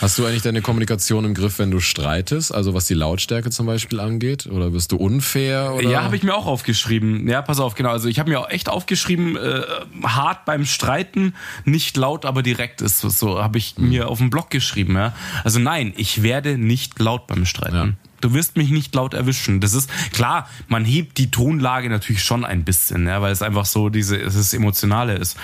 Hast 0.00 0.18
du 0.18 0.26
eigentlich 0.26 0.42
deine 0.42 0.62
Kommunikation 0.62 1.24
im 1.24 1.34
Griff, 1.34 1.58
wenn 1.58 1.70
du 1.70 1.80
streitest? 1.80 2.54
Also 2.54 2.74
was 2.74 2.86
die 2.86 2.94
Lautstärke 2.94 3.50
zum 3.50 3.66
Beispiel 3.66 3.98
angeht? 4.00 4.46
Oder 4.46 4.70
bist 4.70 4.92
du 4.92 4.96
unfair? 4.96 5.74
Oder? 5.74 5.88
Ja, 5.88 6.04
habe 6.04 6.16
ich 6.16 6.22
mir 6.22 6.34
auch 6.34 6.46
aufgeschrieben. 6.46 7.28
Ja, 7.28 7.42
pass 7.42 7.58
auf, 7.58 7.74
genau. 7.74 7.90
Also 7.90 8.08
ich 8.08 8.18
habe 8.18 8.30
mir 8.30 8.40
auch 8.40 8.50
echt 8.50 8.68
aufgeschrieben, 8.68 9.36
äh, 9.36 9.62
hart 10.04 10.44
beim 10.44 10.64
Streiten, 10.64 11.34
nicht 11.64 11.96
laut, 11.96 12.24
aber 12.24 12.42
direkt 12.42 12.80
ist. 12.80 13.00
So 13.00 13.42
habe 13.42 13.58
ich 13.58 13.76
mhm. 13.76 13.88
mir 13.88 14.08
auf 14.08 14.18
dem 14.18 14.30
Blog 14.30 14.50
geschrieben. 14.50 14.94
Ja. 14.94 15.14
Also 15.44 15.58
nein, 15.58 15.92
ich 15.96 16.22
werde 16.22 16.58
nicht 16.58 16.98
laut 16.98 17.26
beim 17.26 17.44
Streiten. 17.44 17.76
Ja. 17.76 18.07
Du 18.20 18.34
wirst 18.34 18.56
mich 18.56 18.70
nicht 18.70 18.94
laut 18.94 19.14
erwischen. 19.14 19.60
Das 19.60 19.74
ist 19.74 19.90
klar, 20.12 20.48
man 20.66 20.84
hebt 20.84 21.18
die 21.18 21.30
Tonlage 21.30 21.88
natürlich 21.88 22.22
schon 22.22 22.44
ein 22.44 22.64
bisschen, 22.64 23.06
ja, 23.06 23.22
weil 23.22 23.32
es 23.32 23.42
einfach 23.42 23.64
so 23.64 23.88
diese, 23.88 24.16
es 24.16 24.34
ist 24.34 24.54
emotionale 24.54 25.14
ist. 25.14 25.36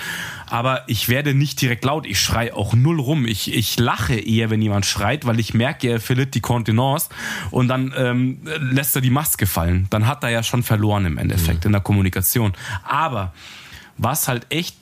Aber 0.47 0.83
ich 0.87 1.09
werde 1.09 1.33
nicht 1.33 1.61
direkt 1.61 1.85
laut. 1.85 2.05
Ich 2.05 2.19
schrei 2.19 2.53
auch 2.53 2.73
null 2.73 2.99
rum. 2.99 3.25
Ich, 3.25 3.53
ich 3.53 3.79
lache 3.79 4.15
eher, 4.15 4.49
wenn 4.49 4.61
jemand 4.61 4.85
schreit, 4.85 5.25
weil 5.25 5.39
ich 5.39 5.53
merke, 5.53 5.87
er 5.87 5.99
verliert 5.99 6.35
die 6.35 6.41
Kontenance 6.41 7.09
und 7.51 7.67
dann 7.67 7.93
ähm, 7.97 8.39
lässt 8.59 8.95
er 8.95 9.01
die 9.01 9.09
Maske 9.09 9.47
fallen. 9.47 9.87
Dann 9.89 10.07
hat 10.07 10.23
er 10.23 10.29
ja 10.29 10.43
schon 10.43 10.63
verloren 10.63 11.05
im 11.05 11.17
Endeffekt 11.17 11.63
mhm. 11.63 11.69
in 11.69 11.71
der 11.71 11.81
Kommunikation. 11.81 12.53
Aber 12.83 13.33
was 13.97 14.27
halt 14.27 14.47
echt 14.49 14.75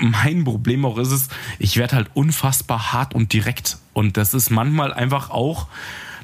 mein 0.00 0.44
Problem 0.44 0.84
auch 0.84 0.98
ist, 0.98 1.10
ist, 1.10 1.32
ich 1.58 1.76
werde 1.76 1.96
halt 1.96 2.10
unfassbar 2.14 2.92
hart 2.92 3.14
und 3.14 3.32
direkt. 3.32 3.78
Und 3.92 4.16
das 4.16 4.34
ist 4.34 4.50
manchmal 4.50 4.92
einfach 4.92 5.30
auch 5.30 5.66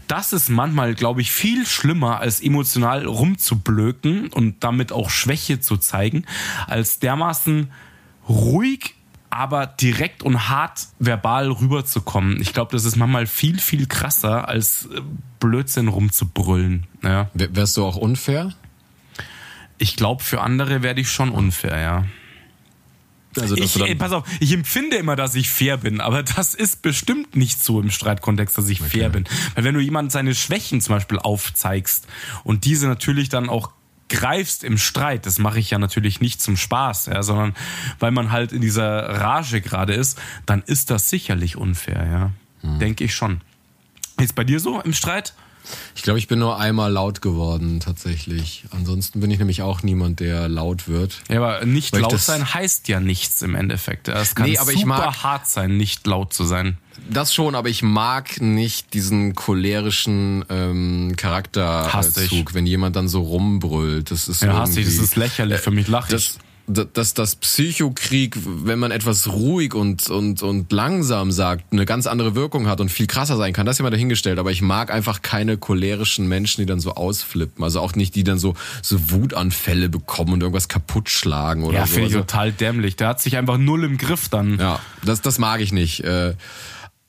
das 0.09 0.33
ist 0.33 0.49
manchmal, 0.49 0.95
glaube 0.95 1.21
ich, 1.21 1.31
viel 1.33 1.67
schlimmer, 1.67 2.21
als 2.21 2.41
emotional 2.41 3.07
rumzublöken 3.07 4.29
und 4.29 4.63
damit 4.63 4.93
auch 4.93 5.11
Schwäche 5.11 5.61
zu 5.61 5.77
zeigen, 5.77 6.25
als 6.67 6.99
dermaßen 6.99 7.71
ruhig 8.29 8.95
aber 9.31 9.67
direkt 9.67 10.23
und 10.23 10.49
hart 10.49 10.89
verbal 10.99 11.51
rüberzukommen. 11.51 12.41
Ich 12.41 12.55
glaube, 12.55 12.73
das 12.73 12.85
ist 12.85 12.97
manchmal 12.97 13.27
viel, 13.27 13.59
viel 13.59 13.87
krasser, 13.87 14.49
als 14.49 14.87
äh, 14.87 15.03
Blödsinn 15.41 15.89
rumzubrüllen. 15.89 16.87
Ja. 17.03 17.29
Wärst 17.35 17.77
du 17.77 17.85
auch 17.85 17.97
unfair? 17.97 18.55
Ich 19.79 19.97
glaube, 19.97 20.23
für 20.23 20.41
andere 20.41 20.83
werde 20.83 21.03
ich 21.03 21.11
schon 21.11 21.31
unfair, 21.31 21.79
ja. 21.81 22.05
Also, 23.39 23.57
ich, 23.57 23.81
ey, 23.81 23.95
pass 23.95 24.13
auf, 24.13 24.25
ich 24.41 24.53
empfinde 24.53 24.97
immer, 24.97 25.17
dass 25.17 25.35
ich 25.35 25.51
fair 25.51 25.79
bin, 25.79 26.01
aber 26.01 26.23
das 26.23 26.55
ist 26.55 26.83
bestimmt 26.83 27.37
nicht 27.37 27.63
so 27.63 27.81
im 27.81 27.91
Streitkontext, 27.91 28.57
dass 28.57 28.69
ich 28.69 28.81
okay. 28.81 28.91
fair 28.91 29.09
bin. 29.11 29.25
Weil 29.55 29.65
wenn 29.65 29.75
du 29.75 29.81
jemand 29.81 30.13
seine 30.13 30.35
Schwächen 30.35 30.81
zum 30.81 30.95
Beispiel 30.95 31.19
aufzeigst 31.19 32.07
und 32.45 32.65
diese 32.65 32.87
natürlich 32.87 33.29
dann 33.29 33.49
auch 33.49 33.71
greifst 34.09 34.65
im 34.65 34.79
Streit, 34.79 35.27
das 35.27 35.39
mache 35.39 35.59
ich 35.59 35.71
ja 35.71 35.79
natürlich 35.79 36.21
nicht 36.21 36.41
zum 36.41 36.57
Spaß, 36.57 37.07
ja, 37.07 37.23
sondern 37.23 37.55
weil 37.99 38.13
man 38.13 38.31
halt 38.31 38.53
in 38.53 38.61
dieser 38.61 38.87
Rage 38.87 39.61
gerade 39.61 39.95
ist, 39.95 40.19
dann 40.47 40.63
ist 40.63 40.91
das 40.91 41.11
sicherlich 41.11 41.57
unfair, 41.57 42.07
ja. 42.11 42.31
Hm. 42.63 42.79
Denke 42.79 43.05
ich 43.05 43.15
schon. 43.15 43.41
Ist 44.21 44.35
bei 44.35 44.45
dir 44.45 44.61
so 44.61 44.81
im 44.81 44.93
Streit? 44.93 45.35
Ich 45.95 46.03
glaube, 46.03 46.19
ich 46.19 46.29
bin 46.29 46.39
nur 46.39 46.59
einmal 46.59 46.93
laut 46.93 47.21
geworden, 47.21 47.81
tatsächlich. 47.81 48.65
Ansonsten 48.71 49.21
bin 49.21 49.31
ich 49.31 49.39
nämlich 49.39 49.63
auch 49.63 49.83
niemand, 49.83 50.21
der 50.21 50.49
laut 50.49 50.89
wird. 50.89 51.23
Ja, 51.29 51.39
aber 51.39 51.65
nicht 51.65 51.97
laut 51.97 52.19
sein 52.19 52.55
heißt 52.55 52.89
ja 52.89 53.01
nichts 53.01 53.43
im 53.43 53.55
Endeffekt. 53.55 54.09
Es 54.09 54.35
kann 54.35 54.49
nee, 54.49 54.59
aber 54.59 54.73
super 54.73 54.79
ich 54.79 54.87
mag, 54.87 55.23
hart 55.23 55.47
sein, 55.47 55.77
nicht 55.77 56.07
laut 56.07 56.33
zu 56.33 56.45
sein. 56.45 56.79
Das 57.11 57.35
schon, 57.35 57.55
aber 57.55 57.69
ich 57.69 57.83
mag 57.83 58.41
nicht 58.41 58.95
diesen 58.95 59.35
cholerischen 59.35 60.45
ähm, 60.49 61.15
Charakterzug, 61.17 62.55
wenn 62.55 62.67
jemand 62.67 62.97
dann 62.97 63.09
so 63.09 63.23
rumbrüllt. 63.23 64.11
Das 64.11 64.29
ist 64.29 64.43
ja, 64.43 64.61
irgendwie, 64.61 64.85
das 64.85 64.95
ist 64.95 65.17
lächerlich. 65.17 65.61
Für 65.61 65.71
mich 65.71 65.89
lache 65.89 66.17
ich 66.17 66.39
dass 66.67 67.15
das 67.15 67.37
Psychokrieg, 67.37 68.37
wenn 68.45 68.79
man 68.79 68.91
etwas 68.91 69.29
ruhig 69.29 69.75
und, 69.75 70.11
und, 70.11 70.43
und 70.43 70.73
langsam 70.73 71.31
sagt, 71.31 71.73
eine 71.73 71.87
ganz 71.87 72.07
andere 72.07 72.35
Wirkung 72.35 72.67
hat 72.67 72.81
und 72.81 72.91
viel 72.91 73.07
krasser 73.07 73.37
sein 73.37 73.53
kann, 73.53 73.67
das 73.67 73.77
ist 73.77 73.79
ja 73.79 73.83
mal 73.85 73.91
dahingestellt. 73.91 74.39
Aber 74.39 74.51
ich 74.51 74.63
mag 74.63 74.93
einfach 74.93 75.23
keine 75.23 75.59
cholerischen 75.59 76.27
Menschen, 76.27 76.63
die 76.63 76.67
dann 76.67 76.81
so 76.81 76.95
ausflippen. 76.95 77.63
Also 77.63 77.81
auch 77.81 77.95
nicht, 77.95 78.17
die 78.17 78.25
dann 78.25 78.39
so, 78.39 78.55
so 78.83 79.11
Wutanfälle 79.11 79.89
bekommen 79.89 80.33
und 80.33 80.41
irgendwas 80.41 80.69
kaputt 80.69 81.09
schlagen 81.09 81.63
oder 81.63 81.79
ja, 81.79 81.87
so. 81.87 81.91
Ja, 81.91 81.95
finde 81.95 82.09
ich 82.09 82.17
also, 82.17 82.25
total 82.27 82.53
dämlich. 82.53 82.97
Der 82.97 83.09
hat 83.09 83.21
sich 83.21 83.37
einfach 83.37 83.59
null 83.59 83.85
im 83.85 83.97
Griff 83.97 84.29
dann. 84.29 84.59
Ja, 84.59 84.81
das, 85.05 85.23
das 85.23 85.39
mag 85.39 85.61
ich 85.61 85.73
nicht. 85.73 86.01
Äh, 86.01 86.35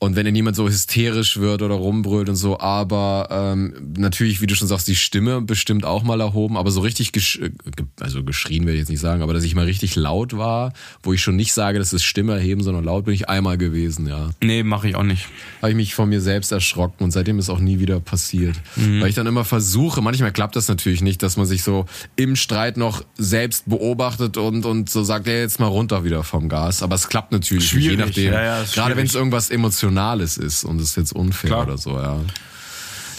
und 0.00 0.14
wenn 0.14 0.24
dann 0.24 0.34
jemand 0.34 0.54
so 0.54 0.68
hysterisch 0.68 1.38
wird 1.38 1.60
oder 1.60 1.74
rumbrüllt 1.74 2.28
und 2.28 2.36
so, 2.36 2.60
aber 2.60 3.28
ähm, 3.32 3.74
natürlich, 3.96 4.40
wie 4.40 4.46
du 4.46 4.54
schon 4.54 4.68
sagst, 4.68 4.86
die 4.86 4.94
Stimme 4.94 5.40
bestimmt 5.40 5.84
auch 5.84 6.04
mal 6.04 6.20
erhoben, 6.20 6.56
aber 6.56 6.70
so 6.70 6.80
richtig, 6.82 7.10
gesch 7.10 7.40
äh, 7.40 7.50
also 7.98 8.22
geschrien 8.22 8.64
will 8.64 8.74
ich 8.74 8.80
jetzt 8.80 8.90
nicht 8.90 9.00
sagen, 9.00 9.22
aber 9.22 9.34
dass 9.34 9.42
ich 9.42 9.56
mal 9.56 9.64
richtig 9.64 9.96
laut 9.96 10.36
war, 10.36 10.72
wo 11.02 11.12
ich 11.12 11.20
schon 11.20 11.34
nicht 11.34 11.52
sage, 11.52 11.80
das 11.80 11.92
ist 11.92 12.04
Stimme 12.04 12.34
erheben, 12.34 12.62
sondern 12.62 12.84
laut 12.84 13.06
bin 13.06 13.14
ich 13.14 13.28
einmal 13.28 13.58
gewesen, 13.58 14.06
ja. 14.06 14.30
Nee, 14.40 14.62
mache 14.62 14.88
ich 14.88 14.94
auch 14.94 15.02
nicht. 15.02 15.26
Habe 15.62 15.70
ich 15.70 15.76
mich 15.76 15.94
von 15.96 16.08
mir 16.08 16.20
selbst 16.20 16.52
erschrocken 16.52 17.02
und 17.02 17.10
seitdem 17.10 17.40
ist 17.40 17.50
auch 17.50 17.58
nie 17.58 17.80
wieder 17.80 17.98
passiert. 17.98 18.54
Mhm. 18.76 19.00
Weil 19.00 19.08
ich 19.08 19.16
dann 19.16 19.26
immer 19.26 19.44
versuche, 19.44 20.00
manchmal 20.00 20.32
klappt 20.32 20.54
das 20.54 20.68
natürlich 20.68 21.02
nicht, 21.02 21.24
dass 21.24 21.36
man 21.36 21.46
sich 21.46 21.64
so 21.64 21.86
im 22.14 22.36
Streit 22.36 22.76
noch 22.76 23.04
selbst 23.16 23.68
beobachtet 23.68 24.36
und, 24.36 24.64
und 24.64 24.88
so 24.88 25.02
sagt, 25.02 25.26
ja, 25.26 25.32
jetzt 25.32 25.58
mal 25.58 25.66
runter 25.66 26.04
wieder 26.04 26.22
vom 26.22 26.48
Gas. 26.48 26.84
Aber 26.84 26.94
es 26.94 27.08
klappt 27.08 27.32
natürlich 27.32 27.68
schwierig. 27.68 27.90
je 27.90 27.96
nachdem. 27.96 28.32
Ja, 28.32 28.44
ja, 28.44 28.64
Gerade 28.72 28.96
wenn 28.96 29.06
es 29.06 29.16
irgendwas 29.16 29.50
emotional 29.50 29.87
Emotionales 29.88 30.36
ist 30.36 30.64
und 30.64 30.80
es 30.80 30.90
ist 30.90 30.96
jetzt 30.96 31.12
unfair 31.12 31.50
Klar. 31.50 31.62
oder 31.64 31.78
so, 31.78 31.98
ja. 31.98 32.20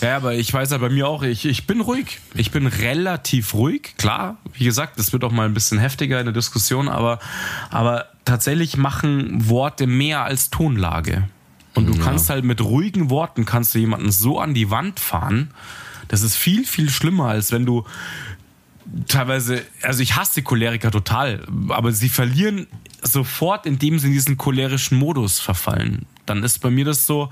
Ja, 0.01 0.15
aber 0.15 0.36
ich 0.36 0.53
weiß 0.53 0.72
ja 0.72 0.78
bei 0.78 0.89
mir 0.89 1.09
auch, 1.09 1.24
ich, 1.24 1.45
ich 1.45 1.67
bin 1.67 1.82
ruhig. 1.82 2.20
Ich 2.34 2.51
bin 2.51 2.67
relativ 2.67 3.53
ruhig. 3.53 3.95
Klar, 3.97 4.38
wie 4.53 4.63
gesagt, 4.63 4.97
das 4.97 5.11
wird 5.11 5.26
auch 5.26 5.32
mal 5.32 5.45
ein 5.45 5.53
bisschen 5.53 5.78
heftiger 5.78 6.20
in 6.20 6.26
der 6.26 6.34
Diskussion, 6.34 6.88
aber, 6.88 7.20
aber 7.70 8.05
tatsächlich 8.24 8.78
machen 8.78 9.49
Worte 9.49 9.88
mehr 9.88 10.24
als 10.24 10.51
Tonlage. 10.51 11.28
Und 11.74 11.88
du 11.88 11.93
ja. 11.93 12.03
kannst 12.03 12.30
halt 12.30 12.45
mit 12.45 12.61
ruhigen 12.61 13.09
Worten 13.09 13.45
kannst 13.45 13.76
du 13.76 13.80
jemanden 13.80 14.11
so 14.11 14.39
an 14.39 14.53
die 14.53 14.72
Wand 14.72 15.01
fahren. 15.01 15.51
Das 16.07 16.22
ist 16.22 16.38
viel, 16.38 16.65
viel 16.65 16.89
schlimmer, 16.89 17.26
als 17.26 17.51
wenn 17.51 17.65
du 17.65 17.84
teilweise, 19.07 19.63
also 19.82 20.01
ich 20.01 20.15
hasse 20.15 20.43
Choleriker 20.43 20.91
total, 20.91 21.45
aber 21.67 21.91
sie 21.91 22.09
verlieren 22.09 22.67
sofort 23.01 23.65
in 23.65 23.80
dem 23.80 23.99
Sinne 23.99 24.13
diesen 24.13 24.38
cholerischen 24.38 24.97
Modus 24.97 25.39
verfallen. 25.41 26.05
Dann 26.30 26.43
ist 26.43 26.59
bei 26.59 26.69
mir 26.69 26.86
das 26.86 27.05
so, 27.05 27.30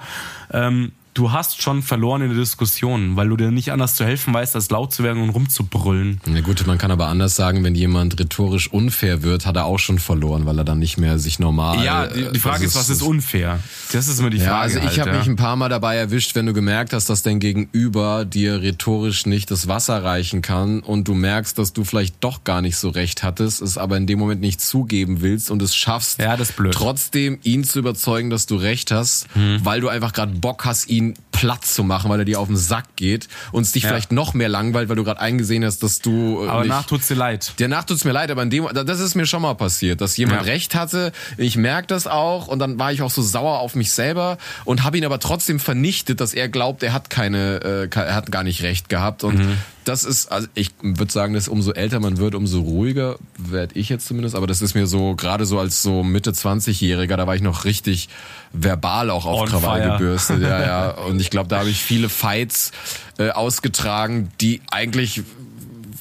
ähm, 0.51 0.91
du 1.17 1.31
hast 1.31 1.61
schon 1.61 1.81
verloren 1.81 2.21
in 2.21 2.29
der 2.29 2.37
Diskussion, 2.37 3.15
weil 3.15 3.29
du 3.29 3.37
dir 3.37 3.49
nicht 3.49 3.71
anders 3.71 3.95
zu 3.95 4.05
helfen 4.05 4.33
weißt, 4.33 4.55
als 4.55 4.69
laut 4.69 4.93
zu 4.93 5.03
werden 5.03 5.23
und 5.23 5.29
rumzubrüllen. 5.31 6.21
Na 6.27 6.41
gut, 6.41 6.65
man 6.67 6.77
kann 6.77 6.91
aber 6.91 7.07
anders 7.07 7.35
sagen, 7.35 7.63
wenn 7.63 7.73
jemand 7.73 8.19
rhetorisch 8.19 8.71
unfair 8.71 9.23
wird, 9.23 9.45
hat 9.47 9.55
er 9.55 9.65
auch 9.65 9.79
schon 9.79 9.97
verloren, 9.97 10.45
weil 10.45 10.59
er 10.59 10.63
dann 10.63 10.77
nicht 10.77 10.97
mehr 10.97 11.17
sich 11.17 11.39
normal. 11.39 11.83
Ja, 11.83 12.05
die, 12.05 12.31
die 12.31 12.39
Frage 12.39 12.65
ist, 12.65 12.75
was 12.75 12.89
ist 12.89 13.01
unfair? 13.01 13.59
Das 13.91 14.07
ist 14.07 14.19
immer 14.19 14.29
die 14.29 14.37
Frage. 14.37 14.51
Ja, 14.51 14.59
also 14.59 14.79
ich 14.79 14.85
halt, 14.85 14.99
habe 14.99 15.09
ja. 15.11 15.17
mich 15.17 15.27
ein 15.27 15.35
paar 15.35 15.55
Mal 15.55 15.69
dabei 15.69 15.95
erwischt, 15.95 16.35
wenn 16.35 16.45
du 16.45 16.53
gemerkt 16.53 16.93
hast, 16.93 17.09
dass 17.09 17.23
dein 17.23 17.39
Gegenüber 17.39 18.23
dir 18.23 18.61
rhetorisch 18.61 19.25
nicht 19.25 19.49
das 19.49 19.67
Wasser 19.67 20.03
reichen 20.03 20.43
kann 20.43 20.81
und 20.81 21.07
du 21.07 21.15
merkst, 21.15 21.57
dass 21.57 21.73
du 21.73 21.83
vielleicht 21.83 22.23
doch 22.23 22.43
gar 22.43 22.61
nicht 22.61 22.77
so 22.77 22.89
recht 22.89 23.23
hattest, 23.23 23.61
es 23.61 23.77
aber 23.79 23.97
in 23.97 24.05
dem 24.05 24.19
Moment 24.19 24.41
nicht 24.41 24.61
zugeben 24.61 25.21
willst 25.21 25.49
und 25.49 25.61
es 25.63 25.75
schaffst, 25.75 26.19
ja, 26.19 26.35
ist 26.35 26.53
trotzdem 26.71 27.39
ihn 27.41 27.63
zu 27.63 27.79
überzeugen, 27.79 28.29
dass 28.29 28.45
du 28.45 28.55
recht 28.55 28.91
hast, 28.91 29.27
hm. 29.33 29.61
weil 29.63 29.81
du 29.81 29.89
einfach 29.89 30.13
gerade 30.13 30.33
Bock 30.33 30.65
hast, 30.65 30.89
ihn 30.89 31.06
and 31.07 31.19
Platz 31.37 31.73
zu 31.73 31.83
machen, 31.83 32.09
weil 32.09 32.19
er 32.19 32.25
dir 32.25 32.39
auf 32.39 32.47
den 32.47 32.57
Sack 32.57 32.95
geht 32.95 33.27
und 33.51 33.63
es 33.63 33.71
dich 33.71 33.83
ja. 33.83 33.89
vielleicht 33.89 34.11
noch 34.11 34.33
mehr 34.33 34.49
langweilt, 34.49 34.89
weil 34.89 34.95
du 34.95 35.03
gerade 35.03 35.19
eingesehen 35.19 35.63
hast, 35.63 35.83
dass 35.83 35.99
du. 35.99 36.43
Äh, 36.43 36.49
aber 36.49 36.61
nicht, 36.61 36.69
nach 36.69 36.85
tut's 36.85 37.07
dir 37.07 37.15
leid. 37.15 37.53
Der 37.59 37.67
nach 37.67 37.83
tut's 37.83 38.03
mir 38.03 38.11
leid, 38.11 38.31
aber 38.31 38.43
in 38.43 38.49
dem, 38.49 38.67
das 38.73 38.99
ist 38.99 39.15
mir 39.15 39.25
schon 39.25 39.41
mal 39.41 39.55
passiert, 39.55 40.01
dass 40.01 40.17
jemand 40.17 40.45
ja. 40.45 40.51
recht 40.51 40.75
hatte. 40.75 41.11
Ich 41.37 41.57
merke 41.57 41.87
das 41.87 42.07
auch 42.07 42.47
und 42.47 42.59
dann 42.59 42.79
war 42.79 42.91
ich 42.91 43.01
auch 43.01 43.11
so 43.11 43.21
sauer 43.21 43.59
auf 43.59 43.75
mich 43.75 43.91
selber 43.91 44.37
und 44.65 44.83
habe 44.83 44.97
ihn 44.97 45.05
aber 45.05 45.19
trotzdem 45.19 45.59
vernichtet, 45.59 46.21
dass 46.21 46.33
er 46.33 46.49
glaubt, 46.49 46.83
er 46.83 46.93
hat 46.93 47.09
keine, 47.09 47.87
äh, 47.93 47.95
er 47.95 48.15
hat 48.15 48.31
gar 48.31 48.43
nicht 48.43 48.63
recht 48.63 48.89
gehabt 48.89 49.23
und 49.23 49.37
mhm 49.37 49.57
das 49.87 50.03
ist, 50.03 50.31
also 50.31 50.47
ich 50.53 50.71
würde 50.81 51.11
sagen, 51.11 51.33
dass 51.33 51.47
umso 51.47 51.71
älter 51.71 51.99
man 51.99 52.17
wird, 52.17 52.35
umso 52.35 52.59
ruhiger 52.59 53.17
werde 53.37 53.79
ich 53.79 53.87
jetzt 53.89 54.05
zumindest. 54.05 54.35
Aber 54.35 54.45
das 54.45 54.61
ist 54.61 54.75
mir 54.75 54.85
so, 54.85 55.15
gerade 55.15 55.45
so 55.45 55.59
als 55.59 55.81
so 55.81 56.03
Mitte 56.03 56.31
20-Jähriger, 56.31 57.15
da 57.15 57.25
war 57.25 57.35
ich 57.35 57.41
noch 57.41 57.63
richtig 57.63 58.09
verbal 58.51 59.09
auch 59.09 59.25
auf 59.25 59.49
Krawall 59.49 59.91
gebürstet. 59.91 60.41
Ja, 60.41 60.61
ja. 60.61 60.89
Und 60.89 61.21
ich 61.21 61.26
glaube, 61.29 61.49
da 61.49 61.59
habe 61.59 61.69
ich 61.69 61.81
viele 61.81 62.09
Fights 62.09 62.71
äh, 63.17 63.29
ausgetragen, 63.29 64.31
die 64.39 64.61
eigentlich 64.71 65.23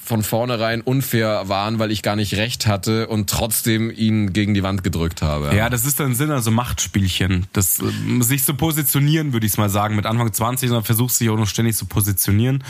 von 0.06 0.22
vornherein 0.22 0.82
unfair 0.82 1.48
waren, 1.48 1.80
weil 1.80 1.90
ich 1.90 2.02
gar 2.02 2.14
nicht 2.14 2.34
recht 2.34 2.68
hatte 2.68 3.08
und 3.08 3.28
trotzdem 3.28 3.90
ihn 3.90 4.32
gegen 4.32 4.54
die 4.54 4.62
Wand 4.62 4.84
gedrückt 4.84 5.20
habe. 5.20 5.54
Ja, 5.54 5.68
das 5.68 5.84
ist 5.84 5.98
dann 5.98 6.14
Sinn, 6.14 6.30
also 6.30 6.52
Machtspielchen. 6.52 7.46
Das, 7.52 7.80
äh, 7.80 8.22
sich 8.22 8.44
zu 8.44 8.54
positionieren, 8.54 9.32
würde 9.32 9.46
ich 9.46 9.58
mal 9.58 9.68
sagen. 9.68 9.96
Mit 9.96 10.06
Anfang 10.06 10.32
20, 10.32 10.70
dann 10.70 10.84
versuchst 10.84 11.20
du 11.20 11.24
dich 11.24 11.32
auch 11.32 11.36
noch 11.36 11.48
ständig 11.48 11.76
zu 11.76 11.86
positionieren. 11.86 12.62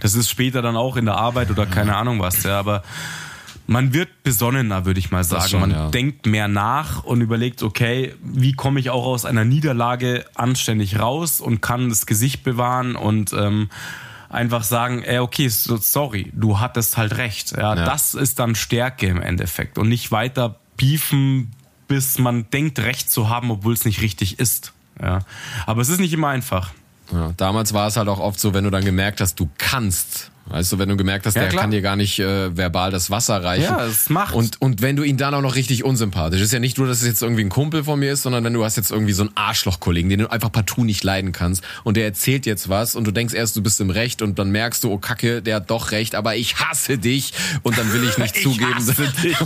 Das 0.00 0.14
ist 0.14 0.30
später 0.30 0.62
dann 0.62 0.76
auch 0.76 0.96
in 0.96 1.06
der 1.06 1.16
Arbeit 1.16 1.50
oder 1.50 1.66
keine 1.66 1.96
Ahnung 1.96 2.20
was, 2.20 2.44
ja, 2.44 2.60
aber 2.60 2.84
man 3.66 3.94
wird 3.94 4.22
besonnener, 4.22 4.84
würde 4.84 5.00
ich 5.00 5.10
mal 5.10 5.24
sagen. 5.24 5.48
Schon, 5.48 5.60
man 5.60 5.70
ja. 5.70 5.88
denkt 5.88 6.26
mehr 6.26 6.48
nach 6.48 7.04
und 7.04 7.20
überlegt, 7.20 7.62
okay, 7.62 8.14
wie 8.22 8.52
komme 8.52 8.80
ich 8.80 8.90
auch 8.90 9.06
aus 9.06 9.24
einer 9.24 9.44
Niederlage 9.44 10.26
anständig 10.34 10.98
raus 10.98 11.40
und 11.40 11.60
kann 11.60 11.88
das 11.88 12.06
Gesicht 12.06 12.42
bewahren 12.42 12.96
und 12.96 13.32
ähm, 13.32 13.70
einfach 14.28 14.64
sagen, 14.64 15.02
ey, 15.02 15.18
okay, 15.18 15.48
sorry, 15.48 16.30
du 16.34 16.60
hattest 16.60 16.96
halt 16.96 17.16
recht. 17.16 17.52
Ja, 17.52 17.74
ja. 17.74 17.84
Das 17.84 18.14
ist 18.14 18.38
dann 18.38 18.54
Stärke 18.54 19.06
im 19.06 19.22
Endeffekt 19.22 19.78
und 19.78 19.88
nicht 19.88 20.12
weiter 20.12 20.56
beefen, 20.76 21.52
bis 21.88 22.18
man 22.18 22.50
denkt, 22.50 22.78
recht 22.80 23.10
zu 23.10 23.28
haben, 23.28 23.50
obwohl 23.50 23.72
es 23.72 23.84
nicht 23.84 24.00
richtig 24.00 24.38
ist. 24.38 24.72
Ja. 25.00 25.20
Aber 25.66 25.80
es 25.80 25.88
ist 25.88 26.00
nicht 26.00 26.12
immer 26.12 26.28
einfach. 26.28 26.72
Ja, 27.12 27.32
damals 27.36 27.72
war 27.74 27.86
es 27.86 27.96
halt 27.96 28.08
auch 28.08 28.18
oft 28.18 28.40
so, 28.40 28.54
wenn 28.54 28.64
du 28.64 28.70
dann 28.70 28.84
gemerkt 28.84 29.20
hast, 29.20 29.38
du 29.38 29.48
kannst 29.58 30.30
Weißt 30.46 30.72
du, 30.72 30.78
wenn 30.78 30.90
du 30.90 30.96
gemerkt 30.96 31.24
hast, 31.24 31.36
ja, 31.36 31.42
der 31.42 31.50
klar. 31.50 31.62
kann 31.62 31.70
dir 31.70 31.80
gar 31.80 31.96
nicht 31.96 32.18
äh, 32.18 32.54
verbal 32.54 32.90
das 32.90 33.10
Wasser 33.10 33.42
reichen. 33.42 33.64
Ja, 33.64 33.86
es 33.86 34.10
macht. 34.10 34.34
Und, 34.34 34.60
und 34.60 34.82
wenn 34.82 34.94
du 34.94 35.02
ihn 35.02 35.16
dann 35.16 35.32
auch 35.32 35.40
noch 35.40 35.54
richtig 35.54 35.84
unsympathisch, 35.84 36.42
ist 36.42 36.52
ja 36.52 36.58
nicht 36.58 36.76
nur, 36.76 36.86
dass 36.86 37.00
es 37.00 37.06
jetzt 37.06 37.22
irgendwie 37.22 37.42
ein 37.42 37.48
Kumpel 37.48 37.84
von 37.84 37.98
mir 37.98 38.12
ist, 38.12 38.22
sondern 38.22 38.44
wenn 38.44 38.52
du 38.52 38.62
hast 38.62 38.76
jetzt 38.76 38.90
irgendwie 38.90 39.14
so 39.14 39.22
einen 39.22 39.34
Arschlochkollegen, 39.36 40.10
den 40.10 40.20
du 40.20 40.30
einfach 40.30 40.52
partout 40.52 40.84
nicht 40.84 41.02
leiden 41.02 41.32
kannst 41.32 41.64
und 41.82 41.96
der 41.96 42.04
erzählt 42.04 42.44
jetzt 42.44 42.68
was 42.68 42.94
und 42.94 43.06
du 43.06 43.10
denkst 43.10 43.32
erst, 43.32 43.56
du 43.56 43.62
bist 43.62 43.80
im 43.80 43.88
Recht 43.88 44.20
und 44.20 44.38
dann 44.38 44.50
merkst 44.50 44.84
du, 44.84 44.92
oh 44.92 44.98
Kacke, 44.98 45.40
der 45.40 45.56
hat 45.56 45.70
doch 45.70 45.92
recht, 45.92 46.14
aber 46.14 46.36
ich 46.36 46.56
hasse 46.56 46.98
dich 46.98 47.32
und 47.62 47.78
dann 47.78 47.90
will 47.94 48.04
ich 48.04 48.18
nicht 48.18 48.36
ich 48.36 48.42
zugeben. 48.42 48.74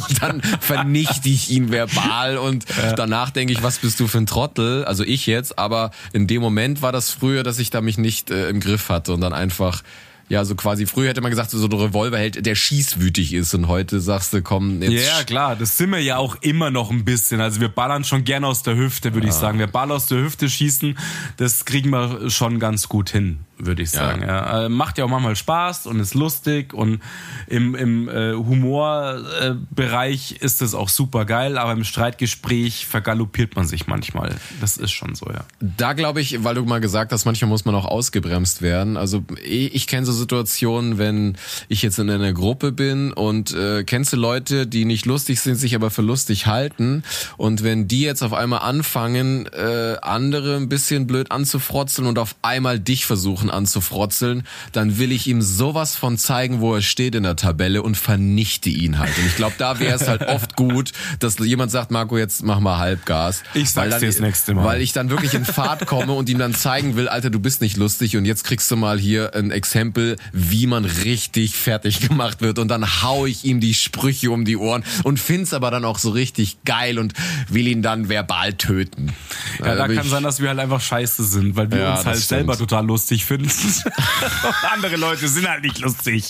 Und 0.09 0.23
dann 0.23 0.41
vernichte 0.41 1.29
ich 1.29 1.51
ihn 1.51 1.71
verbal 1.71 2.39
und 2.39 2.65
ja. 2.77 2.93
danach 2.95 3.31
denke 3.31 3.53
ich, 3.53 3.63
was 3.63 3.79
bist 3.79 4.01
du 4.01 4.07
für 4.07 4.19
ein 4.19 4.27
Trottel? 4.27 4.85
Also 4.85 5.05
ich 5.05 5.27
jetzt, 5.27 5.59
aber 5.59 5.91
in 6.13 6.27
dem 6.27 6.41
Moment 6.41 6.83
war 6.83 6.93
das 6.93 7.11
früher, 7.11 7.43
dass 7.43 7.59
ich 7.59 7.71
da 7.71 7.81
mich 7.81 7.99
nicht 7.99 8.31
äh, 8.31 8.49
im 8.49 8.61
Griff 8.61 8.89
hatte 8.89 9.13
und 9.13 9.21
dann 9.21 9.33
einfach 9.33 9.83
ja, 10.29 10.45
so 10.45 10.55
quasi 10.55 10.87
früher 10.87 11.09
hätte 11.09 11.21
man 11.21 11.31
gesagt, 11.31 11.51
so 11.51 11.65
ein 11.65 11.73
Revolverheld, 11.73 12.45
der 12.45 12.55
schießwütig 12.55 13.33
ist 13.33 13.55
und 13.55 13.69
heute 13.69 14.01
sagst 14.01 14.33
du, 14.33 14.43
komm, 14.43 14.83
jetzt. 14.83 15.07
Ja, 15.07 15.25
klar, 15.25 15.57
das 15.57 15.77
sind 15.77 15.91
wir 15.91 16.01
ja 16.01 16.19
auch 16.19 16.37
immer 16.43 16.71
noch 16.71 16.91
ein 16.91 17.05
bisschen. 17.05 17.41
Also 17.41 17.61
wir 17.61 17.69
ballern 17.69 18.05
schon 18.05 18.25
gern 18.25 18.45
aus 18.45 18.63
der 18.63 18.77
Hüfte, 18.77 19.15
würde 19.15 19.27
ja. 19.27 19.33
ich 19.33 19.39
sagen. 19.39 19.59
Wir 19.59 19.67
ballern 19.67 19.93
aus 19.93 20.07
der 20.07 20.19
Hüfte 20.19 20.49
schießen, 20.49 20.99
das 21.37 21.65
kriegen 21.65 21.91
wir 21.91 22.31
schon 22.31 22.59
ganz 22.59 22.89
gut 22.89 23.11
hin 23.11 23.41
würde 23.59 23.83
ich 23.83 23.91
sagen. 23.91 24.23
Ja. 24.23 24.29
ja. 24.29 24.65
Äh, 24.67 24.69
macht 24.69 24.99
ja 24.99 25.05
auch 25.05 25.09
manchmal 25.09 25.37
Spaß 25.37 25.87
und 25.87 26.01
ist 26.01 26.15
lustig 26.15 26.73
und 26.73 27.01
im, 27.47 27.75
im 27.75 28.09
äh, 28.09 28.33
Humorbereich 28.35 30.33
äh, 30.33 30.45
ist 30.45 30.63
es 30.63 30.75
auch 30.75 30.89
super 30.89 31.25
geil, 31.25 31.59
aber 31.59 31.73
im 31.73 31.85
Streitgespräch 31.85 32.87
vergaloppiert 32.87 33.57
man 33.57 33.67
sich 33.67 33.87
manchmal. 33.87 34.37
Das 34.61 34.77
ist 34.77 34.93
schon 34.93 35.15
so, 35.15 35.27
ja. 35.27 35.45
Da 35.61 35.93
glaube 35.93 36.21
ich, 36.21 36.45
weil 36.45 36.55
du 36.55 36.65
mal 36.65 36.81
gesagt 36.81 37.13
hast, 37.13 37.25
manchmal 37.25 37.49
muss 37.49 37.65
man 37.65 37.75
auch 37.75 37.87
ausgebremst 37.87 38.63
werden. 38.63 38.97
Also 38.97 39.25
ich, 39.45 39.75
ich 39.75 39.87
kenne 39.87 40.07
so 40.07 40.13
Situationen, 40.19 40.99
wenn 40.99 41.37
ich 41.69 41.83
jetzt 41.83 41.99
in 41.99 42.11
einer 42.11 42.33
Gruppe 42.33 42.73
bin 42.73 43.13
und 43.13 43.55
äh, 43.55 43.85
kennst 43.85 44.13
du 44.13 44.17
Leute, 44.17 44.67
die 44.67 44.85
nicht 44.85 45.07
lustig 45.07 45.41
sind, 45.41 45.57
sich 45.57 45.75
aber 45.75 45.91
für 45.91 46.03
lustig 46.03 46.47
halten 46.47 47.03
und 47.37 47.63
wenn 47.63 47.89
die 47.89 48.03
jetzt 48.03 48.23
auf 48.23 48.33
einmal 48.33 48.61
anfangen, 48.61 49.47
äh, 49.47 49.97
andere 50.03 50.57
ein 50.57 50.69
bisschen 50.69 51.07
blöd 51.07 51.31
anzufrotzeln 51.31 52.07
und 52.07 52.19
auf 52.19 52.37
einmal 52.43 52.79
dich 52.79 53.07
versuchen 53.07 53.51
anzufrotzeln, 53.51 54.45
dann 54.73 54.99
will 54.99 55.13
ich 55.13 55.27
ihm 55.27 55.43
sowas 55.43 55.97
von 55.97 56.19
zeigen, 56.19 56.61
wo 56.61 56.75
er 56.75 56.83
steht 56.83 57.15
in 57.15 57.23
der 57.23 57.37
Tabelle 57.37 57.83
und 57.83 57.97
vernichte 57.97 58.71
ihn 58.71 58.99
halt. 58.99 59.17
Und 59.19 59.27
ich 59.27 59.37
glaube, 59.37 59.55
da 59.59 59.79
wäre 59.79 59.97
es 59.97 60.09
halt 60.09 60.23
oft 60.29 60.57
gut, 60.57 60.93
dass 61.21 61.39
jemand 61.39 61.71
sagt, 61.71 61.91
Marco, 61.91 62.19
jetzt 62.19 62.43
mach 62.43 62.61
mal 62.61 62.79
Halbgas. 62.79 63.43
Ich 63.55 63.71
sag's 63.71 63.91
dann, 63.91 64.01
dir 64.01 64.07
das 64.07 64.21
nächste 64.21 64.55
Mal. 64.55 64.65
Weil 64.65 64.81
ich 64.81 64.93
dann 64.93 65.11
wirklich 65.11 65.35
in 65.35 65.45
Fahrt 65.45 65.87
komme 65.87 66.13
und 66.13 66.29
ihm 66.29 66.39
dann 66.39 66.55
zeigen 66.55 66.97
will, 66.97 67.09
Alter, 67.09 67.31
du 67.31 67.39
bist 67.39 67.61
nicht 67.61 67.77
lustig 67.77 68.17
und 68.17 68.25
jetzt 68.25 68.45
kriegst 68.45 68.71
du 68.71 68.77
mal 68.77 68.99
hier 68.99 69.35
ein 69.35 69.51
Exempel, 69.51 70.08
wie 70.33 70.67
man 70.67 70.85
richtig 70.85 71.55
fertig 71.57 72.01
gemacht 72.09 72.41
wird 72.41 72.59
und 72.59 72.69
dann 72.69 73.03
hau 73.03 73.27
ich 73.27 73.45
ihm 73.45 73.61
die 73.61 73.75
Sprüche 73.75 74.31
um 74.31 74.45
die 74.45 74.57
Ohren 74.57 74.85
und 75.05 75.19
find's 75.19 75.53
aber 75.53 75.71
dann 75.71 75.85
auch 75.85 75.99
so 75.99 76.11
richtig 76.11 76.59
geil 76.65 76.99
und 76.99 77.15
will 77.49 77.67
ihn 77.67 77.83
dann 77.83 78.09
verbal 78.09 78.55
töten. 78.55 79.15
Ja, 79.59 79.75
da, 79.75 79.89
da 79.89 79.95
kann 79.95 80.09
sein, 80.09 80.23
dass 80.23 80.41
wir 80.41 80.49
halt 80.49 80.59
einfach 80.59 80.81
scheiße 80.81 81.25
sind, 81.25 81.57
weil 81.57 81.71
wir 81.71 81.79
ja, 81.79 81.97
uns 81.97 82.07
halt 82.07 82.17
stimmt. 82.17 82.29
selber 82.29 82.57
total 82.57 82.87
lustig 82.87 83.25
finden 83.25 83.49
andere 84.73 84.97
Leute 84.97 85.29
sind 85.29 85.49
halt 85.49 85.63
nicht 85.63 85.79
lustig. 85.79 86.25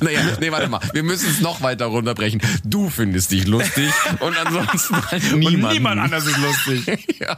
Naja, 0.00 0.20
nee, 0.40 0.50
warte 0.50 0.68
mal. 0.68 0.80
Wir 0.92 1.02
müssen 1.02 1.28
es 1.28 1.40
noch 1.40 1.60
weiter 1.60 1.86
runterbrechen. 1.86 2.40
Du 2.64 2.88
findest 2.88 3.32
dich 3.32 3.46
lustig 3.46 3.92
und 4.20 4.36
ansonsten 4.38 4.96
halt 5.10 5.32
niemand. 5.36 5.74
Niemand 5.74 6.00
anders 6.00 6.26
ist 6.26 6.38
lustig. 6.38 7.16
ja. 7.20 7.36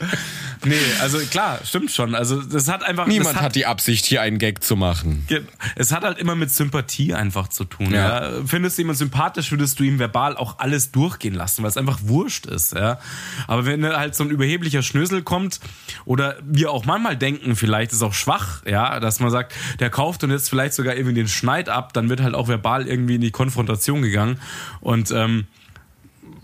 Nee, 0.64 0.76
also 1.00 1.18
klar, 1.18 1.60
stimmt 1.64 1.90
schon. 1.90 2.14
Also 2.14 2.42
das 2.42 2.68
hat 2.68 2.82
einfach. 2.82 3.06
Niemand 3.06 3.36
hat, 3.36 3.42
hat, 3.44 3.54
die 3.54 3.64
Absicht, 3.64 4.04
hier 4.04 4.20
einen 4.20 4.38
Gag 4.38 4.62
zu 4.62 4.76
machen. 4.76 5.26
Es 5.74 5.90
hat 5.90 6.04
halt 6.04 6.18
immer 6.18 6.34
mit 6.34 6.50
Sympathie 6.50 7.14
einfach 7.14 7.48
zu 7.48 7.64
tun. 7.64 7.92
Ja. 7.92 8.30
ja. 8.30 8.42
Findest 8.44 8.76
du 8.76 8.82
jemand 8.82 8.98
sympathisch, 8.98 9.50
würdest 9.50 9.80
du 9.80 9.84
ihm 9.84 9.98
verbal 9.98 10.36
auch 10.36 10.58
alles 10.58 10.92
durchgehen 10.92 11.34
lassen, 11.34 11.62
weil 11.62 11.70
es 11.70 11.78
einfach 11.78 12.00
wurscht 12.02 12.44
ist. 12.44 12.74
Ja. 12.74 12.98
Aber 13.46 13.64
wenn 13.64 13.86
halt 13.86 14.14
so 14.14 14.24
ein 14.24 14.30
überheblicher 14.30 14.82
Schnösel 14.82 15.22
kommt 15.22 15.60
oder 16.04 16.36
wir 16.42 16.70
auch 16.72 16.84
manchmal 16.84 17.16
denken, 17.16 17.56
vielleicht 17.56 17.92
ist 17.92 18.02
auch 18.02 18.14
schwach, 18.14 18.62
ja, 18.66 19.00
dass 19.00 19.20
man 19.20 19.30
sagt, 19.30 19.54
der 19.78 19.88
kauft 19.88 20.24
und 20.24 20.30
jetzt 20.30 20.50
vielleicht 20.50 20.74
sogar 20.74 20.94
irgendwie 20.94 21.14
den 21.14 21.28
Schneid 21.28 21.70
ab, 21.70 21.94
dann 21.94 22.10
wird 22.10 22.20
halt 22.20 22.34
auch 22.34 22.48
verbal 22.48 22.86
irgendwie 22.86 23.14
in 23.14 23.22
die 23.22 23.30
Konfrontation 23.30 24.02
gegangen 24.02 24.38
und 24.80 25.10
ähm, 25.10 25.46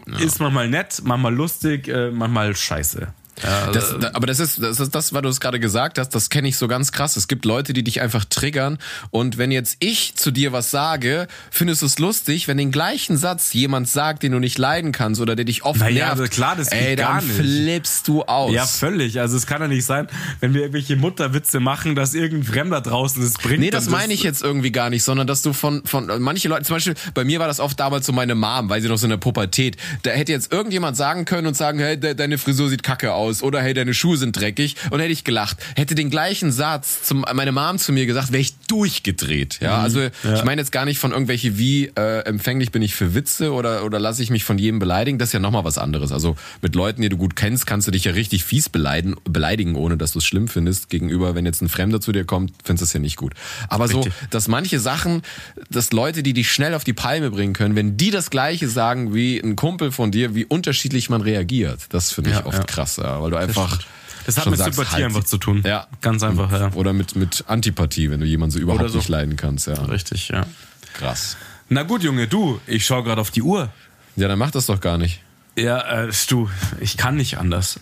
ja. 0.07 0.19
ist 0.19 0.41
manchmal 0.41 0.69
nett, 0.69 1.03
manchmal 1.05 1.35
lustig, 1.35 1.89
äh, 1.89 2.11
manchmal 2.11 2.57
scheiße. 2.57 3.09
Ja, 3.43 3.71
das, 3.71 3.95
also, 3.95 4.09
aber 4.13 4.27
das 4.27 4.41
ist, 4.41 4.63
das 4.63 4.81
ist 4.81 4.95
das, 4.95 5.13
was 5.13 5.23
du 5.23 5.29
es 5.29 5.41
gerade 5.41 5.61
gesagt 5.61 5.99
hast, 5.99 6.11
das 6.11 6.31
kenne 6.31 6.49
ich 6.49 6.57
so 6.57 6.69
ganz 6.69 6.93
krass. 6.93 7.17
Es 7.17 7.29
gibt 7.29 7.45
Leute, 7.45 7.73
die 7.73 7.85
dich 7.85 8.01
einfach 8.01 8.25
triggern. 8.25 8.79
Und 9.11 9.39
wenn 9.39 9.51
jetzt 9.51 9.77
ich 9.81 10.15
zu 10.15 10.31
dir 10.31 10.53
was 10.53 10.71
sage, 10.71 11.27
findest 11.51 11.83
du 11.83 11.87
es 11.87 11.99
lustig, 11.99 12.49
wenn 12.49 12.57
den 12.57 12.71
gleichen 12.71 13.17
Satz 13.17 13.53
jemand 13.53 13.89
sagt, 13.89 14.23
den 14.23 14.33
du 14.33 14.39
nicht 14.39 14.59
leiden 14.59 14.93
kannst 14.93 15.21
oder 15.21 15.37
der 15.37 15.45
dich 15.45 15.65
oft 15.65 15.81
naja, 15.81 16.07
nervt. 16.07 16.21
Also 16.21 16.33
klar, 16.33 16.57
das 16.57 16.71
geht 16.71 16.81
ey, 16.81 16.97
gar 16.97 17.21
nicht. 17.21 17.35
flippst 17.35 18.09
du 18.09 18.23
aus. 18.23 18.53
Ja, 18.53 18.67
völlig. 18.67 19.21
Also 19.21 19.37
es 19.37 19.47
kann 19.47 19.61
ja 19.61 19.69
nicht 19.69 19.85
sein, 19.85 20.09
wenn 20.41 20.55
wir 20.55 20.63
irgendwelche 20.63 20.97
Mutterwitze 20.97 21.61
machen, 21.61 21.95
dass 21.95 22.15
irgendein 22.15 22.53
Fremder 22.53 22.81
draußen 22.81 23.23
das 23.23 23.35
bringt. 23.35 23.61
Nee, 23.61 23.71
das 23.71 23.91
meine 23.91 24.15
ich 24.15 24.23
jetzt 24.23 24.43
irgendwie 24.43 24.73
gar 24.73 24.89
nicht, 24.89 25.03
sondern 25.03 25.27
dass 25.27 25.43
du 25.43 25.53
von, 25.53 25.85
von 25.85 26.07
manche 26.23 26.49
Leute, 26.49 26.65
zum 26.65 26.77
Beispiel 26.77 26.95
bei 27.13 27.25
mir 27.25 27.39
war 27.39 27.49
das 27.49 27.61
oft 27.61 27.79
damals 27.79 28.07
so 28.07 28.13
meine 28.13 28.35
Mom, 28.35 28.71
weil 28.71 28.81
sie 28.81 28.89
noch 28.89 28.97
so 28.97 29.07
in 29.07 29.11
der 29.11 29.17
Pubertät, 29.19 29.77
da 30.03 30.11
hätte 30.11 30.33
jetzt 30.33 30.53
irgendjemand 30.53 30.97
sagen 30.97 31.27
können 31.27 31.47
und 31.47 31.57
sagen, 31.57 31.79
hey, 31.79 31.99
de 31.99 32.15
deine 32.15 32.39
Frisur 32.39 32.69
sieht 32.69 32.83
kacke 32.83 33.13
aus 33.13 33.26
aus 33.27 33.43
oder 33.43 33.61
hey, 33.61 33.75
deine 33.75 33.95
Schuhe 33.95 34.17
sind 34.17 34.37
dreckig 34.39 34.77
und 34.91 35.01
hätte 35.01 35.13
ich 35.13 35.25
gelacht. 35.25 35.59
Hätte 35.75 35.95
den 35.95 36.11
gleichen 36.11 36.53
Satz 36.53 37.03
zum, 37.03 37.25
meine 37.35 37.53
Mom 37.53 37.79
zu 37.79 37.93
mir 37.93 38.07
gesagt, 38.07 38.33
wäre 38.33 38.41
ich 38.41 38.55
durchgedreht. 38.67 39.59
Ja, 39.61 39.79
also 39.79 40.01
ich 40.03 40.45
meine 40.45 40.61
jetzt 40.61 40.73
gar 40.73 40.85
nicht 40.85 40.99
von 40.99 41.13
irgendwelche 41.13 41.59
wie 41.59 41.87
äh, 41.97 42.21
empfänglich 42.21 42.73
bin 42.73 42.83
ich 42.83 42.95
für 42.95 43.15
Witze 43.15 43.53
oder 43.53 43.85
oder 43.85 43.99
lasse 43.99 44.23
ich 44.23 44.31
mich 44.31 44.45
von 44.45 44.59
jedem 44.59 44.79
beleidigen. 44.79 45.19
Das 45.19 45.31
ist 45.31 45.33
ja 45.33 45.41
nochmal 45.41 45.65
was 45.65 45.79
anderes. 45.79 46.13
Also 46.13 46.37
mit 46.63 46.75
Leuten, 46.75 47.03
die 47.03 47.09
du 47.09 47.17
gut 47.17 47.37
kennst, 47.37 47.67
kannst 47.67 47.87
du 47.87 47.91
dich 47.93 48.05
ja 48.05 48.13
richtig 48.13 48.45
fies 48.45 48.69
beleidigen, 48.69 49.17
beleidigen 49.25 49.75
ohne 49.77 49.97
dass 49.97 50.13
du 50.13 50.19
es 50.19 50.27
schlimm 50.27 50.49
findest. 50.49 50.91
Gegenüber, 50.91 51.35
wenn 51.35 51.47
jetzt 51.47 51.63
ein 51.63 51.69
Fremder 51.69 52.01
zu 52.01 52.13
dir 52.13 52.25
kommt, 52.25 52.53
findest 52.65 52.83
du 52.83 52.85
es 52.85 52.93
ja 52.93 53.01
nicht 53.01 53.17
gut. 53.17 53.35
Aber 53.69 53.85
Richtig. 53.85 54.05
so, 54.05 54.27
dass 54.31 54.49
manche 54.49 54.81
Sachen, 54.81 55.23
dass 55.71 55.93
Leute, 55.93 56.23
die 56.23 56.33
dich 56.33 56.51
schnell 56.51 56.75
auf 56.75 56.85
die 56.85 56.93
Palme 56.93 57.31
bringen 57.31 57.53
können, 57.53 57.77
wenn 57.77 57.97
die 57.97 58.11
das 58.11 58.31
Gleiche 58.31 58.69
sagen 58.69 59.15
wie 59.15 59.39
ein 59.39 59.57
Kumpel 59.57 59.93
von 59.93 60.11
dir, 60.11 60.35
wie 60.35 60.45
unterschiedlich 60.45 61.11
man 61.11 61.21
reagiert, 61.21 61.81
das 61.91 62.13
finde 62.13 62.31
ich 62.31 62.37
Ja, 62.37 62.47
oft 62.47 62.59
ja. 62.59 62.65
krass, 62.65 62.97
ja, 62.97 63.21
weil 63.23 63.31
du 63.31 63.37
einfach 63.37 63.81
Das 64.27 64.37
hat 64.39 64.47
mit 64.47 64.59
sagst, 64.59 64.75
Sympathie 64.75 64.97
halt 64.97 65.05
einfach 65.05 65.25
zu 65.25 65.39
tun. 65.39 65.63
Ja. 65.65 65.87
Ganz 66.01 66.23
einfach, 66.23 66.51
ja. 66.53 66.73
Oder 66.75 66.93
mit, 66.93 67.17
mit 67.17 67.45
Antipathie, 67.47 68.11
wenn 68.11 68.21
du 68.21 68.27
jemanden 68.27 68.53
so 68.53 68.59
überhaupt 68.59 68.91
so. 68.91 68.99
nicht 68.99 69.09
leiden 69.09 69.37
kannst, 69.37 69.67
ja. 69.69 69.75
Richtig, 69.75 70.29
ja. 70.29 70.47
Krass. 70.95 71.37
Na 71.69 71.83
gut, 71.83 72.03
Junge, 72.03 72.27
du, 72.27 72.61
ich 72.67 72.85
schaue 72.85 73.03
gerade 73.03 73.21
auf 73.21 73.31
die 73.31 73.43
Uhr. 73.43 73.71
Ja, 74.17 74.29
dann 74.29 74.39
mach 74.39 74.51
das 74.51 74.67
doch 74.67 74.81
gar 74.81 74.99
nicht. 74.99 75.21
Ja, 75.59 76.05
äh, 76.05 76.13
du, 76.29 76.51
ich 76.81 76.97
kann 76.97 77.17
nicht 77.17 77.39
anders. 77.39 77.81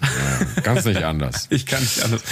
Ganz 0.63 0.85
nicht 0.85 1.03
anders. 1.03 1.49
Ich 1.55 1.67
kann 1.67 1.81
nicht 1.83 2.03
anders. 2.03 2.23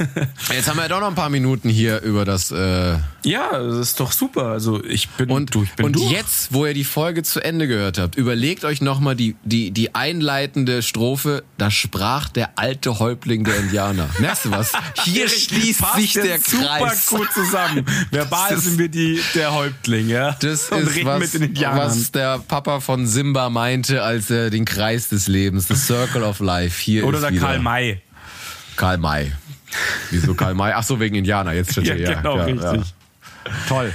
Jetzt 0.52 0.68
haben 0.68 0.76
wir 0.76 0.82
ja 0.82 0.88
doch 0.88 1.00
noch 1.00 1.08
ein 1.08 1.14
paar 1.14 1.30
Minuten 1.30 1.68
hier 1.68 2.00
über 2.02 2.24
das 2.24 2.50
äh, 2.50 2.98
ja, 3.24 3.50
das 3.52 3.76
ist 3.76 4.00
doch 4.00 4.12
super. 4.12 4.46
Also 4.46 4.82
ich 4.82 5.08
bin 5.10 5.30
und, 5.30 5.54
du, 5.54 5.62
ich 5.62 5.72
bin 5.74 5.86
und 5.86 5.96
durch. 5.96 6.10
jetzt, 6.10 6.52
wo 6.52 6.64
ihr 6.66 6.74
die 6.74 6.84
Folge 6.84 7.22
zu 7.22 7.40
Ende 7.40 7.68
gehört 7.68 7.98
habt, 7.98 8.16
überlegt 8.16 8.64
euch 8.64 8.80
nochmal 8.80 9.14
die, 9.14 9.36
die, 9.44 9.70
die 9.72 9.94
einleitende 9.94 10.82
Strophe, 10.82 11.44
da 11.58 11.70
sprach 11.70 12.28
der 12.28 12.58
alte 12.58 12.98
Häuptling 12.98 13.44
der 13.44 13.56
Indianer. 13.56 14.08
Merkst 14.18 14.46
du 14.46 14.50
was? 14.52 14.72
Hier 15.04 15.28
schließt 15.28 15.84
sich 15.96 16.14
der 16.14 16.26
jetzt 16.26 16.50
super 16.50 16.78
Kreis. 16.78 17.06
gut 17.06 17.30
zusammen. 17.32 17.84
Verbal 18.10 18.58
sind 18.58 18.78
wir 18.78 18.88
die, 18.88 19.20
der 19.34 19.52
Häuptling, 19.52 20.08
ja. 20.08 20.36
Das 20.40 20.70
Und 20.70 20.82
ist 20.82 20.96
reden 20.96 21.06
was, 21.06 21.20
mit 21.20 21.34
den 21.34 21.42
Indianern. 21.42 21.78
was 21.78 22.12
der 22.12 22.38
Papa 22.38 22.80
von 22.80 23.06
Simba 23.06 23.50
meinte, 23.50 24.02
als 24.02 24.30
er 24.30 24.50
den 24.50 24.64
Kreis 24.64 24.89
des 24.98 25.28
Lebens, 25.28 25.68
the 25.68 25.74
Circle 25.76 26.22
of 26.22 26.40
Life, 26.40 26.80
hier 26.80 27.04
Oder 27.06 27.18
ist 27.18 27.22
der 27.24 27.32
wieder 27.32 27.40
Karl 27.42 27.58
May. 27.60 28.00
Karl 28.76 28.98
May. 28.98 29.32
Wieso 30.10 30.34
Karl 30.34 30.54
May? 30.54 30.72
Ach 30.74 30.82
so, 30.82 30.98
wegen 31.00 31.14
Indianer, 31.14 31.52
jetzt 31.52 31.72
steht 31.72 31.86
Ja, 31.86 31.94
hier. 31.94 32.14
genau, 32.16 32.34
richtig. 32.42 32.94
Toll. 33.68 33.92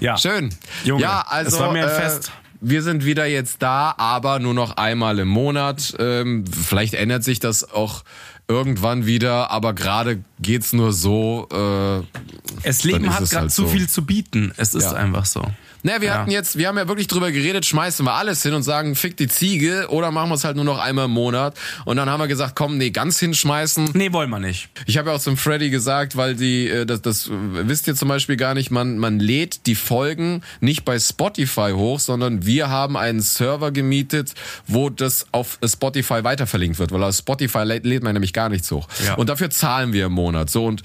Ja. 0.00 0.16
Schön. 0.16 0.50
Junge, 0.84 1.02
ja, 1.02 1.24
also 1.28 1.56
es 1.56 1.62
war 1.62 1.72
mir 1.72 1.84
ein 1.84 1.90
äh, 1.90 2.00
Fest. 2.00 2.30
Wir 2.60 2.82
sind 2.82 3.04
wieder 3.04 3.26
jetzt 3.26 3.60
da, 3.62 3.94
aber 3.98 4.38
nur 4.38 4.54
noch 4.54 4.76
einmal 4.76 5.18
im 5.18 5.28
Monat. 5.28 5.94
Ähm, 5.98 6.44
vielleicht 6.46 6.94
ändert 6.94 7.22
sich 7.24 7.38
das 7.40 7.70
auch 7.70 8.02
irgendwann 8.48 9.06
wieder, 9.06 9.50
aber 9.50 9.74
gerade 9.74 10.22
geht's 10.40 10.72
nur 10.72 10.92
so. 10.92 11.48
Äh, 11.52 12.18
Es 12.62 12.84
Leben 12.84 13.08
hat 13.12 13.24
gerade 13.28 13.42
halt 13.42 13.52
zu 13.52 13.62
so. 13.62 13.68
viel 13.68 13.88
zu 13.88 14.04
bieten. 14.06 14.52
Es 14.56 14.74
ist 14.74 14.84
Ja. 14.84 14.92
einfach 14.94 15.24
so. 15.26 15.42
Na, 15.86 16.00
wir 16.00 16.08
Ja. 16.08 16.14
hatten 16.18 16.30
jetzt, 16.32 16.58
wir 16.58 16.66
haben 16.68 16.76
ja 16.78 16.88
wirklich 16.88 17.06
drüber 17.06 17.30
geredet, 17.30 17.64
schmeißen 17.64 18.04
wir 18.04 18.14
alles 18.14 18.42
hin 18.42 18.54
und 18.54 18.64
sagen, 18.64 18.96
fick 18.96 19.16
die 19.16 19.28
Ziege 19.28 19.86
oder 19.90 20.10
machen 20.10 20.30
wir 20.30 20.34
es 20.34 20.42
halt 20.44 20.56
nur 20.56 20.64
noch 20.64 20.78
einmal 20.78 21.04
im 21.04 21.12
Monat. 21.12 21.56
Und 21.84 21.96
dann 21.96 22.10
haben 22.10 22.18
wir 22.20 22.26
gesagt, 22.26 22.56
komm, 22.56 22.76
nee, 22.76 22.90
ganz 22.90 23.20
hinschmeißen. 23.20 23.90
Nee, 23.94 24.12
wollen 24.12 24.28
wir 24.30 24.40
nicht. 24.40 24.68
Ich 24.86 24.98
habe 24.98 25.10
ja 25.10 25.16
auch 25.16 25.20
zum 25.20 25.36
Freddy 25.36 25.70
gesagt, 25.70 26.16
weil 26.16 26.34
die, 26.34 26.68
äh, 26.68 26.86
das, 26.86 27.02
das 27.02 27.30
wisst 27.30 27.86
ihr 27.86 27.94
zum 27.94 28.08
Beispiel 28.08 28.36
gar 28.36 28.54
nicht, 28.54 28.70
man, 28.72 28.98
man 28.98 29.20
lädt 29.20 29.66
die 29.66 29.76
Folgen 29.76 30.42
nicht 30.60 30.84
bei 30.84 30.98
Spotify 30.98 31.70
hoch, 31.74 32.00
sondern 32.00 32.44
wir 32.44 32.68
haben 32.68 32.96
einen 32.96 33.20
Server 33.20 33.70
gemietet, 33.70 34.34
wo 34.66 34.90
das 34.90 35.26
auf 35.30 35.58
Spotify 35.64 36.24
weiterverlinkt 36.24 36.80
wird, 36.80 36.90
weil 36.90 37.02
auf 37.04 37.14
Spotify 37.14 37.62
lädt, 37.62 37.86
lädt 37.86 38.02
man 38.02 38.12
nämlich 38.14 38.32
gar 38.32 38.48
nichts 38.48 38.70
hoch. 38.72 38.88
Ja. 39.06 39.14
Und 39.14 39.28
dafür 39.28 39.50
zahlen 39.50 39.92
wir 39.92 40.06
im 40.06 40.12
Monat. 40.12 40.50
So 40.50 40.66
und 40.66 40.82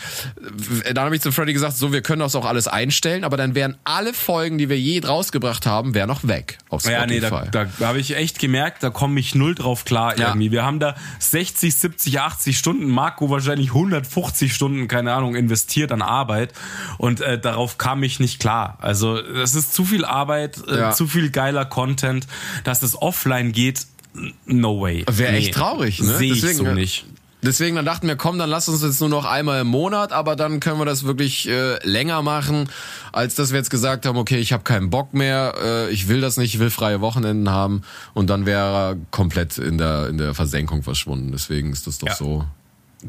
äh, 0.83 0.93
dann 0.93 1.05
habe 1.05 1.15
ich 1.15 1.21
zum 1.23 1.31
Freddy 1.31 1.53
gesagt, 1.53 1.75
so 1.75 1.91
wir 1.91 2.01
können 2.01 2.19
das 2.19 2.35
auch 2.35 2.45
alles 2.45 2.67
einstellen, 2.67 3.23
aber 3.23 3.35
dann 3.37 3.55
wären 3.55 3.77
alle 3.83 4.13
Folgen, 4.13 4.59
die 4.59 4.69
wir 4.69 4.79
je 4.79 4.90
rausgebracht 4.99 5.65
haben, 5.65 5.93
wären 5.93 6.07
noch 6.07 6.27
weg 6.27 6.57
auf 6.69 6.81
Spotify. 6.81 6.99
Ja, 6.99 7.05
nee, 7.07 7.19
da, 7.19 7.45
da, 7.51 7.65
da 7.79 7.87
habe 7.87 7.99
ich 7.99 8.15
echt 8.15 8.39
gemerkt, 8.39 8.83
da 8.83 8.89
komme 8.89 9.19
ich 9.19 9.35
null 9.35 9.55
drauf 9.55 9.85
klar 9.85 10.17
Ja. 10.17 10.29
irgendwie. 10.29 10.51
Wir 10.51 10.63
haben 10.63 10.79
da 10.79 10.95
60, 11.19 11.73
70, 11.75 12.19
80 12.19 12.57
Stunden, 12.57 12.87
Marco 12.89 13.29
wahrscheinlich 13.29 13.69
150 13.73 14.53
Stunden, 14.53 14.87
keine 14.87 15.13
Ahnung, 15.13 15.35
investiert 15.35 15.91
an 15.91 16.01
Arbeit 16.01 16.53
und 16.97 17.21
äh, 17.21 17.39
darauf 17.39 17.77
kam 17.77 18.03
ich 18.03 18.19
nicht 18.19 18.39
klar. 18.39 18.77
Also 18.81 19.21
das 19.21 19.55
ist 19.55 19.73
zu 19.73 19.85
viel 19.85 20.05
Arbeit, 20.05 20.57
äh, 20.67 20.77
Ja. 20.79 20.91
zu 20.91 21.07
viel 21.07 21.29
geiler 21.29 21.65
Content, 21.65 22.27
dass 22.63 22.83
es 22.83 23.01
offline 23.01 23.51
geht, 23.51 23.85
no 24.45 24.81
way. 24.81 25.05
Wäre 25.09 25.31
Nee. 25.31 25.37
echt 25.39 25.53
traurig, 25.53 26.01
ne? 26.01 26.17
Sehe 26.17 26.33
ich 26.33 26.41
Deswegen, 26.41 26.57
so 26.65 26.73
nicht. 26.73 27.05
Deswegen 27.43 27.75
dann 27.75 27.85
dachten 27.85 28.07
wir, 28.07 28.15
komm, 28.15 28.37
dann 28.37 28.49
lass 28.49 28.69
uns 28.69 28.83
jetzt 28.83 28.99
nur 28.99 29.09
noch 29.09 29.25
einmal 29.25 29.61
im 29.61 29.67
Monat, 29.67 30.11
aber 30.11 30.35
dann 30.35 30.59
können 30.59 30.79
wir 30.79 30.85
das 30.85 31.03
wirklich 31.03 31.47
äh, 31.49 31.77
länger 31.87 32.21
machen, 32.21 32.69
als 33.11 33.35
dass 33.35 33.51
wir 33.51 33.57
jetzt 33.57 33.71
gesagt 33.71 34.05
haben, 34.05 34.17
okay, 34.17 34.37
ich 34.37 34.53
habe 34.53 34.63
keinen 34.63 34.89
Bock 34.89 35.13
mehr, 35.13 35.55
äh, 35.61 35.89
ich 35.89 36.07
will 36.07 36.21
das 36.21 36.37
nicht, 36.37 36.53
ich 36.53 36.59
will 36.59 36.69
freie 36.69 37.01
Wochenenden 37.01 37.49
haben 37.49 37.81
und 38.13 38.29
dann 38.29 38.45
wäre 38.45 38.59
er 38.91 38.97
komplett 39.09 39.57
in 39.57 39.77
der 39.77 40.07
in 40.09 40.17
der 40.17 40.33
Versenkung 40.35 40.83
verschwunden. 40.83 41.31
Deswegen 41.31 41.71
ist 41.71 41.87
das 41.87 41.97
doch 41.97 42.09
Ja. 42.09 42.15
so 42.15 42.45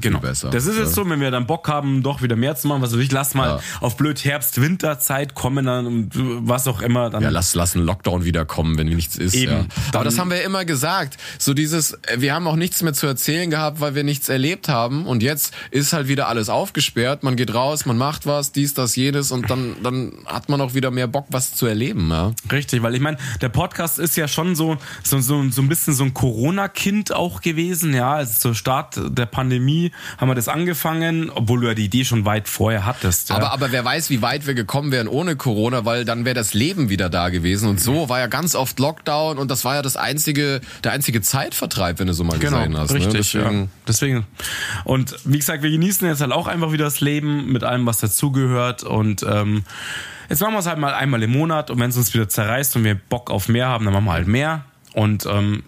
Genau. 0.00 0.20
besser. 0.20 0.50
Das 0.50 0.66
ist 0.66 0.78
jetzt 0.78 0.94
so, 0.94 1.08
wenn 1.08 1.20
wir 1.20 1.30
dann 1.30 1.46
Bock 1.46 1.68
haben, 1.68 2.02
doch 2.02 2.22
wieder 2.22 2.36
mehr 2.36 2.56
zu 2.56 2.68
machen, 2.68 2.82
was 2.82 2.92
weiß 2.92 3.00
ich, 3.00 3.12
lass 3.12 3.34
mal 3.34 3.48
Ja. 3.48 3.60
auf 3.80 3.96
blöd 3.96 4.24
Herbst-Winterzeit 4.24 5.34
kommen 5.34 5.66
dann 5.66 5.86
und 5.86 6.10
was 6.14 6.66
auch 6.68 6.80
immer. 6.82 7.10
Dann 7.10 7.22
Ja, 7.22 7.30
lass, 7.30 7.54
lass 7.54 7.74
einen 7.76 7.84
Lockdown 7.84 8.24
wiederkommen, 8.24 8.78
wenn 8.78 8.86
nichts 8.88 9.16
ist. 9.16 9.34
Eben. 9.34 9.52
Ja. 9.52 9.66
Aber 9.92 10.04
das 10.04 10.18
haben 10.18 10.30
wir 10.30 10.42
immer 10.42 10.64
gesagt. 10.64 11.16
So 11.38 11.54
dieses, 11.54 11.92
äh, 12.06 12.16
wir 12.20 12.34
haben 12.34 12.46
auch 12.46 12.56
nichts 12.56 12.82
mehr 12.82 12.92
zu 12.92 13.06
erzählen 13.06 13.50
gehabt, 13.50 13.80
weil 13.80 13.94
wir 13.94 14.04
nichts 14.04 14.28
erlebt 14.28 14.68
haben. 14.68 15.06
Und 15.06 15.22
jetzt 15.22 15.52
ist 15.70 15.92
halt 15.92 16.08
wieder 16.08 16.28
alles 16.28 16.48
aufgesperrt. 16.48 17.22
Man 17.22 17.36
geht 17.36 17.52
raus, 17.54 17.86
man 17.86 17.98
macht 17.98 18.26
was, 18.26 18.52
dies, 18.52 18.74
das, 18.74 18.96
jenes. 18.96 19.30
Und 19.32 19.50
dann, 19.50 19.76
dann 19.82 20.12
hat 20.26 20.48
man 20.48 20.60
auch 20.60 20.74
wieder 20.74 20.90
mehr 20.90 21.06
Bock, 21.06 21.26
was 21.30 21.54
zu 21.54 21.66
erleben. 21.66 22.08
Ja. 22.10 22.32
Richtig, 22.50 22.82
weil 22.82 22.94
ich 22.94 23.00
meine, 23.00 23.16
der 23.40 23.48
Podcast 23.48 23.98
ist 23.98 24.16
ja 24.16 24.28
schon 24.28 24.54
so, 24.56 24.76
so, 25.02 25.18
so, 25.20 25.48
so 25.50 25.62
ein 25.62 25.68
bisschen 25.68 25.94
so 25.94 26.04
ein 26.04 26.14
Corona-Kind 26.14 27.12
auch 27.12 27.40
gewesen, 27.40 27.94
ja. 27.94 28.12
Also 28.14 28.38
zur 28.38 28.54
Start 28.54 29.00
der 29.08 29.26
Pandemie 29.26 29.81
haben 30.18 30.28
wir 30.28 30.34
das 30.34 30.48
angefangen, 30.48 31.30
obwohl 31.30 31.60
du 31.62 31.66
ja 31.68 31.74
die 31.74 31.86
Idee 31.86 32.04
schon 32.04 32.24
weit 32.24 32.48
vorher 32.48 32.86
hattest. 32.86 33.30
Ja. 33.30 33.36
Aber, 33.36 33.52
aber 33.52 33.72
wer 33.72 33.84
weiß, 33.84 34.10
wie 34.10 34.22
weit 34.22 34.46
wir 34.46 34.54
gekommen 34.54 34.92
wären 34.92 35.08
ohne 35.08 35.34
Corona, 35.34 35.84
weil 35.84 36.04
dann 36.04 36.24
wäre 36.24 36.34
das 36.34 36.54
Leben 36.54 36.88
wieder 36.88 37.10
da 37.10 37.30
gewesen. 37.30 37.68
Und 37.68 37.80
so 37.80 38.08
war 38.08 38.20
ja 38.20 38.26
ganz 38.26 38.54
oft 38.54 38.78
Lockdown 38.78 39.38
und 39.38 39.50
das 39.50 39.64
war 39.64 39.74
ja 39.74 39.82
das 39.82 39.96
einzige, 39.96 40.60
der 40.84 40.92
einzige 40.92 41.22
Zeitvertreib, 41.22 41.98
wenn 41.98 42.06
du 42.06 42.14
so 42.14 42.24
mal 42.24 42.38
gesehen 42.38 42.76
hast. 42.78 42.92
Genau, 42.92 43.04
richtig, 43.04 43.34
ne? 43.34 43.40
Deswegen, 43.42 43.60
ja. 43.60 43.68
Deswegen. 43.88 44.26
Und 44.84 45.16
wie 45.24 45.38
gesagt, 45.38 45.62
wir 45.62 45.70
genießen 45.70 46.06
jetzt 46.06 46.20
halt 46.20 46.32
auch 46.32 46.46
einfach 46.46 46.72
wieder 46.72 46.84
das 46.84 47.00
Leben 47.00 47.50
mit 47.50 47.64
allem, 47.64 47.86
was 47.86 47.98
dazugehört. 47.98 48.82
Und 48.82 49.24
ähm, 49.28 49.64
jetzt 50.28 50.40
machen 50.40 50.54
wir 50.54 50.60
es 50.60 50.66
halt 50.66 50.78
mal 50.78 50.94
einmal 50.94 51.22
im 51.22 51.32
Monat 51.32 51.70
und 51.70 51.80
wenn 51.80 51.90
es 51.90 51.96
uns 51.96 52.14
wieder 52.14 52.28
zerreißt 52.28 52.76
und 52.76 52.84
wir 52.84 52.94
Bock 52.94 53.30
auf 53.30 53.48
mehr 53.48 53.68
haben, 53.68 53.84
dann 53.84 53.94
machen 53.94 54.04
wir 54.04 54.12
halt 54.12 54.28
mehr. 54.28 54.64
Und 54.94 55.26
ähm, 55.26 55.64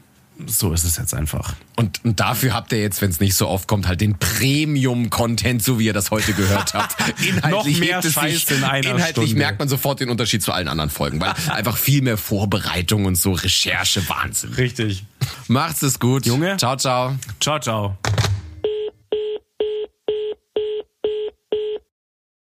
so 0.47 0.73
ist 0.73 0.85
es 0.85 0.97
jetzt 0.97 1.15
einfach. 1.15 1.55
Und, 1.77 2.05
und 2.05 2.19
dafür 2.21 2.53
habt 2.55 2.73
ihr 2.73 2.81
jetzt, 2.81 3.01
wenn 3.03 3.11
es 3.11 3.21
nicht 3.21 3.35
so 3.35 3.49
oft 3.49 3.69
kommt, 3.69 3.87
halt 3.87 4.01
den 4.01 4.19
Premium-Content, 4.19 5.63
so 5.63 5.79
wie 5.79 5.87
ihr 5.87 5.93
das 5.93 6.11
heute 6.11 6.33
gehört 6.33 6.75
habt. 6.75 6.97
Inhaltlich, 7.23 7.81
Noch 7.81 7.87
mehr 7.87 8.03
Scheiß 8.03 8.51
in 8.51 8.65
einer 8.65 8.89
inhaltlich 8.89 9.11
Stunde. 9.27 9.35
merkt 9.37 9.59
man 9.59 9.69
sofort 9.69 10.01
den 10.01 10.11
Unterschied 10.11 10.43
zu 10.43 10.53
allen 10.53 10.69
anderen 10.69 10.91
Folgen, 10.91 11.21
weil 11.21 11.35
einfach 11.51 11.77
viel 11.77 12.03
mehr 12.03 12.17
Vorbereitung 12.17 13.05
und 13.05 13.17
so 13.17 13.33
Recherche, 13.33 14.09
Wahnsinn. 14.09 14.55
Richtig. 14.55 15.05
Macht's 15.49 15.83
es 15.83 15.99
gut. 15.99 16.27
Junge. 16.27 16.57
Ciao, 16.57 16.77
ciao. 16.77 17.17
Ciao, 17.41 17.59
ciao. 17.61 17.99